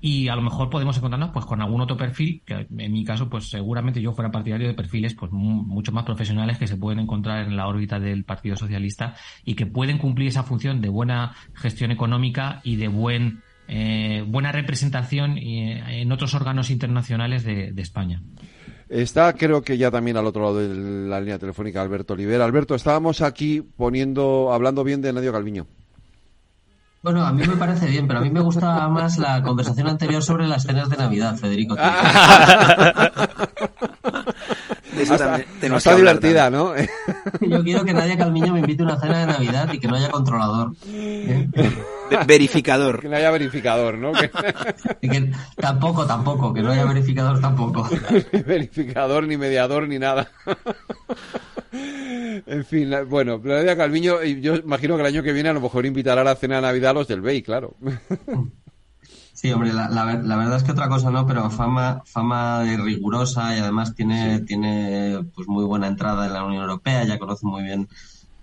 y 0.00 0.28
a 0.28 0.36
lo 0.36 0.42
mejor 0.42 0.70
podemos 0.70 0.96
encontrarnos 0.96 1.30
pues 1.30 1.44
con 1.44 1.60
algún 1.60 1.80
otro 1.80 1.96
perfil 1.96 2.42
que 2.44 2.66
en 2.76 2.92
mi 2.92 3.04
caso 3.04 3.28
pues 3.28 3.50
seguramente 3.50 4.00
yo 4.00 4.12
fuera 4.12 4.30
partidario 4.30 4.68
de 4.68 4.74
perfiles 4.74 5.14
pues 5.14 5.32
mucho 5.32 5.92
más 5.92 6.04
profesionales 6.04 6.58
que 6.58 6.66
se 6.66 6.76
pueden 6.76 7.00
encontrar 7.00 7.46
en 7.46 7.56
la 7.56 7.66
órbita 7.66 7.98
del 7.98 8.24
Partido 8.24 8.56
Socialista 8.56 9.14
y 9.44 9.54
que 9.54 9.66
pueden 9.66 9.98
cumplir 9.98 10.28
esa 10.28 10.44
función 10.44 10.80
de 10.80 10.88
buena 10.88 11.34
gestión 11.54 11.90
económica 11.90 12.60
y 12.62 12.76
de 12.76 12.88
buen 12.88 13.42
eh, 13.66 14.24
buena 14.26 14.50
representación 14.50 15.36
eh, 15.36 16.00
en 16.00 16.10
otros 16.10 16.34
órganos 16.34 16.70
internacionales 16.70 17.44
de, 17.44 17.72
de 17.72 17.82
España. 17.82 18.22
Está, 18.88 19.34
creo 19.34 19.60
que 19.60 19.76
ya 19.76 19.90
también 19.90 20.16
al 20.16 20.26
otro 20.26 20.42
lado 20.42 20.56
de 20.56 20.74
la 21.08 21.20
línea 21.20 21.38
telefónica 21.38 21.82
Alberto 21.82 22.14
Olivera. 22.14 22.46
Alberto, 22.46 22.74
estábamos 22.74 23.20
aquí 23.20 23.60
poniendo, 23.60 24.50
hablando 24.52 24.82
bien 24.84 25.02
de 25.02 25.12
Nadio 25.12 25.32
Calviño. 25.32 25.66
Bueno, 27.08 27.24
a 27.24 27.32
mí 27.32 27.42
me 27.46 27.56
parece 27.56 27.86
bien, 27.86 28.06
pero 28.06 28.18
a 28.18 28.22
mí 28.22 28.28
me 28.28 28.42
gusta 28.42 28.86
más 28.90 29.16
la 29.16 29.42
conversación 29.42 29.88
anterior 29.88 30.22
sobre 30.22 30.46
las 30.46 30.64
cenas 30.64 30.90
de 30.90 30.98
Navidad, 30.98 31.38
Federico. 31.38 31.74
está, 34.94 35.96
divertida, 35.96 36.50
¿no? 36.50 36.74
Yo 37.40 37.64
quiero 37.64 37.82
que 37.86 37.94
Nadia 37.94 38.18
Calmiño 38.18 38.52
me 38.52 38.60
invite 38.60 38.82
a 38.82 38.84
una 38.84 39.00
cena 39.00 39.20
de 39.20 39.26
Navidad 39.26 39.72
y 39.72 39.78
que 39.78 39.88
no 39.88 39.96
haya 39.96 40.10
controlador. 40.10 40.72
verificador. 42.26 43.00
Que 43.00 43.08
no 43.08 43.16
haya 43.16 43.30
verificador, 43.30 43.96
¿no? 43.96 44.12
tampoco, 45.56 46.04
tampoco, 46.04 46.52
que 46.52 46.60
no 46.60 46.72
haya 46.72 46.84
verificador 46.84 47.40
tampoco. 47.40 47.88
verificador, 48.46 49.26
ni 49.26 49.38
mediador, 49.38 49.88
ni 49.88 49.98
nada. 49.98 50.30
En 52.46 52.64
fin, 52.64 52.90
bueno, 53.08 53.40
Nadia 53.42 53.76
Calviño, 53.76 54.22
yo 54.22 54.56
imagino 54.56 54.96
que 54.96 55.02
el 55.02 55.06
año 55.06 55.22
que 55.22 55.32
viene 55.32 55.48
a 55.48 55.52
lo 55.52 55.60
mejor 55.60 55.86
invitará 55.86 56.22
a 56.22 56.24
la 56.24 56.36
cena 56.36 56.56
de 56.56 56.62
Navidad 56.62 56.90
a 56.90 56.94
los 56.94 57.08
del 57.08 57.20
BEI, 57.20 57.42
claro. 57.42 57.74
Sí, 59.32 59.52
hombre, 59.52 59.72
la, 59.72 59.88
la, 59.88 60.36
verdad 60.36 60.56
es 60.56 60.64
que 60.64 60.72
otra 60.72 60.88
cosa 60.88 61.12
no, 61.12 61.24
pero 61.24 61.48
fama, 61.48 62.02
fama 62.04 62.64
de 62.64 62.76
rigurosa 62.76 63.56
y 63.56 63.60
además 63.60 63.94
tiene, 63.94 64.40
tiene 64.40 65.24
pues 65.32 65.46
muy 65.46 65.64
buena 65.64 65.86
entrada 65.86 66.26
en 66.26 66.32
la 66.32 66.44
Unión 66.44 66.62
Europea, 66.62 67.04
ya 67.04 67.20
conoce 67.20 67.46
muy 67.46 67.62
bien 67.62 67.88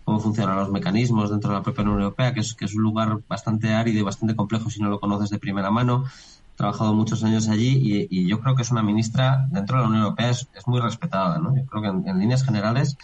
cómo 0.06 0.22
funcionan 0.22 0.56
los 0.56 0.72
mecanismos 0.72 1.32
dentro 1.32 1.50
de 1.50 1.58
la 1.58 1.64
propia 1.64 1.84
Unión 1.84 2.00
Europea, 2.00 2.34
que 2.34 2.40
es, 2.40 2.54
que 2.54 2.64
es 2.64 2.76
un 2.76 2.84
lugar 2.84 3.20
bastante 3.28 3.74
árido 3.74 4.00
y 4.00 4.04
bastante 4.04 4.38
complejo 4.38 4.70
si 4.70 4.82
no 4.82 4.88
lo 4.88 5.02
conoces 5.02 5.30
de 5.32 5.38
primera 5.38 5.70
mano. 5.70 6.06
He 6.54 6.56
trabajado 6.56 6.94
muchos 6.94 7.26
años 7.26 7.50
allí 7.50 8.08
y, 8.10 8.26
yo 8.26 8.40
creo 8.40 8.56
que 8.56 8.62
es 8.62 8.72
una 8.72 8.82
ministra 8.82 9.48
dentro 9.52 9.76
de 9.76 9.84
la 9.84 9.90
Unión 9.90 10.04
Europea, 10.04 10.30
es, 10.30 10.48
es 10.56 10.66
muy 10.66 10.80
respetada, 10.80 11.40
¿no? 11.40 11.54
Yo 11.58 11.66
creo 11.66 11.82
que 11.82 12.10
en 12.10 12.20
líneas 12.20 12.46
generales 12.46 12.98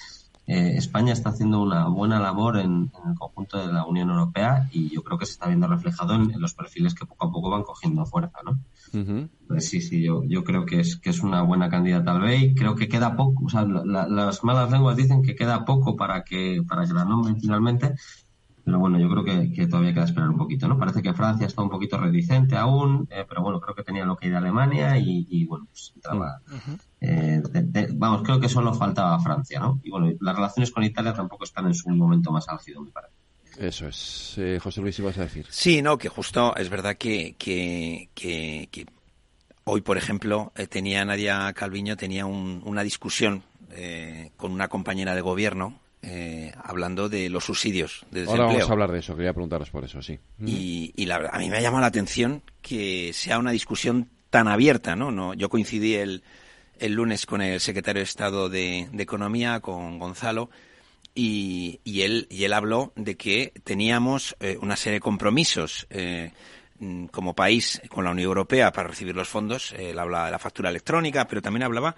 eh, 0.52 0.76
España 0.76 1.14
está 1.14 1.30
haciendo 1.30 1.62
una 1.62 1.88
buena 1.88 2.20
labor 2.20 2.58
en, 2.58 2.92
el 3.08 3.18
conjunto 3.18 3.58
de 3.58 3.72
la 3.72 3.86
Unión 3.86 4.10
Europea 4.10 4.68
y 4.74 4.90
yo 4.90 5.02
creo 5.02 5.18
que 5.18 5.26
se 5.26 5.32
está 5.32 5.48
viendo 5.48 5.66
reflejado 5.66 6.14
en, 6.14 6.30
los 6.42 6.54
perfiles 6.54 6.94
que 6.94 7.06
poco 7.06 7.26
a 7.26 7.32
poco 7.32 7.50
van 7.50 7.64
cogiendo 7.64 8.06
fuerza, 8.06 8.40
¿no? 8.44 8.60
pues 9.48 9.70
sí, 9.70 9.80
sí, 9.80 10.04
yo, 10.04 10.26
yo 10.26 10.44
creo 10.44 10.66
que 10.66 10.82
es, 10.82 10.98
que 10.98 11.12
es 11.12 11.22
una 11.22 11.42
buena 11.44 11.70
candidata 11.70 12.12
al 12.12 12.20
BEI. 12.20 12.54
Creo 12.54 12.76
que 12.76 12.90
queda 12.90 13.16
poco, 13.16 13.46
o 13.46 13.50
sea, 13.50 13.64
las 13.64 14.44
malas 14.44 14.70
lenguas 14.70 14.98
dicen 14.98 15.22
que 15.22 15.36
queda 15.36 15.64
poco 15.64 15.96
para 15.96 16.26
que, 16.26 16.62
para 16.68 16.86
que 16.86 16.94
la 16.94 17.06
nombren 17.06 17.40
finalmente, 17.40 17.96
pero 18.64 18.80
bueno, 18.80 19.00
yo 19.00 19.10
creo 19.10 19.24
que, 19.24 19.68
todavía 19.68 19.94
queda 19.94 20.06
esperar 20.06 20.30
un 20.30 20.38
poquito, 20.38 20.68
¿no? 20.68 20.78
Parece 20.78 21.02
que 21.02 21.14
Francia 21.14 21.48
está 21.48 21.62
un 21.62 21.70
poquito 21.70 21.98
reticente 21.98 22.56
aún, 22.56 23.08
eh, 23.10 23.26
pero 23.28 23.42
bueno, 23.42 23.60
creo 23.60 23.76
que 23.76 23.84
tenía 23.84 24.06
lo 24.06 24.16
que 24.16 24.28
ir 24.28 24.36
a 24.36 24.38
Alemania 24.38 24.98
y, 24.98 25.46
bueno, 25.46 25.68
pues 25.70 25.94
eh, 27.02 27.42
vamos, 27.94 28.22
creo 28.24 28.40
que 28.40 28.50
solo 28.50 28.74
faltaba 28.74 29.20
Francia, 29.20 29.60
¿no? 29.60 29.80
Y 29.84 29.90
bueno, 29.90 30.12
las 30.20 30.36
relaciones 30.36 30.72
con 30.72 30.84
Italia 30.84 31.14
tampoco 31.14 31.44
están 31.44 31.66
en 31.68 31.74
su 31.74 31.90
momento 31.90 32.32
más 32.32 32.48
álgido, 32.50 32.82
me 32.82 32.92
parece. 32.92 33.14
Eso 33.58 33.88
es. 33.88 34.36
Eh, 34.38 34.60
José 34.62 34.82
Luis, 34.82 34.98
ibas 35.00 35.18
a 35.18 35.22
decir. 35.22 35.46
Sí, 35.50 35.82
no, 35.82 35.98
que 35.98 36.10
justo 36.10 36.56
es 36.56 36.70
verdad 36.70 36.96
que, 36.98 37.36
que, 37.38 38.10
que, 38.14 38.86
hoy, 39.64 39.82
por 39.82 39.98
ejemplo, 39.98 40.54
tenía 40.70 41.04
Nadia 41.04 41.52
Calviño 41.54 41.98
tenía 41.98 42.26
una 42.26 42.84
discusión 42.84 43.44
con 44.36 44.52
una 44.52 44.68
compañera 44.68 45.16
de 45.16 45.22
gobierno 45.22 45.80
eh, 46.04 46.52
hablando 46.64 47.10
de 47.10 47.30
los 47.30 47.46
subsidios 47.46 48.06
de 48.12 48.22
desempleo. 48.22 48.44
Ahora 48.44 48.58
vamos 48.58 48.70
a 48.70 48.74
hablar 48.74 48.92
de 48.92 49.00
eso, 49.00 49.16
quería 49.16 49.34
preguntaros 49.34 49.70
por 49.70 49.84
eso, 49.84 50.02
sí. 50.02 50.20
Y, 50.44 50.94
y 50.96 51.06
la, 51.06 51.30
a 51.32 51.40
mí 51.40 51.50
me 51.50 51.58
ha 51.58 51.62
llamado 51.62 51.82
la 51.82 51.88
atención 51.88 52.42
que 52.62 53.12
sea 53.14 53.38
una 53.38 53.52
discusión 53.52 54.10
tan 54.30 54.48
abierta, 54.48 54.96
¿no? 54.96 55.12
no 55.12 55.34
yo 55.34 55.50
coincidí 55.50 55.96
el, 55.96 56.24
el 56.80 56.94
lunes 56.94 57.26
con 57.28 57.42
el 57.42 57.60
secretario 57.60 58.00
de 58.00 58.06
Estado 58.06 58.50
de, 58.50 58.90
Economía, 58.98 59.60
con 59.60 60.00
Gonzalo, 60.00 60.50
y, 61.14 61.82
y, 61.84 62.02
él, 62.02 62.28
y 62.30 62.46
él 62.46 62.54
habló 62.54 62.94
de 62.96 63.16
que 63.16 63.54
teníamos 63.64 64.36
eh, 64.40 64.58
una 64.62 64.76
serie 64.78 64.96
de 64.96 65.02
compromisos 65.02 65.86
eh, 65.90 66.32
como 67.12 67.36
país 67.36 67.82
con 67.90 68.06
la 68.06 68.12
Unión 68.12 68.28
Europea 68.28 68.72
para 68.72 68.88
recibir 68.88 69.16
los 69.16 69.28
fondos. 69.28 69.74
Él 69.78 70.00
habla 70.00 70.26
de 70.26 70.32
la 70.32 70.40
factura 70.40 70.70
electrónica, 70.70 71.28
pero 71.28 71.42
también 71.42 71.64
hablaba 71.64 71.96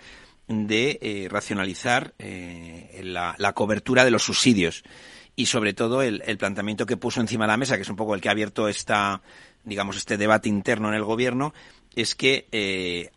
de 0.47 0.99
eh, 1.01 1.27
racionalizar 1.29 2.13
eh, 2.19 3.01
la, 3.03 3.53
cobertura 3.53 4.05
de 4.05 4.11
los 4.11 4.23
subsidios 4.23 4.83
y 5.35 5.47
sobre 5.47 5.73
todo 5.73 6.01
el, 6.01 6.21
planteamiento 6.37 6.85
que 6.85 6.97
puso 6.97 7.21
encima 7.21 7.45
de 7.45 7.49
la 7.51 7.57
mesa, 7.57 7.75
que 7.75 7.83
es 7.83 7.89
un 7.89 7.95
poco 7.95 8.13
el 8.15 8.21
que 8.21 8.29
ha 8.29 8.33
abierto 8.33 8.67
esta, 8.67 9.21
digamos, 9.63 9.97
este 9.97 10.17
debate 10.17 10.49
interno 10.49 10.89
en 10.89 10.95
el 10.95 11.03
gobierno, 11.03 11.53
es 11.95 12.15
que 12.15 12.47
eh, 12.51 13.09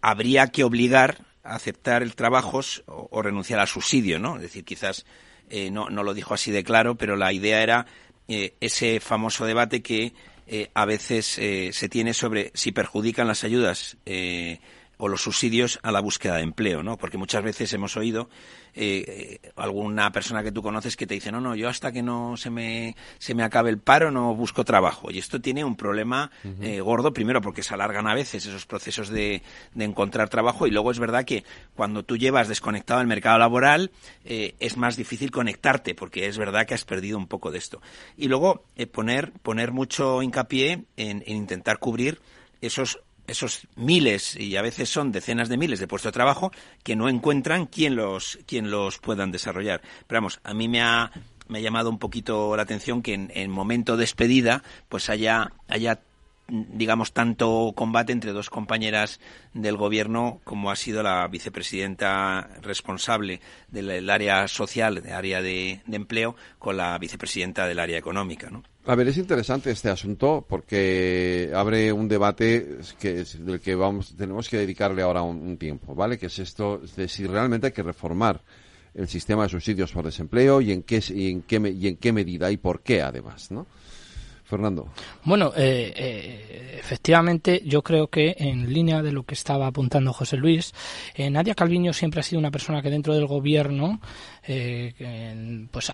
habría 0.00 0.48
que 0.48 0.64
obligar 0.64 1.24
a 1.42 1.54
aceptar 1.54 2.02
el 2.02 2.14
trabajo 2.14 2.60
o, 2.86 3.22
renunciar 3.22 3.60
al 3.60 3.68
subsidio, 3.68 4.18
¿no? 4.18 4.36
Es 4.36 4.42
decir, 4.42 4.64
quizás 4.64 5.06
eh, 5.50 5.70
no, 5.70 5.88
no 5.90 6.02
lo 6.02 6.14
dijo 6.14 6.34
así 6.34 6.50
de 6.50 6.64
claro, 6.64 6.96
pero 6.96 7.16
la 7.16 7.32
idea 7.32 7.62
era 7.62 7.86
eh, 8.28 8.54
ese 8.60 9.00
famoso 9.00 9.46
debate 9.46 9.82
que 9.82 10.14
eh, 10.46 10.70
a 10.74 10.84
veces 10.84 11.26
se 11.26 11.88
tiene 11.88 12.12
sobre 12.12 12.50
si 12.54 12.72
perjudican 12.72 13.26
las 13.26 13.44
ayudas 13.44 13.96
o 14.98 15.08
los 15.08 15.22
subsidios 15.22 15.78
a 15.82 15.92
la 15.92 16.00
búsqueda 16.00 16.36
de 16.36 16.42
empleo, 16.42 16.82
¿no? 16.82 16.96
Porque 16.96 17.18
muchas 17.18 17.42
veces 17.42 17.72
hemos 17.72 17.96
oído 17.96 18.28
eh, 18.76 19.38
alguna 19.56 20.10
persona 20.10 20.42
que 20.42 20.50
tú 20.50 20.62
conoces 20.62 20.96
que 20.96 21.06
te 21.06 21.14
dice, 21.14 21.30
no, 21.30 21.40
no, 21.40 21.54
yo 21.54 21.68
hasta 21.68 21.92
que 21.92 22.02
no 22.02 22.36
se 22.36 22.50
me, 22.50 22.96
se 23.18 23.34
me 23.34 23.44
acabe 23.44 23.70
el 23.70 23.78
paro 23.78 24.10
no 24.10 24.34
busco 24.34 24.64
trabajo. 24.64 25.10
Y 25.10 25.18
esto 25.18 25.40
tiene 25.40 25.64
un 25.64 25.76
problema 25.76 26.30
eh, 26.60 26.80
gordo, 26.80 27.12
primero 27.12 27.40
porque 27.40 27.62
se 27.62 27.74
alargan 27.74 28.06
a 28.06 28.14
veces 28.14 28.46
esos 28.46 28.66
procesos 28.66 29.08
de, 29.08 29.42
de, 29.74 29.84
encontrar 29.84 30.28
trabajo 30.28 30.66
y 30.66 30.70
luego 30.70 30.90
es 30.90 30.98
verdad 30.98 31.24
que 31.24 31.44
cuando 31.74 32.02
tú 32.02 32.16
llevas 32.16 32.48
desconectado 32.48 33.00
el 33.00 33.06
mercado 33.06 33.38
laboral 33.38 33.92
eh, 34.24 34.54
es 34.58 34.76
más 34.76 34.96
difícil 34.96 35.30
conectarte 35.30 35.94
porque 35.94 36.26
es 36.26 36.38
verdad 36.38 36.66
que 36.66 36.74
has 36.74 36.84
perdido 36.84 37.16
un 37.16 37.28
poco 37.28 37.50
de 37.50 37.58
esto. 37.58 37.80
Y 38.16 38.28
luego 38.28 38.64
poner, 38.92 39.32
poner 39.42 39.72
mucho 39.72 40.22
hincapié 40.22 40.84
en, 40.96 41.22
en 41.26 41.36
intentar 41.36 41.78
cubrir 41.78 42.20
esos 42.60 43.00
esos 43.26 43.66
miles 43.76 44.36
y 44.36 44.56
a 44.56 44.62
veces 44.62 44.88
son 44.88 45.12
decenas 45.12 45.48
de 45.48 45.56
miles 45.56 45.80
de 45.80 45.88
puestos 45.88 46.10
de 46.10 46.14
trabajo 46.14 46.52
que 46.82 46.96
no 46.96 47.08
encuentran 47.08 47.66
quien 47.66 47.96
los 47.96 48.38
quien 48.46 48.70
los 48.70 48.98
puedan 48.98 49.32
desarrollar. 49.32 49.82
Pero 50.06 50.18
vamos, 50.20 50.40
a 50.44 50.54
mí 50.54 50.68
me 50.68 50.82
ha 50.82 51.10
me 51.48 51.58
ha 51.58 51.62
llamado 51.62 51.90
un 51.90 51.98
poquito 51.98 52.56
la 52.56 52.62
atención 52.62 53.02
que 53.02 53.14
en, 53.14 53.30
en 53.34 53.50
momento 53.50 53.96
de 53.96 54.02
despedida 54.02 54.62
pues 54.88 55.10
haya 55.10 55.52
haya 55.68 56.00
digamos, 56.48 57.12
tanto 57.12 57.72
combate 57.74 58.12
entre 58.12 58.32
dos 58.32 58.50
compañeras 58.50 59.20
del 59.54 59.76
gobierno 59.76 60.40
como 60.44 60.70
ha 60.70 60.76
sido 60.76 61.02
la 61.02 61.26
vicepresidenta 61.28 62.48
responsable 62.60 63.40
del 63.68 64.10
área 64.10 64.46
social, 64.48 65.02
del 65.02 65.12
área 65.12 65.40
de, 65.40 65.80
de, 65.86 65.96
empleo, 65.96 66.36
con 66.58 66.76
la 66.76 66.98
vicepresidenta 66.98 67.66
del 67.66 67.78
área 67.78 67.98
económica, 67.98 68.50
¿no? 68.50 68.62
A 68.86 68.94
ver, 68.96 69.08
es 69.08 69.16
interesante 69.16 69.70
este 69.70 69.88
asunto 69.88 70.44
porque 70.46 71.50
abre 71.54 71.90
un 71.90 72.06
debate 72.06 72.76
que 73.00 73.24
del 73.24 73.58
que 73.58 73.74
vamos 73.74 74.14
tenemos 74.14 74.46
que 74.50 74.58
dedicarle 74.58 75.00
ahora 75.00 75.22
un, 75.22 75.56
tiempo, 75.56 75.94
¿vale? 75.94 76.18
Que 76.18 76.26
es 76.26 76.38
esto 76.38 76.82
de 76.94 77.08
si 77.08 77.26
realmente 77.26 77.68
hay 77.68 77.72
que 77.72 77.82
reformar 77.82 78.42
el 78.92 79.08
sistema 79.08 79.44
de 79.44 79.48
subsidios 79.48 79.90
por 79.90 80.04
desempleo 80.04 80.60
y 80.60 80.70
en 80.72 80.82
qué 80.82 81.02
y 81.08 81.30
en 81.30 81.42
qué 81.42 81.56
y 81.74 81.88
en 81.88 81.96
qué 81.96 82.12
medida 82.12 82.50
y 82.50 82.58
por 82.58 82.82
qué 82.82 83.00
además, 83.00 83.50
¿no? 83.50 83.66
Fernando. 84.54 84.86
Bueno, 85.24 85.52
eh, 85.56 85.92
eh, 85.96 86.76
efectivamente, 86.78 87.60
yo 87.64 87.82
creo 87.82 88.06
que 88.06 88.36
en 88.38 88.72
línea 88.72 89.02
de 89.02 89.10
lo 89.10 89.24
que 89.24 89.34
estaba 89.34 89.66
apuntando 89.66 90.12
José 90.12 90.36
Luis, 90.36 90.72
eh, 91.16 91.28
Nadia 91.28 91.56
Calviño 91.56 91.92
siempre 91.92 92.20
ha 92.20 92.22
sido 92.22 92.38
una 92.38 92.52
persona 92.52 92.80
que 92.80 92.88
dentro 92.88 93.14
del 93.14 93.26
gobierno, 93.26 94.00
pues 95.72 95.92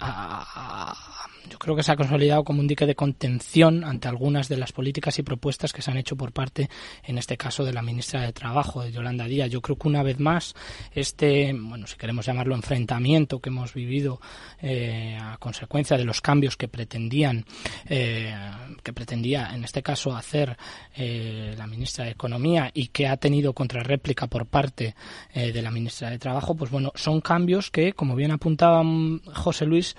yo 1.48 1.58
creo 1.58 1.74
que 1.74 1.82
se 1.82 1.92
ha 1.92 1.96
consolidado 1.96 2.44
como 2.44 2.60
un 2.60 2.66
dique 2.66 2.84
de 2.84 2.94
contención 2.94 3.82
ante 3.82 4.08
algunas 4.08 4.48
de 4.48 4.58
las 4.58 4.72
políticas 4.72 5.18
y 5.18 5.22
propuestas 5.22 5.72
que 5.72 5.80
se 5.80 5.90
han 5.90 5.96
hecho 5.96 6.16
por 6.16 6.32
parte, 6.32 6.68
en 7.04 7.16
este 7.16 7.38
caso, 7.38 7.64
de 7.64 7.72
la 7.72 7.80
ministra 7.80 8.20
de 8.20 8.32
Trabajo, 8.32 8.82
de 8.82 8.92
Yolanda 8.92 9.24
Díaz. 9.24 9.48
Yo 9.48 9.62
creo 9.62 9.78
que 9.78 9.88
una 9.88 10.02
vez 10.02 10.20
más, 10.20 10.54
este, 10.94 11.54
bueno, 11.54 11.86
si 11.86 11.96
queremos 11.96 12.26
llamarlo 12.26 12.54
enfrentamiento 12.54 13.40
que 13.40 13.48
hemos 13.48 13.72
vivido 13.72 14.20
a 14.62 15.38
consecuencia 15.38 15.96
de 15.96 16.04
los 16.04 16.20
cambios 16.20 16.56
que 16.56 16.68
pretendían, 16.68 17.46
que 18.82 18.92
pretendía, 18.92 19.50
en 19.54 19.64
este 19.64 19.82
caso, 19.82 20.14
hacer 20.14 20.56
eh, 20.96 21.54
la 21.56 21.66
ministra 21.66 22.04
de 22.04 22.12
Economía 22.12 22.70
y 22.74 22.88
que 22.88 23.08
ha 23.08 23.16
tenido 23.16 23.52
contrarréplica 23.52 24.26
por 24.26 24.46
parte 24.46 24.94
de 25.34 25.62
la 25.62 25.70
ministra 25.70 26.10
de 26.10 26.18
Trabajo, 26.18 26.54
pues 26.54 26.70
bueno, 26.70 26.92
son 26.94 27.20
cambios 27.20 27.70
que, 27.70 27.92
como 27.92 28.14
bien 28.14 28.30
apuntaba 28.30 28.82
mm, 28.82 29.22
José 29.34 29.66
Luis, 29.66 29.96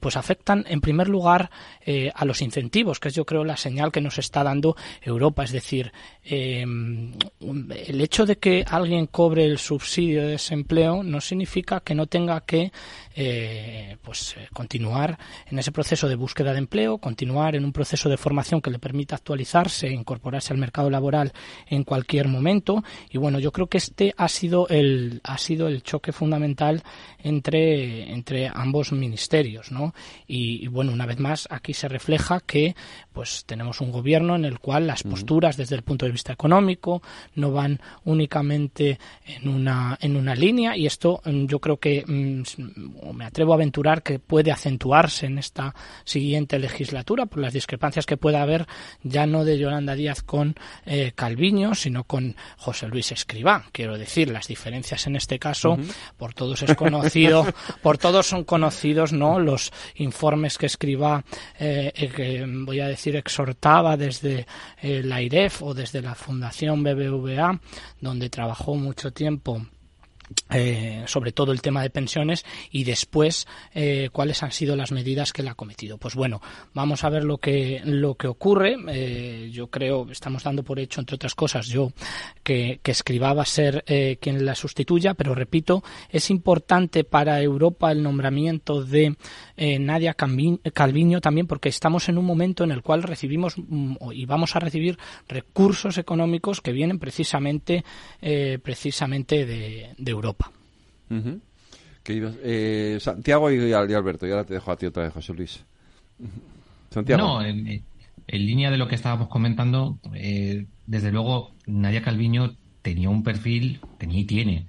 pues 0.00 0.16
afectan 0.16 0.64
en 0.68 0.80
primer 0.80 1.08
lugar, 1.08 1.50
eh, 1.84 2.10
a 2.14 2.24
los 2.24 2.42
incentivos, 2.42 3.00
que 3.00 3.08
es 3.08 3.14
yo 3.14 3.24
creo 3.24 3.44
la 3.44 3.56
señal 3.56 3.90
que 3.92 4.00
nos 4.00 4.18
está 4.18 4.44
dando 4.44 4.76
Europa. 5.00 5.44
Es 5.44 5.52
decir, 5.52 5.92
eh, 6.24 6.62
el 6.62 8.00
hecho 8.00 8.26
de 8.26 8.38
que 8.38 8.64
alguien 8.68 9.06
cobre 9.06 9.44
el 9.44 9.58
subsidio 9.58 10.22
de 10.22 10.32
desempleo 10.32 11.02
no 11.02 11.20
significa 11.20 11.80
que 11.80 11.94
no 11.94 12.06
tenga 12.06 12.40
que 12.42 12.72
eh, 13.14 13.96
pues 14.02 14.36
continuar 14.52 15.18
en 15.50 15.58
ese 15.58 15.72
proceso 15.72 16.08
de 16.08 16.14
búsqueda 16.14 16.52
de 16.52 16.58
empleo, 16.58 16.98
continuar 16.98 17.56
en 17.56 17.64
un 17.64 17.72
proceso 17.72 18.08
de 18.08 18.16
formación 18.16 18.60
que 18.60 18.70
le 18.70 18.78
permita 18.78 19.16
actualizarse, 19.16 19.88
incorporarse 19.88 20.52
al 20.52 20.58
mercado 20.58 20.90
laboral 20.90 21.32
en 21.68 21.84
cualquier 21.84 22.28
momento. 22.28 22.82
Y 23.10 23.18
bueno, 23.18 23.38
yo 23.38 23.52
creo 23.52 23.66
que 23.66 23.78
este 23.78 24.14
ha 24.16 24.28
sido 24.28 24.68
el 24.68 25.20
ha 25.24 25.38
sido 25.38 25.68
el 25.68 25.82
choque 25.82 26.12
fundamental 26.12 26.82
entre 27.18 28.12
entre 28.12 28.48
ambos 28.52 28.92
ministerios, 28.92 29.70
¿no? 29.72 29.94
Y, 30.26 30.64
y 30.64 30.68
bueno, 30.68 30.92
una 30.92 31.06
vez 31.06 31.18
más 31.18 31.48
aquí 31.50 31.74
se 31.74 31.88
refleja 31.88 32.40
que 32.40 32.74
pues 33.12 33.44
tenemos 33.46 33.80
un 33.80 33.92
gobierno 33.92 34.36
en 34.36 34.44
el 34.44 34.58
cual 34.58 34.86
las 34.86 35.02
posturas 35.02 35.56
desde 35.56 35.76
el 35.76 35.82
punto 35.82 36.06
de 36.06 36.12
vista 36.12 36.32
económico 36.32 37.02
no 37.34 37.52
van 37.52 37.80
únicamente 38.04 38.98
en 39.26 39.48
una 39.48 39.98
en 40.00 40.16
una 40.16 40.34
línea 40.34 40.76
y 40.76 40.86
esto 40.86 41.20
mm, 41.24 41.46
yo 41.46 41.58
creo 41.58 41.78
que 41.78 42.04
mm, 43.02 43.14
me 43.14 43.24
atrevo 43.26 43.52
a 43.52 43.56
aventurar 43.56 44.02
que 44.02 44.18
puede 44.18 44.50
acentuarse 44.50 45.26
en 45.26 45.38
esta 45.38 45.74
siguiente 46.04 46.58
legislatura 46.58 47.26
por 47.26 47.40
las 47.40 47.52
discrepancias 47.52 48.06
que 48.06 48.16
pueda 48.16 48.42
haber 48.42 48.66
ya 49.02 49.26
no 49.26 49.44
de 49.44 49.58
Yolanda 49.58 49.94
Díaz 49.94 50.22
con 50.22 50.54
eh, 50.86 51.12
Calviño 51.14 51.74
sino 51.74 52.04
con 52.04 52.34
José 52.56 52.88
Luis 52.88 53.12
Escribá. 53.12 53.66
Quiero 53.72 53.98
decir 53.98 54.30
las 54.30 54.48
diferencias 54.48 55.06
en 55.06 55.16
este 55.16 55.38
caso 55.38 55.76
por 56.16 56.32
todos 56.32 56.62
es 56.62 56.74
conocido 56.76 57.46
por 57.82 57.98
todos 57.98 58.26
son 58.26 58.44
conocidos 58.44 59.12
no 59.12 59.38
los 59.38 59.70
informes 59.96 60.56
que 60.56 60.66
Escribá 60.66 61.22
eh, 61.58 61.92
eh, 61.94 62.08
que 62.08 62.44
voy 62.46 62.80
a 62.80 62.86
decir 62.86 63.02
decir, 63.02 63.16
exhortaba 63.16 63.96
desde 63.96 64.46
eh, 64.80 65.02
la 65.02 65.20
IREF 65.20 65.62
o 65.62 65.74
desde 65.74 66.00
la 66.00 66.14
Fundación 66.14 66.84
BBVA, 66.84 67.60
donde 68.00 68.30
trabajó 68.30 68.76
mucho 68.76 69.12
tiempo 69.12 69.66
eh, 70.50 71.04
sobre 71.06 71.32
todo 71.32 71.52
el 71.52 71.62
tema 71.62 71.82
de 71.82 71.90
pensiones 71.90 72.44
y 72.70 72.84
después 72.84 73.46
eh, 73.74 74.10
cuáles 74.12 74.42
han 74.42 74.52
sido 74.52 74.76
las 74.76 74.92
medidas 74.92 75.32
que 75.32 75.42
él 75.42 75.48
ha 75.48 75.54
cometido. 75.54 75.98
Pues 75.98 76.14
bueno, 76.14 76.42
vamos 76.74 77.04
a 77.04 77.08
ver 77.08 77.24
lo 77.24 77.38
que 77.38 77.80
lo 77.84 78.16
que 78.16 78.28
ocurre. 78.28 78.76
Eh, 78.88 79.50
yo 79.52 79.68
creo 79.68 80.10
estamos 80.10 80.42
dando 80.42 80.62
por 80.62 80.78
hecho 80.78 81.00
entre 81.00 81.16
otras 81.16 81.34
cosas 81.34 81.66
yo 81.68 81.92
que, 82.42 82.80
que 82.82 82.92
ser 83.44 83.84
quien 84.20 84.44
la 84.44 84.54
sustituya, 84.54 85.14
pero 85.14 85.34
repito 85.34 85.82
es 86.10 86.30
importante 86.30 87.04
para 87.04 87.40
Europa 87.40 87.90
el 87.90 88.02
nombramiento 88.02 88.84
de 88.84 89.16
Nadia 89.56 90.14
Calviño 90.14 91.20
también 91.20 91.46
porque 91.46 91.68
estamos 91.68 92.08
en 92.08 92.18
un 92.18 92.24
momento 92.24 92.64
en 92.64 92.72
el 92.72 92.82
cual 92.82 93.02
recibimos 93.02 93.54
mm, 93.56 93.96
y 94.12 94.26
vamos 94.26 94.54
a 94.56 94.60
recibir 94.60 94.98
recursos 95.28 95.98
económicos 95.98 96.60
que 96.60 96.72
vienen 96.72 96.98
precisamente 96.98 97.84
precisamente 98.62 99.46
de, 99.46 99.94
de 99.96 100.10
Europa. 100.10 100.21
Eh, 102.42 102.98
Santiago 103.00 103.50
y, 103.50 103.72
Alberto, 103.72 104.26
y 104.26 104.30
ahora 104.30 104.44
te 104.44 104.54
dejo 104.54 104.72
a 104.72 104.76
ti 104.76 104.86
otra 104.86 105.04
vez, 105.04 105.12
José 105.12 105.34
Luis. 105.34 105.64
Santiago. 106.90 107.22
No, 107.22 107.44
en, 107.44 107.82
línea 108.28 108.70
de 108.70 108.78
lo 108.78 108.88
que 108.88 108.94
estábamos 108.94 109.28
comentando, 109.28 109.98
eh, 110.14 110.66
desde 110.86 111.12
luego 111.12 111.52
Nadia 111.66 112.02
Calviño 112.02 112.56
tenía 112.80 113.10
un 113.10 113.22
perfil, 113.22 113.80
tenía 113.98 114.20
y 114.20 114.24
tiene, 114.24 114.66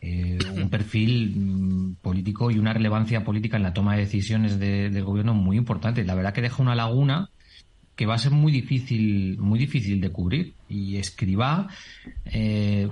eh, 0.00 0.38
un 0.56 0.68
perfil 0.70 1.34
mm, 1.36 1.94
político 2.02 2.50
y 2.50 2.58
una 2.58 2.72
relevancia 2.72 3.22
política 3.22 3.56
en 3.56 3.62
la 3.62 3.72
toma 3.72 3.94
de 3.94 4.00
decisiones 4.00 4.58
del 4.58 5.04
gobierno 5.04 5.34
muy 5.34 5.56
importante. 5.56 6.04
La 6.04 6.14
verdad 6.14 6.32
que 6.32 6.42
deja 6.42 6.62
una 6.62 6.74
laguna 6.74 7.30
que 7.96 8.06
va 8.06 8.14
a 8.14 8.18
ser 8.18 8.32
muy 8.32 8.52
difícil, 8.52 9.38
muy 9.38 9.58
difícil 9.58 10.00
de 10.00 10.10
cubrir. 10.10 10.54
Y 10.68 10.96
escriba, 10.96 11.68
eh, 12.24 12.88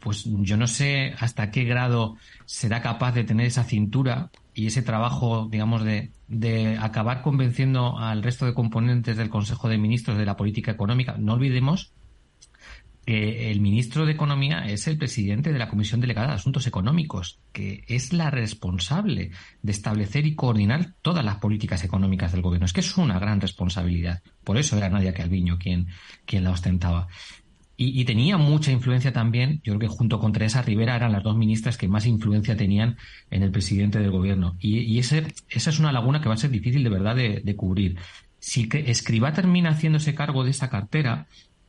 pues 0.00 0.24
yo 0.24 0.56
no 0.56 0.66
sé 0.66 1.14
hasta 1.18 1.50
qué 1.50 1.64
grado 1.64 2.16
será 2.46 2.80
capaz 2.80 3.12
de 3.12 3.24
tener 3.24 3.46
esa 3.46 3.64
cintura 3.64 4.30
y 4.54 4.66
ese 4.66 4.82
trabajo, 4.82 5.48
digamos, 5.50 5.84
de, 5.84 6.10
de 6.26 6.78
acabar 6.80 7.22
convenciendo 7.22 7.98
al 7.98 8.22
resto 8.22 8.46
de 8.46 8.54
componentes 8.54 9.16
del 9.16 9.28
Consejo 9.28 9.68
de 9.68 9.78
Ministros 9.78 10.16
de 10.16 10.26
la 10.26 10.36
política 10.36 10.72
económica. 10.72 11.16
No 11.18 11.34
olvidemos 11.34 11.92
el 13.08 13.60
ministro 13.62 14.04
de 14.04 14.12
Economía 14.12 14.66
es 14.66 14.86
el 14.86 14.98
presidente 14.98 15.50
de 15.50 15.58
la 15.58 15.70
Comisión 15.70 16.02
Delegada 16.02 16.28
de 16.28 16.34
Asuntos 16.34 16.66
Económicos, 16.66 17.40
que 17.52 17.82
es 17.88 18.12
la 18.12 18.30
responsable 18.30 19.30
de 19.62 19.72
establecer 19.72 20.26
y 20.26 20.34
coordinar 20.34 20.92
todas 21.00 21.24
las 21.24 21.36
políticas 21.36 21.84
económicas 21.84 22.32
del 22.32 22.42
gobierno. 22.42 22.66
Es 22.66 22.74
que 22.74 22.80
es 22.80 22.98
una 22.98 23.18
gran 23.18 23.40
responsabilidad. 23.40 24.20
Por 24.44 24.58
eso 24.58 24.76
era 24.76 24.90
Nadia 24.90 25.14
Calviño 25.14 25.56
quien, 25.58 25.86
quien 26.26 26.44
la 26.44 26.50
ostentaba. 26.50 27.08
Y, 27.78 28.04
tenía 28.04 28.36
mucha 28.36 28.72
influencia 28.72 29.12
también, 29.12 29.60
yo 29.62 29.78
creo 29.78 29.88
que 29.88 29.96
junto 29.96 30.18
con 30.18 30.32
Teresa 30.32 30.62
Rivera 30.62 30.96
eran 30.96 31.12
las 31.12 31.22
dos 31.22 31.36
ministras 31.36 31.78
que 31.78 31.86
más 31.86 32.06
influencia 32.06 32.56
tenían 32.56 32.96
en 33.30 33.44
el 33.44 33.52
presidente 33.52 34.00
del 34.00 34.10
gobierno. 34.10 34.56
Y, 34.58 34.98
ese, 34.98 35.32
esa 35.48 35.70
es 35.70 35.78
una 35.78 35.92
laguna 35.92 36.20
que 36.20 36.28
va 36.28 36.34
a 36.34 36.38
ser 36.38 36.50
difícil 36.50 36.82
de 36.82 36.90
verdad 36.90 37.14
de, 37.14 37.40
de 37.42 37.56
cubrir. 37.56 37.96
Si 38.40 38.68
Escriba 38.70 39.32
termina 39.32 39.70
haciéndose 39.70 40.14
cargo 40.14 40.42
de 40.42 40.50
esa 40.50 40.68
cartera, 40.68 41.28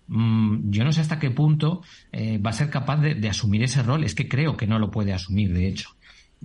Mm, 0.09 0.71
yo 0.71 0.83
no 0.83 0.91
sé 0.91 1.01
hasta 1.01 1.19
qué 1.19 1.29
punto 1.29 1.83
eh, 2.11 2.39
va 2.39 2.49
a 2.49 2.53
ser 2.53 2.69
capaz 2.69 2.97
de, 2.97 3.29
asumir 3.29 3.63
ese 3.63 3.83
rol. 3.83 4.03
Es 4.03 4.15
que 4.15 4.27
creo 4.27 4.57
que 4.57 4.67
no 4.67 4.79
lo 4.79 4.91
puede 4.91 5.13
asumir, 5.13 5.53
de 5.53 5.67
hecho. 5.67 5.89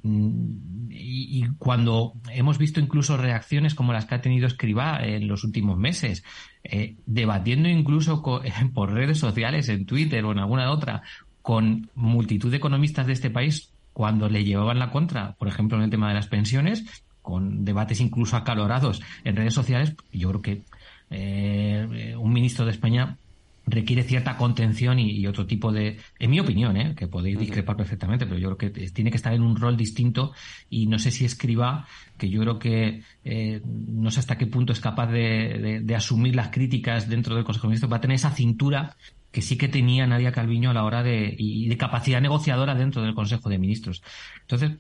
mm, 0.03 0.91
y, 0.91 1.47
cuando 1.59 2.15
hemos 2.31 2.59
visto 2.59 2.81
incluso 2.81 3.17
reacciones 3.17 3.75
como 3.75 3.93
las 3.93 4.07
que 4.07 4.15
ha 4.17 4.21
tenido 4.21 4.47
Escribá 4.47 5.01
en 5.03 5.29
los 5.29 5.45
últimos 5.45 5.79
meses, 5.79 6.25
eh, 6.65 6.97
debatiendo 7.07 7.69
incluso 7.69 8.23
por 8.75 8.93
redes 8.93 9.19
sociales, 9.19 9.69
en 9.69 9.87
Twitter 9.87 10.25
o 10.25 10.33
en 10.33 10.39
alguna 10.39 10.71
otra, 10.71 11.03
con 11.43 11.91
multitud 11.95 12.51
de 12.51 12.59
economistas 12.59 13.07
de 13.07 13.13
este 13.15 13.31
país 13.31 13.71
cuando 13.93 14.29
le 14.29 14.45
llevaban 14.45 14.79
la 14.79 14.91
contra, 14.91 15.35
por 15.35 15.49
ejemplo, 15.49 15.79
en 15.79 15.85
el 15.85 15.91
tema 15.91 16.09
de 16.09 16.15
las 16.15 16.27
pensiones, 16.27 16.85
con 17.23 17.65
debates 17.65 18.01
incluso 18.01 18.37
acalorados 18.37 19.01
en 19.25 19.37
redes 19.37 19.55
sociales, 19.55 19.95
yo 20.13 20.29
creo 20.31 20.43
que 20.43 20.63
eh, 21.11 22.15
un 22.19 22.33
ministro 22.33 22.65
de 22.65 22.73
España 22.73 23.19
requiere 23.67 24.03
cierta 24.03 24.37
contención 24.37 24.99
y, 24.99 25.27
otro 25.27 25.47
tipo 25.47 25.73
de, 25.73 25.99
en 26.19 26.31
mi 26.31 26.41
opinión, 26.41 26.77
¿eh? 26.77 26.95
que 26.95 27.07
podéis 27.07 27.39
discrepar 27.39 27.77
perfectamente, 27.77 28.27
pero 28.27 28.39
yo 28.39 28.55
creo 28.57 28.73
que 28.73 28.91
tiene 28.91 29.11
que 29.11 29.17
estar 29.17 29.33
en 29.33 29.43
un 29.43 29.57
rol 29.57 29.77
distinto 29.77 30.33
y 30.69 30.87
no 30.87 30.99
sé 30.99 31.11
si 31.11 31.25
escriba, 31.25 31.87
que 32.19 32.29
yo 32.29 32.41
creo 32.41 32.59
que 32.59 33.03
eh, 33.25 33.63
no 33.65 34.11
sé 34.11 34.21
hasta 34.21 34.37
qué 34.37 34.47
punto 34.47 34.73
es 34.73 34.81
capaz 34.81 35.07
de, 35.07 35.85
asumir 35.97 36.35
las 36.35 36.49
críticas 36.49 37.09
dentro 37.09 37.35
del 37.35 37.45
Consejo 37.45 37.67
de 37.67 37.71
Ministros, 37.71 37.93
va 37.93 37.97
a 37.97 38.01
tener 38.01 38.17
esa 38.17 38.31
cintura 38.31 38.97
que 39.31 39.43
sí 39.43 39.57
que 39.57 39.69
tenía 39.69 40.07
Nadia 40.07 40.31
Calviño 40.31 40.71
a 40.71 40.75
la 40.75 40.85
hora 40.85 41.03
de, 41.03 41.35
y 41.37 41.69
de 41.69 41.77
capacidad 41.77 42.21
negociadora 42.21 42.75
dentro 42.75 43.03
del 43.03 43.15
Consejo 43.15 43.49
de 43.49 43.59
Ministros. 43.59 44.03
Entonces, 44.43 44.73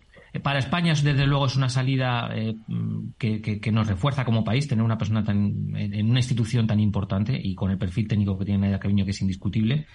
para 0.42 0.58
España, 0.58 0.92
desde 0.94 1.26
luego, 1.26 1.46
es 1.46 1.56
una 1.56 1.68
salida 1.68 2.28
eh, 2.34 2.56
que, 3.18 3.70
nos 3.72 3.86
refuerza 3.86 4.24
como 4.24 4.44
país 4.44 4.66
tener 4.66 4.84
una 4.84 4.98
persona 4.98 5.22
tan, 5.22 5.74
en 5.76 6.10
una 6.10 6.18
institución 6.18 6.66
tan 6.66 6.80
importante 6.80 7.38
y 7.40 7.54
con 7.54 7.70
el 7.70 7.78
perfil 7.78 8.08
técnico 8.08 8.38
que 8.38 8.44
tiene 8.44 8.60
Nadia 8.60 8.80
Calviño, 8.80 9.04
que 9.04 9.12
es 9.12 9.20
indiscutible. 9.20 9.86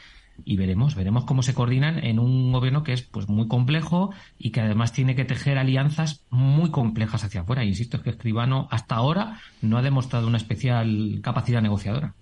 Y 0.46 0.56
veremos, 0.56 0.96
veremos 0.96 1.26
cómo 1.26 1.44
se 1.44 1.54
coordinan 1.54 2.02
en 2.02 2.18
un 2.18 2.54
gobierno 2.54 2.84
que 2.84 2.94
es 2.94 3.02
pues 3.02 3.28
muy 3.28 3.50
complejo 3.50 4.14
y 4.38 4.52
que 4.52 4.62
además 4.62 4.94
tiene 4.94 5.14
que 5.14 5.26
tejer 5.26 5.58
alianzas 5.58 6.24
muy 6.30 6.72
complejas 6.72 7.26
hacia 7.26 7.42
afuera. 7.42 7.66
Insisto, 7.66 7.98
es 7.98 8.04
que 8.04 8.12
Escribano 8.12 8.70
hasta 8.72 8.96
ahora 8.96 9.42
no 9.62 9.78
ha 9.78 9.82
demostrado 9.82 10.28
una 10.28 10.38
especial 10.38 11.20
capacidad 11.22 11.62
negociadora. 11.62 12.14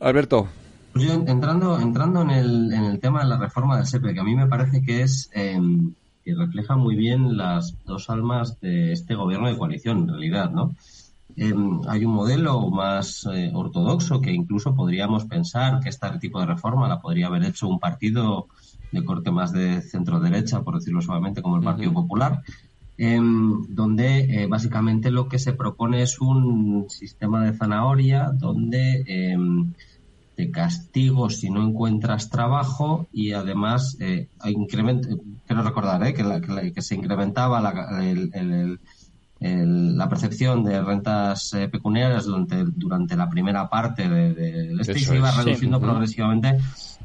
Alberto. 0.00 0.48
Pues 0.94 1.04
yo 1.04 1.12
entrando, 1.12 1.78
entrando 1.78 2.22
en 2.22 2.30
el, 2.30 2.72
en 2.72 2.84
el 2.84 3.00
tema 3.00 3.22
de 3.22 3.28
la 3.28 3.36
reforma 3.36 3.76
del 3.76 3.86
SEPE, 3.86 4.14
que 4.14 4.20
a 4.20 4.24
mí 4.24 4.34
me 4.34 4.46
parece 4.46 4.80
que 4.80 5.02
es 5.02 5.28
em, 5.34 5.92
que 6.26 6.34
refleja 6.34 6.74
muy 6.74 6.96
bien 6.96 7.36
las 7.36 7.76
dos 7.84 8.10
almas 8.10 8.60
de 8.60 8.90
este 8.90 9.14
gobierno 9.14 9.46
de 9.46 9.56
coalición, 9.56 9.98
en 9.98 10.08
realidad, 10.08 10.50
¿no? 10.50 10.74
Em, 11.36 11.80
hay 11.88 12.04
un 12.04 12.14
modelo 12.14 12.68
más 12.68 13.28
eh, 13.32 13.52
ortodoxo 13.54 14.20
que 14.20 14.32
incluso 14.32 14.74
podríamos 14.74 15.26
pensar 15.26 15.78
que 15.78 15.88
este 15.88 16.18
tipo 16.18 16.40
de 16.40 16.46
reforma 16.46 16.88
la 16.88 17.00
podría 17.00 17.28
haber 17.28 17.44
hecho 17.44 17.68
un 17.68 17.78
partido 17.78 18.48
de 18.90 19.04
corte 19.04 19.30
más 19.30 19.52
de 19.52 19.80
centro 19.82 20.18
derecha, 20.18 20.62
por 20.62 20.74
decirlo 20.74 21.00
suavemente, 21.00 21.42
como 21.42 21.58
el 21.58 21.62
Partido 21.62 21.92
Popular, 21.92 22.42
em, 22.98 23.64
donde 23.68 24.42
eh, 24.42 24.46
básicamente 24.48 25.12
lo 25.12 25.28
que 25.28 25.38
se 25.38 25.52
propone 25.52 26.02
es 26.02 26.20
un 26.20 26.86
sistema 26.88 27.44
de 27.44 27.56
zanahoria 27.56 28.32
donde 28.32 29.04
em, 29.06 29.72
de 30.36 30.50
castigo 30.50 31.30
si 31.30 31.50
no 31.50 31.66
encuentras 31.66 32.28
trabajo 32.28 33.06
y 33.12 33.32
además 33.32 33.96
eh, 34.00 34.28
quiero 34.68 35.62
recordar 35.62 36.06
eh, 36.06 36.14
que, 36.14 36.82
se 36.82 36.94
incrementaba 36.94 37.60
la, 37.60 37.72
la 39.40 40.08
percepción 40.08 40.64
de 40.64 40.82
rentas 40.82 41.52
eh, 41.54 41.68
pecuniarias 41.68 42.24
durante, 42.24 42.64
durante 42.64 43.16
la 43.16 43.28
primera 43.28 43.68
parte 43.68 44.08
del 44.08 44.34
de, 44.34 44.76
este 44.80 44.98
y 44.98 45.04
se 45.04 45.16
iba 45.16 45.30
reduciendo 45.30 45.80
progresivamente 45.80 46.56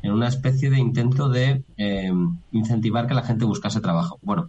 en 0.02 0.12
una 0.12 0.28
especie 0.28 0.70
de 0.70 0.80
intento 0.80 1.30
de 1.30 1.64
eh, 1.78 2.12
incentivar 2.52 3.08
que 3.08 3.14
la 3.14 3.24
gente 3.24 3.46
buscase 3.46 3.82
trabajo. 3.82 4.20
Bueno, 4.22 4.48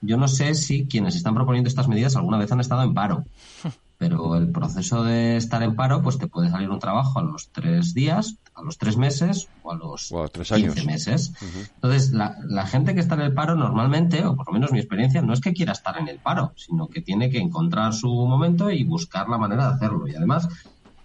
yo 0.00 0.16
no 0.16 0.28
sé 0.28 0.54
si 0.54 0.86
quienes 0.86 1.14
están 1.14 1.34
proponiendo 1.34 1.68
estas 1.68 1.88
medidas 1.88 2.16
alguna 2.16 2.38
vez 2.38 2.50
han 2.52 2.60
estado 2.60 2.82
en 2.82 2.94
paro. 2.94 3.24
pero 4.00 4.34
el 4.34 4.50
proceso 4.50 5.04
de 5.04 5.36
estar 5.36 5.62
en 5.62 5.76
paro, 5.76 6.00
pues 6.00 6.16
te 6.16 6.26
puede 6.26 6.48
salir 6.48 6.70
un 6.70 6.78
trabajo 6.78 7.18
a 7.18 7.22
los 7.22 7.50
tres 7.50 7.92
días, 7.92 8.38
a 8.54 8.62
los 8.62 8.78
tres 8.78 8.96
meses 8.96 9.48
o 9.62 9.72
a 9.72 9.76
los 9.76 10.14
tres 10.32 10.52
años. 10.52 10.86
meses. 10.86 11.34
Entonces, 11.74 12.10
la, 12.12 12.34
la, 12.48 12.66
gente 12.66 12.94
que 12.94 13.00
está 13.00 13.16
en 13.16 13.20
el 13.20 13.34
paro 13.34 13.56
normalmente, 13.56 14.24
o 14.24 14.34
por 14.34 14.46
lo 14.46 14.54
menos 14.54 14.72
mi 14.72 14.78
experiencia, 14.78 15.20
no 15.20 15.34
es 15.34 15.42
que 15.42 15.52
quiera 15.52 15.72
estar 15.72 15.98
en 15.98 16.08
el 16.08 16.18
paro, 16.18 16.54
sino 16.56 16.88
que 16.88 17.02
tiene 17.02 17.28
que 17.28 17.40
encontrar 17.40 17.92
su 17.92 18.08
momento 18.08 18.70
y 18.70 18.84
buscar 18.84 19.28
la 19.28 19.36
manera 19.36 19.68
de 19.68 19.74
hacerlo. 19.74 20.08
Y 20.08 20.14
además, 20.14 20.48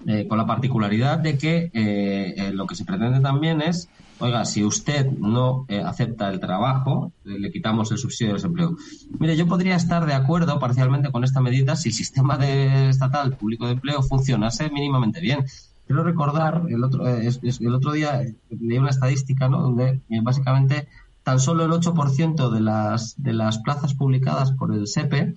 eh, 0.07 0.27
con 0.27 0.37
la 0.37 0.45
particularidad 0.45 1.19
de 1.19 1.37
que 1.37 1.71
eh, 1.73 2.33
eh, 2.37 2.51
lo 2.53 2.67
que 2.67 2.75
se 2.75 2.85
pretende 2.85 3.19
también 3.19 3.61
es 3.61 3.89
oiga, 4.19 4.45
si 4.45 4.63
usted 4.63 5.09
no 5.11 5.65
eh, 5.67 5.81
acepta 5.81 6.29
el 6.29 6.39
trabajo, 6.39 7.11
le, 7.23 7.51
quitamos 7.51 7.91
el 7.91 7.97
subsidio 7.97 8.31
de 8.31 8.35
desempleo. 8.35 8.77
Mire, 9.19 9.35
yo 9.35 9.47
podría 9.47 9.75
estar 9.75 10.05
de 10.05 10.13
acuerdo 10.13 10.59
parcialmente 10.59 11.11
con 11.11 11.23
esta 11.23 11.41
medida 11.41 11.75
si 11.75 11.89
el 11.89 11.95
sistema 11.95 12.37
de 12.37 12.89
estatal 12.89 13.35
público 13.35 13.65
de 13.65 13.73
empleo 13.73 14.01
funcionase 14.03 14.69
mínimamente 14.69 15.19
bien. 15.19 15.45
Quiero 15.87 16.03
recordar, 16.03 16.63
el 16.69 16.83
otro, 16.83 17.07
el 17.07 17.75
otro 17.75 17.91
día 17.91 18.21
leí 18.49 18.77
una 18.77 18.89
estadística 18.89 19.49
¿no? 19.49 19.61
donde 19.61 20.01
básicamente 20.23 20.87
tan 21.23 21.39
solo 21.39 21.65
el 21.65 21.71
8% 21.71 22.49
de 22.49 22.61
las, 22.61 23.21
de 23.21 23.33
las 23.33 23.59
plazas 23.59 23.93
publicadas 23.93 24.51
por 24.51 24.73
el 24.73 24.87
SEPE 24.87 25.35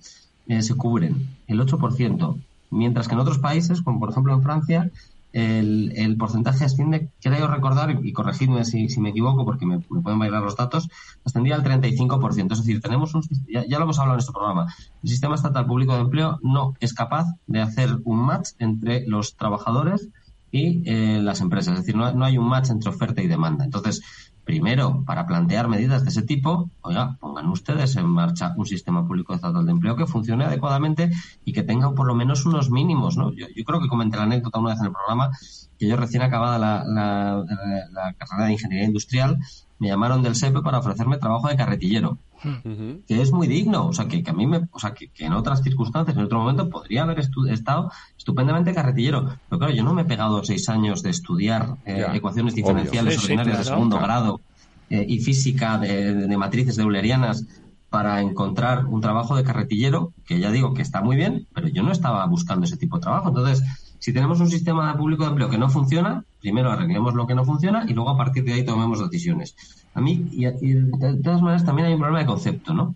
se 0.61 0.73
cubren, 0.75 1.27
el 1.45 1.59
8%, 1.59 2.35
mientras 2.69 3.07
que 3.07 3.15
en 3.15 3.19
otros 3.19 3.39
países, 3.39 3.81
como 3.81 3.99
por 3.99 4.11
ejemplo 4.11 4.33
en 4.33 4.43
Francia, 4.43 4.91
el, 5.31 5.93
el, 5.95 6.17
porcentaje 6.17 6.65
asciende, 6.65 7.09
creo 7.21 7.47
recordar, 7.47 7.99
y 8.03 8.13
corregidme 8.13 8.65
si, 8.65 8.87
me 8.99 9.09
equivoco 9.09 9.45
porque 9.45 9.65
me, 9.65 9.79
pueden 9.79 10.17
bailar 10.17 10.41
los 10.41 10.55
datos, 10.55 10.89
ascendía 11.23 11.55
al 11.55 11.63
35%. 11.63 12.51
Es 12.51 12.59
decir, 12.59 12.81
tenemos 12.81 13.13
un, 13.13 13.21
ya, 13.47 13.65
ya, 13.67 13.77
lo 13.77 13.83
hemos 13.83 13.99
hablado 13.99 14.15
en 14.15 14.21
este 14.21 14.31
programa, 14.31 14.73
el 15.03 15.09
sistema 15.09 15.35
estatal 15.35 15.65
público 15.65 15.93
de 15.93 16.01
empleo 16.01 16.39
no 16.41 16.73
es 16.79 16.93
capaz 16.93 17.27
de 17.45 17.61
hacer 17.61 17.99
un 18.05 18.19
match 18.25 18.49
entre 18.57 19.05
los 19.05 19.35
trabajadores 19.35 20.09
y 20.51 20.81
eh, 20.89 21.19
las 21.21 21.41
empresas. 21.41 21.73
Es 21.73 21.85
decir, 21.85 21.95
no 21.95 22.25
hay 22.25 22.37
un 22.37 22.47
match 22.47 22.71
entre 22.71 22.89
oferta 22.89 23.21
y 23.21 23.27
demanda. 23.27 23.65
Entonces, 23.65 24.01
Primero, 24.49 25.03
para 25.05 25.27
plantear 25.27 25.67
medidas 25.67 26.01
de 26.01 26.09
ese 26.09 26.23
tipo, 26.23 26.71
oiga, 26.81 27.17
pongan 27.19 27.49
ustedes 27.49 27.95
en 27.97 28.07
marcha 28.07 28.55
un 28.57 28.65
sistema 28.65 29.05
público 29.05 29.35
estatal 29.35 29.63
de 29.63 29.71
empleo 29.71 29.95
que 29.95 30.07
funcione 30.07 30.43
adecuadamente 30.43 31.11
y 31.45 31.53
que 31.53 31.61
tenga 31.61 31.93
por 31.93 32.07
lo 32.07 32.15
menos 32.15 32.47
unos 32.47 32.71
mínimos, 32.71 33.15
¿no? 33.15 33.31
Yo, 33.31 33.45
creo 33.63 33.79
que 33.79 33.87
comenté 33.87 34.17
la 34.17 34.23
anécdota 34.23 34.57
una 34.57 34.71
vez 34.71 34.79
en 34.79 34.87
el 34.87 34.91
programa 34.91 35.29
que 35.77 35.87
yo 35.87 35.95
recién 35.97 36.23
acabada 36.23 36.57
la, 36.57 37.45
la 37.91 38.13
carrera 38.13 38.47
de 38.47 38.53
ingeniería 38.53 38.87
industrial 38.87 39.37
me 39.77 39.89
llamaron 39.89 40.23
del 40.23 40.33
SEPE 40.33 40.63
para 40.63 40.79
ofrecerme 40.79 41.19
trabajo 41.19 41.47
de 41.47 41.55
carretillero 41.55 42.17
que 43.07 43.21
es 43.21 43.31
muy 43.31 43.47
digno, 43.47 43.87
o 43.87 43.93
sea, 43.93 44.07
que, 44.07 44.23
a 44.25 44.33
mí 44.33 44.47
me, 44.47 44.67
o 44.71 44.79
sea, 44.79 44.93
que, 44.93 45.11
en 45.19 45.33
otras 45.33 45.61
circunstancias, 45.61 46.15
en 46.17 46.23
otro 46.23 46.39
momento, 46.39 46.69
podría 46.69 47.03
haber 47.03 47.19
estado 47.49 47.91
estupendamente 48.17 48.73
carretillero. 48.73 49.29
Pero 49.49 49.59
claro, 49.59 49.73
yo 49.73 49.83
no 49.83 49.93
me 49.93 50.03
he 50.03 50.05
pegado 50.05 50.43
seis 50.43 50.69
años 50.69 51.03
de 51.03 51.09
estudiar 51.09 51.77
eh, 51.85 52.05
ecuaciones 52.13 52.55
diferenciales 52.55 53.17
ordinarias 53.23 53.57
de 53.57 53.63
segundo 53.63 53.99
grado 53.99 54.41
eh, 54.89 55.05
y 55.07 55.19
física 55.19 55.77
de, 55.77 56.37
matrices 56.37 56.75
de 56.75 56.83
eulerianas 56.83 57.45
para 57.89 58.21
encontrar 58.21 58.85
un 58.85 59.01
trabajo 59.01 59.35
de 59.35 59.43
carretillero, 59.43 60.13
que 60.25 60.39
ya 60.39 60.51
digo 60.51 60.73
que 60.73 60.81
está 60.81 61.01
muy 61.01 61.15
bien, 61.15 61.47
pero 61.53 61.67
yo 61.67 61.83
no 61.83 61.91
estaba 61.91 62.25
buscando 62.27 62.65
ese 62.65 62.77
tipo 62.77 62.97
de 62.97 63.01
trabajo. 63.01 63.29
Entonces, 63.29 63.63
si 63.99 64.13
tenemos 64.13 64.39
un 64.39 64.49
sistema 64.49 64.95
público 64.97 65.23
de 65.23 65.29
empleo 65.29 65.49
que 65.49 65.57
no 65.57 65.69
funciona, 65.69 66.23
primero 66.41 66.71
arreglemos 66.71 67.13
lo 67.13 67.27
que 67.27 67.35
no 67.35 67.45
funciona 67.45 67.85
y 67.87 67.93
luego 67.93 68.09
a 68.09 68.17
partir 68.17 68.43
de 68.45 68.53
ahí 68.53 68.65
tomemos 68.65 68.99
decisiones. 68.99 69.55
A 69.93 70.01
mí, 70.01 70.27
y, 70.31 70.45
de 70.45 71.17
todas 71.21 71.41
maneras, 71.41 71.65
también 71.65 71.87
hay 71.87 71.93
un 71.93 71.99
problema 71.99 72.19
de 72.19 72.25
concepto, 72.25 72.73
¿no? 72.73 72.95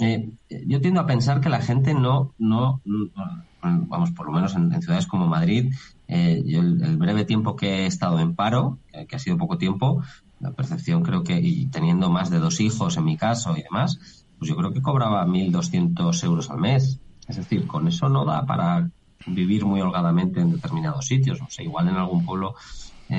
Eh, 0.00 0.30
yo 0.66 0.80
tiendo 0.80 1.00
a 1.00 1.06
pensar 1.06 1.42
que 1.42 1.50
la 1.50 1.60
gente 1.60 1.92
no, 1.92 2.32
no, 2.38 2.80
vamos, 3.60 4.12
por 4.12 4.26
lo 4.26 4.32
menos 4.32 4.54
en, 4.54 4.80
ciudades 4.80 5.06
como 5.06 5.26
Madrid, 5.26 5.74
eh, 6.08 6.42
yo 6.46 6.60
el, 6.60 6.96
breve 6.96 7.26
tiempo 7.26 7.54
que 7.54 7.82
he 7.82 7.86
estado 7.86 8.18
en 8.18 8.34
paro, 8.34 8.78
que 9.06 9.16
ha 9.16 9.18
sido 9.18 9.36
poco 9.36 9.58
tiempo, 9.58 10.02
la 10.40 10.52
percepción 10.52 11.02
creo 11.02 11.22
que, 11.22 11.38
y 11.38 11.66
teniendo 11.66 12.08
más 12.08 12.30
de 12.30 12.38
dos 12.38 12.60
hijos 12.60 12.96
en 12.96 13.04
mi 13.04 13.18
caso 13.18 13.54
y 13.58 13.62
demás, 13.62 14.24
pues 14.38 14.48
yo 14.48 14.56
creo 14.56 14.72
que 14.72 14.80
cobraba 14.80 15.26
1.200 15.26 16.24
euros 16.24 16.50
al 16.50 16.58
mes. 16.58 16.98
Es 17.28 17.36
decir, 17.36 17.66
con 17.66 17.86
eso 17.86 18.08
no 18.08 18.24
da 18.24 18.46
para 18.46 18.90
vivir 19.26 19.64
muy 19.64 19.80
holgadamente 19.80 20.40
en 20.40 20.52
determinados 20.52 21.06
sitios. 21.06 21.40
O 21.40 21.50
sea, 21.50 21.64
igual 21.64 21.88
en 21.88 21.96
algún 21.96 22.24
pueblo 22.24 22.54
eh, 23.08 23.16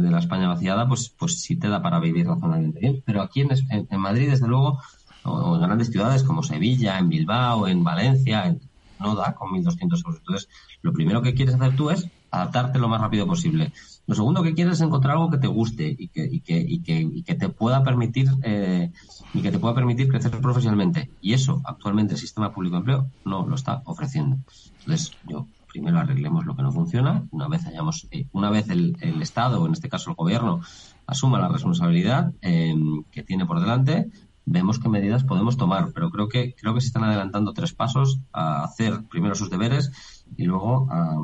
de, 0.00 0.10
la 0.10 0.18
España 0.18 0.48
vaciada, 0.48 0.88
pues, 0.88 1.08
pues 1.10 1.40
sí 1.40 1.56
te 1.56 1.68
da 1.68 1.82
para 1.82 2.00
vivir 2.00 2.26
razonablemente 2.26 2.80
bien. 2.80 3.02
Pero 3.04 3.22
aquí 3.22 3.42
en, 3.42 3.50
en, 3.70 4.00
Madrid, 4.00 4.30
desde 4.30 4.48
luego, 4.48 4.80
o 5.24 5.54
en 5.56 5.62
grandes 5.62 5.90
ciudades 5.90 6.22
como 6.22 6.42
Sevilla, 6.42 6.98
en 6.98 7.08
Bilbao, 7.08 7.66
en 7.68 7.84
Valencia, 7.84 8.56
no 9.00 9.14
da 9.14 9.34
con 9.34 9.50
1.200 9.50 9.82
euros. 9.82 10.16
Entonces, 10.18 10.48
lo 10.82 10.92
primero 10.92 11.22
que 11.22 11.34
quieres 11.34 11.54
hacer 11.54 11.76
tú 11.76 11.90
es 11.90 12.08
adaptarte 12.30 12.78
lo 12.78 12.88
más 12.88 13.00
rápido 13.00 13.26
posible. 13.26 13.72
Lo 14.06 14.14
segundo 14.14 14.42
que 14.42 14.54
quieres 14.54 14.74
es 14.74 14.80
encontrar 14.82 15.16
algo 15.16 15.30
que 15.30 15.38
te 15.38 15.46
guste 15.46 15.94
y 15.98 16.08
que, 16.08 16.24
y 16.24 16.40
que, 16.40 16.58
y 16.60 16.80
que, 16.80 17.00
y 17.00 17.22
que 17.22 17.34
te 17.34 17.48
pueda 17.48 17.82
permitir 17.82 18.28
eh, 18.42 18.92
y 19.32 19.40
que 19.40 19.50
te 19.50 19.58
pueda 19.58 19.74
permitir 19.74 20.08
crecer 20.08 20.38
profesionalmente. 20.40 21.10
Y 21.22 21.32
eso 21.32 21.62
actualmente 21.64 22.14
el 22.14 22.20
sistema 22.20 22.52
público 22.52 22.74
de 22.74 22.80
empleo 22.80 23.06
no 23.24 23.46
lo 23.46 23.54
está 23.54 23.82
ofreciendo. 23.86 24.38
Entonces, 24.80 25.12
yo 25.26 25.46
primero 25.68 25.98
arreglemos 25.98 26.44
lo 26.44 26.54
que 26.54 26.62
no 26.62 26.70
funciona. 26.70 27.24
Una 27.30 27.48
vez 27.48 27.66
hayamos, 27.66 28.06
eh, 28.10 28.26
una 28.32 28.50
vez 28.50 28.68
el, 28.68 28.96
Estado, 29.22 29.62
o 29.62 29.66
en 29.66 29.72
este 29.72 29.88
caso 29.88 30.10
el 30.10 30.16
Gobierno, 30.16 30.60
asuma 31.06 31.40
la 31.40 31.48
responsabilidad 31.48 32.32
em, 32.42 33.04
que 33.10 33.22
tiene 33.22 33.46
por 33.46 33.60
delante, 33.60 34.10
vemos 34.44 34.78
qué 34.78 34.88
medidas 34.88 35.24
podemos 35.24 35.56
tomar. 35.56 35.92
Pero 35.94 36.10
creo 36.10 36.28
que, 36.28 36.54
creo 36.54 36.74
que 36.74 36.80
se 36.80 36.88
están 36.88 37.04
adelantando 37.04 37.54
tres 37.54 37.72
pasos 37.72 38.20
a 38.32 38.64
hacer 38.64 39.04
primero 39.08 39.34
sus 39.34 39.50
deberes 39.50 39.90
y 40.36 40.44
luego 40.44 40.88
a, 40.90 41.16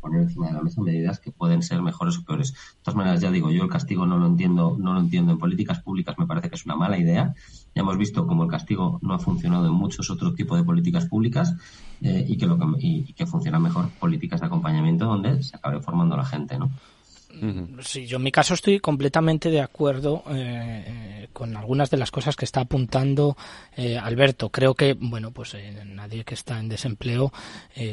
poner 0.00 0.22
encima 0.22 0.46
de 0.48 0.54
la 0.54 0.62
mesa 0.62 0.80
medidas 0.80 1.20
que 1.20 1.30
pueden 1.30 1.62
ser 1.62 1.82
mejores 1.82 2.18
o 2.18 2.24
peores. 2.24 2.52
De 2.52 2.82
todas 2.82 2.96
maneras, 2.96 3.20
ya 3.20 3.30
digo, 3.30 3.50
yo 3.50 3.64
el 3.64 3.70
castigo 3.70 4.06
no 4.06 4.18
lo 4.18 4.26
entiendo, 4.26 4.76
no 4.78 4.94
lo 4.94 5.00
entiendo 5.00 5.32
en 5.32 5.38
políticas 5.38 5.80
públicas, 5.80 6.16
me 6.18 6.26
parece 6.26 6.48
que 6.48 6.56
es 6.56 6.64
una 6.64 6.76
mala 6.76 6.98
idea. 6.98 7.34
Ya 7.74 7.82
hemos 7.82 7.98
visto 7.98 8.26
cómo 8.26 8.44
el 8.44 8.50
castigo 8.50 8.98
no 9.02 9.14
ha 9.14 9.18
funcionado 9.18 9.66
en 9.66 9.74
muchos 9.74 10.10
otros 10.10 10.34
tipos 10.34 10.58
de 10.58 10.64
políticas 10.64 11.06
públicas 11.06 11.54
eh, 12.00 12.24
y, 12.26 12.36
que 12.38 12.46
lo 12.46 12.58
que, 12.58 12.64
y, 12.78 13.12
que 13.12 13.26
funcionan 13.26 13.62
mejor 13.62 13.88
políticas 14.00 14.40
de 14.40 14.46
acompañamiento 14.46 15.04
donde 15.04 15.42
se 15.42 15.56
acabe 15.56 15.80
formando 15.80 16.16
la 16.16 16.24
gente, 16.24 16.58
¿no? 16.58 16.70
Sí, 17.80 18.06
yo 18.06 18.18
en 18.18 18.22
mi 18.22 18.32
caso 18.32 18.54
estoy 18.54 18.80
completamente 18.80 19.50
de 19.50 19.60
acuerdo 19.60 20.24
eh, 20.30 20.84
eh, 20.86 21.28
con 21.32 21.56
algunas 21.56 21.90
de 21.90 21.96
las 21.96 22.10
cosas 22.10 22.36
que 22.36 22.44
está 22.44 22.60
apuntando 22.60 23.36
eh, 23.76 23.96
Alberto. 23.96 24.50
Creo 24.50 24.74
que, 24.74 24.94
bueno, 24.98 25.30
pues 25.30 25.56
nadie 25.86 26.24
que 26.24 26.34
está 26.34 26.58
en 26.58 26.68
desempleo 26.68 27.32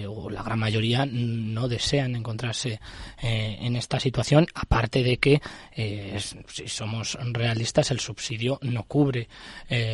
o 0.10 0.30
la 0.30 0.44
gran 0.44 0.60
mayoría 0.60 1.06
no 1.06 1.68
desean 1.68 2.16
encontrarse 2.16 2.80
en 3.22 3.76
esta 3.76 4.00
situación, 4.00 4.48
aparte 4.54 5.04
de 5.04 5.18
que, 5.18 5.42
si 6.48 6.68
somos 6.68 7.18
realistas, 7.32 7.92
el 7.92 8.00
subsidio 8.00 8.60
no 8.62 8.84
cubre 8.84 9.30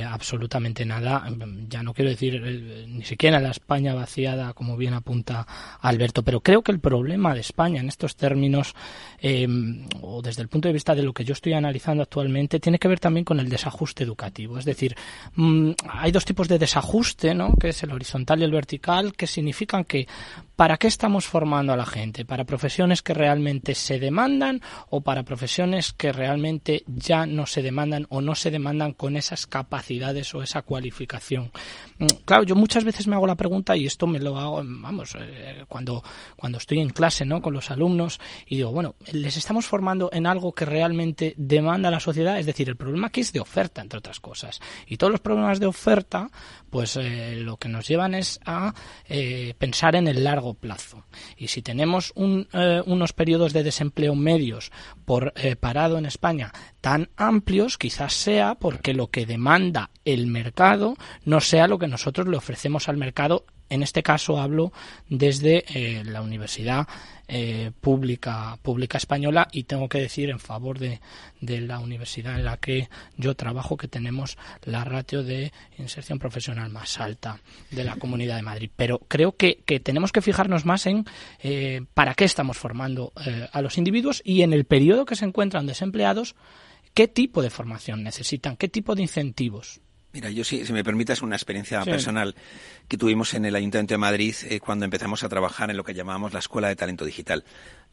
absolutamente 0.07 0.85
nada. 0.85 1.27
Ya 1.67 1.83
no 1.83 1.93
quiero 1.93 2.09
decir 2.09 2.41
ni 2.87 3.03
siquiera 3.03 3.39
la 3.39 3.51
España 3.51 3.93
vaciada, 3.93 4.53
como 4.53 4.77
bien 4.77 4.93
apunta 4.93 5.45
Alberto, 5.81 6.23
pero 6.23 6.41
creo 6.41 6.63
que 6.63 6.71
el 6.71 6.79
problema 6.79 7.33
de 7.33 7.41
España 7.41 7.81
en 7.81 7.89
estos 7.89 8.15
términos 8.15 8.73
Em, 9.43 9.85
o 10.01 10.21
desde 10.21 10.41
el 10.41 10.47
punto 10.47 10.67
de 10.67 10.73
vista 10.73 10.95
de 10.95 11.03
lo 11.03 11.13
que 11.13 11.23
yo 11.23 11.33
estoy 11.33 11.53
analizando 11.53 12.03
actualmente, 12.03 12.59
tiene 12.59 12.79
que 12.79 12.87
ver 12.87 12.99
también 12.99 13.25
con 13.25 13.39
el 13.39 13.49
desajuste 13.49 14.03
educativo. 14.03 14.57
Es 14.57 14.65
decir, 14.65 14.95
mm, 15.35 15.71
hay 15.89 16.11
dos 16.11 16.25
tipos 16.25 16.47
de 16.47 16.59
desajuste, 16.59 17.33
¿no? 17.33 17.55
que 17.55 17.69
es 17.69 17.83
el 17.83 17.91
horizontal 17.91 18.41
y 18.41 18.43
el 18.43 18.51
vertical, 18.51 19.13
que 19.13 19.27
significan 19.27 19.83
que 19.83 20.07
¿para 20.55 20.77
qué 20.77 20.87
estamos 20.87 21.25
formando 21.25 21.73
a 21.73 21.77
la 21.77 21.85
gente? 21.85 22.25
¿Para 22.25 22.45
profesiones 22.45 23.01
que 23.01 23.13
realmente 23.13 23.75
se 23.75 23.99
demandan 23.99 24.61
o 24.89 25.01
para 25.01 25.23
profesiones 25.23 25.93
que 25.93 26.11
realmente 26.11 26.83
ya 26.87 27.25
no 27.25 27.45
se 27.45 27.61
demandan 27.61 28.07
o 28.09 28.21
no 28.21 28.35
se 28.35 28.51
demandan 28.51 28.93
con 28.93 29.17
esas 29.17 29.47
capacidades 29.47 30.33
o 30.35 30.43
esa 30.43 30.61
cualificación? 30.61 31.51
Claro, 32.25 32.43
yo 32.43 32.55
muchas 32.55 32.83
veces 32.83 33.07
me 33.07 33.15
hago 33.15 33.27
la 33.27 33.35
pregunta 33.35 33.75
y 33.75 33.85
esto 33.85 34.07
me 34.07 34.19
lo 34.19 34.37
hago, 34.37 34.61
vamos, 34.63 35.15
eh, 35.19 35.65
cuando, 35.67 36.03
cuando 36.35 36.57
estoy 36.57 36.79
en 36.79 36.89
clase, 36.89 37.25
¿no? 37.25 37.41
Con 37.41 37.53
los 37.53 37.71
alumnos 37.71 38.19
y 38.47 38.57
digo, 38.57 38.71
bueno, 38.71 38.95
les 39.11 39.37
estamos 39.37 39.65
formando 39.65 40.09
en 40.11 40.25
algo 40.25 40.53
que 40.53 40.65
realmente 40.65 41.33
demanda 41.37 41.91
la 41.91 41.99
sociedad, 41.99 42.39
es 42.39 42.45
decir, 42.45 42.69
el 42.69 42.75
problema 42.75 43.07
aquí 43.07 43.21
es 43.21 43.33
de 43.33 43.39
oferta, 43.39 43.81
entre 43.81 43.99
otras 43.99 44.19
cosas. 44.19 44.59
Y 44.87 44.97
todos 44.97 45.11
los 45.11 45.21
problemas 45.21 45.59
de 45.59 45.65
oferta, 45.65 46.29
pues 46.69 46.97
eh, 46.97 47.35
lo 47.37 47.57
que 47.57 47.69
nos 47.69 47.87
llevan 47.87 48.15
es 48.15 48.39
a 48.45 48.73
eh, 49.07 49.53
pensar 49.57 49.95
en 49.95 50.07
el 50.07 50.23
largo 50.23 50.53
plazo. 50.53 51.05
Y 51.37 51.47
si 51.47 51.61
tenemos 51.61 52.11
un, 52.15 52.47
unos 52.85 53.13
periodos 53.13 53.53
de 53.53 53.63
desempleo 53.63 54.15
medios 54.15 54.71
por 55.05 55.33
parado 55.59 55.97
en 55.97 56.05
España 56.05 56.51
tan 56.83 57.07
amplios, 57.15 57.77
quizás 57.77 58.13
sea 58.13 58.55
porque 58.55 58.93
lo 58.93 59.09
que 59.09 59.25
demanda 59.25 59.89
el 60.03 60.27
mercado 60.27 60.97
no 61.23 61.39
sea 61.39 61.69
lo 61.69 61.79
que 61.79 61.87
nosotros 61.87 62.27
le 62.27 62.35
ofrecemos 62.35 62.89
al 62.89 62.97
mercado. 62.97 63.45
En 63.69 63.83
este 63.83 64.03
caso 64.03 64.41
hablo 64.41 64.73
desde 65.07 65.63
eh, 65.69 66.03
la 66.03 66.21
Universidad 66.21 66.85
eh, 67.29 67.71
pública, 67.79 68.59
pública 68.61 68.97
española 68.97 69.47
y 69.53 69.63
tengo 69.63 69.87
que 69.87 70.01
decir 70.01 70.29
en 70.29 70.39
favor 70.39 70.77
de, 70.77 70.99
de, 71.39 71.61
la 71.61 71.79
universidad 71.79 72.35
en 72.35 72.43
la 72.43 72.57
que 72.57 72.89
yo 73.15 73.33
trabajo 73.33 73.77
que 73.77 73.87
tenemos 73.87 74.37
la 74.65 74.83
ratio 74.83 75.23
de 75.23 75.53
inserción 75.77 76.19
profesional 76.19 76.69
más 76.69 76.99
alta 76.99 77.39
de 77.71 77.85
la 77.85 77.95
Comunidad 77.95 78.35
de 78.35 78.41
Madrid. 78.41 78.69
Pero 78.75 78.99
creo 79.07 79.37
que, 79.37 79.63
que 79.65 79.79
tenemos 79.79 80.11
que 80.11 80.21
fijarnos 80.21 80.65
más 80.65 80.85
en 80.85 81.05
eh, 81.41 81.85
para 81.93 82.13
qué 82.13 82.25
estamos 82.25 82.57
formando 82.57 83.13
a 83.53 83.61
los 83.61 83.77
individuos 83.77 84.21
y 84.25 84.41
en 84.41 84.51
el 84.51 84.65
periodo 84.65 85.05
que 85.05 85.15
se 85.15 85.23
encuentran 85.23 85.65
desempleados 85.65 86.35
¿Qué 86.93 87.07
tipo 87.07 87.41
de 87.41 87.49
formación 87.49 88.03
necesitan? 88.03 88.55
¿Qué 88.55 88.67
tipo 88.67 88.93
de 88.93 89.01
incentivos? 89.01 89.81
Mira, 90.13 90.29
yo 90.29 90.43
si, 90.43 90.63
si 90.63 90.73
me 90.73 90.83
permitas 90.83 91.23
una 91.23 91.35
experiencia 91.35 91.83
personal 91.83 92.35
que 92.87 92.99
tuvimos 92.99 93.33
en 93.33 93.45
el 93.45 93.55
Ayuntamiento 93.55 93.95
de 93.95 93.97
Madrid 93.97 94.35
eh, 94.47 94.59
cuando 94.59 94.85
empezamos 94.85 95.23
a 95.23 95.29
trabajar 95.29 95.71
en 95.71 95.77
lo 95.77 95.83
que 95.83 95.95
llamábamos 95.95 96.33
la 96.33 96.39
Escuela 96.39 96.67
de 96.67 96.75
Talento 96.75 97.03
Digital. 97.03 97.43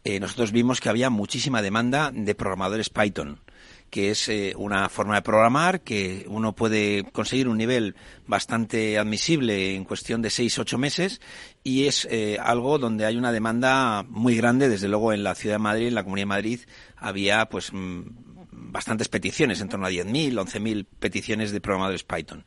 Eh, 0.04 0.20
nosotros 0.20 0.52
vimos 0.52 0.82
que 0.82 0.90
había 0.90 1.08
muchísima 1.08 1.62
demanda 1.62 2.10
de 2.14 2.34
programadores 2.34 2.90
Python 2.90 3.40
que 3.88 4.12
es 4.12 4.28
eh, 4.28 4.52
una 4.56 4.88
forma 4.88 5.16
de 5.16 5.22
programar 5.22 5.80
que 5.80 6.24
uno 6.28 6.54
puede 6.54 7.04
conseguir 7.10 7.48
un 7.48 7.58
nivel 7.58 7.96
bastante 8.24 8.98
admisible 8.98 9.74
en 9.74 9.84
cuestión 9.84 10.22
de 10.22 10.30
seis 10.30 10.58
ocho 10.60 10.78
meses 10.78 11.20
y 11.64 11.86
es 11.86 12.08
algo 12.40 12.78
donde 12.78 13.04
hay 13.04 13.16
una 13.16 13.32
demanda 13.32 14.04
muy 14.08 14.36
grande 14.36 14.68
desde 14.68 14.86
luego 14.86 15.12
en 15.12 15.24
la 15.24 15.34
ciudad 15.34 15.56
de 15.56 15.60
Madrid 15.60 15.88
en 15.88 15.96
la 15.96 16.04
Comunidad 16.04 16.22
de 16.22 16.28
Madrid 16.28 16.60
había 16.96 17.46
pues 17.46 17.72
mm, 17.72 18.29
bastantes 18.60 19.08
peticiones, 19.08 19.60
en 19.60 19.68
torno 19.68 19.86
a 19.86 19.90
10.000, 19.90 20.34
11.000 20.34 20.86
peticiones 20.98 21.52
de 21.52 21.60
programadores 21.60 22.04
Python. 22.04 22.44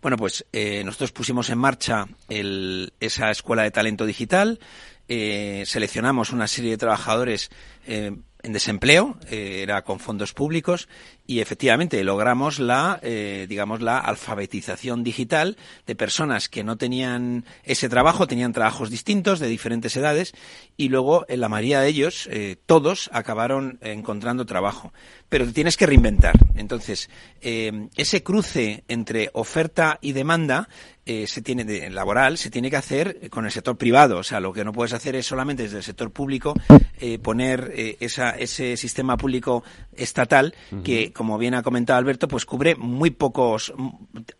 Bueno, 0.00 0.16
pues 0.16 0.44
eh, 0.52 0.82
nosotros 0.84 1.12
pusimos 1.12 1.48
en 1.50 1.58
marcha 1.58 2.06
esa 2.28 3.30
escuela 3.30 3.62
de 3.62 3.70
talento 3.70 4.04
digital, 4.04 4.58
eh, 5.08 5.62
seleccionamos 5.66 6.32
una 6.32 6.48
serie 6.48 6.72
de 6.72 6.78
trabajadores 6.78 7.50
eh, 7.86 8.12
en 8.42 8.52
desempleo, 8.52 9.16
era 9.30 9.82
con 9.82 10.00
fondos 10.00 10.32
públicos, 10.32 10.88
y 11.26 11.40
efectivamente 11.40 12.02
logramos 12.04 12.58
la, 12.58 13.00
digamos, 13.48 13.80
la 13.80 13.98
alfabetización 13.98 15.02
digital 15.02 15.56
de 15.86 15.94
personas 15.94 16.48
que 16.48 16.64
no 16.64 16.76
tenían 16.76 17.44
ese 17.64 17.88
trabajo, 17.88 18.26
tenían 18.26 18.52
trabajos 18.52 18.90
distintos 18.90 19.38
de 19.40 19.48
diferentes 19.48 19.96
edades, 19.96 20.34
y 20.76 20.88
luego 20.88 21.24
en 21.28 21.40
la 21.40 21.48
mayoría 21.48 21.80
de 21.80 21.88
ellos, 21.88 22.28
todos 22.66 23.10
acabaron 23.12 23.78
encontrando 23.82 24.46
trabajo 24.46 24.92
pero 25.32 25.46
te 25.46 25.52
tienes 25.52 25.78
que 25.78 25.86
reinventar. 25.86 26.34
Entonces, 26.56 27.08
eh, 27.40 27.88
ese 27.96 28.22
cruce 28.22 28.84
entre 28.86 29.30
oferta 29.32 29.98
y 30.02 30.12
demanda 30.12 30.68
eh, 31.06 31.26
se 31.26 31.40
tiene 31.40 31.64
de, 31.64 31.88
laboral 31.88 32.38
se 32.38 32.50
tiene 32.50 32.70
que 32.70 32.76
hacer 32.76 33.30
con 33.30 33.46
el 33.46 33.50
sector 33.50 33.78
privado. 33.78 34.18
O 34.18 34.22
sea, 34.24 34.40
lo 34.40 34.52
que 34.52 34.62
no 34.62 34.74
puedes 34.74 34.92
hacer 34.92 35.16
es 35.16 35.24
solamente 35.24 35.62
desde 35.62 35.78
el 35.78 35.82
sector 35.84 36.10
público 36.10 36.52
eh, 37.00 37.18
poner 37.18 37.72
esa, 37.98 38.32
ese 38.32 38.76
sistema 38.76 39.16
público 39.16 39.64
estatal 39.96 40.54
que, 40.84 41.11
como 41.12 41.38
bien 41.38 41.54
ha 41.54 41.62
comentado 41.62 41.98
Alberto, 41.98 42.28
pues 42.28 42.44
cubre 42.44 42.74
muy 42.74 43.10
pocos, 43.10 43.72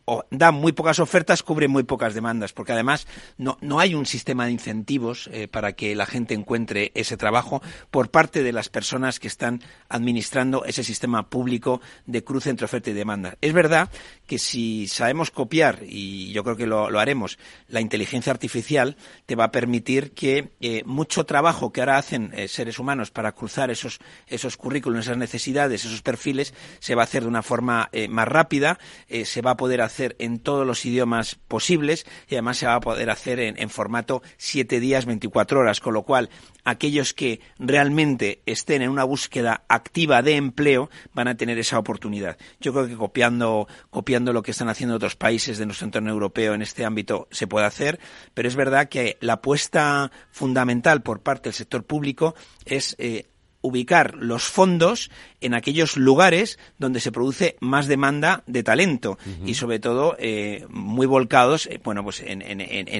o 0.05 0.25
da 0.31 0.51
muy 0.51 0.73
pocas 0.73 0.99
ofertas, 0.99 1.43
cubre 1.43 1.69
muy 1.69 1.83
pocas 1.83 2.15
demandas, 2.15 2.53
porque 2.53 2.73
además 2.73 3.07
no, 3.39 3.59
no 3.61 3.81
hay 3.81 3.95
un 3.95 4.07
sistema 4.07 4.47
de 4.47 4.53
incentivos 4.53 5.31
para 5.51 5.73
que 5.73 5.95
la 5.95 6.07
gente 6.07 6.35
encuentre 6.35 6.93
ese 6.95 7.17
trabajo 7.17 7.63
por 7.91 8.11
parte 8.11 8.43
de 8.43 8.53
las 8.53 8.69
personas 8.69 9.21
que 9.21 9.29
están 9.29 9.63
administrando 9.89 10.65
ese 10.65 10.85
sistema 10.85 11.29
público 11.29 11.81
de 12.07 12.25
cruce 12.25 12.51
entre 12.51 12.65
oferta 12.65 12.91
y 12.91 12.95
demanda. 12.95 13.37
Es 13.41 13.53
verdad 13.53 13.91
que 14.27 14.39
si 14.39 14.87
sabemos 14.87 15.31
copiar, 15.31 15.81
y 15.87 16.33
yo 16.33 16.45
creo 16.45 16.57
que 16.57 16.67
lo, 16.67 16.99
haremos, 16.99 17.39
la 17.69 17.81
inteligencia 17.81 18.33
artificial 18.33 18.97
te 19.27 19.37
va 19.37 19.45
a 19.45 19.51
permitir 19.51 20.13
que 20.13 20.53
eh, 20.61 20.83
mucho 20.87 21.25
trabajo 21.25 21.73
que 21.73 21.81
ahora 21.81 21.99
hacen 21.99 22.33
eh, 22.35 22.49
seres 22.49 22.79
humanos 22.79 23.11
para 23.11 23.33
cruzar 23.33 23.71
esos, 23.71 24.01
esos 24.27 24.57
currículos, 24.57 25.07
esas 25.07 25.17
necesidades, 25.17 25.85
esos 25.85 26.03
perfiles, 26.03 26.55
se 26.79 26.95
va 26.95 27.03
a 27.03 27.05
hacer 27.05 27.23
de 27.23 27.29
una 27.29 27.43
forma 27.43 27.89
eh, 27.93 28.09
más 28.09 28.29
rápida, 28.29 28.79
se 29.25 29.43
va 29.43 29.53
a 29.53 29.57
poder 29.57 29.81
hacer 29.81 30.17
en 30.19 30.39
todos 30.39 30.67
los 30.67 30.85
idiomas 30.85 31.37
posibles 31.49 32.07
y 32.29 32.35
además 32.35 32.59
se 32.59 32.67
va 32.67 32.75
a 32.75 32.81
poder 32.81 33.11
hacer 33.11 33.41
en, 33.41 33.61
en 33.61 33.71
formato 33.71 34.23
7 34.39 34.81
días, 34.81 35.07
24 35.07 35.61
horas, 35.61 35.81
con 35.81 35.95
lo 35.95 36.03
cual 36.03 36.31
aquellos 36.65 37.13
que 37.15 37.41
realmente 37.59 38.43
estén 38.47 38.83
en 38.83 38.91
una 38.91 39.05
búsqueda 39.05 39.65
activa 39.69 40.23
de 40.23 40.37
empleo 40.37 40.91
van 41.13 41.29
a 41.29 41.37
tener 41.37 41.59
esa 41.59 41.79
oportunidad. 41.79 42.37
Yo 42.61 42.73
creo 42.73 42.87
que 42.87 42.97
copiando, 42.97 43.69
copiando 43.91 44.33
lo 44.33 44.43
que 44.43 44.53
están 44.53 44.69
haciendo 44.69 44.97
otros 44.97 45.17
países 45.17 45.59
de 45.59 45.67
nuestro 45.67 45.87
entorno 45.87 46.11
europeo 46.11 46.55
en 46.55 46.63
este 46.63 46.85
ámbito 46.85 47.29
se 47.31 47.47
puede 47.47 47.67
hacer, 47.67 47.99
pero 48.35 48.49
es 48.49 48.57
verdad 48.57 48.89
que 48.89 49.19
la 49.21 49.35
apuesta 49.35 50.11
fundamental 50.31 51.03
por 51.03 51.21
parte 51.21 51.49
del 51.49 51.55
sector 51.55 51.85
público 51.85 52.35
es 52.65 52.95
eh, 52.99 53.27
ubicar 53.63 54.17
los 54.17 54.45
fondos 54.45 55.11
en 55.41 55.55
aquellos 55.55 55.97
lugares 55.97 56.59
donde 56.79 57.01
se 57.01 57.13
produce 57.13 57.57
más 57.61 57.87
demanda 57.87 58.43
de 58.47 58.63
talento 58.63 59.19
y 59.47 59.55
sobre 59.55 59.79
todo 59.79 60.17
eh, 60.19 60.67
muy 60.69 61.07
volcados 61.07 61.67
eh, 61.67 61.81
bueno 61.83 62.03
pues 62.03 62.21
en, 62.21 62.43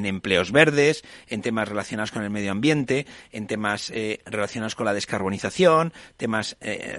empleos 0.07 0.53
verdes 0.53 1.05
en 1.29 1.43
temas 1.43 1.69
relacionados 1.69 2.13
con 2.13 2.23
el 2.23 2.31
medio 2.31 2.53
ambiente 2.53 3.07
en 3.33 3.47
temas 3.47 3.91
eh, 3.91 4.21
relacionados 4.25 4.75
con 4.75 4.87
la 4.87 4.95
descarbonización 4.95 5.93
temas 6.17 6.57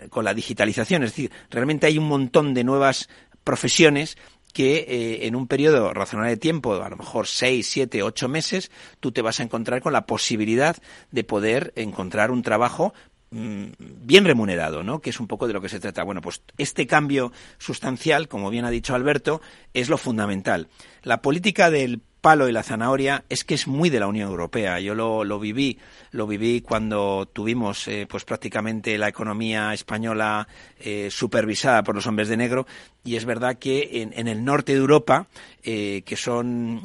con 0.10 0.26
la 0.26 0.34
digitalización. 0.34 1.04
Es 1.04 1.12
decir 1.12 1.32
realmente 1.50 1.88
hay 1.88 1.98
un 1.98 2.08
montón 2.08 2.54
de 2.54 2.64
nuevas 2.64 3.10
profesiones 3.44 4.18
que 4.54 5.20
en 5.24 5.36
un 5.36 5.48
periodo 5.48 5.94
razonable 5.94 6.32
de 6.32 6.38
tiempo, 6.38 6.76
a 6.76 6.90
lo 6.90 6.98
mejor 6.98 7.26
seis, 7.26 7.68
siete, 7.68 8.04
ocho 8.04 8.30
meses, 8.30 8.70
tú 9.00 9.12
te 9.12 9.24
vas 9.24 9.40
a 9.40 9.44
encontrar 9.44 9.82
con 9.82 9.94
la 9.94 10.06
posibilidad 10.06 10.78
de 11.12 11.24
poder 11.24 11.74
encontrar 11.76 12.30
un 12.30 12.44
trabajo 12.44 12.94
bien 13.34 14.26
remunerado, 14.26 14.84
¿no? 14.84 15.00
Que 15.00 15.10
es 15.10 15.20
un 15.20 15.28
poco 15.28 15.48
de 15.48 15.54
lo 15.54 15.62
que 15.62 15.70
se 15.70 15.80
trata. 15.80 16.04
Bueno, 16.04 16.22
pues 16.22 16.42
este 16.58 16.86
cambio 16.88 17.32
sustancial, 17.58 18.28
como 18.28 18.50
bien 18.50 18.66
ha 18.66 18.70
dicho 18.70 18.94
Alberto, 18.96 19.42
es 19.74 19.90
lo 19.90 19.98
fundamental. 19.98 20.68
La 21.02 21.22
política 21.22 21.72
del 21.72 22.02
palo 22.22 22.48
y 22.48 22.54
la 22.54 22.64
zanahoria 22.64 23.26
es 23.28 23.44
que 23.44 23.54
es 23.54 23.68
muy 23.68 23.90
de 23.90 24.00
la 24.00 24.08
Unión 24.08 24.30
Europea. 24.30 24.80
Yo 24.80 24.96
lo, 24.96 25.24
lo 25.24 25.40
viví, 25.40 25.80
lo 26.14 26.28
viví 26.28 26.62
cuando 26.62 27.28
tuvimos 27.32 27.88
eh, 27.88 28.08
pues 28.10 28.24
prácticamente 28.24 28.98
la 28.98 29.10
economía 29.10 29.74
española 29.74 30.48
eh, 30.80 31.10
supervisada 31.12 31.84
por 31.84 31.96
los 31.96 32.08
hombres 32.08 32.30
de 32.30 32.38
negro 32.38 32.68
y 33.04 33.16
es 33.16 33.26
verdad 33.26 33.58
que 33.58 34.02
en, 34.02 34.14
en 34.16 34.28
el 34.28 34.46
norte 34.46 34.72
de 34.74 34.78
Europa, 34.78 35.28
eh, 35.62 36.04
que 36.06 36.16
son 36.16 36.82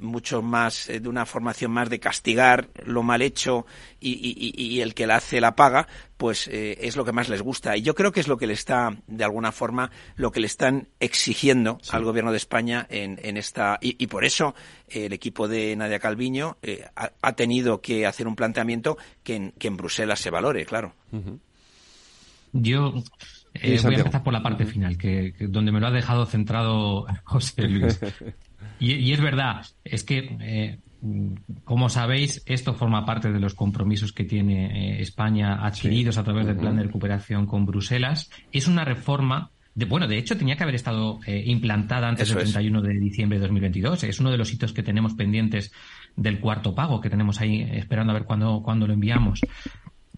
mucho 0.00 0.42
más 0.42 0.88
de 0.88 1.08
una 1.08 1.26
formación 1.26 1.70
más 1.70 1.88
de 1.88 2.00
castigar 2.00 2.70
lo 2.84 3.04
mal 3.04 3.22
hecho 3.22 3.66
y, 4.00 4.10
y, 4.10 4.60
y 4.60 4.80
el 4.80 4.94
que 4.94 5.06
la 5.06 5.16
hace 5.16 5.40
la 5.40 5.54
paga, 5.54 5.86
pues 6.16 6.48
es 6.50 6.96
lo 6.96 7.04
que 7.04 7.12
más 7.12 7.28
les 7.28 7.40
gusta. 7.40 7.76
Y 7.76 7.82
yo 7.82 7.94
creo 7.94 8.10
que 8.10 8.18
es 8.18 8.26
lo 8.26 8.36
que 8.36 8.48
le 8.48 8.52
está, 8.52 8.96
de 9.06 9.24
alguna 9.24 9.52
forma, 9.52 9.92
lo 10.16 10.32
que 10.32 10.40
le 10.40 10.48
están 10.48 10.88
exigiendo 10.98 11.78
al 11.90 12.04
gobierno 12.04 12.32
de 12.32 12.38
España 12.38 12.86
en, 12.90 13.20
en 13.22 13.36
esta. 13.36 13.78
Y, 13.80 13.94
y, 14.02 14.08
por 14.08 14.24
eso 14.24 14.56
el 14.88 15.12
equipo 15.12 15.46
de 15.46 15.76
Nadia 15.76 16.00
Calviño 16.00 16.58
ha, 16.96 17.12
ha, 17.22 17.32
tenido 17.34 17.80
que 17.80 18.06
hacer 18.06 18.26
un 18.26 18.34
planteamiento 18.34 18.69
que 19.22 19.36
en, 19.36 19.52
que 19.52 19.68
en 19.68 19.76
Bruselas 19.76 20.20
se 20.20 20.30
valore, 20.30 20.64
claro. 20.64 20.94
Uh 21.12 21.18
-huh. 21.18 21.38
Yo 22.52 22.94
eh, 23.54 23.78
voy 23.82 23.94
a 23.94 23.98
empezar 23.98 24.22
por 24.22 24.32
la 24.32 24.42
parte 24.42 24.64
final, 24.66 24.96
que, 24.96 25.34
que, 25.36 25.46
donde 25.46 25.72
me 25.72 25.80
lo 25.80 25.86
ha 25.86 25.90
dejado 25.90 26.26
centrado 26.26 27.06
José 27.24 27.68
Luis. 27.68 28.00
Y, 28.78 28.94
y 28.94 29.12
es 29.12 29.20
verdad, 29.20 29.66
es 29.84 30.04
que, 30.04 30.36
eh, 30.40 30.78
como 31.64 31.90
sabéis, 31.90 32.42
esto 32.46 32.72
forma 32.72 33.04
parte 33.04 33.30
de 33.30 33.38
los 33.38 33.54
compromisos 33.54 34.12
que 34.12 34.24
tiene 34.24 34.96
eh, 34.96 35.02
España 35.02 35.66
adquiridos 35.66 36.14
sí. 36.14 36.20
a 36.20 36.24
través 36.24 36.46
del 36.46 36.56
plan 36.56 36.76
de 36.76 36.84
recuperación 36.84 37.44
con 37.44 37.66
Bruselas. 37.66 38.30
Es 38.52 38.68
una 38.68 38.84
reforma 38.86 39.50
de, 39.74 39.84
bueno, 39.84 40.08
de 40.08 40.18
hecho, 40.18 40.36
tenía 40.36 40.56
que 40.56 40.62
haber 40.62 40.74
estado 40.74 41.20
eh, 41.26 41.42
implantada 41.46 42.08
antes 42.08 42.28
Eso 42.28 42.38
del 42.38 42.52
31 42.52 42.78
es. 42.78 42.84
de 42.84 43.00
diciembre 43.00 43.38
de 43.38 43.42
2022. 43.42 44.04
Es 44.04 44.18
uno 44.18 44.30
de 44.30 44.38
los 44.38 44.52
hitos 44.52 44.72
que 44.72 44.82
tenemos 44.82 45.14
pendientes 45.14 45.72
del 46.16 46.40
cuarto 46.40 46.74
pago, 46.74 47.00
que 47.00 47.10
tenemos 47.10 47.40
ahí 47.40 47.62
esperando 47.72 48.12
a 48.12 48.14
ver 48.14 48.24
cuándo, 48.24 48.86
lo 48.86 48.92
enviamos. 48.92 49.40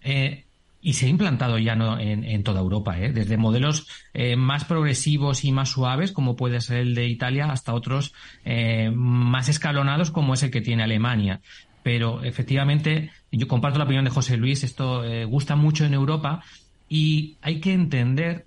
Eh, 0.03 0.45
y 0.85 0.95
se 0.95 1.07
ha 1.07 1.09
implantado 1.09 1.59
ya 1.59 1.77
no 1.77 1.97
en, 1.99 2.43
toda 2.43 2.61
Europa, 2.61 2.99
¿eh? 2.99 3.13
desde 3.13 3.37
modelos 3.37 3.87
eh, 4.15 4.35
más 4.35 4.65
progresivos 4.65 5.45
y 5.45 5.53
más 5.53 5.69
suaves, 5.71 6.11
como 6.11 6.35
puede 6.35 6.61
ser 6.61 6.79
el 6.79 6.95
de 6.97 7.07
Italia, 7.07 7.47
hasta 7.53 7.73
otros 7.73 8.13
eh, 8.45 8.91
más 8.93 9.49
escalonados, 9.49 10.11
como 10.11 10.35
es 10.35 10.43
el 10.43 10.51
que 10.51 10.61
tiene 10.61 10.83
Alemania. 10.83 11.41
Pero 11.85 12.25
efectivamente, 12.25 13.13
yo 13.31 13.47
comparto 13.47 13.79
la 13.79 13.85
opinión 13.85 14.05
de 14.05 14.11
José 14.11 14.37
Luis, 14.37 14.65
esto 14.65 15.03
gusta 15.27 15.57
mucho 15.57 15.85
en 15.85 15.95
Europa 15.95 16.43
y 16.89 17.37
hay 17.43 17.61
que 17.61 17.73
entender 17.73 18.45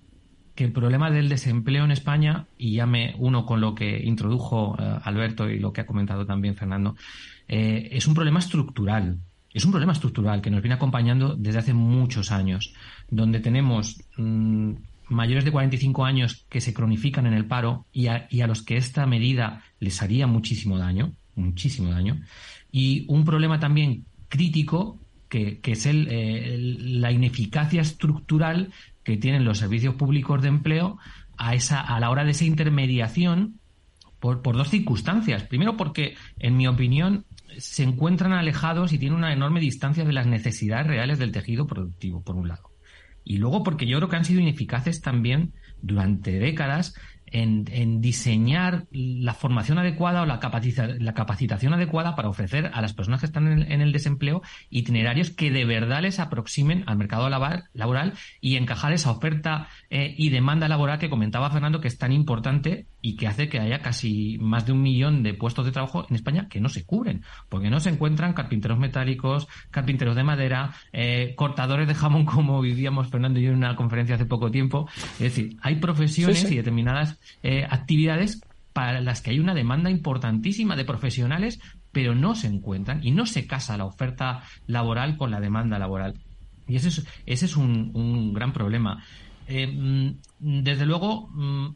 que 0.56 0.64
el 0.64 0.72
problema 0.72 1.12
del 1.12 1.28
desempleo 1.28 1.84
en 1.84 1.92
España, 1.92 2.48
y 2.58 2.76
ya 2.76 2.86
me 2.86 3.14
uno 3.18 3.46
con 3.46 3.60
lo 3.60 3.76
que 3.76 4.02
introdujo 4.06 4.78
Alberto 5.04 5.50
y 5.50 5.60
lo 5.60 5.74
que 5.74 5.82
ha 5.82 5.86
comentado 5.86 6.26
también 6.26 6.56
Fernando, 6.56 6.96
eh, 7.48 7.90
es 7.92 8.08
un 8.08 8.14
problema 8.14 8.40
estructural 8.40 9.20
es 9.56 9.64
un 9.64 9.72
problema 9.72 9.94
estructural 9.94 10.42
que 10.42 10.52
nos 10.52 10.62
viene 10.62 10.76
acompañando 10.76 11.34
desde 11.34 11.60
hace 11.60 11.74
muchos 11.74 12.30
años, 12.34 12.74
donde 13.10 13.40
tenemos 13.40 14.04
mmm, 14.18 14.74
mayores 15.08 15.46
de 15.46 15.52
45 15.54 16.04
años 16.04 16.46
que 16.50 16.60
se 16.60 16.74
cronifican 16.74 17.26
en 17.26 17.34
el 17.34 17.46
paro 17.46 17.86
y 17.94 18.08
a, 18.08 18.28
y 18.30 18.42
a, 18.42 18.48
los 18.48 18.64
que 18.64 18.76
esta 18.76 19.06
medida 19.06 19.64
les 19.80 20.02
haría 20.02 20.28
muchísimo 20.28 20.78
daño, 20.78 21.14
muchísimo 21.36 21.92
daño, 21.92 22.20
y 22.70 23.06
un 23.08 23.24
problema 23.24 23.58
también 23.58 24.04
crítico 24.28 25.00
que, 25.30 25.60
que 25.60 25.72
es 25.72 25.86
el, 25.86 26.10
eh, 26.12 26.58
la 26.60 27.14
ineficacia 27.14 27.82
estructural 27.82 28.74
que 29.04 29.16
tienen 29.16 29.46
los 29.46 29.60
servicios 29.60 29.96
públicos 29.96 30.42
de 30.42 30.50
empleo 30.50 30.98
a, 31.38 31.56
esa, 31.56 31.80
a 31.80 31.98
la 32.02 32.10
hora 32.10 32.26
de 32.26 32.32
esa 32.32 32.44
intermediación 32.44 33.62
por, 34.20 34.42
por 34.42 34.58
dos 34.58 34.70
circunstancias. 34.70 35.44
Primero 35.44 35.78
porque, 35.78 36.16
en 36.40 36.58
mi 36.58 36.68
opinión, 36.68 37.24
se 37.58 37.84
encuentran 37.84 38.34
alejados 38.34 38.94
y 38.94 39.00
tienen 39.00 39.18
una 39.18 39.34
enorme 39.34 39.60
distancia 39.60 40.04
de 40.04 40.14
las 40.14 40.28
necesidades 40.28 40.88
reales 40.88 41.20
del 41.20 41.32
tejido 41.32 41.68
productivo, 41.68 42.24
por 42.24 42.36
un 42.36 42.48
lado. 42.48 42.72
Y 43.24 43.38
luego 43.38 43.64
porque 43.64 43.88
yo 43.88 43.98
creo 43.98 44.10
que 44.10 44.16
han 44.18 44.26
sido 44.26 44.40
ineficaces 44.40 45.02
también 45.02 45.54
durante 45.82 46.40
décadas 46.40 46.94
en, 47.28 48.02
diseñar 48.02 48.86
la 48.92 49.34
formación 49.34 49.78
adecuada 49.78 50.22
o 50.22 50.26
la, 50.26 50.40
la, 51.00 51.14
capacitación 51.14 51.74
adecuada 51.74 52.16
para 52.16 52.30
ofrecer 52.30 52.72
a 52.74 52.82
las 52.82 52.94
personas 52.94 53.20
que 53.20 53.26
están 53.26 53.48
en 53.48 53.82
el, 53.82 53.92
desempleo 53.92 54.42
itinerarios 54.70 55.32
que 55.32 55.52
de 55.52 55.66
verdad 55.66 56.02
les 56.02 56.20
aproximen 56.20 56.84
al 56.88 56.98
mercado 56.98 57.30
laboral, 57.30 57.66
laboral 57.74 58.14
y 58.42 58.56
encajar 58.58 58.94
esa 58.94 59.12
oferta 59.12 59.68
eh, 59.90 60.14
y 60.18 60.30
demanda 60.30 60.68
laboral 60.68 61.00
que 61.00 61.10
comentaba 61.10 61.50
Fernando 61.50 61.82
que 61.82 61.88
es 61.88 61.98
tan 61.98 62.12
importante 62.12 62.86
y 63.06 63.18
que 63.18 63.28
hace 63.28 63.48
que 63.50 63.60
haya 63.60 63.84
casi 63.84 64.40
más 64.42 64.66
de 64.66 64.72
un 64.72 64.82
millón 64.82 65.22
de 65.22 65.36
puestos 65.36 65.64
de 65.64 65.72
trabajo 65.72 66.08
en 66.10 66.16
España 66.16 66.48
que 66.50 66.60
no 66.60 66.70
se 66.70 66.86
cubren, 66.86 67.22
porque 67.50 67.70
no 67.70 67.80
se 67.80 67.92
encuentran 67.92 68.34
carpinteros 68.34 68.80
metálicos, 68.80 69.48
carpinteros 69.70 70.16
de 70.16 70.24
madera, 70.24 70.74
eh, 70.92 71.36
cortadores 71.36 71.88
de 71.88 71.94
jamón 71.94 72.26
como 72.26 72.60
vivíamos 72.62 73.10
Fernando 73.10 73.40
y 73.40 73.44
yo 73.44 73.52
en 73.52 73.58
una 73.58 73.76
conferencia 73.76 74.16
hace 74.16 74.26
poco 74.26 74.50
tiempo. 74.50 74.90
Es 75.20 75.36
decir, 75.36 75.56
hay 75.62 75.76
profesiones 75.76 76.40
sí, 76.40 76.48
sí. 76.48 76.54
y 76.56 76.58
determinadas 76.58 77.20
eh, 77.44 77.68
actividades 77.70 78.42
para 78.74 79.00
las 79.02 79.22
que 79.22 79.30
hay 79.30 79.38
una 79.38 79.54
demanda 79.54 79.92
importantísima 79.92 80.76
de 80.76 80.86
profesionales, 80.86 81.62
pero 81.92 82.16
no 82.16 82.34
se 82.34 82.48
encuentran 82.48 83.06
y 83.06 83.12
no 83.12 83.28
se 83.28 83.46
casa 83.46 83.78
la 83.78 83.86
oferta 83.86 84.42
laboral 84.66 85.16
con 85.16 85.30
la 85.30 85.40
demanda 85.40 85.78
laboral. 85.78 86.16
Y 86.68 86.78
ese 86.78 86.88
es, 86.88 87.06
ese 87.28 87.46
es 87.46 87.56
un, 87.56 87.92
un 87.94 88.34
gran 88.34 88.52
problema. 88.52 89.04
Eh, 89.48 90.16
desde 90.40 90.88
luego, 90.88 91.28
mm, 91.28 91.68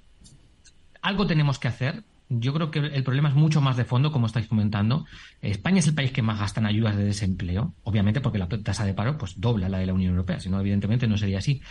algo 1.02 1.28
tenemos 1.28 1.60
que 1.60 1.68
hacer. 1.68 2.04
Yo 2.30 2.54
creo 2.54 2.70
que 2.70 2.80
el 2.80 3.04
problema 3.04 3.30
es 3.30 3.36
mucho 3.36 3.60
más 3.60 3.76
de 3.76 3.86
fondo, 3.86 4.12
como 4.12 4.28
estáis 4.28 4.48
comentando. 4.48 5.06
España 5.42 5.80
es 5.80 5.88
el 5.88 5.96
país 5.96 6.12
que 6.12 6.22
más 6.22 6.40
gasta 6.40 6.60
en 6.60 6.68
ayudas 6.68 6.96
de 6.96 7.04
desempleo, 7.04 7.74
obviamente 7.84 8.22
porque 8.22 8.38
la 8.38 8.48
tasa 8.48 8.86
de 8.86 8.94
paro 8.94 9.18
pues 9.18 9.40
dobla 9.40 9.68
la 9.68 9.80
de 9.80 9.88
la 9.88 9.94
Unión 9.94 10.12
Europea, 10.12 10.40
si 10.40 10.50
no, 10.50 10.60
evidentemente 10.60 11.08
no 11.08 11.18
sería 11.18 11.40
así. 11.40 11.62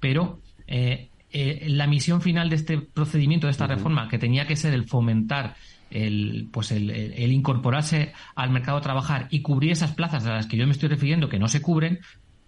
Pero 0.00 0.40
eh, 0.66 1.10
eh, 1.30 1.66
la 1.68 1.86
misión 1.86 2.20
final 2.20 2.50
de 2.50 2.56
este 2.56 2.78
procedimiento, 2.78 3.46
de 3.46 3.52
esta 3.52 3.66
uh 3.66 3.68
-huh. 3.68 3.76
reforma, 3.76 4.08
que 4.08 4.18
tenía 4.18 4.46
que 4.46 4.56
ser 4.56 4.74
el 4.74 4.88
fomentar 4.88 5.54
el, 5.90 6.48
pues 6.52 6.72
el, 6.72 6.90
el, 6.90 7.12
el, 7.14 7.32
incorporarse 7.32 8.12
al 8.34 8.50
mercado 8.50 8.78
a 8.78 8.80
trabajar 8.80 9.28
y 9.30 9.40
cubrir 9.40 9.72
esas 9.72 9.94
plazas 9.94 10.26
a 10.26 10.34
las 10.34 10.46
que 10.46 10.56
yo 10.56 10.66
me 10.66 10.72
estoy 10.72 10.88
refiriendo 10.88 11.28
que 11.28 11.38
no 11.38 11.48
se 11.48 11.62
cubren, 11.62 12.00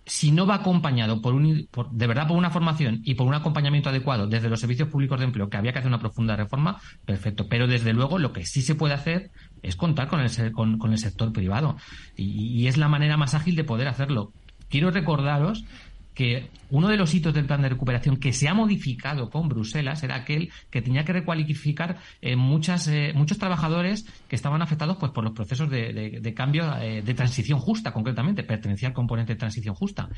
si 0.07 0.33
no 0.33 0.47
va 0.47 0.57
acompañado 0.57 1.21
por, 1.21 1.35
un, 1.35 1.69
por, 1.71 1.91
de 1.91 2.07
verdad 2.07 2.27
por 2.27 2.37
una 2.37 2.51
formación 2.51 3.01
y 3.05 3.15
por 3.15 3.27
un 3.27 3.35
acompañamiento 3.35 3.91
adecuado 3.91 4.27
desde 4.27 4.49
los 4.49 4.61
servicios 4.61 4.89
públicos 4.89 5.19
de 5.19 5.27
empleo, 5.27 5.49
que 5.49 5.57
había 5.57 5.73
que 5.73 5.79
hacer 5.79 5.89
una 5.89 6.01
profunda 6.01 6.37
reforma, 6.37 6.81
perfecto. 7.05 7.47
Pero 7.49 7.67
desde 7.67 7.93
luego 7.93 8.19
lo 8.19 8.33
que 8.33 8.45
sí 8.45 8.63
se 8.63 8.75
puede 8.75 8.95
hacer 8.95 9.31
es 9.63 9.77
contar 9.77 10.09
con 10.09 10.21
el, 10.21 10.53
con, 10.53 10.79
con 10.79 10.93
el 10.93 10.99
sector 10.99 11.33
privado. 11.33 11.77
Y, 12.17 12.61
y 12.61 12.67
es 12.67 12.77
la 12.77 12.89
manera 12.89 13.17
más 13.17 13.35
ágil 13.35 13.57
de 13.57 13.65
poder 13.65 13.89
hacerlo. 13.89 14.33
Quiero 14.69 14.91
recordaros 14.91 15.65
que 16.15 16.51
uno 16.71 16.89
de 16.89 16.97
los 16.97 17.15
hitos 17.15 17.33
del 17.33 17.47
plan 17.47 17.63
de 17.63 17.69
recuperación 17.69 18.17
que 18.17 18.33
se 18.33 18.49
ha 18.49 18.55
modificado 18.55 19.31
con 19.31 19.49
Bruselas 19.49 20.03
era 20.03 20.17
aquel 20.17 20.51
que 20.71 20.83
tenía 20.83 21.05
que 21.05 21.13
recualificar 21.13 21.99
eh, 22.21 22.37
muchas, 22.37 22.89
eh, 22.89 23.13
muchos 23.15 23.39
trabajadores 23.39 24.07
que 24.29 24.37
estaban 24.37 24.63
afectados 24.63 24.97
pues, 24.99 25.13
por 25.13 25.25
los 25.25 25.33
procesos 25.33 25.71
de, 25.71 25.93
de, 25.93 26.21
de 26.21 26.35
cambio 26.35 26.77
eh, 26.81 27.03
de 27.03 27.15
transición 27.15 27.59
justa, 27.59 27.93
concretamente, 27.93 28.43
pertenecía 28.43 28.89
al 28.89 28.95
componente 28.95 29.35
de 29.35 29.39
transición 29.39 29.75
justa. 29.75 30.09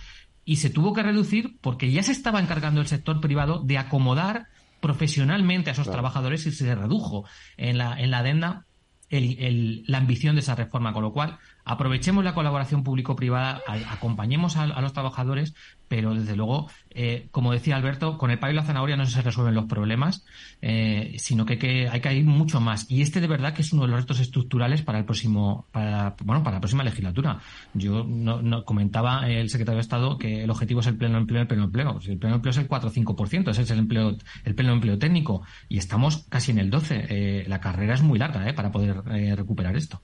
Y 0.45 0.57
se 0.57 0.71
tuvo 0.71 0.93
que 0.93 1.03
reducir 1.03 1.57
porque 1.61 1.91
ya 1.91 2.03
se 2.03 2.13
estaba 2.13 2.41
encargando 2.41 2.81
el 2.81 2.87
sector 2.87 3.21
privado 3.21 3.63
de 3.63 3.79
acomodar 3.79 4.47
profesionalmente 4.81 5.71
a 5.71 5.75
esos 5.75 5.85
claro. 5.85 5.99
trabajadores 6.01 6.45
y 6.47 6.53
se 6.53 6.75
redujo 6.75 7.25
en 7.57 7.79
la, 7.79 8.01
en 8.01 8.11
la 8.11 8.19
adenda 8.19 8.67
el, 9.09 9.39
el, 9.39 9.85
la 9.87 9.99
ambición 9.99 10.35
de 10.35 10.41
esa 10.41 10.57
reforma, 10.57 10.93
con 10.93 11.03
lo 11.03 11.13
cual 11.13 11.39
aprovechemos 11.65 12.25
la 12.25 12.35
colaboración 12.35 12.83
público-privada, 12.83 13.63
acompañemos 13.89 14.57
a, 14.57 14.81
los 14.81 14.93
trabajadores, 14.93 15.55
pero 15.89 16.15
desde 16.15 16.37
luego, 16.37 16.71
eh, 16.91 17.29
como 17.31 17.53
decía 17.53 17.77
Alberto, 17.77 18.19
con 18.19 18.31
el 18.31 18.39
palo 18.39 18.53
y 18.53 18.57
la 18.57 18.65
zanahoria 18.65 18.97
no 18.97 19.07
se 19.07 19.23
resuelven 19.23 19.55
los 19.55 19.67
problemas, 19.67 20.25
eh, 20.61 21.15
sino 21.19 21.45
que, 21.45 21.89
hay 21.91 22.01
que 22.01 22.15
ir 22.15 22.25
mucho 22.25 22.61
más. 22.61 22.91
Y 22.91 23.03
este 23.03 23.21
de 23.21 23.27
verdad 23.27 23.53
que 23.53 23.63
es 23.63 23.73
uno 23.73 23.83
de 23.83 23.89
los 23.89 24.01
retos 24.01 24.21
estructurales 24.21 24.83
para 24.83 24.99
el 24.99 25.05
próximo, 25.05 25.67
para, 25.71 26.17
bueno, 26.25 26.43
para 26.43 26.57
la 26.57 26.61
próxima 26.61 26.85
legislatura. 26.85 27.41
Yo 27.75 28.05
no, 28.05 28.65
comentaba 28.65 29.29
el 29.29 29.51
secretario 29.51 29.77
de 29.77 29.83
Estado 29.83 30.19
que 30.19 30.45
el 30.45 30.51
objetivo 30.51 30.81
es 30.81 30.87
el 30.87 30.97
pleno 30.97 31.19
empleo, 31.19 31.43
el 31.43 31.49
pleno 31.49 31.65
empleo. 31.65 31.99
El 32.07 32.19
pleno 32.19 32.37
empleo 32.37 32.51
es 32.51 32.59
el 32.59 32.67
4 32.67 32.89
o 32.89 32.93
5%, 32.93 33.51
ese 33.51 33.63
es 33.63 33.71
el 33.71 33.79
empleo, 33.79 34.17
el 34.45 34.55
pleno 34.55 34.73
empleo 34.73 34.99
técnico, 34.99 35.43
y 35.69 35.79
estamos 35.79 36.27
casi 36.29 36.53
en 36.53 36.59
el 36.59 36.71
12. 36.71 37.07
Eh, 37.09 37.45
la 37.49 37.61
carrera 37.61 37.95
es 37.95 38.03
muy 38.03 38.19
larga 38.19 38.49
eh, 38.49 38.55
para 38.55 38.71
poder 38.73 39.03
eh, 39.11 39.35
recuperar 39.37 39.77
esto. 39.77 40.01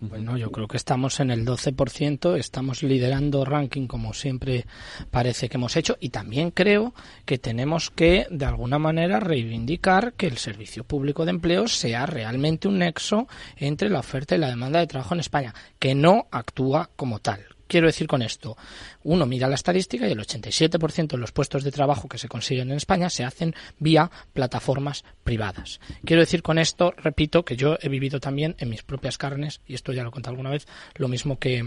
Bueno, 0.00 0.36
yo 0.36 0.52
creo 0.52 0.68
que 0.68 0.76
estamos 0.76 1.18
en 1.18 1.32
el 1.32 1.44
12%, 1.44 2.36
estamos 2.36 2.84
liderando 2.84 3.44
ranking 3.44 3.88
como 3.88 4.14
siempre 4.14 4.64
parece 5.10 5.48
que 5.48 5.56
hemos 5.56 5.76
hecho 5.76 5.96
y 5.98 6.10
también 6.10 6.52
creo 6.52 6.94
que 7.24 7.38
tenemos 7.38 7.90
que 7.90 8.28
de 8.30 8.44
alguna 8.44 8.78
manera 8.78 9.18
reivindicar 9.18 10.12
que 10.12 10.28
el 10.28 10.38
servicio 10.38 10.84
público 10.84 11.24
de 11.24 11.30
empleo 11.30 11.66
sea 11.66 12.06
realmente 12.06 12.68
un 12.68 12.78
nexo 12.78 13.26
entre 13.56 13.90
la 13.90 13.98
oferta 13.98 14.36
y 14.36 14.38
la 14.38 14.50
demanda 14.50 14.78
de 14.78 14.86
trabajo 14.86 15.14
en 15.14 15.20
España, 15.20 15.52
que 15.80 15.96
no 15.96 16.28
actúa 16.30 16.90
como 16.94 17.18
tal 17.18 17.47
quiero 17.68 17.86
decir 17.86 18.08
con 18.08 18.22
esto? 18.22 18.56
Uno 19.04 19.26
mira 19.26 19.46
la 19.46 19.54
estadística 19.54 20.08
y 20.08 20.12
el 20.12 20.18
87% 20.18 21.08
de 21.08 21.18
los 21.18 21.30
puestos 21.30 21.62
de 21.62 21.70
trabajo 21.70 22.08
que 22.08 22.18
se 22.18 22.28
consiguen 22.28 22.70
en 22.70 22.76
España 22.76 23.10
se 23.10 23.24
hacen 23.24 23.54
vía 23.78 24.10
plataformas 24.32 25.04
privadas. 25.22 25.80
Quiero 26.04 26.22
decir 26.22 26.42
con 26.42 26.58
esto, 26.58 26.92
repito, 26.96 27.44
que 27.44 27.56
yo 27.56 27.78
he 27.80 27.88
vivido 27.88 28.18
también 28.18 28.56
en 28.58 28.70
mis 28.70 28.82
propias 28.82 29.18
carnes, 29.18 29.60
y 29.66 29.74
esto 29.74 29.92
ya 29.92 30.02
lo 30.02 30.08
he 30.08 30.12
contado 30.12 30.32
alguna 30.32 30.50
vez, 30.50 30.66
lo 30.96 31.08
mismo 31.08 31.38
que, 31.38 31.64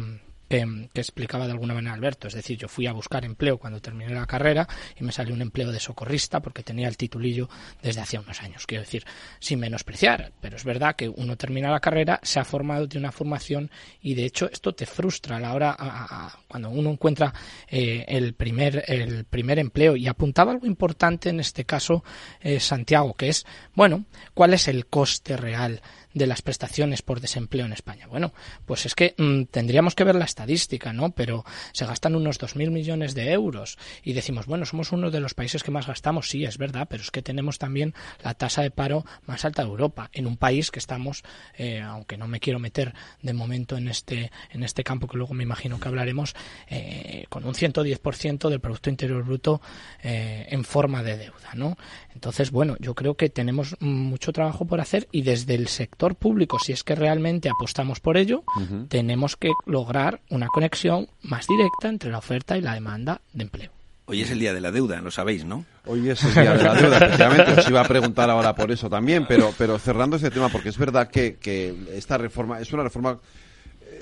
que, 0.51 1.01
explicaba 1.01 1.45
de 1.45 1.53
alguna 1.53 1.73
manera 1.73 1.93
Alberto. 1.93 2.27
Es 2.27 2.33
decir, 2.33 2.57
yo 2.57 2.67
fui 2.67 2.87
a 2.87 2.93
buscar 2.93 3.23
empleo 3.23 3.57
cuando 3.57 3.81
terminé 3.81 4.13
la 4.13 4.25
carrera 4.25 4.67
y 4.99 5.03
me 5.03 5.11
salió 5.11 5.33
un 5.33 5.41
empleo 5.41 5.71
de 5.71 5.79
socorrista 5.79 6.41
porque 6.41 6.63
tenía 6.63 6.87
el 6.87 6.97
titulillo 6.97 7.49
desde 7.81 8.01
hacía 8.01 8.19
unos 8.19 8.41
años. 8.41 8.65
Quiero 8.67 8.83
decir, 8.83 9.05
sin 9.39 9.59
menospreciar, 9.59 10.31
pero 10.41 10.57
es 10.57 10.63
verdad 10.63 10.95
que 10.95 11.09
uno 11.09 11.37
termina 11.37 11.71
la 11.71 11.79
carrera, 11.79 12.19
se 12.23 12.39
ha 12.39 12.43
formado, 12.43 12.87
tiene 12.87 13.05
una 13.05 13.11
formación 13.11 13.71
y 14.01 14.13
de 14.15 14.25
hecho 14.25 14.49
esto 14.51 14.73
te 14.73 14.85
frustra 14.85 15.37
a 15.37 15.39
la 15.39 15.53
hora, 15.53 15.75
a, 15.77 16.39
cuando 16.47 16.69
uno 16.69 16.91
encuentra 16.91 17.33
eh, 17.67 18.05
el, 18.07 18.33
primer, 18.33 18.83
el 18.87 19.25
primer 19.25 19.59
empleo. 19.59 19.95
Y 19.95 20.07
apuntaba 20.07 20.51
algo 20.51 20.67
importante 20.67 21.29
en 21.29 21.39
este 21.39 21.65
caso, 21.65 22.03
eh, 22.41 22.59
Santiago, 22.59 23.13
que 23.13 23.29
es, 23.29 23.45
bueno, 23.73 24.05
¿cuál 24.33 24.53
es 24.53 24.67
el 24.67 24.87
coste 24.87 25.37
real? 25.37 25.81
De 26.13 26.27
las 26.27 26.41
prestaciones 26.41 27.01
por 27.01 27.21
desempleo 27.21 27.65
en 27.65 27.73
España. 27.73 28.07
Bueno, 28.07 28.33
pues 28.65 28.85
es 28.85 28.95
que 28.95 29.15
mm, 29.17 29.43
tendríamos 29.51 29.95
que 29.95 30.03
ver 30.03 30.15
la 30.15 30.25
estadística, 30.25 30.93
¿no? 30.93 31.11
Pero 31.11 31.45
se 31.73 31.85
gastan 31.85 32.15
unos 32.15 32.39
2.000 32.39 32.71
millones 32.71 33.15
de 33.15 33.31
euros 33.31 33.77
y 34.03 34.13
decimos, 34.13 34.45
bueno, 34.45 34.65
somos 34.65 34.91
uno 34.91 35.11
de 35.11 35.19
los 35.19 35.33
países 35.33 35.63
que 35.63 35.71
más 35.71 35.87
gastamos, 35.87 36.29
sí, 36.29 36.43
es 36.43 36.57
verdad, 36.57 36.87
pero 36.89 37.03
es 37.03 37.11
que 37.11 37.21
tenemos 37.21 37.57
también 37.57 37.93
la 38.23 38.33
tasa 38.33 38.61
de 38.61 38.71
paro 38.71 39.05
más 39.25 39.45
alta 39.45 39.63
de 39.63 39.69
Europa, 39.69 40.09
en 40.13 40.27
un 40.27 40.37
país 40.37 40.71
que 40.71 40.79
estamos, 40.79 41.23
eh, 41.57 41.79
aunque 41.81 42.17
no 42.17 42.27
me 42.27 42.39
quiero 42.39 42.59
meter 42.59 42.93
de 43.21 43.33
momento 43.33 43.77
en 43.77 43.87
este, 43.87 44.31
en 44.51 44.63
este 44.63 44.83
campo 44.83 45.07
que 45.07 45.17
luego 45.17 45.33
me 45.33 45.43
imagino 45.43 45.79
que 45.79 45.87
hablaremos, 45.87 46.35
eh, 46.67 47.25
con 47.29 47.45
un 47.45 47.53
110% 47.53 48.49
del 48.49 48.59
Producto 48.59 48.89
Interior 48.89 49.23
Bruto 49.23 49.61
eh, 50.03 50.47
en 50.49 50.63
forma 50.63 51.03
de 51.03 51.17
deuda, 51.17 51.51
¿no? 51.55 51.77
Entonces, 52.13 52.51
bueno, 52.51 52.75
yo 52.79 52.95
creo 52.95 53.15
que 53.15 53.29
tenemos 53.29 53.75
mucho 53.79 54.33
trabajo 54.33 54.65
por 54.65 54.81
hacer 54.81 55.07
y 55.11 55.21
desde 55.21 55.55
el 55.55 55.67
sector 55.67 56.00
público, 56.15 56.59
si 56.59 56.71
es 56.71 56.83
que 56.83 56.95
realmente 56.95 57.49
apostamos 57.49 57.99
por 57.99 58.17
ello, 58.17 58.43
tenemos 58.89 59.35
que 59.35 59.51
lograr 59.65 60.21
una 60.29 60.47
conexión 60.47 61.07
más 61.21 61.47
directa 61.47 61.89
entre 61.89 62.11
la 62.11 62.17
oferta 62.17 62.57
y 62.57 62.61
la 62.61 62.73
demanda 62.73 63.21
de 63.33 63.43
empleo. 63.43 63.71
Hoy 64.05 64.21
es 64.21 64.31
el 64.31 64.39
día 64.39 64.53
de 64.53 64.59
la 64.59 64.71
deuda, 64.71 64.99
lo 64.99 65.11
sabéis, 65.11 65.45
¿no? 65.45 65.63
Hoy 65.85 66.09
es 66.09 66.21
el 66.23 66.33
día 66.33 66.53
de 66.53 66.63
la 66.63 66.73
deuda, 66.73 66.99
precisamente. 66.99 67.53
Os 67.53 67.69
iba 67.69 67.81
a 67.81 67.87
preguntar 67.87 68.29
ahora 68.29 68.53
por 68.53 68.71
eso 68.71 68.89
también, 68.89 69.25
pero, 69.25 69.53
pero 69.57 69.79
cerrando 69.79 70.17
este 70.17 70.31
tema, 70.31 70.49
porque 70.49 70.69
es 70.69 70.77
verdad 70.77 71.07
que, 71.07 71.37
que 71.37 71.73
esta 71.93 72.17
reforma 72.17 72.59
es 72.59 72.73
una 72.73 72.83
reforma 72.83 73.19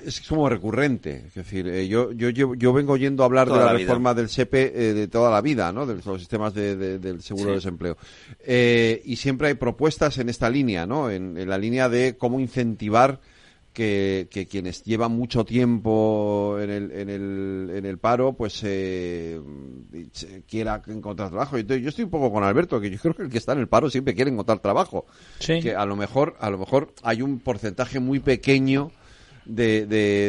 es 0.05 0.21
como 0.21 0.49
recurrente. 0.49 1.26
Es 1.27 1.34
decir, 1.35 1.67
eh, 1.67 1.88
yo, 1.88 2.11
yo, 2.11 2.30
yo, 2.30 2.73
vengo 2.73 2.93
oyendo 2.93 3.23
hablar 3.23 3.49
de 3.49 3.57
la, 3.57 3.73
reforma 3.73 4.13
del 4.13 4.30
SEPE 4.30 4.73
eh, 4.73 4.93
de 4.93 5.07
toda 5.07 5.31
la 5.31 5.41
vida, 5.41 5.71
¿no? 5.71 5.85
De 5.85 5.95
los 5.95 6.19
sistemas 6.19 6.53
de, 6.53 6.99
del 6.99 7.21
seguro 7.21 7.49
de 7.49 7.55
desempleo. 7.55 7.97
Eh, 8.39 9.01
y 9.05 9.15
siempre 9.15 9.49
hay 9.49 9.53
propuestas 9.55 10.17
en 10.17 10.30
esta 10.30 10.49
línea, 10.49 10.85
¿no? 10.85 11.09
En, 11.09 11.47
la 11.49 11.57
línea 11.57 11.89
de 11.89 12.17
cómo 12.17 12.39
incentivar 12.39 13.19
que, 13.73 14.47
quienes 14.49 14.84
llevan 14.84 15.13
mucho 15.13 15.45
tiempo 15.45 16.57
en 16.59 16.69
el, 16.69 16.91
en 16.91 17.09
el, 17.09 17.71
en 17.73 17.85
el 17.85 17.97
paro, 17.97 18.34
pues 18.34 18.61
eh, 18.65 19.39
quiera 20.47 20.81
encontrar 20.88 21.30
trabajo. 21.30 21.57
Yo, 21.57 21.76
yo 21.76 21.89
estoy 21.89 22.05
un 22.05 22.11
poco 22.11 22.31
con 22.31 22.43
Alberto, 22.43 22.81
que 22.81 22.89
yo 22.89 22.97
creo 22.97 23.15
que 23.15 23.23
el 23.23 23.30
que 23.30 23.38
está 23.38 23.53
en 23.53 23.59
el 23.59 23.67
paro 23.67 23.89
siempre 23.89 24.15
quiere 24.15 24.31
encontrar 24.31 24.59
trabajo. 24.59 25.05
Que 25.39 25.76
a 25.76 25.85
lo 25.85 25.95
mejor, 25.95 26.35
a 26.39 26.49
lo 26.49 26.57
mejor 26.57 26.93
hay 27.03 27.21
un 27.21 27.39
porcentaje 27.39 27.99
muy 27.99 28.19
pequeño 28.19 28.91
de, 29.49 29.85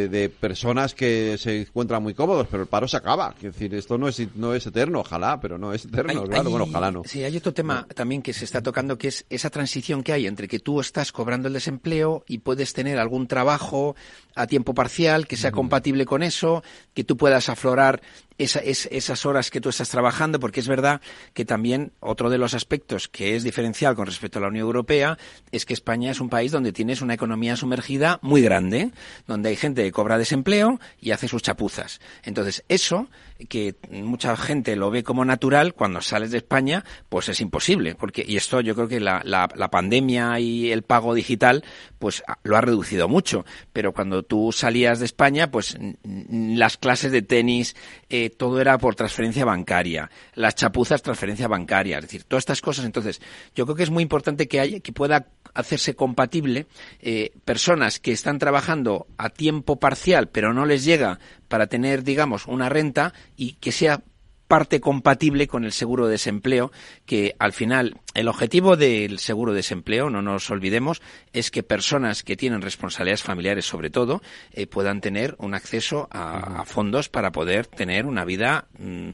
de, 0.08 0.28
personas 0.28 0.94
que 0.94 1.36
se 1.38 1.62
encuentran 1.62 2.02
muy 2.02 2.14
cómodos, 2.14 2.46
pero 2.50 2.62
el 2.62 2.68
paro 2.68 2.88
se 2.88 2.96
acaba. 2.96 3.34
Es 3.36 3.42
decir, 3.42 3.74
esto 3.74 3.98
no 3.98 4.08
es, 4.08 4.20
no 4.34 4.54
es 4.54 4.66
eterno, 4.66 5.00
ojalá, 5.00 5.40
pero 5.40 5.58
no 5.58 5.72
es 5.72 5.84
eterno, 5.84 6.24
claro, 6.24 6.50
bueno, 6.50 6.64
ojalá 6.64 6.90
no. 6.90 7.02
Sí, 7.04 7.22
hay 7.22 7.36
otro 7.36 7.52
tema 7.52 7.86
también 7.94 8.22
que 8.22 8.32
se 8.32 8.44
está 8.44 8.62
tocando, 8.62 8.96
que 8.96 9.08
es 9.08 9.26
esa 9.28 9.50
transición 9.50 10.02
que 10.02 10.12
hay 10.12 10.26
entre 10.26 10.48
que 10.48 10.58
tú 10.58 10.80
estás 10.80 11.12
cobrando 11.12 11.48
el 11.48 11.54
desempleo 11.54 12.24
y 12.26 12.38
puedes 12.38 12.72
tener 12.72 12.98
algún 12.98 13.26
trabajo 13.26 13.94
a 14.34 14.46
tiempo 14.46 14.74
parcial 14.74 15.26
que 15.26 15.36
sea 15.36 15.52
compatible 15.52 16.06
con 16.06 16.22
eso, 16.22 16.62
que 16.94 17.04
tú 17.04 17.16
puedas 17.16 17.48
aflorar 17.48 18.00
esa, 18.38 18.60
es, 18.60 18.88
esas 18.90 19.26
horas 19.26 19.50
que 19.50 19.60
tú 19.60 19.68
estás 19.68 19.90
trabajando, 19.90 20.40
porque 20.40 20.60
es 20.60 20.68
verdad 20.68 21.00
que 21.34 21.44
también 21.44 21.92
otro 22.00 22.30
de 22.30 22.38
los 22.38 22.54
aspectos 22.54 23.08
que 23.08 23.36
es 23.36 23.42
diferencial 23.42 23.94
con 23.94 24.06
respecto 24.06 24.38
a 24.38 24.42
la 24.42 24.48
Unión 24.48 24.64
Europea 24.64 25.18
es 25.52 25.66
que 25.66 25.74
España 25.74 26.10
es 26.10 26.20
un 26.20 26.30
país 26.30 26.50
donde 26.50 26.72
tienes 26.72 27.02
una 27.02 27.14
economía 27.14 27.56
sumergida 27.56 28.18
muy 28.22 28.40
grande, 28.40 28.92
donde 29.26 29.50
hay 29.50 29.56
gente 29.56 29.82
que 29.82 29.92
cobra 29.92 30.16
desempleo 30.16 30.80
y 30.98 31.10
hace 31.10 31.28
sus 31.28 31.42
chapuzas. 31.42 32.00
Entonces, 32.22 32.64
eso 32.68 33.08
que 33.48 33.76
mucha 33.90 34.36
gente 34.36 34.76
lo 34.76 34.90
ve 34.90 35.02
como 35.02 35.24
natural, 35.24 35.74
cuando 35.74 36.00
sales 36.00 36.30
de 36.30 36.38
España, 36.38 36.84
pues 37.08 37.28
es 37.28 37.40
imposible. 37.40 37.94
Porque, 37.94 38.24
y 38.26 38.36
esto 38.36 38.60
yo 38.60 38.74
creo 38.74 38.88
que 38.88 39.00
la, 39.00 39.22
la, 39.24 39.70
pandemia 39.70 40.38
y 40.40 40.72
el 40.72 40.82
pago 40.82 41.14
digital, 41.14 41.64
pues 41.98 42.22
lo 42.42 42.56
ha 42.56 42.60
reducido 42.60 43.08
mucho. 43.08 43.44
Pero 43.72 43.92
cuando 43.92 44.22
tú 44.22 44.52
salías 44.52 44.98
de 44.98 45.06
España, 45.06 45.50
pues 45.50 45.78
las 46.04 46.76
clases 46.76 47.12
de 47.12 47.22
tenis, 47.22 47.76
eh, 48.08 48.30
todo 48.30 48.60
era 48.60 48.78
por 48.78 48.94
transferencia 48.94 49.44
bancaria. 49.44 50.10
Las 50.34 50.54
chapuzas, 50.54 51.02
transferencia 51.02 51.48
bancaria. 51.48 51.98
Es 51.98 52.04
decir, 52.04 52.24
todas 52.24 52.42
estas 52.42 52.60
cosas. 52.60 52.84
Entonces, 52.84 53.20
yo 53.54 53.64
creo 53.66 53.76
que 53.76 53.82
es 53.84 53.90
muy 53.90 54.02
importante 54.02 54.48
que 54.48 54.60
haya, 54.60 54.80
que 54.80 54.92
pueda 54.92 55.26
hacerse 55.54 55.94
compatible 55.94 56.66
eh, 57.00 57.32
personas 57.44 58.00
que 58.00 58.12
están 58.12 58.38
trabajando 58.38 59.06
a 59.18 59.30
tiempo 59.30 59.78
parcial 59.78 60.28
pero 60.28 60.52
no 60.52 60.66
les 60.66 60.84
llega 60.84 61.18
para 61.48 61.66
tener 61.66 62.04
digamos 62.04 62.46
una 62.46 62.68
renta 62.68 63.12
y 63.36 63.54
que 63.54 63.72
sea 63.72 64.02
parte 64.50 64.80
compatible 64.80 65.46
con 65.46 65.64
el 65.64 65.70
seguro 65.70 66.06
de 66.06 66.12
desempleo, 66.12 66.72
que 67.06 67.36
al 67.38 67.52
final 67.52 68.00
el 68.14 68.26
objetivo 68.26 68.76
del 68.76 69.20
seguro 69.20 69.52
de 69.52 69.58
desempleo, 69.58 70.10
no 70.10 70.22
nos 70.22 70.50
olvidemos, 70.50 71.00
es 71.32 71.52
que 71.52 71.62
personas 71.62 72.24
que 72.24 72.36
tienen 72.36 72.60
responsabilidades 72.60 73.22
familiares 73.22 73.64
sobre 73.64 73.90
todo 73.90 74.22
eh, 74.50 74.66
puedan 74.66 75.00
tener 75.00 75.36
un 75.38 75.54
acceso 75.54 76.08
a, 76.10 76.64
fondos 76.64 77.08
para 77.08 77.30
poder 77.30 77.68
tener 77.68 78.06
una 78.06 78.24
vida 78.24 78.66
mm, 78.76 79.10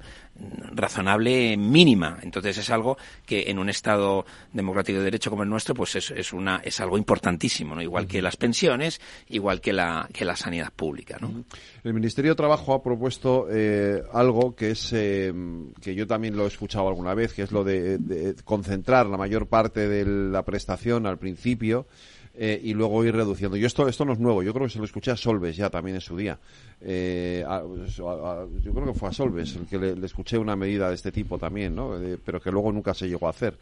razonable 0.75 1.57
mínima. 1.57 2.19
Entonces 2.23 2.59
es 2.59 2.71
algo 2.71 2.97
que 3.25 3.45
en 3.49 3.59
un 3.59 3.69
Estado 3.69 4.27
democrático 4.53 4.99
de 4.99 5.05
derecho 5.05 5.31
como 5.31 5.43
el 5.43 5.49
nuestro, 5.49 5.75
pues 5.75 5.97
es, 5.97 6.11
es 6.11 6.33
una, 6.33 6.61
es 6.65 6.81
algo 6.81 6.99
importantísimo, 6.99 7.75
¿no? 7.75 7.83
Igual 7.83 8.07
que 8.07 8.23
las 8.23 8.37
pensiones, 8.37 9.01
igual 9.29 9.61
que 9.61 9.73
la, 9.73 10.09
que 10.13 10.25
la 10.25 10.37
sanidad 10.37 10.73
pública, 10.75 11.19
¿no? 11.21 11.45
El 11.83 11.95
Ministerio 11.95 12.33
de 12.33 12.37
Trabajo 12.37 12.75
ha 12.75 12.83
propuesto 12.83 13.47
eh, 13.51 14.03
algo 14.13 14.55
que 14.55 14.71
es, 14.73 14.93
eh, 14.93 15.33
que 15.81 15.95
yo 15.95 16.07
también 16.07 16.37
lo 16.37 16.45
he 16.45 16.49
escuchado 16.49 16.89
alguna 16.89 17.15
vez, 17.15 17.33
que 17.33 17.43
es 17.43 17.53
lo 17.53 17.65
de 17.65 18.35
concentrar 18.45 19.07
la 19.07 19.17
mayor 19.17 19.47
parte 19.47 19.89
de 19.89 20.05
la 20.05 20.45
prestación 20.45 21.07
al 21.07 21.19
principio 21.19 21.87
eh, 22.39 22.61
y 22.63 22.75
luego 22.75 23.05
ir 23.05 23.15
reduciendo. 23.15 23.57
Yo 23.57 23.67
esto, 23.67 23.89
esto 23.89 24.05
no 24.05 24.13
es 24.13 24.19
nuevo, 24.19 24.43
yo 24.43 24.53
creo 24.53 24.67
que 24.67 24.73
se 24.73 24.79
lo 24.79 24.85
escuché 24.85 25.11
a 25.11 25.17
Solves 25.17 25.57
ya 25.57 25.71
también 25.71 25.97
en 25.97 26.01
su 26.01 26.17
día. 26.17 26.39
Eh, 26.81 27.45
yo 27.47 28.73
creo 28.75 28.87
que 28.87 28.99
fue 28.99 29.09
a 29.09 29.13
Solves 29.13 29.57
el 29.57 29.67
que 29.67 29.79
le, 29.79 30.07
escuché 30.07 30.37
una 30.37 30.57
medida 30.57 30.89
de 30.89 30.95
este 30.95 31.11
tipo 31.13 31.39
también, 31.39 31.75
¿no? 31.75 31.99
pero 32.25 32.41
que 32.41 32.51
luego 32.51 32.71
nunca 32.73 32.95
se 32.95 33.09
llegó 33.09 33.27
a 33.27 33.31
hacer. 33.31 33.57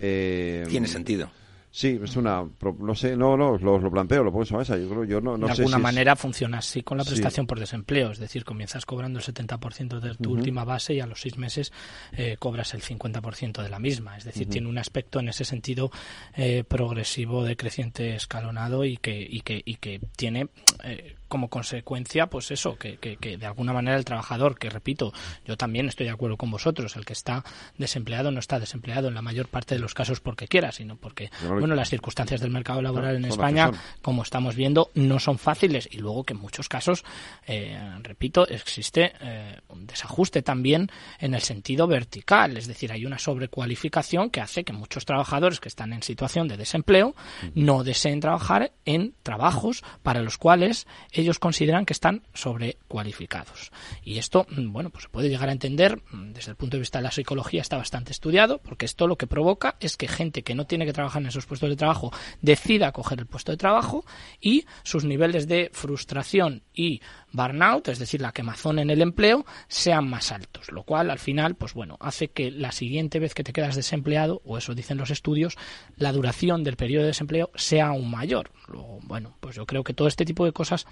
Eh, 0.00 0.66
Tiene 0.68 0.86
sentido. 0.86 1.30
Sí, 1.70 2.00
es 2.02 2.16
una. 2.16 2.44
No 2.78 2.94
sé, 2.94 3.16
no, 3.16 3.36
no, 3.36 3.58
lo, 3.58 3.90
planteo, 3.90 4.24
lo 4.24 4.32
pongo 4.32 4.44
en 4.48 4.56
mesa. 4.56 4.76
Yo 4.78 4.88
creo, 4.88 5.04
yo 5.04 5.20
no, 5.20 5.36
de 5.36 5.50
alguna 5.50 5.78
manera 5.78 6.16
funciona 6.16 6.58
así 6.58 6.82
con 6.82 6.98
la 6.98 7.04
prestación 7.04 7.46
por 7.46 7.60
desempleo. 7.60 8.10
Es 8.10 8.18
decir, 8.18 8.44
comienzas 8.44 8.86
cobrando 8.86 9.18
el 9.18 9.24
70% 9.24 10.00
de 10.00 10.14
tu 10.14 10.32
última 10.32 10.64
base 10.64 10.94
y 10.94 11.00
a 11.00 11.06
los 11.06 11.20
seis 11.20 11.36
meses 11.36 11.72
eh, 12.12 12.36
cobras 12.38 12.72
el 12.74 12.82
50% 12.82 13.62
de 13.62 13.68
la 13.68 13.78
misma. 13.78 14.16
Es 14.16 14.24
decir, 14.24 14.48
tiene 14.48 14.68
un 14.68 14.78
aspecto 14.78 15.20
en 15.20 15.28
ese 15.28 15.44
sentido 15.44 15.90
eh, 16.36 16.64
progresivo, 16.66 17.44
decreciente, 17.44 18.14
escalonado 18.14 18.84
y 18.84 18.96
que, 18.96 19.20
y 19.20 19.42
que, 19.42 19.62
y 19.64 19.76
que 19.76 20.00
tiene. 20.16 20.48
Eh, 20.84 21.16
como 21.28 21.48
consecuencia, 21.48 22.26
pues 22.26 22.50
eso, 22.50 22.76
que, 22.76 22.96
que, 22.96 23.36
de 23.36 23.46
alguna 23.46 23.72
manera 23.72 23.96
el 23.96 24.04
trabajador, 24.04 24.58
que 24.58 24.70
repito, 24.70 25.12
yo 25.44 25.56
también 25.56 25.88
estoy 25.88 26.06
de 26.06 26.12
acuerdo 26.12 26.36
con 26.36 26.50
vosotros, 26.50 26.96
el 26.96 27.04
que 27.04 27.12
está 27.12 27.44
desempleado 27.76 28.30
no 28.30 28.40
está 28.40 28.58
desempleado 28.58 29.08
en 29.08 29.14
la 29.14 29.22
mayor 29.22 29.48
parte 29.48 29.74
de 29.74 29.80
los 29.80 29.94
casos 29.94 30.20
porque 30.20 30.48
quiera, 30.48 30.72
sino 30.72 30.96
porque, 30.96 31.30
bueno, 31.48 31.74
las 31.74 31.90
circunstancias 31.90 32.40
del 32.40 32.50
mercado 32.50 32.82
laboral 32.82 33.16
en 33.16 33.24
España, 33.26 33.70
como 34.02 34.22
estamos 34.22 34.56
viendo, 34.56 34.90
no 34.94 35.18
son 35.18 35.38
fáciles. 35.38 35.88
Y 35.90 35.98
luego 35.98 36.24
que 36.24 36.34
en 36.34 36.40
muchos 36.40 36.68
casos, 36.68 37.04
eh, 37.46 37.78
repito, 38.02 38.46
existe 38.48 39.12
eh, 39.20 39.58
un 39.68 39.86
desajuste 39.86 40.42
también 40.42 40.90
en 41.18 41.34
el 41.34 41.42
sentido 41.42 41.86
vertical, 41.86 42.56
es 42.56 42.66
decir, 42.66 42.92
hay 42.92 43.04
una 43.06 43.18
sobrecualificación 43.18 44.30
que 44.30 44.40
hace 44.40 44.64
que 44.64 44.72
muchos 44.72 45.04
trabajadores 45.04 45.60
que 45.60 45.68
están 45.68 45.92
en 45.92 46.02
situación 46.02 46.48
de 46.48 46.56
desempleo 46.56 47.14
no 47.54 47.84
deseen 47.84 48.20
trabajar 48.20 48.72
en 48.84 49.14
trabajos 49.22 49.82
para 50.02 50.22
los 50.22 50.38
cuales 50.38 50.86
ellos 51.20 51.38
consideran 51.38 51.84
que 51.84 51.92
están 51.92 52.22
sobrecualificados. 52.34 53.72
Y 54.02 54.18
esto, 54.18 54.46
mm, 54.50 54.72
bueno, 54.72 54.90
pues 54.90 55.04
se 55.04 55.10
puede 55.10 55.28
llegar 55.28 55.48
a 55.48 55.52
entender 55.52 56.00
mm, 56.10 56.32
desde 56.32 56.50
el 56.50 56.56
punto 56.56 56.76
de 56.76 56.80
vista 56.80 56.98
de 56.98 57.04
la 57.04 57.10
psicología, 57.10 57.60
está 57.60 57.76
bastante 57.76 58.12
estudiado, 58.12 58.58
porque 58.58 58.86
esto 58.86 59.06
lo 59.06 59.16
que 59.16 59.26
provoca 59.26 59.76
es 59.80 59.96
que 59.96 60.08
gente 60.08 60.42
que 60.42 60.54
no 60.54 60.66
tiene 60.66 60.86
que 60.86 60.92
trabajar 60.92 61.22
en 61.22 61.28
esos 61.28 61.46
puestos 61.46 61.68
de 61.68 61.76
trabajo 61.76 62.12
decida 62.40 62.92
coger 62.92 63.20
el 63.20 63.26
puesto 63.26 63.52
de 63.52 63.58
trabajo 63.58 64.04
y 64.40 64.66
sus 64.82 65.04
niveles 65.04 65.48
de 65.48 65.70
frustración 65.72 66.62
y 66.74 67.00
burnout, 67.32 67.88
es 67.88 67.98
decir, 67.98 68.20
la 68.20 68.32
quemazón 68.32 68.78
en 68.78 68.90
el 68.90 69.02
empleo, 69.02 69.44
sean 69.68 70.08
más 70.08 70.32
altos, 70.32 70.72
lo 70.72 70.82
cual 70.82 71.10
al 71.10 71.18
final, 71.18 71.54
pues 71.54 71.74
bueno, 71.74 71.96
hace 72.00 72.28
que 72.28 72.50
la 72.50 72.72
siguiente 72.72 73.18
vez 73.18 73.34
que 73.34 73.44
te 73.44 73.52
quedas 73.52 73.76
desempleado, 73.76 74.40
o 74.44 74.58
eso 74.58 74.74
dicen 74.74 74.98
los 74.98 75.10
estudios, 75.10 75.56
la 75.96 76.12
duración 76.12 76.64
del 76.64 76.76
periodo 76.76 77.02
de 77.02 77.08
desempleo 77.08 77.50
sea 77.54 77.88
aún 77.88 78.10
mayor. 78.10 78.50
Luego, 78.66 79.00
bueno, 79.02 79.34
pues 79.40 79.56
yo 79.56 79.66
creo 79.66 79.84
que 79.84 79.94
todo 79.94 80.08
este 80.08 80.24
tipo 80.24 80.44
de 80.44 80.52
cosas, 80.52 80.86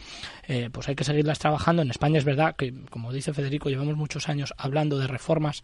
eh, 0.49 0.71
pues 0.73 0.89
hay 0.89 0.95
que 0.95 1.05
seguirlas 1.05 1.39
trabajando. 1.39 1.83
En 1.83 1.91
España 1.91 2.19
es 2.19 2.25
verdad 2.25 2.57
que, 2.57 2.73
como 2.91 3.13
dice 3.13 3.33
Federico, 3.33 3.69
llevamos 3.69 3.97
muchos 3.97 4.29
años 4.29 4.55
hablando 4.57 4.99
de 4.99 5.07
reformas 5.07 5.63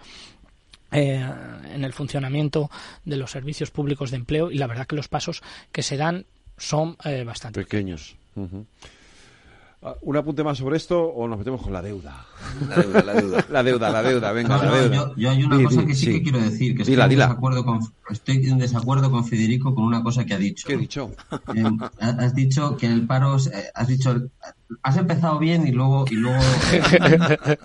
eh, 0.90 1.26
en 1.72 1.84
el 1.84 1.92
funcionamiento 1.92 2.70
de 3.04 3.16
los 3.16 3.30
servicios 3.30 3.70
públicos 3.70 4.10
de 4.10 4.18
empleo 4.18 4.50
y 4.50 4.58
la 4.58 4.66
verdad 4.66 4.86
que 4.86 4.96
los 4.96 5.08
pasos 5.08 5.42
que 5.72 5.82
se 5.82 5.96
dan 5.96 6.26
son 6.58 6.96
eh, 7.04 7.24
bastante 7.24 7.62
pequeños. 7.62 8.16
¿Un 10.02 10.16
apunte 10.16 10.44
más 10.44 10.58
sobre 10.58 10.76
esto 10.76 11.02
o 11.02 11.26
nos 11.26 11.38
metemos 11.38 11.60
con 11.60 11.72
la 11.72 11.82
deuda? 11.82 12.24
La 12.68 12.76
deuda, 12.76 13.02
la 13.02 13.14
deuda. 13.14 13.46
la 13.50 13.62
deuda, 13.64 13.90
la 13.90 14.02
deuda, 14.02 14.32
venga, 14.32 14.56
No, 14.56 14.62
la 14.62 14.80
deuda. 14.80 14.94
Yo, 14.94 15.16
yo 15.16 15.30
hay 15.30 15.42
una 15.42 15.56
Di, 15.58 15.64
cosa 15.64 15.84
que 15.84 15.94
sí, 15.94 16.06
sí. 16.06 16.12
que 16.12 16.22
quiero 16.22 16.38
decir, 16.38 16.76
que 16.76 16.84
Dila, 16.84 17.02
estoy, 17.04 17.10
dila. 17.10 17.24
En 17.24 17.30
desacuerdo 17.30 17.64
con, 17.64 17.80
estoy 18.10 18.36
en 18.46 18.58
desacuerdo 18.58 19.10
con 19.10 19.24
Federico 19.24 19.74
con 19.74 19.84
una 19.84 20.00
cosa 20.04 20.24
que 20.24 20.34
ha 20.34 20.38
dicho. 20.38 20.68
¿Qué 20.68 20.74
he 20.74 20.78
dicho? 20.78 21.10
Eh, 21.52 21.64
has 21.98 22.34
dicho 22.34 22.76
que 22.76 22.86
el 22.86 23.06
paro, 23.08 23.36
eh, 23.38 23.70
has 23.74 23.88
dicho, 23.88 24.14
has 24.82 24.96
empezado 24.96 25.38
bien 25.38 25.66
y 25.66 25.72
luego 25.72 26.04
y 26.10 26.14
luego 26.14 26.40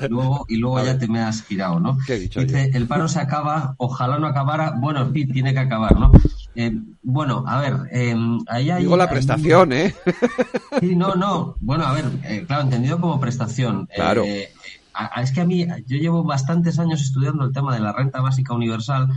y 0.03 0.07
luego, 0.09 0.45
y 0.47 0.57
luego 0.57 0.83
ya 0.83 0.97
te 0.97 1.07
me 1.07 1.19
has 1.21 1.43
girado, 1.43 1.79
¿no? 1.79 1.97
¿Qué 2.05 2.15
he 2.15 2.19
dicho 2.19 2.39
Dice, 2.41 2.71
el 2.73 2.87
paro 2.87 3.07
se 3.07 3.19
acaba, 3.19 3.75
ojalá 3.77 4.17
no 4.19 4.27
acabara, 4.27 4.73
bueno, 4.77 5.09
sí, 5.13 5.25
tiene 5.25 5.53
que 5.53 5.59
acabar, 5.59 5.97
¿no? 5.99 6.11
Eh, 6.55 6.71
bueno, 7.03 7.43
a 7.47 7.61
ver, 7.61 7.75
eh, 7.91 8.15
ahí 8.49 8.69
hay... 8.71 8.83
Digo 8.83 8.97
la 8.97 9.03
hay- 9.05 9.09
prestación, 9.11 9.73
¿eh? 9.73 9.93
Sí, 10.79 10.95
no, 10.95 11.15
no. 11.15 11.55
Bueno, 11.59 11.85
a 11.85 11.93
ver, 11.93 12.05
eh, 12.23 12.43
claro, 12.47 12.63
entendido 12.63 12.99
como 12.99 13.19
prestación. 13.19 13.87
Claro. 13.95 14.23
Eh, 14.25 14.49
a- 14.93 15.19
a- 15.19 15.21
es 15.23 15.31
que 15.31 15.41
a 15.41 15.45
mí, 15.45 15.65
yo 15.85 15.97
llevo 15.97 16.23
bastantes 16.23 16.79
años 16.79 17.01
estudiando 17.01 17.45
el 17.45 17.53
tema 17.53 17.73
de 17.73 17.79
la 17.81 17.93
renta 17.93 18.21
básica 18.21 18.53
universal 18.53 19.07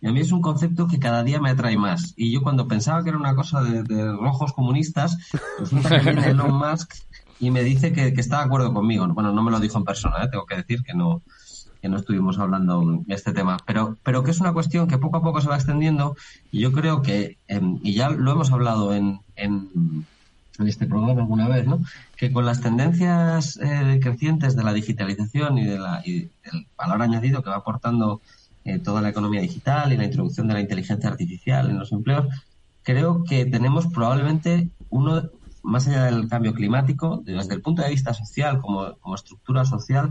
y 0.00 0.08
a 0.08 0.12
mí 0.12 0.20
es 0.20 0.30
un 0.32 0.42
concepto 0.42 0.86
que 0.86 0.98
cada 0.98 1.22
día 1.22 1.40
me 1.40 1.50
atrae 1.50 1.76
más. 1.78 2.12
Y 2.16 2.30
yo 2.32 2.42
cuando 2.42 2.68
pensaba 2.68 3.02
que 3.02 3.08
era 3.10 3.18
una 3.18 3.34
cosa 3.34 3.62
de, 3.62 3.82
de 3.82 4.12
rojos 4.12 4.52
comunistas, 4.52 5.16
resulta 5.58 6.00
que 6.00 6.10
viene 6.12 6.28
Elon 6.28 6.54
Musk 6.58 6.92
y 7.40 7.50
me 7.50 7.62
dice 7.62 7.92
que, 7.92 8.12
que 8.12 8.20
está 8.20 8.38
de 8.38 8.44
acuerdo 8.44 8.72
conmigo. 8.72 9.06
Bueno, 9.08 9.32
no 9.32 9.42
me 9.42 9.50
lo 9.50 9.60
dijo 9.60 9.78
en 9.78 9.84
persona, 9.84 10.24
¿eh? 10.24 10.28
tengo 10.30 10.46
que 10.46 10.56
decir 10.56 10.82
que 10.82 10.94
no 10.94 11.22
que 11.80 11.88
no 11.88 11.98
estuvimos 11.98 12.38
hablando 12.38 13.02
de 13.06 13.14
este 13.14 13.32
tema, 13.32 13.58
pero, 13.66 13.96
pero 14.02 14.22
que 14.22 14.30
es 14.30 14.40
una 14.40 14.52
cuestión 14.52 14.88
que 14.88 14.98
poco 14.98 15.18
a 15.18 15.22
poco 15.22 15.40
se 15.40 15.48
va 15.48 15.56
extendiendo 15.56 16.16
y 16.50 16.60
yo 16.60 16.72
creo 16.72 17.02
que, 17.02 17.36
em, 17.48 17.78
y 17.82 17.94
ya 17.94 18.10
lo 18.10 18.32
hemos 18.32 18.50
hablado 18.50 18.94
en, 18.94 19.20
en, 19.36 19.68
en 20.58 20.68
este 20.68 20.86
programa 20.86 21.20
alguna 21.20 21.48
vez, 21.48 21.66
¿no? 21.66 21.80
que 22.16 22.32
con 22.32 22.46
las 22.46 22.60
tendencias 22.60 23.58
eh, 23.62 24.00
crecientes 24.02 24.56
de 24.56 24.64
la 24.64 24.72
digitalización 24.72 25.58
y, 25.58 25.66
de 25.66 25.78
la, 25.78 26.02
y 26.04 26.30
del 26.44 26.66
valor 26.76 27.02
añadido 27.02 27.42
que 27.42 27.50
va 27.50 27.56
aportando 27.56 28.20
eh, 28.64 28.78
toda 28.78 29.02
la 29.02 29.10
economía 29.10 29.40
digital 29.40 29.92
y 29.92 29.96
la 29.96 30.04
introducción 30.04 30.48
de 30.48 30.54
la 30.54 30.60
inteligencia 30.60 31.08
artificial 31.08 31.70
en 31.70 31.78
los 31.78 31.92
empleos, 31.92 32.26
creo 32.82 33.22
que 33.24 33.44
tenemos 33.44 33.86
probablemente 33.88 34.68
uno, 34.90 35.22
más 35.66 35.86
allá 35.88 36.04
del 36.04 36.28
cambio 36.28 36.54
climático, 36.54 37.22
desde 37.24 37.54
el 37.54 37.62
punto 37.62 37.82
de 37.82 37.90
vista 37.90 38.14
social, 38.14 38.60
como, 38.60 38.96
como 38.98 39.14
estructura 39.14 39.64
social, 39.64 40.10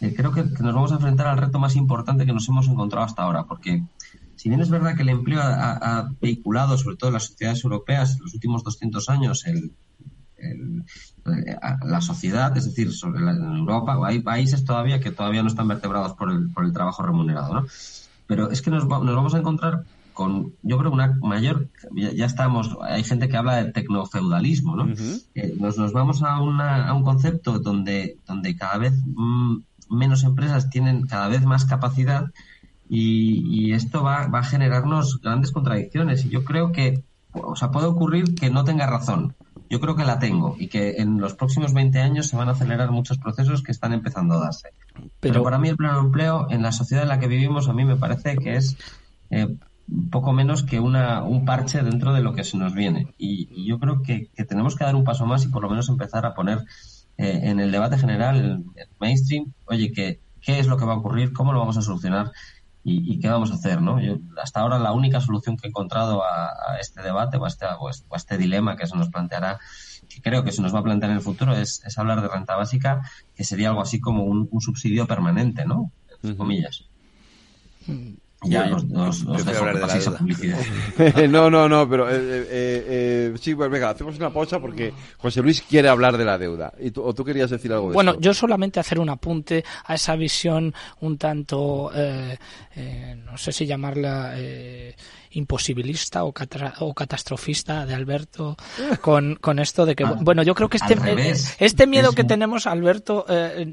eh, 0.00 0.12
creo 0.14 0.32
que, 0.32 0.42
nos 0.44 0.74
vamos 0.74 0.92
a 0.92 0.96
enfrentar 0.96 1.26
al 1.28 1.38
reto 1.38 1.58
más 1.58 1.76
importante 1.76 2.26
que 2.26 2.32
nos 2.32 2.48
hemos 2.48 2.66
encontrado 2.68 3.06
hasta 3.06 3.22
ahora, 3.22 3.44
porque 3.44 3.84
si 4.34 4.48
bien 4.48 4.60
es 4.60 4.70
verdad 4.70 4.96
que 4.96 5.02
el 5.02 5.10
empleo 5.10 5.40
ha, 5.40 5.72
ha 5.98 6.10
vehiculado, 6.20 6.76
sobre 6.76 6.96
todo 6.96 7.08
en 7.10 7.14
las 7.14 7.26
sociedades 7.26 7.62
europeas, 7.64 8.14
en 8.16 8.22
los 8.22 8.34
últimos 8.34 8.64
200 8.64 9.08
años, 9.08 9.46
el, 9.46 9.76
eh, 10.36 11.56
la 11.84 12.00
sociedad, 12.00 12.56
es 12.56 12.64
decir, 12.66 12.92
sobre 12.92 13.20
la- 13.20 13.32
en 13.32 13.42
Europa, 13.56 13.98
hay 14.04 14.20
países 14.20 14.64
todavía 14.64 15.00
que 15.00 15.10
todavía 15.12 15.42
no 15.42 15.48
están 15.48 15.68
vertebrados 15.68 16.14
por 16.14 16.30
el, 16.30 16.50
por 16.50 16.64
el 16.64 16.72
trabajo 16.72 17.02
remunerado, 17.02 17.54
¿no? 17.54 17.66
Pero 18.26 18.50
es 18.50 18.62
que 18.62 18.70
nos, 18.70 18.86
nos 18.86 19.14
vamos 19.14 19.34
a 19.34 19.38
encontrar 19.38 19.84
con, 20.14 20.54
yo 20.62 20.78
creo, 20.78 20.90
una 20.90 21.18
mayor, 21.20 21.68
ya, 21.92 22.12
ya 22.12 22.24
estamos, 22.24 22.76
hay 22.82 23.04
gente 23.04 23.28
que 23.28 23.36
habla 23.36 23.56
de 23.56 23.72
tecnofeudalismo, 23.72 24.76
¿no? 24.76 24.94
Eh, 25.34 25.54
nos, 25.58 25.76
nos 25.76 25.92
vamos 25.92 26.22
a, 26.22 26.40
una, 26.40 26.88
a 26.88 26.94
un 26.94 27.02
concepto 27.02 27.58
donde, 27.58 28.16
donde 28.26 28.56
cada 28.56 28.78
vez 28.78 28.94
mm, 29.04 29.56
menos 29.90 30.24
empresas 30.24 30.70
tienen 30.70 31.06
cada 31.06 31.28
vez 31.28 31.44
más 31.44 31.64
capacidad 31.64 32.30
y, 32.88 33.42
y 33.48 33.72
esto 33.72 34.02
va, 34.02 34.28
va 34.28 34.38
a 34.38 34.44
generarnos 34.44 35.20
grandes 35.20 35.50
contradicciones. 35.50 36.24
Y 36.24 36.30
yo 36.30 36.44
creo 36.44 36.72
que, 36.72 37.02
o 37.32 37.56
sea, 37.56 37.70
puede 37.70 37.86
ocurrir 37.86 38.34
que 38.34 38.50
no 38.50 38.64
tenga 38.64 38.86
razón. 38.86 39.34
Yo 39.70 39.80
creo 39.80 39.96
que 39.96 40.04
la 40.04 40.18
tengo 40.18 40.54
y 40.58 40.68
que 40.68 40.96
en 40.98 41.20
los 41.20 41.34
próximos 41.34 41.72
20 41.72 41.98
años 41.98 42.28
se 42.28 42.36
van 42.36 42.48
a 42.48 42.52
acelerar 42.52 42.90
muchos 42.90 43.18
procesos 43.18 43.62
que 43.62 43.72
están 43.72 43.92
empezando 43.92 44.34
a 44.34 44.44
darse. 44.44 44.68
Pero, 45.20 45.42
para 45.42 45.58
mí 45.58 45.68
el 45.68 45.76
pleno 45.76 45.98
empleo 45.98 46.46
en 46.50 46.62
la 46.62 46.70
sociedad 46.70 47.02
en 47.02 47.08
la 47.08 47.18
que 47.18 47.26
vivimos 47.26 47.68
a 47.68 47.72
mí 47.72 47.84
me 47.84 47.96
parece 47.96 48.36
que 48.36 48.56
es 48.56 48.76
eh, 49.30 49.56
poco 50.10 50.32
menos 50.32 50.62
que 50.62 50.80
una, 50.80 51.22
un 51.22 51.44
parche 51.44 51.82
dentro 51.82 52.12
de 52.12 52.22
lo 52.22 52.34
que 52.34 52.44
se 52.44 52.56
nos 52.56 52.74
viene. 52.74 53.14
Y, 53.18 53.48
y 53.50 53.66
yo 53.66 53.78
creo 53.78 54.02
que, 54.02 54.28
que 54.34 54.44
tenemos 54.44 54.76
que 54.76 54.84
dar 54.84 54.96
un 54.96 55.04
paso 55.04 55.26
más 55.26 55.44
y 55.44 55.48
por 55.48 55.62
lo 55.62 55.70
menos 55.70 55.88
empezar 55.88 56.24
a 56.26 56.34
poner 56.34 56.58
eh, 57.16 57.40
en 57.44 57.60
el 57.60 57.70
debate 57.70 57.98
general, 57.98 58.36
el, 58.36 58.50
el 58.76 58.88
mainstream, 58.98 59.52
oye, 59.66 59.92
que, 59.92 60.20
¿qué 60.40 60.58
es 60.58 60.66
lo 60.66 60.76
que 60.76 60.84
va 60.84 60.94
a 60.94 60.98
ocurrir? 60.98 61.32
¿Cómo 61.32 61.52
lo 61.52 61.60
vamos 61.60 61.76
a 61.76 61.82
solucionar? 61.82 62.32
¿Y, 62.82 63.14
y 63.14 63.18
qué 63.18 63.28
vamos 63.28 63.50
a 63.50 63.54
hacer? 63.54 63.80
¿no? 63.80 64.00
Yo, 64.00 64.18
hasta 64.42 64.60
ahora 64.60 64.78
la 64.78 64.92
única 64.92 65.20
solución 65.20 65.56
que 65.56 65.66
he 65.66 65.70
encontrado 65.70 66.22
a, 66.22 66.48
a 66.48 66.78
este 66.80 67.02
debate 67.02 67.36
o 67.36 67.44
a 67.44 67.48
este, 67.48 67.66
o 67.78 67.88
a 67.88 68.16
este 68.16 68.38
dilema 68.38 68.76
que 68.76 68.86
se 68.86 68.96
nos 68.96 69.08
planteará 69.08 69.58
que 70.08 70.20
creo 70.20 70.44
que 70.44 70.52
se 70.52 70.62
nos 70.62 70.74
va 70.74 70.80
a 70.80 70.82
plantear 70.82 71.10
en 71.10 71.16
el 71.16 71.22
futuro 71.22 71.54
es, 71.54 71.82
es 71.84 71.98
hablar 71.98 72.20
de 72.20 72.28
renta 72.28 72.56
básica, 72.56 73.02
que 73.34 73.44
sería 73.44 73.70
algo 73.70 73.82
así 73.82 74.00
como 74.00 74.24
un, 74.24 74.48
un 74.50 74.60
subsidio 74.60 75.06
permanente, 75.06 75.64
¿no? 75.64 75.90
Entre 76.10 76.36
comillas. 76.36 76.84
Ya 78.46 78.68
Yo- 78.68 78.76
os, 78.76 78.84
os- 78.84 79.24
os 79.26 79.38
yo 79.38 79.44
dejo 79.44 79.58
hablar 79.64 79.74
de 79.88 80.10
la 80.10 80.18
publicidad. 80.18 80.58
no, 81.30 81.50
no, 81.50 81.68
no, 81.68 81.88
pero 81.88 82.10
eh, 82.10 82.14
eh, 82.16 82.46
eh, 82.50 83.34
sí, 83.40 83.54
pues 83.54 83.70
venga, 83.70 83.90
hacemos 83.90 84.16
una 84.16 84.30
pausa 84.32 84.60
porque 84.60 84.92
José 85.18 85.42
Luis 85.42 85.62
quiere 85.62 85.88
hablar 85.88 86.16
de 86.16 86.24
la 86.24 86.38
deuda. 86.38 86.72
¿Y 86.80 86.90
tú, 86.90 87.02
¿O 87.02 87.14
tú 87.14 87.24
querías 87.24 87.50
decir 87.50 87.72
algo 87.72 87.88
de 87.88 87.94
Bueno, 87.94 88.12
esto? 88.12 88.20
yo 88.22 88.34
solamente 88.34 88.80
hacer 88.80 88.98
un 88.98 89.08
apunte 89.10 89.64
a 89.86 89.94
esa 89.94 90.16
visión 90.16 90.74
un 91.00 91.18
tanto, 91.18 91.90
eh, 91.94 92.36
eh, 92.76 93.16
no 93.24 93.36
sé 93.36 93.52
si 93.52 93.66
llamarla 93.66 94.34
eh, 94.36 94.94
imposibilista 95.34 96.24
o, 96.24 96.32
catra- 96.32 96.74
o 96.80 96.94
catastrofista 96.94 97.86
de 97.86 97.94
Alberto 97.94 98.56
con, 99.00 99.36
con 99.36 99.58
esto 99.58 99.86
de 99.86 99.94
que, 99.94 100.04
Al- 100.04 100.16
bueno, 100.22 100.42
yo 100.42 100.54
creo 100.54 100.68
que 100.68 100.78
este, 100.78 100.94
revés. 100.94 101.56
este 101.58 101.86
miedo 101.86 102.10
Es 102.10 102.14
que 102.16 102.24
tenemos, 102.24 102.66
Alberto, 102.66 103.24
eh, 103.28 103.64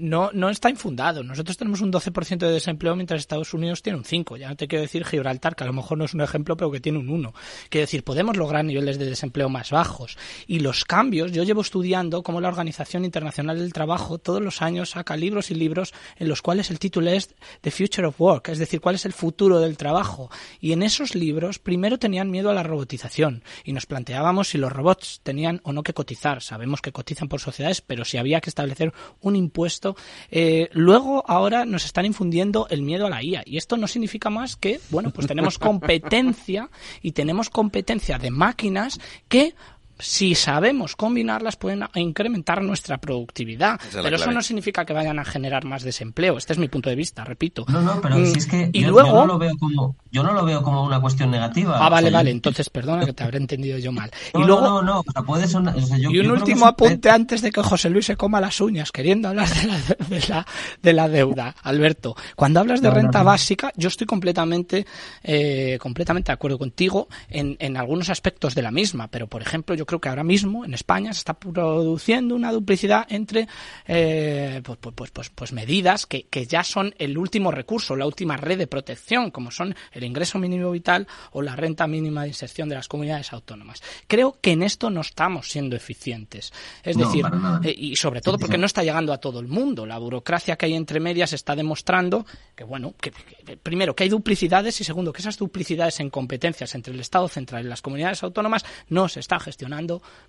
no, 0.00 0.30
no 0.32 0.50
está 0.50 0.70
infundado. 0.70 1.22
Nosotros 1.22 1.56
tenemos 1.56 1.80
un 1.80 1.92
12% 1.92 2.38
de 2.38 2.50
desempleo 2.50 2.94
mientras 2.96 3.20
Estados 3.20 3.54
Unidos 3.54 3.82
tiene 3.82 3.98
un 3.98 4.04
5%. 4.04 4.36
Ya 4.38 4.48
no 4.48 4.56
te 4.56 4.68
quiero 4.68 4.82
decir 4.82 5.04
Gibraltar, 5.04 5.54
que 5.56 5.64
a 5.64 5.66
lo 5.66 5.72
mejor 5.72 5.98
no 5.98 6.04
es 6.04 6.14
un 6.14 6.20
ejemplo, 6.20 6.56
pero 6.56 6.70
que 6.70 6.80
tiene 6.80 6.98
un 6.98 7.08
1%. 7.08 7.32
Quiero 7.70 7.82
decir, 7.82 8.04
podemos 8.04 8.36
lograr 8.36 8.64
niveles 8.64 8.98
de 8.98 9.06
desempleo 9.06 9.48
más 9.48 9.70
bajos. 9.70 10.16
Y 10.46 10.60
los 10.60 10.84
cambios, 10.84 11.32
yo 11.32 11.42
llevo 11.44 11.60
estudiando 11.60 12.22
cómo 12.22 12.40
la 12.40 12.48
Organización 12.48 13.04
Internacional 13.04 13.58
del 13.58 13.72
Trabajo 13.72 14.18
todos 14.18 14.40
los 14.42 14.62
años 14.62 14.90
saca 14.90 15.16
libros 15.16 15.50
y 15.50 15.54
libros 15.54 15.92
en 16.16 16.28
los 16.28 16.42
cuales 16.42 16.70
el 16.70 16.78
título 16.78 17.10
es 17.10 17.34
The 17.60 17.70
Future 17.70 18.06
of 18.08 18.20
Work, 18.20 18.48
es 18.48 18.58
decir, 18.58 18.80
cuál 18.80 18.94
es 18.94 19.04
el 19.06 19.12
futuro 19.12 19.58
del 19.60 19.76
trabajo. 19.76 20.30
Y 20.60 20.72
en 20.72 20.82
esos 20.86 21.14
libros 21.14 21.58
primero 21.58 21.98
tenían 21.98 22.30
miedo 22.30 22.50
a 22.50 22.54
la 22.54 22.62
robotización 22.62 23.42
y 23.64 23.72
nos 23.72 23.86
planteábamos 23.86 24.48
si 24.48 24.58
los 24.58 24.72
robots 24.72 25.20
tenían 25.22 25.60
o 25.64 25.72
no 25.72 25.82
que 25.82 25.92
cotizar. 25.92 26.42
Sabemos 26.42 26.80
que 26.80 26.92
cotizan 26.92 27.28
por 27.28 27.40
sociedades, 27.40 27.80
pero 27.80 28.04
si 28.04 28.16
había 28.16 28.40
que 28.40 28.50
establecer 28.50 28.92
un 29.20 29.36
impuesto. 29.36 29.96
Eh, 30.30 30.68
luego 30.72 31.24
ahora 31.26 31.64
nos 31.66 31.84
están 31.84 32.06
infundiendo 32.06 32.66
el 32.70 32.82
miedo 32.82 33.06
a 33.06 33.10
la 33.10 33.22
IA 33.22 33.42
y 33.44 33.56
esto 33.56 33.76
no 33.76 33.86
significa 33.86 34.30
más 34.30 34.56
que, 34.56 34.80
bueno, 34.90 35.10
pues 35.10 35.26
tenemos 35.26 35.58
competencia 35.58 36.70
y 37.02 37.12
tenemos 37.12 37.50
competencia 37.50 38.18
de 38.18 38.30
máquinas 38.30 38.98
que 39.28 39.54
si 39.98 40.34
sabemos 40.34 40.96
combinarlas 40.96 41.56
pueden 41.56 41.84
incrementar 41.94 42.62
nuestra 42.62 42.98
productividad. 42.98 43.80
Es 43.88 43.94
Pero 43.94 44.16
eso 44.16 44.30
no 44.30 44.42
significa 44.42 44.84
que 44.84 44.92
vayan 44.92 45.18
a 45.18 45.24
generar 45.24 45.64
más 45.64 45.82
desempleo. 45.82 46.36
Este 46.38 46.52
es 46.52 46.58
mi 46.58 46.68
punto 46.68 46.90
de 46.90 46.96
vista, 46.96 47.24
repito. 47.24 47.64
No, 47.68 47.80
no, 47.80 48.00
pero 48.00 48.16
Mm, 48.16 48.26
si 48.26 48.38
es 48.38 48.46
que 48.46 48.70
y 48.72 48.82
yo, 48.82 48.90
luego 48.90 49.08
yo 49.08 49.14
no 49.14 49.26
lo 49.26 49.38
veo 49.38 49.56
como 49.58 49.96
yo 50.10 50.22
no 50.22 50.32
lo 50.32 50.44
veo 50.46 50.62
como 50.62 50.82
una 50.82 50.98
cuestión 51.00 51.30
negativa. 51.30 51.76
Ah, 51.78 51.88
O 51.88 51.90
vale, 51.90 52.08
yo- 52.10 52.14
vale. 52.14 52.30
Entonces, 52.30 52.70
perdona 52.70 53.04
que 53.04 53.12
te 53.12 53.22
habré 53.22 53.38
entendido 53.38 53.78
yo 53.78 53.92
mal. 53.92 54.10
No, 54.34 54.40
y 54.40 54.44
luego, 54.44 54.62
no, 54.62 54.82
no, 54.82 55.00
o 55.00 55.12
sea, 55.12 55.22
puede 55.22 55.46
sonar- 55.46 55.76
o 55.76 55.80
sea, 55.80 55.98
yo- 55.98 56.10
y 56.10 56.18
un 56.20 56.26
que 56.26 56.32
último 56.32 56.66
apunte 56.66 57.10
antes 57.10 57.42
de 57.42 57.50
que 57.50 57.62
José 57.62 57.90
Luis 57.90 58.06
se 58.06 58.16
coma 58.16 58.40
las 58.40 58.60
uñas 58.60 58.92
queriendo 58.92 59.28
hablar 59.28 59.48
de 59.48 59.66
la, 59.66 59.78
de 60.08 60.20
la, 60.28 60.46
de 60.82 60.92
la 60.92 61.08
deuda. 61.08 61.54
Alberto, 61.62 62.16
cuando 62.34 62.60
hablas 62.60 62.80
de 62.82 62.88
No, 62.88 62.94
no, 62.94 63.00
renta 63.00 63.18
no. 63.20 63.24
básica, 63.26 63.72
yo 63.76 63.88
estoy 63.88 64.06
completamente, 64.06 64.86
eh, 65.22 65.78
completamente 65.80 66.28
de 66.30 66.34
acuerdo 66.34 66.58
contigo 66.58 67.08
en, 67.28 67.56
en 67.60 67.76
algunos 67.76 68.08
aspectos 68.10 68.54
de 68.54 68.62
la 68.62 68.70
misma, 68.70 69.08
pero 69.08 69.26
por 69.26 69.42
ejemplo, 69.42 69.74
yo 69.74 69.85
yo 69.86 69.88
creo 69.88 70.00
que 70.00 70.08
ahora 70.08 70.24
mismo 70.24 70.64
en 70.64 70.74
España 70.74 71.12
se 71.12 71.18
está 71.18 71.34
produciendo 71.34 72.34
una 72.34 72.50
duplicidad 72.50 73.06
entre 73.08 73.46
eh, 73.86 74.60
pues, 74.64 74.78
pues, 74.80 74.94
pues, 74.96 75.10
pues, 75.12 75.30
pues 75.30 75.52
medidas 75.52 76.06
que, 76.06 76.24
que 76.24 76.44
ya 76.46 76.64
son 76.64 76.92
el 76.98 77.16
último 77.16 77.52
recurso, 77.52 77.94
la 77.94 78.04
última 78.04 78.36
red 78.36 78.58
de 78.58 78.66
protección, 78.66 79.30
como 79.30 79.52
son 79.52 79.76
el 79.92 80.02
ingreso 80.02 80.40
mínimo 80.40 80.72
vital 80.72 81.06
o 81.30 81.40
la 81.40 81.54
renta 81.54 81.86
mínima 81.86 82.22
de 82.22 82.28
inserción 82.28 82.68
de 82.68 82.74
las 82.74 82.88
comunidades 82.88 83.32
autónomas. 83.32 83.80
Creo 84.08 84.36
que 84.40 84.50
en 84.52 84.64
esto 84.64 84.90
no 84.90 85.02
estamos 85.02 85.48
siendo 85.48 85.76
eficientes. 85.76 86.52
Es 86.82 86.96
No, 86.96 87.06
decir, 87.06 87.24
eh, 87.62 87.72
y 87.76 87.94
sobre 87.94 88.20
todo 88.20 88.38
porque 88.38 88.58
no 88.58 88.66
está 88.66 88.82
llegando 88.82 89.12
a 89.12 89.18
todo 89.18 89.38
el 89.38 89.46
mundo. 89.46 89.86
La 89.86 89.98
burocracia 89.98 90.56
que 90.56 90.66
hay 90.66 90.74
entre 90.74 90.98
medias 90.98 91.32
está 91.32 91.54
demostrando 91.54 92.26
que, 92.56 92.64
bueno, 92.64 92.94
que, 93.00 93.12
que- 93.12 93.56
primero, 93.56 93.94
que 93.94 94.02
hay 94.02 94.08
duplicidades 94.08 94.80
y 94.80 94.84
segundo, 94.84 95.12
que 95.12 95.20
esas 95.22 95.38
duplicidades 95.38 96.00
en 96.00 96.10
competencias 96.10 96.74
entre 96.74 96.92
el 96.92 96.98
Estado 96.98 97.28
central 97.28 97.64
y 97.64 97.68
las 97.68 97.82
comunidades 97.82 98.22
autónomas 98.24 98.64
no 98.88 99.08
se 99.08 99.20
está 99.20 99.38
gestionando 99.38 99.75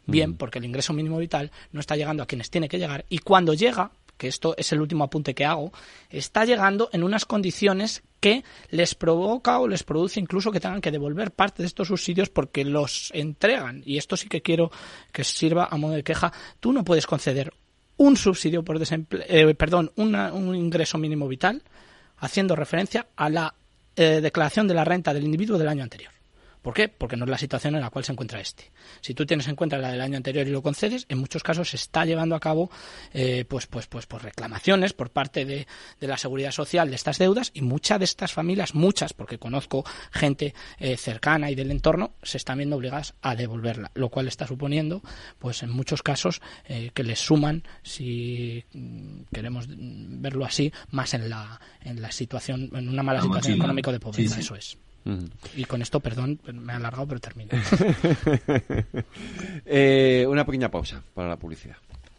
bien 0.06 0.36
porque 0.36 0.60
el 0.60 0.66
ingreso 0.66 0.94
mínimo 0.94 1.18
vital 1.18 1.52
no 1.72 1.80
está 1.80 1.96
llegando 1.96 2.24
a 2.24 2.26
quienes 2.26 2.50
tiene 2.50 2.68
que 2.70 2.78
llegar 2.80 3.06
y 3.10 3.20
cuando 3.20 3.54
llega 3.54 3.92
que 4.18 4.28
esto 4.28 4.56
es 4.58 4.72
el 4.72 4.82
último 4.82 5.04
apunte 5.04 5.36
que 5.36 5.46
hago, 5.46 5.72
está 6.10 6.44
llegando 6.44 6.90
en 6.92 7.04
unas 7.04 7.26
condiciones 7.26 8.02
que 8.20 8.44
les 8.72 8.96
provoca 8.96 9.60
o 9.60 9.68
les 9.68 9.84
produce 9.84 10.20
incluso 10.20 10.52
que 10.52 10.60
tengan 10.60 10.82
que 10.82 10.90
devolver 10.90 11.30
parte 11.30 11.62
de 11.62 11.68
estos 11.68 11.90
subsidios 11.90 12.30
porque 12.30 12.66
los 12.66 13.12
entregan. 13.14 13.84
Y 13.86 13.98
esto 14.00 14.18
sí 14.18 14.28
que 14.28 14.42
quiero 14.42 14.72
que 15.12 15.24
sirva 15.24 15.68
a 15.70 15.78
modo 15.78 15.94
de 15.94 16.04
queja. 16.04 16.34
Tú 16.60 16.74
no 16.74 16.84
puedes 16.84 17.06
conceder 17.06 17.54
un 17.98 18.18
subsidio 18.18 18.64
por 18.64 18.80
desempleo, 18.80 19.24
eh, 19.30 19.54
perdón, 19.54 19.92
una- 19.98 20.34
un 20.34 20.56
ingreso 20.56 20.98
mínimo 20.98 21.28
vital 21.28 21.62
haciendo 22.18 22.56
referencia 22.56 23.06
a 23.16 23.30
la 23.30 23.54
eh, 23.96 24.20
declaración 24.22 24.68
de 24.68 24.74
la 24.74 24.84
renta 24.84 25.14
del 25.14 25.26
individuo 25.26 25.60
del 25.60 25.68
año 25.68 25.84
anterior. 25.84 26.12
¿Por 26.62 26.74
qué? 26.74 26.90
Porque 26.90 27.16
no 27.16 27.26
es 27.26 27.32
la 27.32 27.38
situación 27.38 27.76
en 27.76 27.82
la 27.82 27.90
cual 27.90 28.04
se 28.04 28.12
encuentra 28.12 28.40
este. 28.40 28.72
Si 29.02 29.14
tú 29.14 29.26
tienes 29.26 29.48
en 29.48 29.56
cuenta 29.56 29.78
la 29.78 29.92
del 29.92 30.02
año 30.02 30.18
anterior 30.18 30.48
y 30.48 30.52
lo 30.52 30.62
concedes, 30.62 31.06
en 31.10 31.18
muchos 31.18 31.44
casos 31.44 31.70
se 31.70 31.78
está 31.78 32.06
llevando 32.06 32.36
a 32.36 32.40
cabo 32.40 32.70
eh, 33.14 33.46
pues, 33.48 33.68
pues, 33.68 33.88
pues, 33.88 34.06
por 34.06 34.24
reclamaciones 34.24 34.94
por 34.94 35.10
parte 35.10 35.46
de, 35.46 35.68
de 36.00 36.08
la 36.08 36.18
seguridad 36.18 36.52
social 36.52 36.90
de 36.90 36.96
estas 36.96 37.18
deudas 37.18 37.52
y 37.54 37.62
muchas 37.62 38.00
de 38.00 38.06
estas 38.06 38.34
familias, 38.34 38.76
muchas, 38.76 39.14
porque 39.14 39.38
conozco 39.38 39.86
gente 40.12 40.54
eh, 40.80 40.98
cercana 40.98 41.50
y 41.52 41.56
del 41.56 41.72
entorno, 41.72 42.12
se 42.24 42.38
están 42.38 42.58
viendo 42.58 42.76
obligadas 42.76 43.14
a 43.22 43.36
devolverla, 43.36 43.92
lo 43.94 44.10
cual 44.10 44.28
está 44.28 44.48
suponiendo, 44.48 45.02
pues 45.40 45.64
en 45.64 45.70
muchos 45.70 46.04
casos, 46.04 46.42
eh, 46.68 46.92
que 46.94 47.04
les 47.04 47.20
suman, 47.20 47.64
si 47.84 48.66
queremos 49.34 49.68
verlo 49.70 50.46
así, 50.46 50.72
más 50.92 51.14
en 51.14 51.30
la, 51.30 51.60
en 51.82 52.02
la 52.02 52.12
situación, 52.12 52.70
en 52.74 52.90
una 52.90 53.04
mala 53.04 53.20
La 53.20 53.24
situación 53.24 53.56
económica 53.56 53.92
de 53.92 54.00
pobreza, 54.00 54.36
Sí, 54.36 54.42
sí. 54.42 54.46
eso 54.46 54.56
es. 54.56 54.78
Y 55.56 55.66
con 55.66 55.82
esto, 55.82 56.00
perdón, 56.00 56.40
me 56.52 56.74
he 56.74 56.76
alargado, 56.76 57.08
pero 57.08 57.20
termino. 57.20 57.52
Eh, 59.70 60.26
una 60.28 60.46
pequeña 60.46 60.70
pausa 60.72 61.02
para 61.14 61.28
la 61.28 61.36
publicidad. 61.36 61.76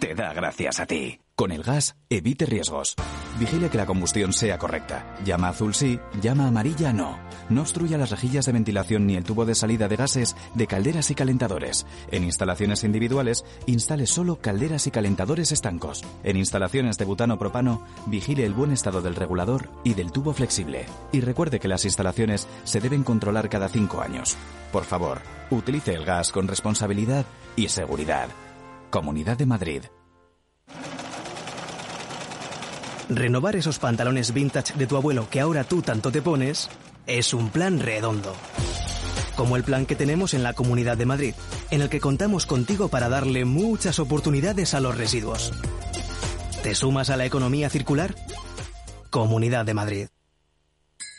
te 0.00 0.14
da 0.14 0.32
gracias 0.32 0.80
a 0.80 0.86
ti. 0.86 1.20
Con 1.34 1.52
el 1.52 1.62
gas, 1.62 1.94
evite 2.10 2.46
riesgos. 2.46 2.96
Vigile 3.38 3.70
que 3.70 3.78
la 3.78 3.86
combustión 3.86 4.32
sea 4.32 4.58
correcta. 4.58 5.16
Llama 5.24 5.50
azul 5.50 5.72
sí, 5.72 6.00
llama 6.20 6.48
amarilla 6.48 6.92
no. 6.92 7.16
No 7.48 7.60
obstruya 7.60 7.96
las 7.96 8.10
rejillas 8.10 8.46
de 8.46 8.52
ventilación 8.52 9.06
ni 9.06 9.14
el 9.14 9.22
tubo 9.22 9.46
de 9.46 9.54
salida 9.54 9.86
de 9.86 9.94
gases 9.94 10.34
de 10.54 10.66
calderas 10.66 11.12
y 11.12 11.14
calentadores. 11.14 11.86
En 12.10 12.24
instalaciones 12.24 12.82
individuales, 12.82 13.44
instale 13.66 14.08
solo 14.08 14.40
calderas 14.40 14.88
y 14.88 14.90
calentadores 14.90 15.52
estancos. 15.52 16.02
En 16.24 16.36
instalaciones 16.36 16.98
de 16.98 17.04
butano 17.04 17.38
propano, 17.38 17.84
vigile 18.06 18.44
el 18.44 18.54
buen 18.54 18.72
estado 18.72 19.00
del 19.00 19.14
regulador 19.14 19.70
y 19.84 19.94
del 19.94 20.10
tubo 20.10 20.32
flexible. 20.32 20.86
Y 21.12 21.20
recuerde 21.20 21.60
que 21.60 21.68
las 21.68 21.84
instalaciones 21.84 22.48
se 22.64 22.80
deben 22.80 23.04
controlar 23.04 23.48
cada 23.48 23.68
cinco 23.68 24.00
años. 24.00 24.36
Por 24.72 24.84
favor, 24.84 25.20
utilice 25.50 25.94
el 25.94 26.04
gas 26.04 26.32
con 26.32 26.48
responsabilidad 26.48 27.24
y 27.54 27.68
seguridad. 27.68 28.28
Comunidad 28.90 29.36
de 29.36 29.44
Madrid. 29.44 29.82
Renovar 33.10 33.56
esos 33.56 33.78
pantalones 33.78 34.32
vintage 34.32 34.74
de 34.74 34.86
tu 34.86 34.96
abuelo 34.96 35.28
que 35.30 35.40
ahora 35.40 35.64
tú 35.64 35.82
tanto 35.82 36.10
te 36.10 36.22
pones 36.22 36.70
es 37.06 37.34
un 37.34 37.50
plan 37.50 37.80
redondo. 37.80 38.34
Como 39.36 39.56
el 39.56 39.62
plan 39.62 39.86
que 39.86 39.94
tenemos 39.94 40.34
en 40.34 40.42
la 40.42 40.54
Comunidad 40.54 40.96
de 40.96 41.06
Madrid, 41.06 41.34
en 41.70 41.82
el 41.82 41.90
que 41.90 42.00
contamos 42.00 42.46
contigo 42.46 42.88
para 42.88 43.08
darle 43.08 43.44
muchas 43.44 43.98
oportunidades 43.98 44.74
a 44.74 44.80
los 44.80 44.96
residuos. 44.96 45.52
¿Te 46.62 46.74
sumas 46.74 47.10
a 47.10 47.16
la 47.16 47.26
economía 47.26 47.70
circular? 47.70 48.14
Comunidad 49.10 49.64
de 49.64 49.74
Madrid. 49.74 50.08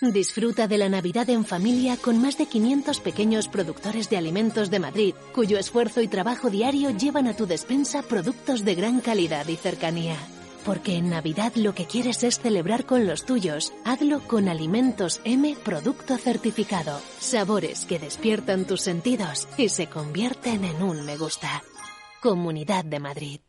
Disfruta 0.01 0.69
de 0.69 0.77
la 0.77 0.88
Navidad 0.88 1.30
en 1.30 1.43
familia 1.43 1.97
con 1.97 2.21
más 2.21 2.38
de 2.38 2.45
500 2.45 3.01
pequeños 3.01 3.49
productores 3.49 4.09
de 4.09 4.15
alimentos 4.15 4.69
de 4.69 4.80
Madrid, 4.80 5.13
cuyo 5.35 5.59
esfuerzo 5.59 6.01
y 6.01 6.07
trabajo 6.07 6.49
diario 6.49 6.91
llevan 6.91 7.27
a 7.27 7.35
tu 7.35 7.45
despensa 7.45 8.01
productos 8.01 8.63
de 8.63 8.76
gran 8.76 9.01
calidad 9.01 9.45
y 9.49 9.57
cercanía. 9.57 10.15
Porque 10.63 10.95
en 10.95 11.09
Navidad 11.09 11.51
lo 11.55 11.76
que 11.76 11.85
quieres 11.85 12.23
es 12.23 12.39
celebrar 12.39 12.85
con 12.85 13.07
los 13.07 13.26
tuyos. 13.26 13.73
Hazlo 13.84 14.21
con 14.21 14.47
Alimentos 14.47 15.19
M 15.26 15.57
Producto 15.65 16.17
Certificado. 16.17 17.01
Sabores 17.19 17.84
que 17.84 17.99
despiertan 17.99 18.65
tus 18.65 18.81
sentidos 18.81 19.49
y 19.57 19.67
se 19.67 19.88
convierten 19.88 20.63
en 20.63 20.81
un 20.81 21.05
me 21.05 21.17
gusta. 21.17 21.61
Comunidad 22.21 22.85
de 22.85 22.99
Madrid. 23.01 23.41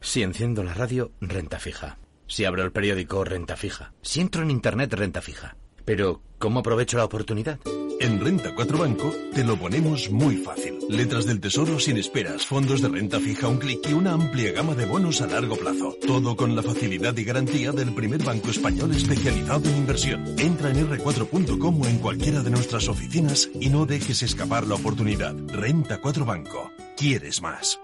Si 0.00 0.22
enciendo 0.22 0.64
la 0.64 0.74
radio, 0.74 1.12
renta 1.20 1.60
fija. 1.60 1.98
Si 2.26 2.44
abro 2.44 2.64
el 2.64 2.72
periódico, 2.72 3.22
renta 3.22 3.56
fija. 3.56 3.92
Si 4.02 4.20
entro 4.20 4.42
en 4.42 4.50
Internet, 4.50 4.92
renta 4.92 5.20
fija. 5.20 5.56
Pero, 5.84 6.22
¿cómo 6.38 6.60
aprovecho 6.60 6.96
la 6.96 7.04
oportunidad? 7.04 7.58
En 8.00 8.20
Renta 8.20 8.54
4 8.54 8.76
Banco 8.76 9.14
te 9.34 9.44
lo 9.44 9.56
ponemos 9.56 10.10
muy 10.10 10.36
fácil. 10.36 10.78
Letras 10.88 11.26
del 11.26 11.40
tesoro 11.40 11.78
sin 11.78 11.96
esperas, 11.96 12.44
fondos 12.44 12.82
de 12.82 12.88
renta 12.88 13.20
fija, 13.20 13.48
un 13.48 13.58
clic 13.58 13.88
y 13.88 13.92
una 13.92 14.12
amplia 14.12 14.52
gama 14.52 14.74
de 14.74 14.84
bonos 14.84 15.20
a 15.20 15.26
largo 15.26 15.56
plazo. 15.56 15.96
Todo 16.06 16.36
con 16.36 16.54
la 16.56 16.62
facilidad 16.62 17.16
y 17.16 17.24
garantía 17.24 17.72
del 17.72 17.94
primer 17.94 18.22
banco 18.22 18.50
español 18.50 18.94
especializado 18.94 19.68
en 19.68 19.76
inversión. 19.76 20.38
Entra 20.38 20.70
en 20.70 20.90
r4.com 20.90 21.80
o 21.80 21.86
en 21.86 21.98
cualquiera 21.98 22.42
de 22.42 22.50
nuestras 22.50 22.88
oficinas 22.88 23.48
y 23.58 23.68
no 23.68 23.86
dejes 23.86 24.22
escapar 24.22 24.66
la 24.66 24.74
oportunidad. 24.74 25.34
Renta 25.48 26.00
4 26.00 26.24
Banco. 26.24 26.70
¿Quieres 26.96 27.40
más? 27.40 27.80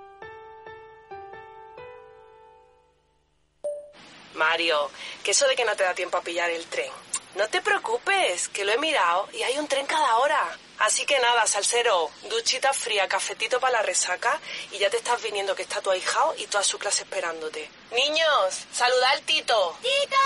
Mario, 4.34 4.90
que 5.22 5.30
eso 5.30 5.46
de 5.46 5.54
que 5.54 5.64
no 5.64 5.74
te 5.76 5.84
da 5.84 5.94
tiempo 5.94 6.16
a 6.16 6.22
pillar 6.22 6.50
el 6.50 6.64
tren. 6.64 6.90
No 7.36 7.46
te 7.48 7.60
preocupes, 7.60 8.48
que 8.48 8.64
lo 8.64 8.72
he 8.72 8.78
mirado 8.78 9.28
y 9.32 9.42
hay 9.42 9.56
un 9.58 9.68
tren 9.68 9.86
cada 9.86 10.16
hora. 10.18 10.40
Así 10.78 11.04
que 11.04 11.18
nada, 11.20 11.46
salsero, 11.46 12.10
duchita 12.28 12.72
fría, 12.72 13.06
cafetito 13.06 13.60
para 13.60 13.78
la 13.78 13.82
resaca 13.82 14.40
y 14.72 14.78
ya 14.78 14.90
te 14.90 14.96
estás 14.96 15.22
viniendo 15.22 15.54
que 15.54 15.62
está 15.62 15.80
tu 15.80 15.90
ahijao 15.90 16.34
y 16.38 16.46
toda 16.46 16.64
su 16.64 16.78
clase 16.78 17.02
esperándote. 17.02 17.70
Niños, 17.92 18.66
saluda 18.72 19.10
al 19.10 19.22
Tito. 19.22 19.76
¡Tito! 19.82 20.16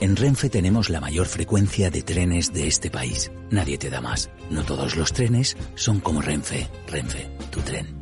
En 0.00 0.16
Renfe 0.16 0.50
tenemos 0.50 0.90
la 0.90 1.00
mayor 1.00 1.26
frecuencia 1.28 1.88
de 1.88 2.02
trenes 2.02 2.52
de 2.52 2.66
este 2.66 2.90
país. 2.90 3.30
Nadie 3.50 3.78
te 3.78 3.88
da 3.88 4.00
más. 4.00 4.30
No 4.50 4.64
todos 4.64 4.96
los 4.96 5.12
trenes 5.12 5.56
son 5.76 6.00
como 6.00 6.20
Renfe. 6.20 6.68
Renfe, 6.88 7.30
tu 7.50 7.62
tren. 7.62 8.01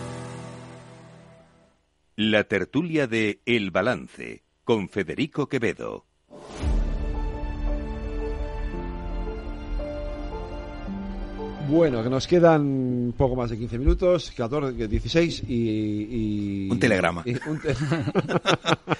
La 2.23 2.43
tertulia 2.43 3.07
de 3.07 3.41
El 3.47 3.71
Balance 3.71 4.43
con 4.63 4.89
Federico 4.89 5.49
Quevedo. 5.49 6.05
Bueno, 11.69 12.03
que 12.03 12.09
nos 12.09 12.27
quedan 12.27 13.13
poco 13.17 13.35
más 13.35 13.49
de 13.49 13.57
15 13.57 13.77
minutos, 13.77 14.33
14, 14.35 14.87
16 14.89 15.43
y... 15.47 16.65
y 16.67 16.69
un 16.69 16.77
telegrama. 16.79 17.23
y 17.25 17.31
un, 17.47 17.59
te- 17.61 17.73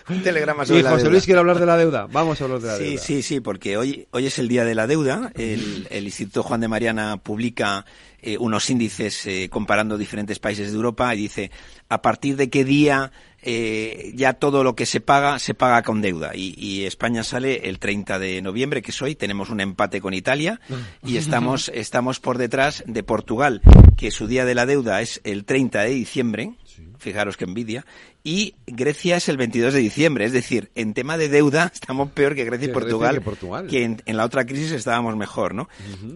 Un 0.13 0.23
telegrama 0.23 0.63
y 0.63 0.67
sobre 0.67 0.83
la 0.83 0.89
José 0.91 1.01
deuda. 1.03 1.11
Luis 1.11 1.25
quiere 1.25 1.39
hablar 1.39 1.59
de 1.59 1.65
la 1.65 1.75
deuda. 1.75 2.07
Vamos 2.11 2.39
a 2.39 2.43
hablar 2.45 2.61
de 2.61 2.67
la 2.67 2.77
Sí, 2.77 2.83
deuda. 2.83 3.01
sí, 3.01 3.21
sí, 3.23 3.39
porque 3.41 3.75
hoy, 3.77 4.07
hoy 4.11 4.25
es 4.27 4.39
el 4.39 4.47
Día 4.47 4.63
de 4.63 4.75
la 4.75 4.87
Deuda. 4.87 5.31
El, 5.35 5.87
el 5.89 6.05
Instituto 6.05 6.43
Juan 6.43 6.61
de 6.61 6.69
Mariana 6.69 7.17
publica 7.17 7.85
eh, 8.21 8.37
unos 8.37 8.69
índices 8.69 9.25
eh, 9.25 9.49
comparando 9.49 9.97
diferentes 9.97 10.39
países 10.39 10.69
de 10.69 10.75
Europa 10.75 11.13
y 11.15 11.17
dice 11.17 11.51
a 11.89 12.01
partir 12.01 12.35
de 12.35 12.49
qué 12.49 12.63
día 12.63 13.11
eh, 13.41 14.11
ya 14.15 14.33
todo 14.33 14.63
lo 14.63 14.75
que 14.75 14.85
se 14.85 15.01
paga 15.01 15.39
se 15.39 15.53
paga 15.53 15.81
con 15.81 16.01
deuda. 16.01 16.35
Y, 16.35 16.53
y 16.57 16.85
España 16.85 17.23
sale 17.23 17.67
el 17.69 17.79
30 17.79 18.19
de 18.19 18.41
noviembre, 18.41 18.81
que 18.81 18.91
es 18.91 19.01
hoy. 19.01 19.15
Tenemos 19.15 19.49
un 19.49 19.59
empate 19.59 20.01
con 20.01 20.13
Italia 20.13 20.59
y 21.03 21.17
estamos, 21.17 21.69
estamos 21.73 22.19
por 22.19 22.37
detrás 22.37 22.83
de 22.85 23.03
Portugal, 23.03 23.61
que 23.97 24.11
su 24.11 24.27
Día 24.27 24.45
de 24.45 24.55
la 24.55 24.65
Deuda 24.65 25.01
es 25.01 25.21
el 25.23 25.45
30 25.45 25.81
de 25.81 25.89
diciembre. 25.89 26.53
Fijaros 27.01 27.35
qué 27.35 27.45
envidia. 27.45 27.85
Y 28.23 28.53
Grecia 28.67 29.17
es 29.17 29.27
el 29.27 29.35
22 29.37 29.73
de 29.73 29.79
diciembre. 29.79 30.23
Es 30.25 30.31
decir, 30.31 30.69
en 30.75 30.93
tema 30.93 31.17
de 31.17 31.27
deuda 31.29 31.71
estamos 31.73 32.11
peor 32.11 32.35
que 32.35 32.45
Grecia 32.45 32.65
y 32.65 32.67
Que 32.67 32.73
Portugal. 32.73 33.15
que 33.15 33.21
Portugal. 33.21 33.67
que 33.67 33.83
en, 33.83 34.01
en 34.05 34.17
la 34.17 34.23
otra 34.25 34.45
crisis 34.45 34.71
estábamos 34.71 35.17
mejor, 35.17 35.55
¿no? 35.55 35.67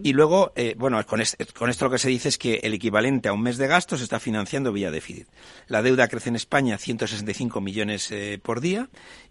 Y 0.04 0.12
luego, 0.12 0.52
eh, 0.54 0.74
bueno, 0.78 1.04
con, 1.04 1.20
es- 1.20 1.36
con 1.58 1.68
esto 1.70 1.86
lo 1.86 1.90
que 1.90 1.98
se 1.98 2.08
dice 2.08 2.28
es 2.28 2.38
que 2.38 2.60
el 2.62 2.72
equivalente 2.74 3.28
a 3.28 3.32
un 3.32 3.42
mes 3.42 3.58
de 3.58 3.66
gasto 3.66 3.96
se 3.98 4.04
está 4.04 4.20
financiando 4.20 4.72
vía 4.72 4.90
déficit. 4.92 5.26
La 5.66 5.82
deuda 5.82 6.06
crece 6.08 6.28
en 6.28 6.36
España 6.36 6.78
165 6.78 7.60
millones 7.60 8.10
eh, 8.12 8.38
por 8.40 8.60
día 8.60 8.88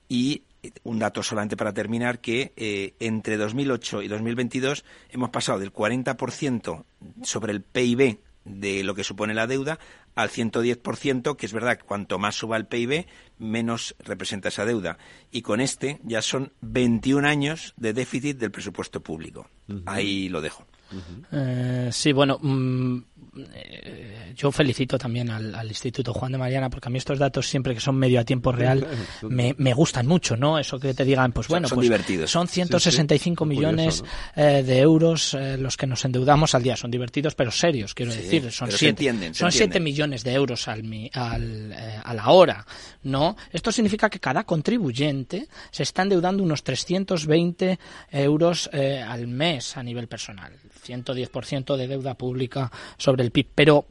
y 0.09 0.43
eh, 0.61 0.71
un 0.83 0.99
dato 0.99 1.23
solamente 1.23 1.55
para 1.55 1.73
terminar 1.73 2.19
que 2.19 2.51
eh, 2.57 2.93
entre 2.99 3.37
2008 3.37 4.01
y 4.01 4.07
2022 4.09 4.83
hemos 5.09 5.29
pasado 5.29 5.59
del 5.59 5.71
40% 5.73 6.83
sobre 7.23 7.53
el 7.53 7.61
PIB 7.61 8.17
de 8.45 8.83
lo 8.83 8.95
que 8.95 9.03
supone 9.03 9.33
la 9.33 9.47
deuda 9.47 9.79
al 10.15 10.29
110%, 10.29 11.35
que 11.35 11.45
es 11.45 11.53
verdad 11.53 11.77
que 11.77 11.83
cuanto 11.83 12.17
más 12.17 12.35
suba 12.35 12.57
el 12.57 12.67
PIB, 12.67 13.05
menos 13.37 13.95
representa 13.99 14.49
esa 14.49 14.65
deuda. 14.65 14.97
Y 15.31 15.41
con 15.41 15.59
este 15.59 15.99
ya 16.03 16.21
son 16.21 16.53
21 16.61 17.27
años 17.27 17.73
de 17.75 17.93
déficit 17.93 18.37
del 18.37 18.51
presupuesto 18.51 19.01
público. 19.01 19.49
Ahí 19.85 20.29
lo 20.29 20.41
dejo. 20.41 20.65
Eh, 21.31 21.89
sí, 21.91 22.13
bueno, 22.13 22.37
mm, 22.41 22.97
eh, 23.53 24.33
yo 24.35 24.51
felicito 24.51 24.97
también 24.97 25.29
al, 25.29 25.53
al 25.55 25.67
Instituto 25.67 26.13
Juan 26.13 26.31
de 26.31 26.37
Mariana 26.37 26.69
porque 26.69 26.87
a 26.87 26.91
mí 26.91 26.97
estos 26.97 27.19
datos 27.19 27.47
siempre 27.47 27.73
que 27.73 27.79
son 27.79 27.95
medio 27.95 28.19
a 28.19 28.23
tiempo 28.23 28.51
real 28.51 28.85
me, 29.23 29.55
me 29.57 29.73
gustan 29.73 30.07
mucho, 30.07 30.35
¿no? 30.37 30.57
Eso 30.59 30.79
que 30.79 30.93
te 30.93 31.03
digan, 31.05 31.31
pues 31.31 31.47
Son- 31.47 31.53
bueno, 31.55 31.67
son 31.67 31.75
pues 31.77 31.85
divertidos. 31.85 32.31
son 32.31 32.47
Sí, 32.47 32.53
sí. 32.55 32.55
165 32.67 33.43
Curioso, 33.45 33.59
millones 33.61 34.03
¿no? 34.03 34.43
eh, 34.43 34.63
de 34.63 34.79
euros 34.79 35.33
eh, 35.33 35.57
los 35.57 35.77
que 35.77 35.87
nos 35.87 36.03
endeudamos 36.05 36.55
al 36.55 36.63
día. 36.63 36.75
Son 36.75 36.91
divertidos 36.91 37.35
pero 37.35 37.51
serios, 37.51 37.93
quiero 37.93 38.11
Sí, 38.11 38.19
decir. 38.19 38.51
Son 38.51 38.67
pero 38.67 38.77
se 38.77 38.85
siete, 38.85 38.89
entienden, 38.89 39.33
se 39.33 39.39
son 39.41 39.51
siete 39.51 39.79
millones 39.79 40.23
de 40.23 40.33
euros 40.33 40.67
al, 40.67 40.83
mi- 40.83 41.09
al, 41.13 41.71
eh, 41.73 41.99
a 42.03 42.13
la 42.13 42.29
hora, 42.29 42.65
¿no? 43.03 43.35
Esto 43.51 43.71
significa 43.71 44.09
que 44.09 44.19
cada 44.19 44.43
contribuyente 44.43 45.47
se 45.71 45.83
está 45.83 46.01
endeudando 46.03 46.43
unos 46.43 46.63
320 46.63 47.79
euros 48.11 48.69
al 48.73 49.27
mes 49.27 49.77
a 49.77 49.83
nivel 49.83 50.07
personal. 50.07 50.53
110% 50.85 51.75
de 51.77 51.87
deuda 51.87 52.13
pública 52.13 52.71
sobre 52.97 53.23
el 53.25 53.31
PIB. 53.31 53.47
Pero, 53.55 53.85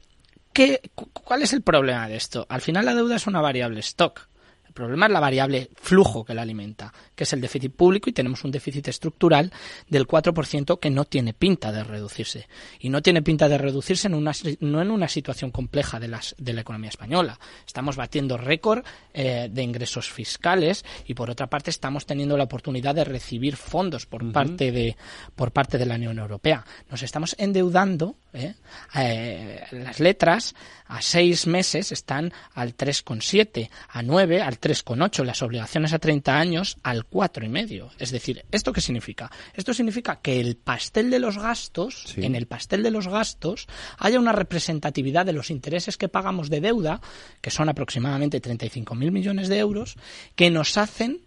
¿qué, 0.53 0.81
cu- 0.95 1.11
¿cuál 1.13 1.43
es 1.43 1.53
el 1.53 1.63
problema 1.63 2.09
de 2.09 2.17
esto? 2.17 2.47
Al 2.49 2.61
final 2.61 2.85
la 2.87 2.95
deuda 2.95 3.17
es 3.17 3.27
una 3.27 3.41
variable 3.41 3.81
stock. 3.81 4.29
El 4.75 4.83
problema 4.83 5.07
es 5.07 5.13
la 5.13 5.21
variable 5.21 5.71
flujo 5.77 6.25
que 6.25 6.35
la 6.35 6.43
alimenta, 6.43 6.93
que 7.15 7.23
es 7.23 7.33
el 7.33 7.41
déficit 7.41 7.73
público 7.73 8.11
y 8.11 8.13
tenemos 8.13 8.43
un 8.43 8.51
déficit 8.51 8.89
estructural 8.89 9.53
del 9.89 10.05
4% 10.05 10.81
que 10.81 10.91
no 10.91 11.05
tiene 11.05 11.33
pinta 11.33 11.71
de 11.71 11.85
reducirse. 11.85 12.49
Y 12.81 12.89
no 12.89 13.01
tiene 13.01 13.23
pinta 13.23 13.49
de 13.49 13.57
reducirse 13.57 14.09
en 14.09 14.15
una, 14.15 14.33
no 14.59 14.83
en 14.83 14.91
una 14.91 15.07
situación 15.07 15.53
compleja 15.53 16.01
de, 16.01 16.09
las, 16.09 16.35
de 16.39 16.55
la 16.55 16.63
economía 16.63 16.89
española. 16.89 17.39
Estamos 17.65 17.95
batiendo 17.95 18.37
récord 18.37 18.85
eh, 19.13 19.49
de 19.49 19.63
ingresos 19.63 20.11
fiscales 20.11 20.85
y 21.07 21.15
por 21.15 21.31
otra 21.31 21.47
parte 21.47 21.71
estamos 21.71 22.05
teniendo 22.05 22.37
la 22.37 22.43
oportunidad 22.43 22.97
de 22.97 23.05
recibir 23.05 23.55
fondos 23.55 24.07
por, 24.07 24.33
parte, 24.33 24.73
de, 24.73 24.97
por 25.37 25.53
parte 25.53 25.79
de 25.79 25.87
la 25.87 25.95
Unión 25.95 26.19
Europea. 26.19 26.65
Nos 26.91 27.05
estamos 27.05 27.37
endeudando, 27.39 28.17
¿eh? 28.33 28.55
Eh, 28.97 29.63
las 29.71 30.01
letras 30.01 30.57
a 30.87 31.01
seis 31.01 31.47
meses 31.47 31.93
están 31.93 32.33
al 32.55 32.77
3,7, 32.77 33.71
a 33.89 34.03
9 34.03 34.43
al 34.43 34.59
3,8, 34.65 35.25
las 35.25 35.43
obligaciones 35.43 35.93
a 35.93 35.99
30 35.99 36.39
años 36.39 36.79
al 36.83 37.05
4,5. 37.07 37.91
Es 37.99 38.11
decir, 38.11 38.47
¿esto 38.51 38.73
qué 38.73 38.81
significa? 38.81 39.31
Esto 39.53 39.75
significa 39.75 40.21
que 40.23 40.41
el 40.41 40.57
pastel 40.57 41.11
de 41.11 41.19
los 41.19 41.37
gastos, 41.37 42.05
Sí. 42.07 42.25
en 42.25 42.35
el 42.35 42.47
pastel 42.47 42.83
de 42.83 42.91
los 42.91 43.07
gastos, 43.07 43.67
haya 43.99 44.19
una 44.19 44.33
representatividad 44.33 45.27
de 45.27 45.35
los 45.35 45.51
intereses 45.51 45.99
que 45.99 46.09
pagamos 46.09 46.49
de 46.49 46.63
deuda, 46.63 47.03
que 47.43 47.51
son 47.51 47.69
aproximadamente 47.69 48.41
35.000 48.41 49.11
millones 49.11 49.49
de 49.49 49.59
euros, 49.59 49.97
que 50.35 50.51
nos 50.51 50.79
hacen 50.79 51.21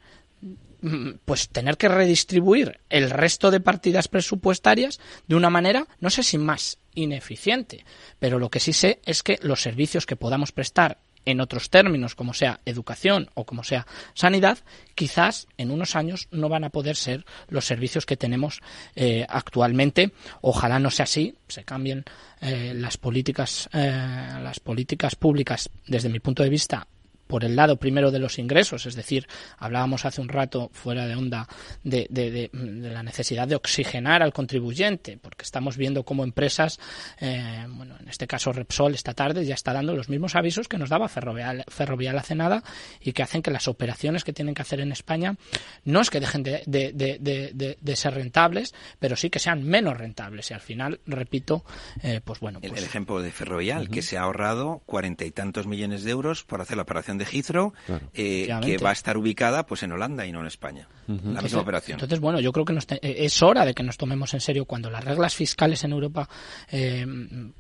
mm, 0.82 1.12
pues 1.26 1.50
tener 1.50 1.78
que 1.78 1.88
redistribuir 1.90 2.80
el 2.90 3.10
resto 3.12 3.52
de 3.52 3.60
partidas 3.60 4.08
presupuestarias 4.08 5.00
de 5.28 5.36
una 5.36 5.50
manera, 5.50 5.88
no 6.00 6.10
sé 6.10 6.24
si 6.24 6.38
más 6.38 6.78
ineficiente, 6.96 7.86
pero 8.20 8.40
lo 8.40 8.50
que 8.50 8.60
sí 8.60 8.74
sé 8.74 9.00
es 9.06 9.22
que 9.24 9.40
los 9.42 9.62
servicios 9.62 10.06
que 10.06 10.16
podamos 10.16 10.52
prestar 10.52 11.00
en 11.28 11.42
otros 11.42 11.70
términos, 11.70 12.16
como 12.16 12.34
sea 12.34 12.62
educación 12.66 13.30
o 13.34 13.46
como 13.46 13.64
sea 13.64 13.86
sanidad, 14.14 14.60
quizás 14.96 15.48
en 15.58 15.72
unos 15.72 15.98
años 15.98 16.30
no 16.32 16.48
van 16.48 16.64
a 16.64 16.70
poder 16.70 16.96
ser 16.96 17.26
los 17.50 17.66
servicios 17.66 18.06
que 18.06 18.16
tenemos 18.16 18.62
eh, 18.96 19.26
actualmente. 19.28 20.14
Ojalá 20.40 20.80
no 20.80 20.90
sea 20.90 21.04
así, 21.04 21.36
se 21.50 21.66
cambien 21.66 22.06
eh, 22.40 22.72
las 22.74 22.98
políticas, 22.98 23.70
eh, 23.74 24.40
las 24.42 24.62
políticas 24.62 25.16
públicas 25.16 25.70
desde 25.86 26.08
mi 26.08 26.22
punto 26.22 26.44
de 26.44 26.50
vista 26.50 26.88
por 27.28 27.44
el 27.44 27.56
lado 27.56 27.78
primero 27.78 28.12
de 28.12 28.20
los 28.20 28.40
ingresos, 28.40 28.86
es 28.86 28.96
decir, 28.96 29.28
hablábamos 29.58 30.06
hace 30.06 30.22
un 30.22 30.30
rato 30.30 30.70
fuera 30.74 31.06
de 31.08 31.16
onda 31.16 31.48
de, 31.84 32.08
de- 32.10 32.32
de- 32.32 32.50
de 32.54 32.90
la 32.90 33.04
necesidad 33.04 33.48
de 33.48 33.56
oxigenar 33.56 34.24
al 34.24 34.34
contribuyente, 34.34 35.18
porque 35.18 35.44
estamos 35.44 35.78
viendo 35.78 36.04
cómo 36.04 36.24
empresas, 36.24 36.80
eh, 37.20 37.66
bueno, 37.70 37.96
en 38.00 38.08
este 38.10 38.28
caso 38.28 38.52
Repsol 38.54 38.94
esta 38.94 39.14
tarde 39.14 39.46
ya 39.46 39.54
está 39.56 39.74
dando 39.74 39.94
los 39.94 40.10
mismos 40.10 40.36
avisos 40.36 40.68
que 40.68 40.78
nos 40.78 40.90
daba 40.90 41.08
Ferrovial, 41.10 41.64
Ferrovial 41.68 42.18
hace 42.18 42.36
nada 42.36 42.64
y 43.02 43.14
que 43.14 43.24
hacen 43.24 43.42
que 43.42 43.52
las 43.52 43.68
operaciones 43.68 44.24
que 44.24 44.34
tienen 44.34 44.56
que 44.56 44.62
hacer 44.62 44.80
en 44.80 44.92
España 44.92 45.36
no 45.84 46.02
es 46.02 46.10
que 46.10 46.20
dejen 46.20 46.44
de, 46.44 47.96
ser 47.96 48.14
rentables, 48.14 48.74
pero 49.00 49.16
sí 49.16 49.30
que 49.30 49.40
sean 49.40 49.64
menos 49.64 49.98
rentables. 49.98 50.52
Y 50.52 50.54
al 50.54 50.62
final, 50.62 51.00
repito, 51.06 51.66
eh, 52.04 52.22
pues 52.24 52.40
bueno, 52.40 52.60
pues 52.62 52.72
el 52.74 52.84
ejemplo 52.84 53.22
de 53.22 53.32
Ferrovial, 53.32 53.90
que 53.90 54.02
se 54.02 54.18
ha 54.18 54.22
ahorrado 54.22 54.82
cuarenta 54.86 55.26
y 55.26 55.32
tantos 55.32 55.68
millones 55.68 56.04
de 56.04 56.12
euros 56.12 56.44
por 56.44 56.62
hacer 56.62 56.78
la 56.78 56.84
operación 56.84 57.17
de 57.18 57.26
Heathrow, 57.26 57.74
eh, 58.14 58.48
que 58.62 58.78
va 58.78 58.90
a 58.90 58.94
estar 58.94 59.18
ubicada 59.18 59.66
pues 59.66 59.84
en 59.84 59.92
Holanda 59.92 60.26
y 60.26 60.32
no 60.32 60.42
en 60.42 60.48
España. 60.48 60.88
La 61.08 61.14
Entonces- 61.14 61.44
misma 61.44 61.62
operación. 61.62 61.96
Entonces, 61.96 62.20
bueno, 62.20 62.40
yo 62.40 62.52
creo 62.52 62.66
que 62.66 62.74
nos 62.74 62.86
te- 62.86 62.96
eh, 62.96 63.26
es 63.26 63.42
hora 63.42 63.66
de 63.66 63.74
que 63.74 63.84
nos 63.84 63.98
tomemos 63.98 64.34
en 64.34 64.42
serio 64.42 64.66
cuando 64.66 64.90
las 64.90 65.04
reglas 65.04 65.34
fiscales 65.36 65.84
en 65.84 65.92
Europa 65.94 66.28
eh, 66.70 67.06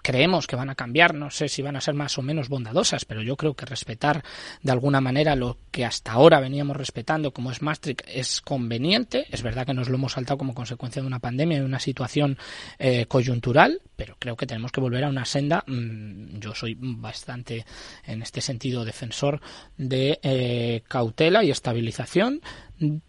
creemos 0.01 0.47
que 0.47 0.55
van 0.55 0.69
a 0.69 0.75
cambiar. 0.75 1.13
No 1.13 1.29
sé 1.29 1.47
si 1.47 1.61
van 1.61 1.75
a 1.75 1.81
ser 1.81 1.93
más 1.93 2.17
o 2.17 2.21
menos 2.21 2.49
bondadosas, 2.49 3.05
pero 3.05 3.21
yo 3.21 3.35
creo 3.37 3.53
que 3.53 3.65
respetar 3.65 4.23
de 4.61 4.71
alguna 4.71 4.99
manera 5.01 5.35
lo 5.35 5.57
que 5.71 5.85
hasta 5.85 6.11
ahora 6.11 6.39
veníamos 6.39 6.75
respetando, 6.75 7.31
como 7.31 7.51
es 7.51 7.61
Maastricht, 7.61 8.01
es 8.07 8.41
conveniente. 8.41 9.25
Es 9.29 9.43
verdad 9.43 9.65
que 9.65 9.73
nos 9.73 9.89
lo 9.89 9.95
hemos 9.95 10.13
saltado 10.13 10.37
como 10.37 10.53
consecuencia 10.53 11.01
de 11.01 11.07
una 11.07 11.19
pandemia 11.19 11.57
y 11.57 11.59
de 11.61 11.65
una 11.65 11.79
situación 11.79 12.37
eh, 12.79 13.05
coyuntural, 13.07 13.81
pero 13.95 14.15
creo 14.19 14.35
que 14.35 14.45
tenemos 14.45 14.71
que 14.71 14.81
volver 14.81 15.03
a 15.03 15.09
una 15.09 15.25
senda. 15.25 15.63
mm, 15.67 16.39
yo 16.39 16.53
soy 16.53 16.75
bastante, 16.79 17.65
en 18.05 18.21
este 18.21 18.41
sentido, 18.41 18.83
defensor 18.85 19.39
de 19.77 20.19
eh, 20.23 20.83
cautela 20.87 21.43
y 21.43 21.51
estabilización 21.51 22.41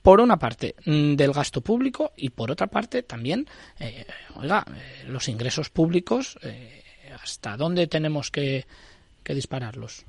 por 0.03 0.21
una 0.21 0.39
parte 0.39 0.75
mm, 0.85 1.15
del 1.15 1.33
gasto 1.33 1.61
público 1.61 2.13
y 2.17 2.31
por 2.31 2.51
otra 2.51 2.67
parte 2.67 3.03
también, 3.03 3.47
eh, 3.79 4.07
oiga, 4.37 4.65
eh, 4.69 5.05
los 5.09 5.29
ingresos 5.29 5.71
públicos, 5.71 6.39
eh, 6.43 6.83
¿hasta 7.23 7.57
dónde 7.57 7.87
tenemos 7.87 8.31
que, 8.31 8.67
que 9.23 9.35
dispararlos? 9.35 10.05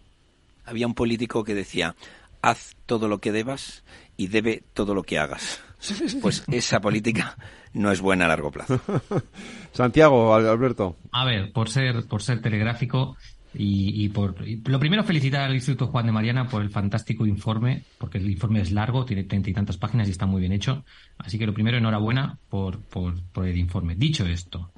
Había 0.65 0.87
un 0.87 0.93
político 0.93 1.43
que 1.43 1.55
decía, 1.55 1.95
haz 2.41 2.75
todo 2.85 3.07
lo 3.07 3.19
que 3.19 3.31
debas 3.31 3.83
y 4.17 4.27
debe 4.27 4.63
todo 4.73 4.93
lo 4.93 5.03
que 5.03 5.19
hagas. 5.19 5.61
pues 6.21 6.43
esa 6.47 6.79
política 6.79 7.37
no 7.73 7.91
es 7.91 8.01
buena 8.01 8.25
a 8.25 8.29
largo 8.29 8.51
plazo. 8.51 8.79
Santiago, 9.71 10.33
Alberto. 10.33 10.97
A 11.11 11.25
ver, 11.25 11.51
por 11.51 11.69
ser, 11.69 12.05
por 12.07 12.21
ser 12.21 12.41
telegráfico, 12.41 13.17
y, 13.53 14.09
por 14.09 14.35
lo 14.47 14.79
primero 14.79 15.03
felicitar 15.03 15.41
al 15.41 15.55
Instituto 15.55 15.87
Juan 15.87 16.05
de 16.05 16.11
Mariana 16.11 16.47
por 16.47 16.61
el 16.61 16.69
fantástico 16.69 17.25
informe, 17.25 17.83
porque 17.97 18.19
el 18.19 18.29
informe 18.29 18.61
es 18.61 18.71
largo, 18.71 19.05
tiene 19.05 19.23
treinta 19.23 19.49
y 19.49 19.53
tantas 19.53 19.77
páginas 19.77 20.07
y 20.07 20.11
está 20.11 20.25
muy 20.25 20.39
bien 20.39 20.53
hecho. 20.53 20.83
Así 21.17 21.39
que 21.39 21.47
lo 21.47 21.53
primero, 21.53 21.77
enhorabuena 21.77 22.37
por, 22.49 22.79
por, 22.79 23.21
por 23.31 23.47
el 23.47 23.57
informe. 23.57 23.95
Dicho 23.95 24.25
esto, 24.27 24.71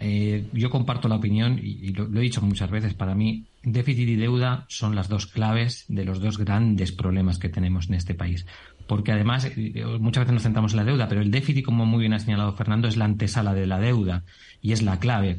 eh, 0.00 0.48
yo 0.52 0.68
comparto 0.68 1.06
la 1.06 1.14
opinión 1.14 1.60
y, 1.62 1.92
lo, 1.92 2.06
he 2.18 2.22
dicho 2.22 2.42
muchas 2.42 2.70
veces. 2.70 2.94
Para 2.94 3.14
mí, 3.14 3.44
déficit 3.62 4.08
y 4.08 4.16
deuda 4.16 4.64
son 4.68 4.96
las 4.96 5.08
dos 5.08 5.28
claves 5.28 5.84
de 5.88 6.04
los 6.04 6.20
dos 6.20 6.38
grandes 6.38 6.90
problemas 6.90 7.38
que 7.38 7.48
tenemos 7.48 7.88
en 7.88 7.94
este 7.94 8.14
país. 8.14 8.46
Porque 8.88 9.12
además, 9.12 9.48
eh, 9.56 9.84
muchas 10.00 10.22
veces 10.22 10.34
nos 10.34 10.42
centramos 10.42 10.72
en 10.72 10.78
la 10.78 10.84
deuda, 10.84 11.08
pero 11.08 11.20
el 11.20 11.30
déficit, 11.30 11.64
como 11.64 11.86
muy 11.86 12.00
bien 12.00 12.14
ha 12.14 12.18
señalado 12.18 12.52
Fernando, 12.54 12.88
es 12.88 12.96
la 12.96 13.04
antesala 13.04 13.54
de 13.54 13.66
la 13.68 13.78
deuda 13.78 14.24
y 14.60 14.72
es 14.72 14.82
la 14.82 14.98
clave 14.98 15.38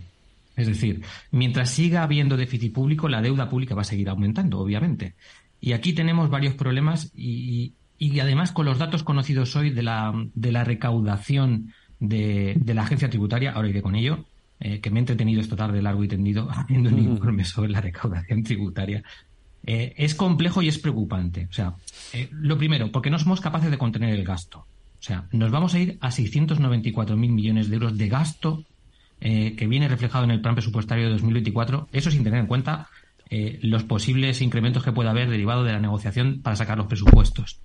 es 0.55 0.67
decir, 0.67 1.01
mientras 1.31 1.71
siga 1.71 2.03
habiendo 2.03 2.38
déficit 2.38 2.73
público, 2.73 3.09
la 3.09 3.21
deuda 3.21 3.49
pública 3.49 3.75
va 3.75 3.81
a 3.81 3.85
seguir 3.85 4.09
aumentando, 4.09 4.59
obviamente. 4.59 5.15
Y 5.59 5.73
aquí 5.73 5.93
tenemos 5.93 6.30
varios 6.30 6.53
problemas 6.53 7.11
y, 7.15 7.73
además 8.21 8.51
con 8.51 8.65
los 8.65 8.77
datos 8.77 9.03
conocidos 9.03 9.55
hoy 9.55 9.69
de 9.69 9.81
la, 9.81 10.13
de 10.35 10.51
la 10.51 10.63
recaudación 10.63 11.73
de, 11.99 12.59
la 12.65 12.84
agencia 12.84 13.09
tributaria, 13.09 13.51
ahora 13.51 13.69
iré 13.69 13.81
con 13.81 13.95
ello, 13.95 14.25
eh, 14.59 14.80
que 14.80 14.89
me 14.89 14.99
he 14.99 15.01
entretenido 15.01 15.41
esta 15.41 15.55
tarde 15.55 15.81
largo 15.81 16.03
y 16.03 16.07
tendido 16.07 16.49
haciendo 16.51 16.89
un 16.89 16.99
informe 16.99 17.45
sobre 17.45 17.71
la 17.71 17.81
recaudación 17.81 18.43
tributaria. 18.43 19.03
Eh, 19.65 19.93
es 19.97 20.13
complejo 20.15 20.61
y 20.61 20.67
es 20.67 20.77
preocupante. 20.77 21.47
O 21.49 21.53
sea, 21.53 21.75
eh, 22.11 22.27
lo 22.31 22.57
primero, 22.57 22.91
porque 22.91 23.09
no 23.09 23.17
somos 23.17 23.39
capaces 23.39 23.71
de 23.71 23.77
contener 23.77 24.13
el 24.13 24.25
gasto. 24.25 24.59
O 24.59 25.05
sea, 25.05 25.27
nos 25.31 25.51
vamos 25.51 25.73
a 25.73 25.80
ir 25.80 25.97
a 26.01 26.09
694.000 26.11 27.15
millones 27.15 27.69
de 27.69 27.75
euros 27.75 27.97
de 27.97 28.07
gasto 28.07 28.65
eh, 29.25 29.55
que 29.55 29.67
viene 29.67 29.87
reflejado 29.87 30.25
en 30.25 30.31
el 30.31 30.41
plan 30.41 30.53
presupuestario 30.53 31.05
de 31.05 31.11
2024, 31.11 31.87
eso 31.93 32.11
sin 32.11 32.25
tener 32.25 32.41
en 32.41 32.45
cuenta 32.45 32.89
eh, 33.29 33.57
los 33.61 33.85
posibles 33.85 34.41
incrementos 34.41 34.83
que 34.83 34.91
pueda 34.91 35.11
haber 35.11 35.29
derivado 35.29 35.63
de 35.63 35.71
la 35.71 35.79
negociación 35.79 36.41
para 36.41 36.57
sacar 36.57 36.77
los 36.77 36.87
presupuestos. 36.87 37.61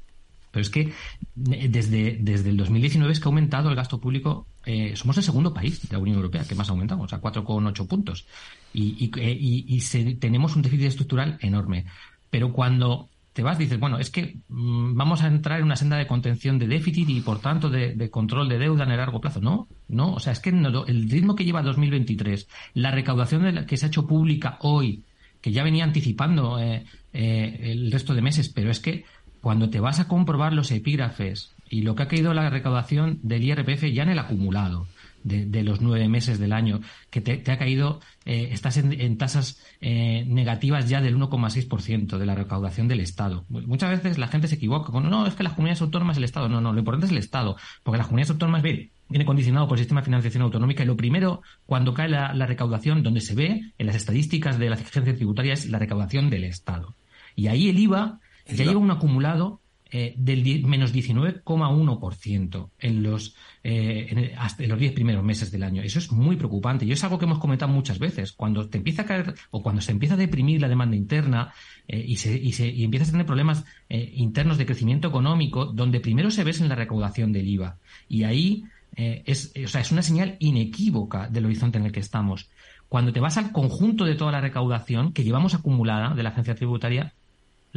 Pero 0.52 0.62
es 0.62 0.70
que 0.70 0.82
eh, 0.82 1.68
desde, 1.68 2.16
desde 2.20 2.51
el 2.51 2.56
2019 2.59 3.12
es 3.12 3.18
que 3.18 3.24
ha 3.24 3.30
aumentado 3.30 3.70
el 3.70 3.74
gasto 3.74 3.98
público. 3.98 4.47
somos 4.94 5.16
el 5.16 5.24
segundo 5.24 5.52
país 5.52 5.82
de 5.89 5.93
la 5.97 5.98
Unión 5.98 6.18
Europea 6.18 6.44
que 6.44 6.55
más 6.55 6.68
ha 6.68 6.72
aumentado, 6.74 7.02
o 7.02 7.09
sea, 7.09 7.20
4,8 7.20 7.89
puntos. 7.89 8.24
Y, 8.72 9.10
y, 9.10 10.14
tenemos 10.14 10.55
un 10.55 10.62
déficit 10.62 10.86
estructural 10.86 11.39
enorme. 11.40 11.86
Pero 12.30 12.52
cuando 12.52 13.09
te 13.33 13.43
vas, 13.43 13.59
dices, 13.59 13.79
bueno, 13.79 13.99
es 13.99 14.11
que 14.11 14.39
mm, 14.49 14.97
vamos 14.97 15.23
a 15.23 15.29
entrar 15.29 15.59
en 15.59 15.67
una 15.67 15.77
senda 15.77 15.97
de 15.97 16.07
contención 16.07 16.59
de 16.59 16.67
déficit 16.67 17.09
y, 17.09 17.21
por 17.21 17.41
tanto, 17.41 17.71
de, 17.71 18.11
control 18.11 18.49
de 18.49 18.59
deuda 18.59 18.85
en 18.85 18.91
el 18.91 18.97
largo 18.97 19.21
plazo. 19.21 19.41
No, 19.41 19.69
no, 19.89 20.15
o 20.15 20.21
sea, 20.21 20.33
es 20.33 20.41
que 20.41 20.51
el 20.51 21.11
ritmo 21.11 21.37
que 21.37 21.45
lleva 21.45 21.63
2023, 21.63 22.49
la 22.75 22.91
recaudación 22.91 23.43
de 23.45 23.53
la, 23.53 23.67
que 23.67 23.77
se 23.77 23.87
ha 23.87 23.89
hecho 23.89 24.07
pública 24.07 24.59
hoy, 24.61 25.05
que 25.41 25.53
ya 25.53 25.63
venía 25.63 25.85
anticipando 25.85 26.59
eh, 26.59 26.85
eh, 27.13 27.59
el 27.63 27.93
resto 27.93 28.15
de 28.15 28.23
meses, 28.23 28.49
pero 28.49 28.71
es 28.71 28.81
que 28.81 29.05
cuando 29.41 29.71
te 29.71 29.81
vas 29.81 30.01
a 30.01 30.09
comprobar 30.09 30.53
los 30.53 30.73
epígrafes 30.73 31.55
y 31.71 31.83
lo 31.83 31.95
que 31.95 32.03
ha 32.03 32.09
caído 32.09 32.35
la 32.35 32.51
recaudación 32.51 33.21
del 33.23 33.45
IRPF 33.45 33.85
ya 33.93 34.03
en 34.03 34.11
el 34.11 34.19
acumulado, 34.19 34.89
de, 35.25 35.63
los 35.63 35.81
nueve 35.81 36.09
meses 36.09 36.39
del 36.39 36.53
año, 36.53 36.81
que 37.11 37.21
te, 37.21 37.51
ha 37.51 37.59
caído, 37.59 38.01
eh, 38.29 38.51
estás 38.53 38.77
en, 38.77 39.17
tasas 39.17 39.59
eh, 39.81 40.23
negativas 40.29 40.87
ya 40.87 41.01
del 41.01 41.17
1,6% 41.17 42.19
de 42.19 42.27
la 42.27 42.35
recaudación 42.35 42.87
del 42.87 43.01
Estado. 43.01 43.47
Muchas 43.49 43.89
veces 43.89 44.19
la 44.19 44.29
gente 44.29 44.49
se 44.49 44.57
equivoca 44.57 44.93
con, 44.93 45.09
no, 45.09 45.27
es 45.27 45.33
que 45.33 45.43
las 45.43 45.55
comunidades 45.55 45.81
autónomas 45.81 46.19
el 46.19 46.25
Estado. 46.25 46.47
No, 46.47 46.61
no, 46.61 46.75
lo 46.75 46.79
importante 46.79 47.07
es 47.07 47.13
el 47.13 47.17
Estado, 47.17 47.57
porque 47.83 47.97
las 47.97 48.07
comunidades 48.07 48.33
autónomas, 48.33 48.63
viene 48.63 49.25
condicionado 49.25 49.67
por 49.67 49.79
el 49.79 49.85
sistema 49.85 50.03
de 50.03 50.05
financiación 50.05 50.43
autonómica 50.43 50.83
y 50.83 50.87
lo 50.87 50.95
primero, 50.95 51.41
cuando 51.65 51.95
cae 51.95 52.11
la, 52.11 52.35
recaudación, 52.45 53.03
donde 53.03 53.23
se 53.23 53.35
ve 53.35 53.73
en 53.79 53.87
las 53.87 53.97
estadísticas 53.97 54.59
de 54.59 54.69
la 54.69 54.77
agencia 54.77 55.17
tributaria, 55.17 55.55
es 55.55 55.65
la 55.71 55.79
recaudación 55.79 56.29
del 56.29 56.45
Estado. 56.45 56.95
Y 57.35 57.47
ahí 57.47 57.71
el 57.71 57.79
IVA 57.79 58.21
ya 58.47 58.65
lleva 58.67 58.79
un 58.79 58.91
acumulado 58.91 59.63
eh, 59.90 60.15
del 60.19 60.65
menos 60.66 60.94
19,1% 60.94 62.70
en 62.78 63.02
los, 63.02 63.35
eh, 63.65 64.35
hasta 64.36 64.65
los 64.65 64.78
10 64.78 64.93
primeros 64.93 65.24
meses 65.24 65.51
del 65.51 65.62
año. 65.62 65.82
Eso 65.82 65.98
es 65.98 66.12
muy 66.12 66.36
preocupante 66.36 66.85
y 66.85 66.93
es 66.93 67.02
algo 67.05 67.19
que 67.19 67.24
hemos 67.24 67.39
comentado 67.39 67.73
muchas 67.73 67.98
veces. 67.98 68.32
Cuando 68.32 68.69
te 68.69 68.78
empieza 68.78 69.02
a 69.02 69.06
caer 69.06 69.35
o 69.51 69.62
cuando 69.62 69.81
se 69.81 69.93
empieza 69.93 70.15
a 70.15 70.19
deprimir 70.19 70.60
la 70.60 70.69
demanda 70.69 70.94
interna 70.94 71.52
eh, 71.86 72.05
y, 72.06 72.16
se, 72.16 72.36
y, 72.36 72.52
se, 72.52 72.69
y 72.69 72.85
empiezas 72.85 73.09
a 73.09 73.12
tener 73.12 73.27
problemas 73.27 73.65
internos 73.89 74.59
de 74.59 74.66
crecimiento 74.66 75.09
económico, 75.09 75.65
donde 75.65 76.01
primero 76.01 76.31
se 76.31 76.44
ve 76.44 76.52
en 76.59 76.69
la 76.69 76.74
recaudación 76.74 77.32
del 77.32 77.48
IVA. 77.48 77.78
Y 78.09 78.24
ahí 78.24 78.65
es, 78.94 79.52
o 79.65 79.69
sea, 79.69 79.81
es 79.81 79.93
una 79.93 80.02
señal 80.02 80.36
inequívoca 80.40 81.28
del 81.28 81.47
horizonte 81.47 81.78
en 81.78 81.86
el 81.86 81.93
que 81.93 82.01
estamos. 82.01 82.51
Cuando 82.89 83.12
te 83.12 83.20
vas 83.20 83.36
al 83.36 83.52
conjunto 83.52 84.05
de 84.05 84.15
toda 84.15 84.32
la 84.32 84.40
recaudación 84.40 85.12
que 85.12 85.24
llevamos 85.24 85.55
acumulada 85.55 86.15
de 86.15 86.23
la 86.23 86.31
agencia 86.31 86.55
tributaria, 86.55 87.15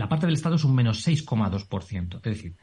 la 0.01 0.09
parte 0.09 0.25
del 0.25 0.33
Estado 0.33 0.55
es 0.55 0.63
un 0.63 0.73
menos 0.73 1.07
6,2%. 1.07 2.15
Es 2.15 2.23
decir, 2.23 2.55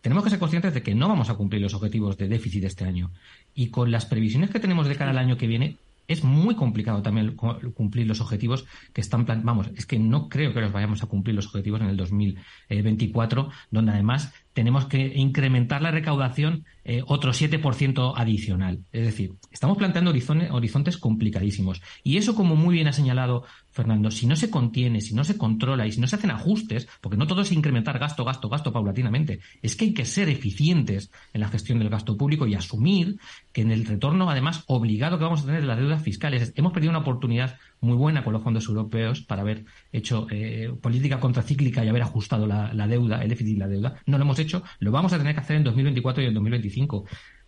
tenemos 0.00 0.24
que 0.24 0.30
ser 0.30 0.40
conscientes 0.40 0.74
de 0.74 0.82
que 0.82 0.96
no 0.96 1.08
vamos 1.08 1.30
a 1.30 1.34
cumplir 1.34 1.62
los 1.62 1.74
objetivos 1.74 2.16
de 2.16 2.26
déficit 2.26 2.64
este 2.64 2.84
año. 2.84 3.12
Y 3.54 3.68
con 3.68 3.92
las 3.92 4.04
previsiones 4.04 4.50
que 4.50 4.58
tenemos 4.58 4.88
de 4.88 4.96
cara 4.96 5.12
al 5.12 5.18
año 5.18 5.36
que 5.36 5.46
viene, 5.46 5.76
es 6.08 6.24
muy 6.24 6.56
complicado 6.56 7.00
también 7.00 7.36
cumplir 7.36 8.08
los 8.08 8.20
objetivos 8.20 8.66
que 8.92 9.00
están 9.00 9.24
vamos 9.44 9.70
es 9.76 9.86
que 9.86 10.00
no 10.00 10.28
creo 10.28 10.52
que 10.52 10.60
los 10.60 10.72
vayamos 10.72 11.04
a 11.04 11.06
cumplir 11.06 11.36
los 11.36 11.46
objetivos 11.46 11.80
en 11.80 11.86
el 11.86 11.96
2024 11.96 13.50
donde 13.70 13.92
además 13.92 14.34
tenemos 14.52 14.86
que 14.86 15.12
incrementar 15.16 15.82
la 15.82 15.90
recaudación 15.90 16.64
eh, 16.84 17.02
otro 17.06 17.32
7% 17.32 18.14
adicional. 18.16 18.80
Es 18.92 19.04
decir, 19.04 19.34
estamos 19.50 19.78
planteando 19.78 20.10
horizontes, 20.10 20.98
complicadísimos. 20.98 21.80
Y 22.02 22.16
eso, 22.16 22.34
como 22.34 22.56
muy 22.56 22.74
bien 22.74 22.88
ha 22.88 22.92
señalado 22.92 23.44
Fernando, 23.70 24.10
si 24.10 24.26
no 24.26 24.36
se 24.36 24.50
contiene, 24.50 25.00
si 25.00 25.14
no 25.14 25.24
se 25.24 25.38
controla 25.38 25.86
y 25.86 25.92
si 25.92 26.00
no 26.00 26.06
se 26.06 26.16
hacen 26.16 26.30
ajustes, 26.30 26.88
porque 27.00 27.16
no 27.16 27.26
todo 27.26 27.42
es 27.42 27.52
incrementar 27.52 27.98
gasto, 27.98 28.24
gasto, 28.24 28.48
gasto 28.48 28.72
paulatinamente, 28.72 29.40
es 29.62 29.76
que 29.76 29.86
hay 29.86 29.94
que 29.94 30.04
ser 30.04 30.28
eficientes 30.28 31.10
en 31.32 31.40
la 31.40 31.48
gestión 31.48 31.78
del 31.78 31.88
gasto 31.88 32.16
público 32.16 32.46
y 32.46 32.54
asumir 32.54 33.18
que 33.52 33.62
en 33.62 33.70
el 33.70 33.86
retorno, 33.86 34.28
además, 34.28 34.64
obligado 34.66 35.18
que 35.18 35.24
vamos 35.24 35.42
a 35.42 35.46
tener 35.46 35.62
de 35.62 35.66
las 35.68 35.78
deudas 35.78 36.02
fiscales, 36.02 36.52
hemos 36.56 36.72
perdido 36.72 36.90
una 36.90 37.00
oportunidad 37.00 37.58
muy 37.82 37.96
buena 37.96 38.24
con 38.24 38.32
los 38.32 38.42
fondos 38.42 38.66
europeos 38.68 39.22
para 39.22 39.42
haber 39.42 39.64
hecho 39.90 40.26
eh, 40.30 40.72
política 40.80 41.20
contracíclica 41.20 41.84
y 41.84 41.88
haber 41.88 42.02
ajustado 42.02 42.46
la, 42.46 42.86
deuda, 42.86 43.22
el 43.22 43.28
déficit 43.28 43.56
y 43.56 43.58
la 43.58 43.68
deuda. 43.68 43.96
No 44.06 44.18
lo 44.18 44.24
hemos 44.24 44.38
hecho, 44.38 44.62
lo 44.78 44.92
vamos 44.92 45.12
a 45.12 45.18
tener 45.18 45.34
que 45.34 45.40
hacer 45.40 45.56
en 45.56 45.64
2024 45.64 46.22
y 46.22 46.26
en 46.26 46.34
2025. 46.34 47.04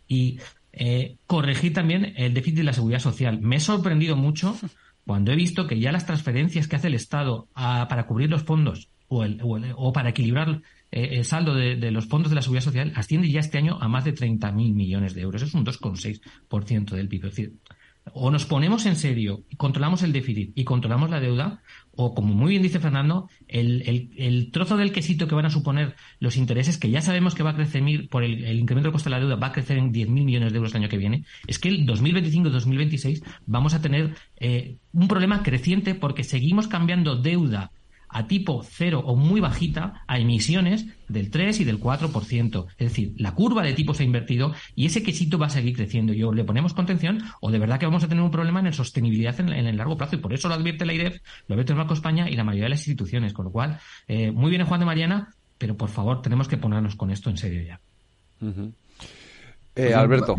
Y 0.08 0.38
eh, 0.72 1.16
corregir 1.26 1.72
también 1.72 2.14
el 2.16 2.34
déficit 2.34 2.58
de 2.58 2.64
la 2.64 2.72
seguridad 2.72 2.98
social. 2.98 3.40
Me 3.40 3.56
he 3.56 3.60
sorprendido 3.60 4.16
mucho 4.16 4.56
cuando 5.06 5.32
he 5.32 5.36
visto 5.36 5.68
que 5.68 5.78
ya 5.78 5.92
las 5.92 6.04
transferencias 6.04 6.66
que 6.66 6.76
hace 6.76 6.88
el 6.88 6.94
Estado 6.94 7.48
para 7.54 8.06
cubrir 8.06 8.28
los 8.28 8.42
fondos 8.42 8.88
o, 9.06 9.24
o, 9.76 9.92
para 9.92 10.10
equilibrar 10.10 10.62
eh, 10.90 11.10
el 11.12 11.24
saldo 11.24 11.54
de, 11.54 11.76
de, 11.76 11.92
los 11.92 12.06
fondos 12.06 12.30
de 12.30 12.36
la 12.36 12.42
seguridad 12.42 12.64
social 12.64 12.92
asciende 12.96 13.30
ya 13.30 13.38
este 13.38 13.58
año 13.58 13.78
a 13.80 13.86
más 13.86 14.04
de 14.04 14.14
30.000 14.14 14.52
millones 14.52 15.14
de 15.14 15.20
euros. 15.20 15.42
Es 15.42 15.54
un 15.54 15.64
2,6% 15.64 16.90
del 16.90 17.08
PIB. 17.08 17.26
Es 17.26 17.30
decir, 17.36 17.52
o 18.12 18.30
nos 18.30 18.44
ponemos 18.44 18.86
en 18.86 18.96
serio 18.96 19.44
y 19.48 19.56
controlamos 19.56 20.02
el 20.02 20.12
déficit 20.12 20.52
y 20.54 20.64
controlamos 20.64 21.10
la 21.10 21.20
deuda, 21.20 21.62
o 21.92 22.14
como 22.14 22.34
muy 22.34 22.50
bien 22.50 22.62
dice 22.62 22.78
Fernando, 22.78 23.28
el, 23.48 24.50
trozo 24.52 24.76
del 24.76 24.92
quesito 24.92 25.26
que 25.26 25.34
van 25.34 25.46
a 25.46 25.50
suponer 25.50 25.94
los 26.20 26.36
intereses, 26.36 26.76
que 26.76 26.90
ya 26.90 27.00
sabemos 27.00 27.34
que 27.34 27.42
va 27.42 27.50
a 27.50 27.56
crecer 27.56 27.82
por 28.10 28.22
el, 28.22 28.58
incremento 28.58 28.88
del 28.88 28.92
coste 28.92 29.08
de 29.08 29.16
la 29.16 29.20
deuda, 29.20 29.36
va 29.36 29.48
a 29.48 29.52
crecer 29.52 29.78
en 29.78 29.92
10.000 29.92 30.08
millones 30.08 30.52
de 30.52 30.56
euros 30.56 30.72
el 30.72 30.82
año 30.82 30.88
que 30.88 30.98
viene, 30.98 31.24
es 31.46 31.58
que 31.58 31.68
el 31.68 31.86
2025-2026 31.86 33.22
vamos 33.46 33.74
a 33.74 33.80
tener 33.80 34.14
eh, 34.36 34.76
un 34.92 35.08
problema 35.08 35.42
creciente 35.42 35.94
porque 35.94 36.24
seguimos 36.24 36.68
cambiando 36.68 37.16
deuda 37.16 37.70
a 38.14 38.28
tipo 38.28 38.62
cero 38.62 39.02
o 39.04 39.16
muy 39.16 39.40
bajita 39.40 40.04
a 40.06 40.18
emisiones 40.18 40.86
del 41.08 41.30
3 41.30 41.60
y 41.60 41.64
del 41.64 41.80
4%. 41.80 42.66
Es 42.78 42.88
decir, 42.88 43.12
la 43.18 43.34
curva 43.34 43.64
de 43.64 43.74
tipos 43.74 43.98
ha 43.98 44.04
invertido 44.04 44.54
y 44.76 44.86
ese 44.86 45.02
quesito 45.02 45.36
va 45.36 45.46
a 45.46 45.50
seguir 45.50 45.74
creciendo. 45.74 46.12
Y 46.14 46.22
o 46.22 46.32
le 46.32 46.44
ponemos 46.44 46.74
contención 46.74 47.22
o 47.40 47.50
de 47.50 47.58
verdad 47.58 47.80
que 47.80 47.86
vamos 47.86 48.04
a 48.04 48.08
tener 48.08 48.22
un 48.22 48.30
problema 48.30 48.60
en 48.60 48.66
la 48.66 48.72
sostenibilidad 48.72 49.38
en, 49.40 49.50
el 49.50 49.76
largo 49.76 49.96
plazo. 49.96 50.14
Y 50.14 50.20
por 50.20 50.32
eso 50.32 50.48
lo 50.48 50.54
advierte 50.54 50.86
la 50.86 50.92
IREF, 50.92 51.20
lo 51.48 51.54
advierte 51.54 51.72
el 51.72 51.78
Banco 51.78 51.94
España 51.94 52.30
y 52.30 52.36
la 52.36 52.44
mayoría 52.44 52.66
de 52.66 52.70
las 52.70 52.86
instituciones. 52.86 53.32
Con 53.32 53.46
lo 53.46 53.50
cual, 53.50 53.80
eh, 54.06 54.30
muy 54.30 54.48
bien 54.48 54.64
Juan 54.64 54.78
de 54.78 54.86
Mariana, 54.86 55.34
pero 55.58 55.76
por 55.76 55.90
favor 55.90 56.22
tenemos 56.22 56.46
que 56.46 56.56
ponernos 56.56 56.94
con 56.94 57.10
esto 57.10 57.30
en 57.30 57.36
serio 57.36 57.62
ya. 57.62 57.80
Eh, 59.74 59.92
Alberto 59.92 60.36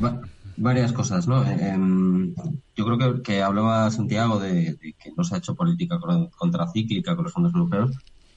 varias 0.58 0.92
cosas, 0.94 1.28
¿no? 1.28 1.44
Em, 1.46 2.34
yo 2.76 2.86
creo 2.86 3.22
que, 3.22 3.42
hablaba 3.42 3.92
Santiago 3.92 4.40
de, 4.40 4.78
que 4.80 5.12
no 5.16 5.24
se 5.24 5.36
ha 5.36 5.38
hecho 5.38 5.56
política 5.56 6.00
contracíclica 6.38 7.16
con 7.16 7.26
los 7.26 7.34
fondos 7.34 7.54
europeos. 7.54 7.92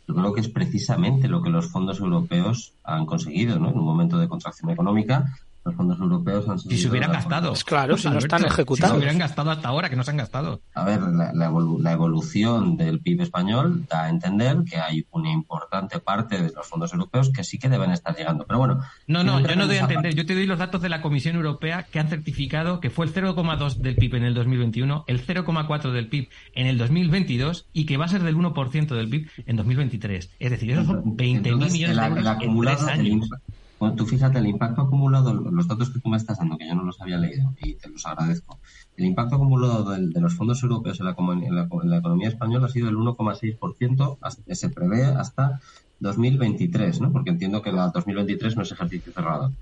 Yo 0.07 0.15
creo 0.15 0.33
que 0.33 0.41
es 0.41 0.49
precisamente 0.49 1.29
lo 1.29 1.43
que 1.43 1.51
los 1.51 1.67
fondos 1.69 2.01
europeos 2.01 2.73
han 2.85 3.05
conseguido, 3.07 3.59
¿no? 3.59 3.71
En 3.71 3.79
un 3.79 3.85
momento 3.85 4.19
de 4.19 4.29
contracción 4.29 4.71
económica, 4.71 5.27
los 5.69 5.77
fondos 5.77 5.99
europeos 5.99 6.49
han 6.49 6.59
sido... 6.59 6.71
Si 6.71 6.79
se 6.79 6.89
hubieran 6.89 7.13
gastado. 7.13 7.53
Claro, 7.65 7.97
si 7.97 8.09
no 8.09 8.19
están 8.19 8.45
ejecutados. 8.45 8.91
Si 8.91 8.95
se 8.95 8.99
hubieran 8.99 9.19
gastado 9.19 9.51
hasta 9.51 9.69
ahora, 9.69 9.91
que 9.91 9.97
no 9.97 10.03
se 10.03 10.11
han 10.11 10.17
gastado. 10.17 10.63
A 10.75 10.85
ver, 10.85 11.01
la, 11.03 11.33
la, 11.33 11.47
evolu 11.47 11.79
la, 11.81 11.93
evolución 11.93 12.77
del 12.77 13.01
PIB 13.01 13.23
español 13.23 13.87
da 13.89 14.05
a 14.05 14.09
entender 14.09 14.65
que 14.65 14.79
hay 14.79 15.07
una 15.11 15.31
importante 15.31 16.01
parte 16.01 16.41
de 16.43 16.53
los 16.53 16.67
fondos 16.67 16.93
europeos 16.93 17.31
que 17.31 17.45
sí 17.45 17.59
que 17.59 17.69
deben 17.69 17.91
estar 17.91 18.17
llegando. 18.17 18.47
Pero 18.47 18.59
bueno... 18.59 18.81
No, 19.07 19.23
no, 19.23 19.41
yo 19.41 19.57
no 19.57 19.67
doy 19.67 19.77
a 19.77 19.81
entender. 19.81 20.15
Yo 20.15 20.25
te 20.25 20.35
doy 20.35 20.47
los 20.47 20.59
datos 20.59 20.81
de 20.81 20.89
la 20.89 21.03
Comisión 21.03 21.37
Europea 21.37 21.85
que 21.85 22.01
han 22.01 22.09
certificado 22.09 22.81
que 22.81 22.91
fue 22.91 23.07
el 23.07 23.13
0,2 23.13 23.77
del 23.77 23.97
PIB 23.97 24.17
en 24.17 24.25
el 24.25 24.35
2021, 24.35 25.05
el 25.07 25.27
0,4 25.27 25.93
del 25.93 26.09
PIB 26.09 26.29
en 26.55 26.67
el 26.67 26.79
2022 26.79 27.67
y 27.73 27.87
que 27.87 27.97
va 27.97 28.07
a 28.07 28.09
ser 28.09 28.23
del 28.23 28.37
1% 28.37 28.87
del 28.89 29.09
PIB 29.09 29.29
en 29.47 29.57
2023. 29.57 30.31
Es 30.39 30.51
decir, 30.51 30.71
esos 30.71 30.87
son 30.87 31.17
20.000 31.17 31.73
millones 31.73 31.97
de 31.97 32.07
euros 32.07 32.27
en 32.41 32.61
tres 32.61 32.83
años. 32.85 33.31
Bueno, 33.79 33.95
tú 33.95 34.07
fíjate, 34.07 34.39
el 34.39 34.47
impacto 34.47 34.83
acumulado, 34.83 35.33
los 35.33 35.69
datos 35.69 35.91
que 35.91 36.01
tú 36.01 36.09
me 36.09 36.17
estás 36.17 36.39
dando, 36.39 36.59
que 36.59 36.67
yo 36.67 36.75
no 36.75 36.83
los 36.83 37.01
había 37.01 37.17
leído 37.19 37.55
y 37.63 37.75
te 37.75 37.89
los 37.89 38.05
agradezco, 38.07 38.59
el 38.97 39.05
impacto 39.05 39.37
acumulado 39.37 39.91
de, 39.91 40.21
los 40.21 40.35
fondos 40.35 40.63
europeos 40.63 40.99
en 40.99 41.07
la, 41.07 41.15
en 41.19 41.55
la, 41.55 41.69
en 41.71 41.91
la 41.91 41.99
economía 41.99 42.29
española 42.29 42.67
ha 42.67 42.71
sido 42.71 42.87
del 42.87 42.97
1,6%, 42.97 44.19
se 44.55 44.71
prevé 44.71 45.05
hasta 45.05 45.61
2023, 46.01 47.01
¿no? 47.01 47.13
Porque 47.13 47.31
entiendo 47.31 47.63
que 47.63 47.73
la 47.73 47.89
2023 47.91 48.57
no 48.57 48.63
es 48.63 48.73
ejercicio 48.73 49.13
cerrado. 49.13 49.53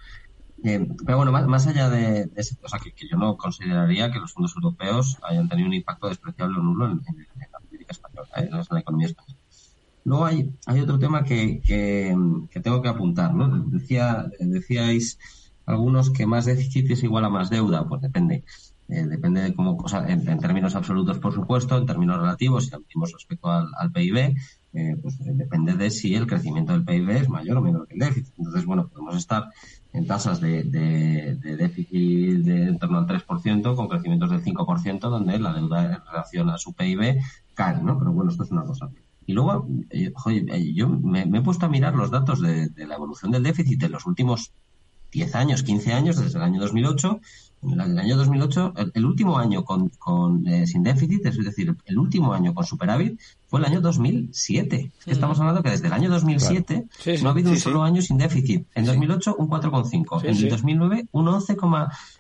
Pero 0.63 1.17
bueno, 1.17 1.33
más, 1.33 1.67
allá 1.67 1.91
de, 1.91 2.27
de 2.27 2.41
ese, 2.41 2.57
o 2.63 2.69
sea, 2.69 2.81
que, 2.81 2.93
que, 2.93 3.07
yo 3.09 3.17
no 3.17 3.37
consideraría 3.37 4.11
que 4.11 4.19
los 4.19 4.33
fondos 4.33 4.55
europeos 4.57 5.19
hayan 5.23 5.49
tenido 5.49 5.69
un 5.69 5.75
impacto 5.75 6.09
despreciable 6.09 6.59
o 6.59 6.63
nulo 6.63 6.87
en 6.87 7.01
la 7.53 7.61
política 7.61 7.93
española, 7.93 8.29
eh, 8.37 8.49
en 8.51 8.67
la 8.71 8.81
economía 8.81 9.07
española. 9.07 9.39
Luego 10.07 10.25
hay, 10.25 10.53
hay 10.67 10.81
otro 10.81 11.01
tema 11.01 11.25
que, 11.25 11.61
que, 11.61 12.61
tengo 12.61 12.81
que 12.81 12.89
apuntar, 12.89 13.35
¿no? 13.35 13.49
Decía, 13.67 14.31
decíais 14.39 15.19
algunos 15.67 16.11
que 16.11 16.27
más 16.27 16.45
déficit 16.45 16.89
es 16.93 17.03
igual 17.03 17.25
a 17.25 17.29
más 17.29 17.51
deuda, 17.51 17.89
pues 17.89 18.03
depende. 18.03 18.45
Eh, 18.89 19.05
depende 19.05 19.41
de 19.41 19.53
cómo, 19.53 19.77
sea, 19.89 20.07
en, 20.07 20.29
en, 20.29 20.39
términos 20.39 20.77
absolutos, 20.77 21.19
por 21.19 21.35
supuesto, 21.35 21.77
en 21.77 21.87
términos 21.87 22.21
relativos, 22.21 22.67
si 22.67 22.75
hablamos 22.77 23.13
respecto 23.15 23.51
al, 23.51 23.91
PIB, 23.91 24.37
eh, 24.75 24.97
pues 25.03 25.19
depende 25.19 25.75
de 25.75 25.91
si 25.91 26.15
el 26.15 26.29
crecimiento 26.29 26.73
del 26.73 26.85
PIB 26.85 27.11
es 27.11 27.29
mayor 27.29 27.57
o 27.57 27.63
menor 27.63 27.89
que 27.89 27.95
el 27.95 28.01
déficit. 28.01 28.33
Entonces, 28.39 28.65
bueno, 28.65 28.87
podemos 28.87 29.17
estar 29.17 29.51
en 29.93 30.07
tasas 30.07 30.41
de 30.41 30.63
déficit 31.43 32.45
de 32.45 32.63
en 32.63 32.79
torno 32.79 32.99
al 32.99 33.09
3%, 33.09 33.75
con 33.75 33.89
crecimientos 33.89 34.31
del 34.31 34.45
5%, 34.45 35.01
donde 35.01 35.41
la 35.41 35.53
deuda 35.53 35.85
en 35.85 36.07
relación 36.07 36.49
a 36.51 36.59
su 36.59 36.75
PIB 36.75 37.17
cae, 37.55 37.83
¿no? 37.83 37.99
Pero 37.99 38.13
bueno, 38.13 38.31
esto 38.31 38.45
es 38.45 38.53
una 38.53 38.63
cosa. 38.63 38.89
Y 39.27 39.33
luego, 39.33 39.67
eh, 39.91 40.13
joder, 40.15 40.45
yo 40.73 40.89
me, 40.89 41.27
me, 41.27 41.39
he 41.39 41.43
puesto 41.43 41.67
a 41.67 41.69
mirar 41.69 41.95
los 41.95 42.11
datos 42.11 42.41
de, 42.41 42.69
de, 42.69 42.87
la 42.87 42.95
evolución 42.95 43.33
del 43.33 43.43
déficit 43.43 43.83
en 43.83 43.93
los 43.93 44.07
últimos 44.07 44.53
10 45.13 45.35
años, 45.35 45.63
15 45.63 45.93
años, 45.93 46.17
desde 46.17 46.39
el 46.39 46.45
año 46.45 46.61
2008. 46.61 47.21
En 47.63 47.81
el 47.81 47.99
año 47.99 48.17
2008, 48.17 48.75
el, 48.77 48.93
el 48.95 49.05
último 49.05 49.39
año 49.39 49.65
con, 49.65 49.89
con 49.99 50.47
eh, 50.47 50.67
sin 50.67 50.83
déficit, 50.85 51.27
es 51.27 51.43
decir, 51.43 51.75
el 51.87 51.99
último 51.99 52.33
año 52.33 52.55
con 52.55 52.65
superávit, 52.65 53.19
fue 53.49 53.59
el 53.59 53.67
año 53.67 53.81
2007. 53.81 54.93
Es 54.99 55.05
que 55.05 55.11
estamos 55.11 55.41
hablando 55.41 55.63
que 55.63 55.71
desde 55.71 55.89
el 55.89 55.93
año 55.93 56.11
2007 56.11 56.65
claro. 56.75 56.89
sí, 56.99 57.17
sí, 57.17 57.23
no 57.23 57.31
ha 57.31 57.33
habido 57.33 57.49
sí, 57.49 57.55
un 57.55 57.61
solo 57.61 57.83
año 57.83 58.03
sin 58.03 58.19
déficit. 58.19 58.67
En 58.75 58.85
2008, 58.85 59.37
un 59.39 59.49
4,5. 59.49 60.25
en 60.25 60.37
el 60.37 60.49
2009, 60.49 61.09
un 61.11 61.29
11, 61.29 61.57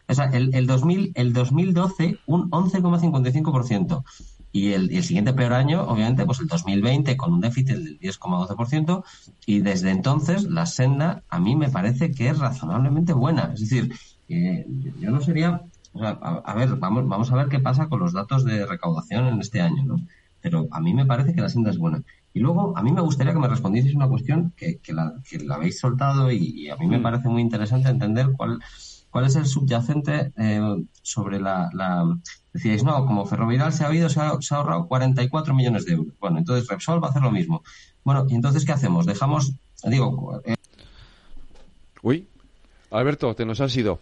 o 0.08 0.14
sea, 0.14 0.24
el, 0.32 0.54
el, 0.54 0.66
2000, 0.66 1.12
el 1.14 1.32
2012, 1.32 2.18
un 2.26 2.50
11,55% 2.50 4.02
y 4.56 4.72
el, 4.72 4.90
y 4.90 4.96
el, 4.96 5.04
siguiente 5.04 5.34
peor 5.34 5.52
año, 5.52 5.82
obviamente, 5.82 6.24
pues 6.24 6.40
el 6.40 6.46
2020 6.46 7.14
con 7.18 7.34
un 7.34 7.40
déficit 7.42 7.76
del 7.76 8.00
10,12% 8.00 9.04
y 9.44 9.60
desde 9.60 9.90
entonces 9.90 10.44
la 10.44 10.64
senda 10.64 11.24
a 11.28 11.38
mí 11.38 11.54
me 11.56 11.68
parece 11.68 12.10
que 12.10 12.30
es 12.30 12.38
razonablemente 12.38 13.12
buena. 13.12 13.50
Es 13.52 13.60
decir, 13.60 13.92
eh, 14.30 14.66
yo 14.98 15.10
no 15.10 15.20
sería, 15.20 15.60
o 15.92 15.98
sea, 15.98 16.18
a, 16.22 16.36
a, 16.36 16.54
ver, 16.54 16.74
vamos, 16.76 17.06
vamos 17.06 17.30
a 17.30 17.36
ver 17.36 17.48
qué 17.48 17.60
pasa 17.60 17.88
con 17.88 18.00
los 18.00 18.14
datos 18.14 18.46
de 18.46 18.64
recaudación 18.64 19.26
en 19.26 19.40
este 19.40 19.60
año, 19.60 19.84
¿no? 19.84 20.00
Pero 20.40 20.68
a 20.70 20.80
mí 20.80 20.94
me 20.94 21.04
parece 21.04 21.34
que 21.34 21.42
la 21.42 21.50
senda 21.50 21.68
es 21.68 21.76
buena. 21.76 22.02
Y 22.32 22.40
luego, 22.40 22.72
a 22.78 22.82
mí 22.82 22.92
me 22.92 23.02
gustaría 23.02 23.34
que 23.34 23.38
me 23.38 23.48
respondieseis 23.48 23.94
una 23.94 24.08
cuestión 24.08 24.54
que, 24.56 24.78
que, 24.78 24.94
la, 24.94 25.12
que 25.28 25.38
la 25.38 25.56
habéis 25.56 25.78
soltado 25.78 26.32
y, 26.32 26.38
y 26.38 26.70
a 26.70 26.76
mí 26.76 26.86
me 26.86 27.00
parece 27.00 27.28
muy 27.28 27.42
interesante 27.42 27.90
entender 27.90 28.28
cuál, 28.34 28.58
cuál 29.16 29.28
es 29.28 29.36
el 29.36 29.46
subyacente 29.46 30.30
eh, 30.36 30.60
sobre 31.00 31.40
la, 31.40 31.70
la, 31.72 32.04
Decíais, 32.52 32.84
no, 32.84 33.06
como 33.06 33.24
Ferrovial 33.24 33.72
se 33.72 33.82
ha 33.82 33.86
habido, 33.86 34.10
se 34.10 34.20
ha, 34.20 34.38
se 34.42 34.54
ha, 34.54 34.58
ahorrado 34.58 34.86
44 34.88 35.54
millones 35.54 35.86
de 35.86 35.94
euros. 35.94 36.12
Bueno, 36.20 36.36
entonces 36.36 36.68
Repsol 36.68 37.02
va 37.02 37.06
a 37.06 37.10
hacer 37.12 37.22
lo 37.22 37.30
mismo. 37.30 37.62
Bueno, 38.04 38.26
y 38.28 38.34
entonces, 38.34 38.66
¿qué 38.66 38.72
hacemos? 38.72 39.06
Dejamos, 39.06 39.54
digo... 39.84 40.42
Eh... 40.44 40.54
Uy, 42.02 42.28
Alberto, 42.90 43.34
te 43.34 43.46
nos 43.46 43.58
has 43.62 43.74
ido. 43.74 44.00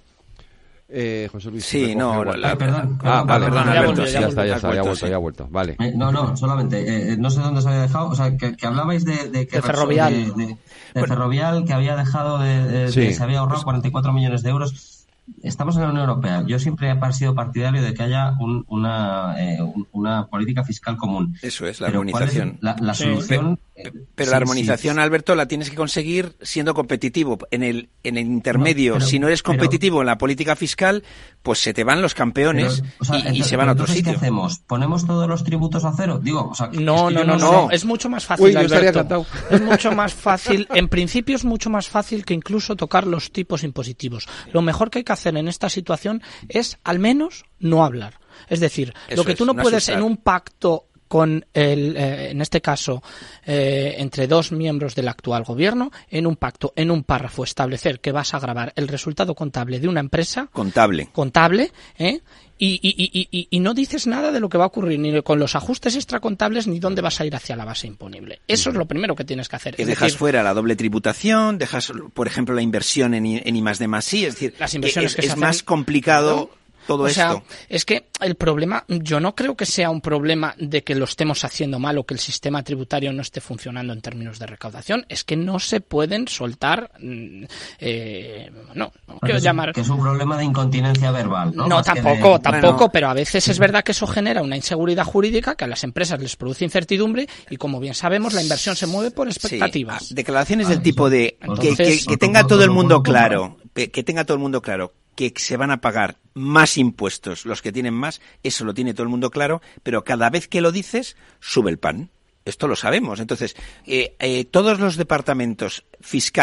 Eh, 0.88 1.28
José 1.30 1.52
Luis. 1.52 1.64
Sí, 1.64 1.94
no, 1.94 2.24
la, 2.24 2.50
ah, 2.50 2.56
perdón. 2.56 2.98
Ah, 3.04 3.22
vale, 3.24 3.44
perdón, 3.44 3.66
ya, 3.66 3.80
Alberto, 3.80 4.04
ya, 4.06 4.20
ya, 4.20 4.26
está, 4.26 4.46
ya 4.46 4.56
está, 4.56 4.74
ya 4.74 4.80
ha 4.80 4.82
vuelto, 4.82 4.96
sí. 4.96 5.10
ya 5.10 5.14
ha 5.14 5.18
vuelto. 5.18 5.48
Vale. 5.48 5.76
Eh, 5.78 5.92
no, 5.94 6.10
no, 6.10 6.36
solamente, 6.36 7.12
eh, 7.12 7.16
no 7.16 7.30
sé 7.30 7.40
dónde 7.40 7.62
se 7.62 7.68
había 7.68 7.82
dejado, 7.82 8.08
o 8.08 8.16
sea, 8.16 8.36
que, 8.36 8.56
que 8.56 8.66
hablabais 8.66 9.04
de, 9.04 9.28
de 9.30 9.46
que 9.46 9.58
de 9.58 9.62
Ferrovial, 9.62 10.12
de, 10.12 10.18
de, 10.18 10.46
de 10.46 10.58
bueno. 10.92 11.06
Ferrovial 11.06 11.64
que 11.64 11.72
había 11.72 11.94
dejado 11.94 12.40
de, 12.40 12.90
sí. 12.90 13.14
se 13.14 13.22
había 13.22 13.38
ahorrado 13.38 13.62
44 13.62 14.12
millones 14.12 14.42
de 14.42 14.50
euros 14.50 15.03
estamos 15.42 15.76
en 15.76 15.82
la 15.82 15.88
Unión 15.88 16.08
Europea. 16.08 16.44
Yo 16.46 16.58
siempre 16.58 16.90
he 16.90 17.12
sido 17.12 17.34
partidario 17.34 17.82
de 17.82 17.94
que 17.94 18.02
haya 18.02 18.34
un, 18.38 18.64
una, 18.68 19.34
eh, 19.38 19.58
una 19.92 20.26
política 20.26 20.64
fiscal 20.64 20.96
común. 20.96 21.36
Eso 21.42 21.66
es, 21.66 21.80
la 21.80 21.88
pero 21.88 22.00
armonización. 22.00 22.48
Es 22.56 22.62
la, 22.62 22.76
la, 22.80 22.94
solución. 22.94 23.58
Pero, 23.74 23.92
pero 24.14 24.26
sí, 24.26 24.30
la 24.30 24.36
armonización, 24.36 24.96
sí. 24.96 25.02
Alberto, 25.02 25.34
la 25.34 25.46
tienes 25.46 25.70
que 25.70 25.76
conseguir 25.76 26.36
siendo 26.42 26.74
competitivo. 26.74 27.38
En 27.50 27.62
el, 27.62 27.88
en 28.02 28.18
el 28.18 28.26
intermedio, 28.26 28.92
no, 28.92 28.98
pero, 28.98 29.06
si 29.08 29.18
no 29.18 29.26
eres 29.28 29.42
competitivo 29.42 30.00
en 30.00 30.06
la 30.06 30.18
política 30.18 30.56
fiscal, 30.56 31.02
pues 31.42 31.60
se 31.60 31.74
te 31.74 31.84
van 31.84 32.00
los 32.00 32.14
campeones 32.14 32.82
o 32.98 33.04
sea, 33.04 33.16
y, 33.16 33.20
entonces, 33.20 33.46
y, 33.46 33.48
se 33.48 33.56
van 33.56 33.68
a 33.68 33.72
otro 33.72 33.86
sitio. 33.86 34.12
¿Qué 34.12 34.16
hacemos? 34.16 34.58
¿Ponemos 34.60 35.06
todos 35.06 35.28
los 35.28 35.44
tributos 35.44 35.84
a 35.84 35.92
cero? 35.96 36.20
Digo, 36.22 36.48
o 36.50 36.54
sea, 36.54 36.68
no, 36.68 37.08
es 37.08 37.14
no, 37.14 37.24
no, 37.24 37.36
no, 37.36 37.70
es 37.70 37.84
mucho 37.84 38.08
más 38.08 38.24
fácil. 38.24 38.46
Uy, 38.46 38.56
Alberto. 38.56 39.26
Es 39.50 39.60
mucho 39.60 39.92
más 39.92 40.14
fácil. 40.14 40.68
En 40.74 40.88
principio 40.88 41.36
es 41.36 41.44
mucho 41.44 41.70
más 41.70 41.88
fácil 41.88 42.24
que 42.24 42.34
incluso 42.34 42.76
tocar 42.76 43.06
los 43.06 43.32
tipos 43.32 43.64
impositivos. 43.64 44.28
Lo 44.52 44.62
mejor 44.62 44.90
que 44.90 44.98
hay 44.98 45.04
que 45.04 45.12
hacer 45.14 45.36
en 45.36 45.48
esta 45.48 45.68
situación 45.68 46.22
es 46.48 46.78
al 46.84 46.98
menos 46.98 47.44
no 47.58 47.84
hablar. 47.84 48.20
Es 48.48 48.60
decir, 48.60 48.92
Eso 49.08 49.22
lo 49.22 49.24
que 49.24 49.34
tú 49.34 49.44
no, 49.44 49.52
no 49.54 49.62
puedes 49.62 49.78
asustar. 49.84 49.98
en 49.98 50.04
un 50.04 50.16
pacto 50.18 50.88
con 51.08 51.46
el, 51.54 51.96
eh, 51.96 52.30
en 52.30 52.40
este 52.40 52.60
caso, 52.60 53.02
eh, 53.44 53.94
entre 53.98 54.26
dos 54.26 54.52
miembros 54.52 54.94
del 54.94 55.06
actual 55.06 55.44
gobierno, 55.44 55.92
en 56.10 56.26
un 56.26 56.34
pacto, 56.34 56.72
en 56.74 56.90
un 56.90 57.04
párrafo, 57.04 57.44
establecer 57.44 58.00
que 58.00 58.10
vas 58.10 58.34
a 58.34 58.40
grabar 58.40 58.72
el 58.74 58.88
resultado 58.88 59.34
contable 59.34 59.78
de 59.78 59.86
una 59.86 60.00
empresa. 60.00 60.48
Contable. 60.52 61.10
Contable, 61.12 61.70
¿eh? 61.98 62.20
Y, 62.56 62.78
y, 62.82 63.28
y, 63.32 63.48
y, 63.50 63.60
no 63.60 63.74
dices 63.74 64.06
nada 64.06 64.30
de 64.30 64.38
lo 64.38 64.48
que 64.48 64.56
va 64.58 64.64
a 64.64 64.66
ocurrir, 64.68 65.00
ni 65.00 65.22
con 65.22 65.40
los 65.40 65.56
ajustes 65.56 65.96
extracontables, 65.96 66.68
ni 66.68 66.78
dónde 66.78 67.02
vas 67.02 67.20
a 67.20 67.26
ir 67.26 67.34
hacia 67.34 67.56
la 67.56 67.64
base 67.64 67.88
imponible. 67.88 68.40
Eso 68.46 68.70
es 68.70 68.76
lo 68.76 68.86
primero 68.86 69.16
que 69.16 69.24
tienes 69.24 69.48
que 69.48 69.56
hacer. 69.56 69.74
Que 69.74 69.82
es 69.82 69.88
dejas 69.88 70.06
decir, 70.06 70.18
fuera 70.18 70.42
la 70.44 70.54
doble 70.54 70.76
tributación, 70.76 71.58
dejas, 71.58 71.92
por 72.12 72.28
ejemplo, 72.28 72.54
la 72.54 72.62
inversión 72.62 73.14
en, 73.14 73.26
en 73.26 73.56
I 73.56 73.62
más 73.62 73.80
de 73.80 73.88
más 73.88 74.04
sí, 74.04 74.24
es 74.24 74.34
decir, 74.34 74.54
las 74.58 74.72
inversiones 74.72 75.16
que 75.16 75.26
es, 75.26 75.36
más 75.36 75.64
complicado. 75.64 76.50
¿no? 76.52 76.63
Todo 76.86 77.04
o 77.04 77.06
esto. 77.06 77.20
sea, 77.20 77.42
es 77.68 77.84
que 77.84 78.08
el 78.20 78.34
problema, 78.34 78.84
yo 78.88 79.20
no 79.20 79.34
creo 79.34 79.56
que 79.56 79.66
sea 79.66 79.90
un 79.90 80.00
problema 80.00 80.54
de 80.58 80.82
que 80.82 80.94
lo 80.94 81.04
estemos 81.04 81.44
haciendo 81.44 81.78
mal 81.78 81.98
o 81.98 82.04
que 82.04 82.14
el 82.14 82.20
sistema 82.20 82.62
tributario 82.62 83.12
no 83.12 83.22
esté 83.22 83.40
funcionando 83.40 83.92
en 83.92 84.00
términos 84.00 84.38
de 84.38 84.46
recaudación, 84.46 85.04
es 85.08 85.24
que 85.24 85.36
no 85.36 85.58
se 85.58 85.80
pueden 85.80 86.28
soltar, 86.28 86.90
eh, 87.00 88.50
no, 88.74 88.92
no 89.06 89.18
quiero 89.20 89.38
es, 89.38 89.42
llamar... 89.42 89.72
Que 89.72 89.80
es 89.80 89.88
un 89.88 90.00
problema 90.00 90.36
de 90.36 90.44
incontinencia 90.44 91.10
verbal, 91.10 91.54
¿no? 91.54 91.68
No, 91.68 91.76
Más 91.76 91.86
tampoco, 91.86 92.38
de... 92.38 92.44
tampoco, 92.44 92.76
bueno, 92.76 92.92
pero 92.92 93.08
a 93.08 93.14
veces 93.14 93.48
es 93.48 93.58
verdad 93.58 93.82
que 93.82 93.92
eso 93.92 94.06
genera 94.06 94.42
una 94.42 94.56
inseguridad 94.56 95.04
jurídica 95.04 95.54
que 95.54 95.64
a 95.64 95.68
las 95.68 95.84
empresas 95.84 96.20
les 96.20 96.36
produce 96.36 96.64
incertidumbre 96.64 97.28
y 97.50 97.56
como 97.56 97.80
bien 97.80 97.94
sabemos 97.94 98.32
la 98.32 98.42
inversión 98.42 98.76
se 98.76 98.86
mueve 98.86 99.10
por 99.10 99.28
expectativas. 99.28 100.06
Sí. 100.06 100.14
Declaraciones 100.14 100.66
ah, 100.66 100.70
del 100.70 100.82
tipo 100.82 101.10
de 101.10 101.36
Entonces, 101.40 101.76
que, 101.76 101.98
que, 101.98 102.04
que 102.04 102.16
tenga 102.16 102.46
todo 102.46 102.64
el 102.64 102.70
mundo 102.70 103.02
claro, 103.02 103.58
que 103.74 104.02
tenga 104.02 104.24
todo 104.24 104.36
el 104.36 104.42
mundo 104.42 104.62
claro 104.62 104.92
que 105.14 105.32
se 105.36 105.56
van 105.56 105.70
a 105.70 105.80
pagar 105.80 106.16
más 106.34 106.76
impuestos 106.78 107.46
los 107.46 107.62
que 107.62 107.72
tienen 107.72 107.94
más, 107.94 108.20
eso 108.42 108.64
lo 108.64 108.74
tiene 108.74 108.92
todo 108.92 109.04
el 109.04 109.08
mundo 109.08 109.30
claro, 109.30 109.62
pero 109.82 110.04
cada 110.04 110.30
vez 110.30 110.48
que 110.48 110.60
lo 110.60 110.72
dices, 110.72 111.16
sube 111.40 111.70
el 111.70 111.78
pan. 111.78 112.10
Esto 112.44 112.68
lo 112.68 112.76
sabemos. 112.76 113.20
Entonces, 113.20 113.56
eh, 113.86 114.16
eh, 114.18 114.44
todos 114.44 114.78
los 114.78 114.96
departamentos 114.96 115.84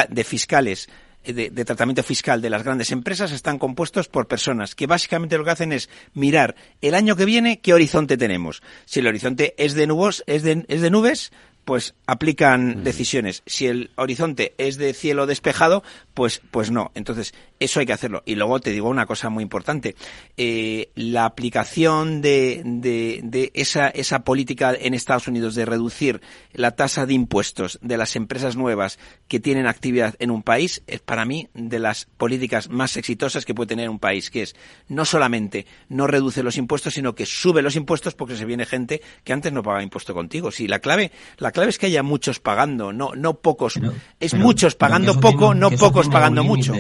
de 0.10 0.24
fiscales 0.24 0.90
de, 1.24 1.52
de, 1.52 1.66
tratamiento 1.66 2.02
fiscal 2.02 2.42
de 2.42 2.50
las 2.50 2.64
grandes 2.64 2.92
empresas 2.92 3.32
están 3.32 3.60
compuestos 3.60 4.08
por 4.08 4.28
personas 4.28 4.74
que 4.74 4.88
básicamente 4.88 5.38
lo 5.38 5.44
que 5.44 5.52
hacen 5.52 5.72
es 5.72 5.90
mirar 6.16 6.56
el 6.82 6.96
año 6.96 7.16
que 7.16 7.26
viene 7.26 7.60
qué 7.60 7.74
horizonte 7.74 8.18
tenemos. 8.18 8.64
Si 8.86 9.02
el 9.02 9.08
horizonte 9.08 9.54
es 9.58 9.76
de 9.76 9.86
nubes, 9.86 10.24
es 10.26 10.42
de, 10.42 10.66
es 10.68 10.82
de 10.82 10.90
nubes 10.90 11.32
pues 11.66 11.96
aplican 12.08 12.84
decisiones. 12.84 13.44
Si 13.46 13.68
el 13.68 13.92
horizonte 13.96 14.54
es 14.58 14.78
de 14.78 14.94
cielo 14.94 15.28
despejado, 15.28 15.84
pues, 16.14 16.42
pues 16.52 16.72
no. 16.72 16.92
Entonces, 16.96 17.34
eso 17.60 17.80
hay 17.80 17.86
que 17.86 17.94
hacerlo. 17.94 18.24
Y 18.26 18.36
luego 18.36 18.60
te 18.60 18.72
digo 18.72 18.90
una 18.90 19.06
cosa 19.06 19.30
muy 19.30 19.44
importante. 19.44 19.96
Eh, 20.38 20.90
la 20.96 21.26
aplicación 21.26 22.22
de, 22.22 22.62
de, 22.66 23.22
de 23.24 23.52
esa, 23.54 23.90
esa 23.90 24.24
política 24.24 24.74
en 24.74 24.94
Estados 24.94 25.28
Unidos 25.28 25.56
de 25.56 25.66
reducir 25.66 26.22
la 26.54 26.72
tasa 26.72 27.06
de 27.06 27.14
impuestos 27.14 27.80
de 27.82 27.98
las 27.98 28.16
empresas 28.16 28.56
nuevas 28.56 29.00
que 29.28 29.40
tienen 29.40 29.68
actividad 29.68 30.16
en 30.20 30.32
un 30.32 30.44
país 30.44 30.84
es 30.88 31.00
para 31.00 31.26
mí 31.26 31.50
de 31.54 31.80
las 31.80 32.06
políticas 32.18 32.70
más 32.70 32.98
exitosas 32.98 33.46
que 33.46 33.54
puede 33.54 33.68
tener 33.70 33.90
un 33.90 34.00
país, 34.00 34.30
que 34.30 34.42
es 34.42 34.56
no 34.88 35.06
solamente 35.06 35.66
no 35.90 36.08
reduce 36.08 36.44
los 36.44 36.58
impuestos, 36.58 36.96
sino 36.96 37.16
que 37.16 37.26
sube 37.26 37.62
los 37.62 37.76
impuestos 37.76 38.16
porque 38.16 38.36
se 38.36 38.46
viene 38.46 38.66
gente 38.66 39.02
que 39.24 39.34
antes 39.34 39.54
no 39.54 39.64
pagaba 39.64 39.84
impuesto 39.84 40.14
contigo. 40.14 40.52
Sí, 40.52 40.68
la 40.68 40.80
clave, 40.80 41.12
la 41.38 41.51
clave 41.52 41.70
es 41.70 41.78
que 41.78 41.86
haya 41.88 42.04
muchos 42.04 42.40
pagando, 42.40 42.94
no, 42.94 43.12
no 43.16 43.36
pocos. 43.36 43.80
es 44.20 44.32
pero- 44.32 44.44
muchos 44.44 44.76
pagando 44.76 45.20
poco, 45.20 45.52
tiene- 45.54 45.60
no 45.60 45.72
pocos 45.72 46.08
pagando 46.10 46.44
mucho. 46.44 46.74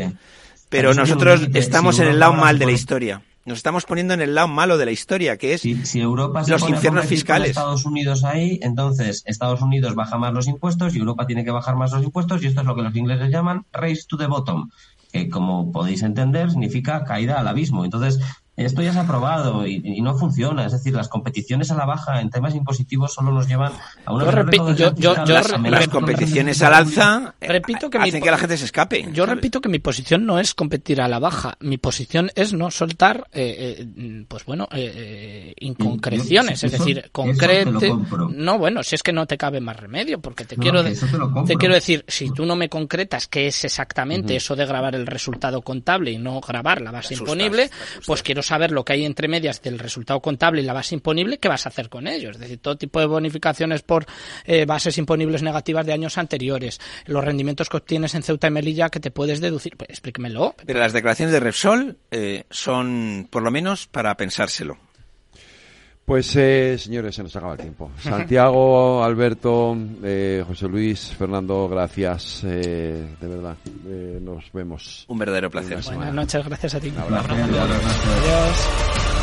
Pero 0.69 0.91
eso 0.91 1.01
nosotros 1.01 1.47
estamos 1.53 1.95
Si 1.97 2.01
en 2.01 2.07
el 2.09 2.19
lado 2.19 2.33
mal 2.33 2.57
de 2.59 2.65
la 2.65 2.71
historia. 2.71 3.21
Nos 3.43 3.57
estamos 3.57 3.85
poniendo 3.85 4.13
en 4.13 4.21
el 4.21 4.35
lado 4.35 4.47
malo 4.47 4.77
de 4.77 4.85
la 4.85 4.91
historia, 4.91 5.35
que 5.35 5.55
es 5.55 5.61
Si 5.61 5.99
Europa 5.99 6.43
se 6.43 6.51
los 6.51 6.61
pone 6.61 6.75
infiernos 6.75 7.05
fiscales. 7.07 7.49
Estados 7.49 7.85
Unidos 7.85 8.23
ahí, 8.23 8.59
entonces 8.61 9.23
Estados 9.25 9.61
Unidos 9.63 9.95
baja 9.95 10.17
más 10.19 10.31
los 10.31 10.47
impuestos 10.47 10.95
y 10.95 10.99
Europa 10.99 11.25
tiene 11.25 11.43
que 11.43 11.49
bajar 11.51 11.75
más 11.75 11.91
los 11.91 12.03
impuestos 12.03 12.43
y 12.43 12.47
esto 12.47 12.61
es 12.61 12.67
lo 12.67 12.75
que 12.75 12.83
los 12.83 12.95
ingleses 12.95 13.31
llaman 13.31 13.65
race 13.73 14.03
to 14.07 14.15
the 14.15 14.27
bottom, 14.27 14.69
que 15.11 15.27
como 15.27 15.71
podéis 15.71 16.03
entender 16.03 16.51
significa 16.51 17.03
caída 17.03 17.39
al 17.39 17.47
abismo. 17.47 17.83
Entonces, 17.83 18.19
esto 18.57 18.81
ya 18.81 18.93
se 18.93 18.99
ha 18.99 19.07
probado 19.07 19.65
y, 19.65 19.81
y 19.83 20.01
no 20.01 20.15
funciona. 20.15 20.65
Es 20.65 20.71
decir, 20.73 20.93
las 20.93 21.07
competiciones 21.07 21.71
a 21.71 21.75
la 21.75 21.85
baja 21.85 22.21
en 22.21 22.29
temas 22.29 22.53
impositivos 22.55 23.13
solo 23.13 23.31
nos 23.31 23.47
llevan 23.47 23.71
a 24.05 24.13
una 24.13 24.25
Yo 24.25 24.31
gran 24.31 24.45
repi- 24.47 24.51
recaudación 24.51 24.95
yo- 24.95 25.15
yo- 25.15 25.25
yo 25.25 25.33
Las 25.33 25.61
las 25.61 25.87
competiciones 25.87 26.61
al 26.61 26.73
alza 26.73 27.33
eh, 27.41 27.47
repito 27.47 27.89
que 27.89 27.97
hacen 27.97 28.13
mi, 28.15 28.21
que 28.21 28.29
la 28.31 28.37
gente 28.37 28.57
se 28.57 28.65
escape. 28.65 29.07
Yo 29.13 29.25
repito 29.25 29.61
que 29.61 29.69
mi 29.69 29.79
posición 29.79 30.25
no 30.25 30.37
es 30.39 30.53
competir 30.53 31.01
a 31.01 31.07
la 31.07 31.19
baja. 31.19 31.55
Mi 31.59 31.77
posición 31.77 32.29
es 32.35 32.53
no 32.53 32.69
soltar, 32.71 33.27
eh, 33.31 33.85
eh, 33.87 34.25
pues 34.27 34.45
bueno, 34.45 34.67
eh, 34.71 35.53
inconcreciones. 35.59 36.61
Yo- 36.61 36.67
es 36.67 36.73
eso- 36.73 36.83
decir, 36.83 37.01
te 37.03 37.09
concrete. 37.09 37.93
No, 38.35 38.57
bueno, 38.57 38.83
si 38.83 38.95
es 38.95 39.03
que 39.03 39.13
no 39.13 39.25
te 39.25 39.37
cabe 39.37 39.61
más 39.61 39.77
remedio, 39.77 40.19
porque 40.19 40.45
te 40.45 40.55
No, 40.57 40.61
quiero 40.61 40.83
te 40.83 40.95
compro. 40.95 41.57
quiero 41.57 41.73
decir, 41.73 42.03
si 42.07 42.29
tú 42.31 42.45
no 42.45 42.55
me 42.55 42.69
concretas 42.69 43.27
qué 43.27 43.47
es 43.47 43.63
exactamente 43.65 44.35
eso 44.35 44.55
de 44.55 44.65
grabar 44.65 44.95
el 44.95 45.07
resultado 45.07 45.61
contable 45.61 46.11
y 46.11 46.17
no 46.17 46.41
grabar 46.41 46.81
la 46.81 46.91
base 46.91 47.09
Te 47.09 47.15
asustas, 47.15 47.33
imponible, 47.35 47.69
te 47.69 47.75
pues 48.05 48.23
quiero 48.23 48.40
saber 48.41 48.71
lo 48.71 48.85
que 48.85 48.93
hay 48.93 49.05
entre 49.05 49.27
medias 49.27 49.61
del 49.61 49.79
resultado 49.79 50.19
contable 50.21 50.61
y 50.61 50.65
la 50.65 50.73
base 50.73 50.95
imponible, 50.95 51.37
qué 51.37 51.47
vas 51.47 51.65
a 51.65 51.69
hacer 51.69 51.89
con 51.89 52.07
ellos. 52.07 52.35
Es 52.35 52.41
decir, 52.41 52.59
todo 52.59 52.77
tipo 52.77 52.99
de 52.99 53.05
bonificaciones 53.05 53.81
por 53.81 54.05
eh, 54.45 54.65
bases 54.65 54.97
imponibles 54.97 55.43
negativas 55.43 55.85
de 55.85 55.93
años 55.93 56.17
anteriores, 56.17 56.79
los 57.05 57.23
rendimientos 57.23 57.69
que 57.69 57.77
obtienes 57.77 58.15
en 58.15 58.23
Ceuta 58.23 58.47
y 58.47 58.51
Melilla 58.51 58.89
que 58.89 58.99
te 58.99 59.11
puedes 59.11 59.41
deducir. 59.41 59.77
Pues 59.77 59.89
explíquemelo. 59.89 60.55
Pero 60.65 60.79
las 60.79 60.93
declaraciones 60.93 61.33
de 61.33 61.39
Repsol 61.39 61.97
eh, 62.11 62.45
son, 62.49 63.27
por 63.29 63.43
lo 63.43 63.51
menos, 63.51 63.87
para 63.87 64.15
pensárselo. 64.15 64.77
Pues, 66.11 66.35
eh, 66.35 66.77
señores, 66.77 67.15
se 67.15 67.23
nos 67.23 67.33
acaba 67.37 67.53
el 67.53 67.59
tiempo. 67.59 67.89
Santiago, 67.97 69.01
Alberto, 69.01 69.77
eh, 70.03 70.43
José 70.45 70.67
Luis, 70.67 71.13
Fernando, 71.17 71.69
gracias, 71.69 72.43
eh, 72.43 73.15
de 73.17 73.27
verdad. 73.29 73.55
Eh, 73.87 74.19
nos 74.21 74.51
vemos. 74.51 75.05
Un 75.07 75.17
verdadero 75.17 75.49
placer. 75.49 75.79
Buenas 75.85 76.13
noches, 76.13 76.45
gracias 76.45 76.75
a 76.75 76.81
ti. 76.81 76.91
abrazo. 76.97 77.33
Adiós. 77.33 79.20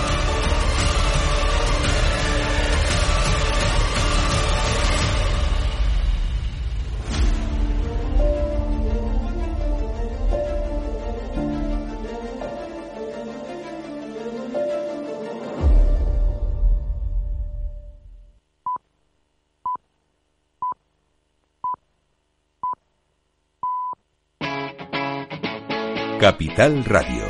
Capital 26.29 26.85
Radio. 26.85 27.25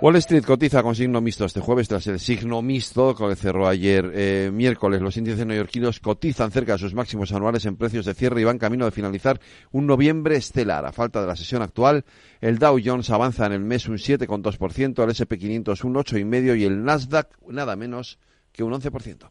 Wall 0.00 0.14
Street 0.18 0.44
cotiza 0.44 0.84
con 0.84 0.94
signo 0.94 1.20
mixto 1.20 1.44
este 1.44 1.58
jueves 1.58 1.88
tras 1.88 2.06
el 2.06 2.20
signo 2.20 2.62
mixto 2.62 3.12
que 3.16 3.34
cerró 3.34 3.66
ayer 3.66 4.12
eh, 4.14 4.50
miércoles. 4.54 5.02
Los 5.02 5.16
índices 5.16 5.44
neoyorquinos 5.44 5.98
cotizan 5.98 6.52
cerca 6.52 6.74
de 6.74 6.78
sus 6.78 6.94
máximos 6.94 7.32
anuales 7.32 7.66
en 7.66 7.74
precios 7.76 8.06
de 8.06 8.14
cierre 8.14 8.40
y 8.40 8.44
van 8.44 8.58
camino 8.58 8.84
de 8.84 8.92
finalizar 8.92 9.40
un 9.72 9.88
noviembre 9.88 10.36
estelar. 10.36 10.86
A 10.86 10.92
falta 10.92 11.20
de 11.20 11.26
la 11.26 11.34
sesión 11.34 11.60
actual, 11.60 12.04
el 12.40 12.60
Dow 12.60 12.78
Jones 12.80 13.10
avanza 13.10 13.46
en 13.46 13.52
el 13.54 13.62
mes 13.62 13.88
un 13.88 13.96
7,2%, 13.96 15.02
el 15.02 15.10
S&P 15.10 15.38
500 15.38 15.82
un 15.82 15.94
8,5% 15.94 16.56
y 16.56 16.64
el 16.66 16.84
Nasdaq 16.84 17.36
nada 17.48 17.74
menos 17.74 18.20
que 18.52 18.62
un 18.62 18.72
11%. 18.74 19.28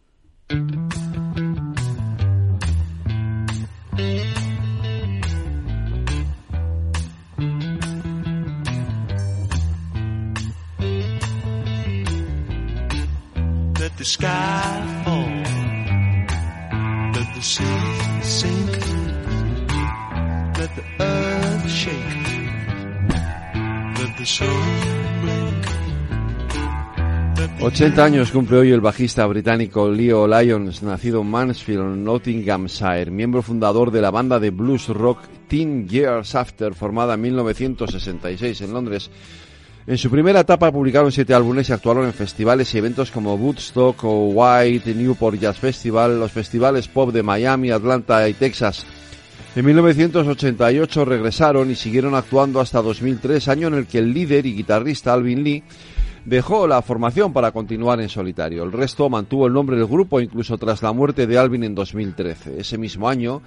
Let 13.96 14.00
the 14.00 14.12
sky 14.12 15.04
fall. 15.06 15.32
Let 17.16 17.34
the 17.34 17.42
sea 17.42 17.64
sink. 18.24 18.72
Let 20.58 20.76
the 20.76 20.84
earth 21.00 21.70
shake. 21.70 22.28
Let 23.98 24.18
the 24.18 24.26
soul 24.26 24.50
blink. 25.22 25.66
Let 27.40 27.58
the 27.58 27.86
80 27.86 28.04
años 28.04 28.32
cumple 28.32 28.58
hoy 28.58 28.72
el 28.74 28.82
bajista 28.82 29.26
británico 29.28 29.90
Leo 29.90 30.28
Lyons, 30.28 30.84
nacido 30.84 31.22
en 31.22 31.32
Mansfield, 31.32 31.96
Nottinghamshire, 31.96 33.10
miembro 33.12 33.42
fundador 33.42 33.92
de 33.92 34.02
la 34.02 34.12
banda 34.12 34.42
de 34.42 34.50
blues 34.50 34.90
rock 34.90 35.20
Teen 35.48 35.88
Years 35.88 36.36
After, 36.36 36.74
formada 36.74 37.14
en 37.14 37.22
1966 37.22 38.60
en 38.60 38.74
Londres. 38.74 39.10
En 39.88 40.00
su 40.00 40.10
primera 40.10 40.40
etapa 40.40 40.72
publicaron 40.72 41.12
siete 41.12 41.36
álbumes 41.36 41.70
y 41.70 41.74
actuaron 41.74 42.06
en 42.06 42.14
festivales 42.14 42.74
y 42.74 42.80
eventos 42.80 43.12
como 43.12 43.36
Woodstock 43.36 44.04
o 44.04 44.30
White, 44.30 44.96
Newport 44.96 45.40
Jazz 45.40 45.60
Festival, 45.60 46.20
los 46.20 46.32
festivales 46.32 46.88
pop 46.88 47.12
de 47.12 47.22
Miami, 47.22 47.70
Atlanta 47.70 48.28
y 48.28 48.34
Texas. 48.34 48.84
En 49.56 49.64
1988 49.64 51.06
regresaron 51.06 51.70
y 51.70 51.76
siguieron 51.76 52.16
actuando 52.16 52.60
hasta 52.60 52.82
2003, 52.82 53.48
año 53.48 53.68
en 53.68 53.76
el 53.76 53.86
que 53.86 54.00
el 54.00 54.12
líder 54.12 54.48
y 54.48 54.56
guitarrista 54.56 55.14
Alvin 55.14 55.44
Lee 55.44 55.64
dejó 56.26 56.66
la 56.66 56.82
formación 56.82 57.32
para 57.32 57.52
continuar 57.52 58.02
en 58.02 58.10
solitario. 58.10 58.64
El 58.64 58.72
resto 58.72 59.08
mantuvo 59.08 59.46
el 59.46 59.54
nombre 59.54 59.78
del 59.78 59.86
grupo 59.86 60.20
incluso 60.20 60.58
tras 60.58 60.82
la 60.82 60.94
muerte 60.94 61.28
de 61.28 61.38
Alvin 61.38 61.64
en 61.64 61.76
2013. 61.76 62.60
Ese 62.60 62.80
mismo 62.80 63.08
año, 63.08 63.44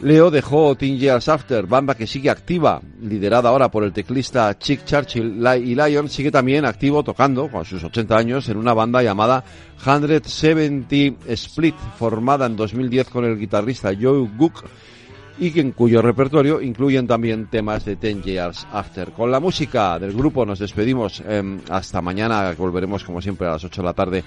Leo 0.00 0.30
dejó 0.30 0.74
Teen 0.74 0.98
Years 0.98 1.28
After, 1.28 1.66
banda 1.66 1.94
que 1.94 2.06
sigue 2.06 2.28
activa, 2.28 2.80
liderada 3.00 3.48
ahora 3.48 3.70
por 3.70 3.84
el 3.84 3.92
teclista 3.92 4.58
Chick 4.58 4.84
Churchill 4.84 5.42
y 5.62 5.74
Lion, 5.74 6.08
sigue 6.08 6.30
también 6.30 6.64
activo 6.64 7.02
tocando, 7.02 7.48
con 7.48 7.64
sus 7.64 7.82
80 7.82 8.16
años, 8.16 8.48
en 8.48 8.56
una 8.56 8.74
banda 8.74 9.02
llamada 9.02 9.44
170 9.82 11.24
Split, 11.28 11.76
formada 11.98 12.46
en 12.46 12.56
2010 12.56 13.08
con 13.08 13.24
el 13.24 13.38
guitarrista 13.38 13.92
Joe 13.98 14.28
Gook, 14.36 14.64
y 15.38 15.58
en 15.58 15.72
cuyo 15.72 16.00
repertorio 16.00 16.60
incluyen 16.60 17.06
también 17.06 17.46
temas 17.46 17.84
de 17.84 17.96
Ten 17.96 18.22
Years 18.22 18.66
After. 18.72 19.10
Con 19.10 19.30
la 19.30 19.40
música 19.40 19.98
del 19.98 20.12
grupo 20.12 20.46
nos 20.46 20.58
despedimos 20.58 21.22
em, 21.26 21.60
hasta 21.70 22.00
mañana, 22.00 22.52
volveremos 22.56 23.02
como 23.02 23.20
siempre 23.20 23.46
a 23.48 23.52
las 23.52 23.64
8 23.64 23.82
de 23.82 23.86
la 23.86 23.94
tarde. 23.94 24.24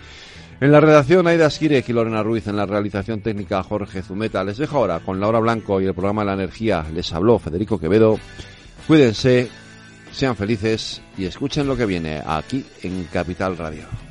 En 0.59 0.71
la 0.71 0.79
redacción 0.79 1.27
Aida 1.27 1.51
Skirek 1.51 1.87
y 1.87 1.93
Lorena 1.93 2.23
Ruiz, 2.23 2.47
en 2.47 2.57
la 2.57 2.65
realización 2.65 3.21
técnica 3.21 3.61
Jorge 3.61 4.01
Zumeta. 4.01 4.43
Les 4.43 4.57
dejo 4.57 4.77
ahora 4.77 4.99
con 5.01 5.19
Laura 5.19 5.39
Blanco 5.39 5.79
y 5.79 5.85
el 5.85 5.93
programa 5.93 6.23
La 6.23 6.33
Energía. 6.33 6.83
Les 6.91 7.13
habló 7.13 7.37
Federico 7.37 7.79
Quevedo. 7.79 8.19
Cuídense, 8.87 9.49
sean 10.11 10.35
felices 10.35 10.99
y 11.15 11.25
escuchen 11.25 11.67
lo 11.67 11.77
que 11.77 11.85
viene 11.85 12.23
aquí 12.25 12.65
en 12.81 13.03
Capital 13.03 13.55
Radio. 13.55 14.06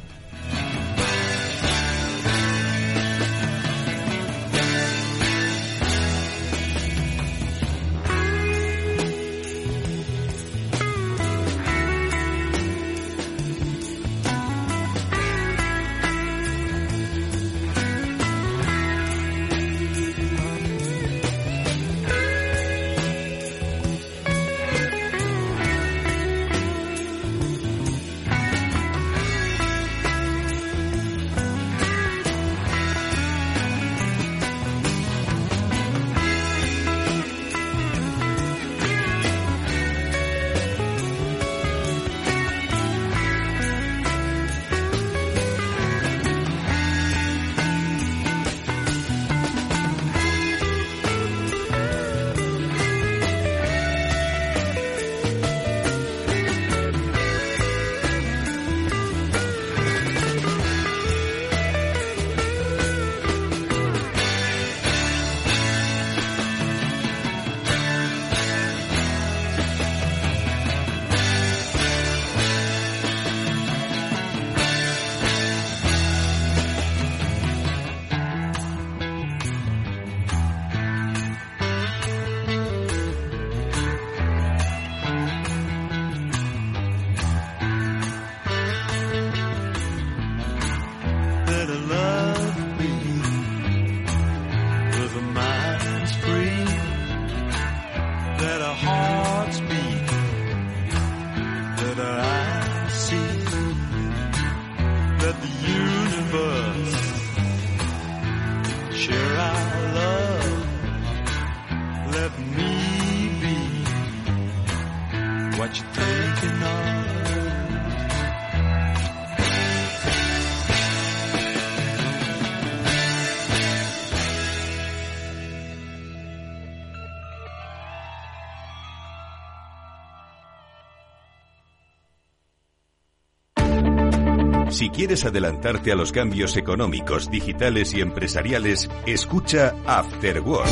Adelantarte 135.25 135.93
a 135.93 135.95
los 135.95 136.13
cambios 136.13 136.57
económicos, 136.57 137.31
digitales 137.31 137.95
y 137.95 138.01
empresariales, 138.01 138.91
escucha 139.07 139.75
After 139.87 140.41
Work. 140.41 140.69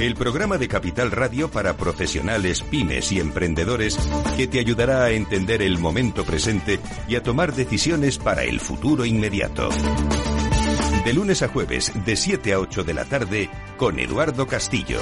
El 0.00 0.14
programa 0.14 0.58
de 0.58 0.68
Capital 0.68 1.10
Radio 1.10 1.50
para 1.50 1.76
profesionales, 1.76 2.62
pymes 2.62 3.10
y 3.12 3.20
emprendedores 3.20 3.98
que 4.36 4.46
te 4.46 4.58
ayudará 4.58 5.04
a 5.04 5.10
entender 5.10 5.62
el 5.62 5.78
momento 5.78 6.24
presente 6.24 6.80
y 7.08 7.16
a 7.16 7.22
tomar 7.22 7.54
decisiones 7.54 8.18
para 8.18 8.44
el 8.44 8.60
futuro 8.60 9.06
inmediato. 9.06 9.70
De 11.04 11.12
lunes 11.14 11.42
a 11.42 11.48
jueves, 11.48 11.92
de 12.04 12.16
7 12.16 12.52
a 12.52 12.60
8 12.60 12.84
de 12.84 12.94
la 12.94 13.04
tarde, 13.06 13.50
con 13.78 13.98
Eduardo 13.98 14.46
Castillo. 14.46 14.98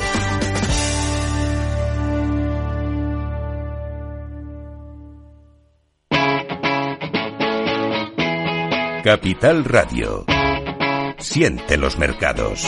Capital 9.04 9.66
Radio. 9.66 10.24
Siente 11.18 11.76
los 11.76 11.98
mercados. 11.98 12.66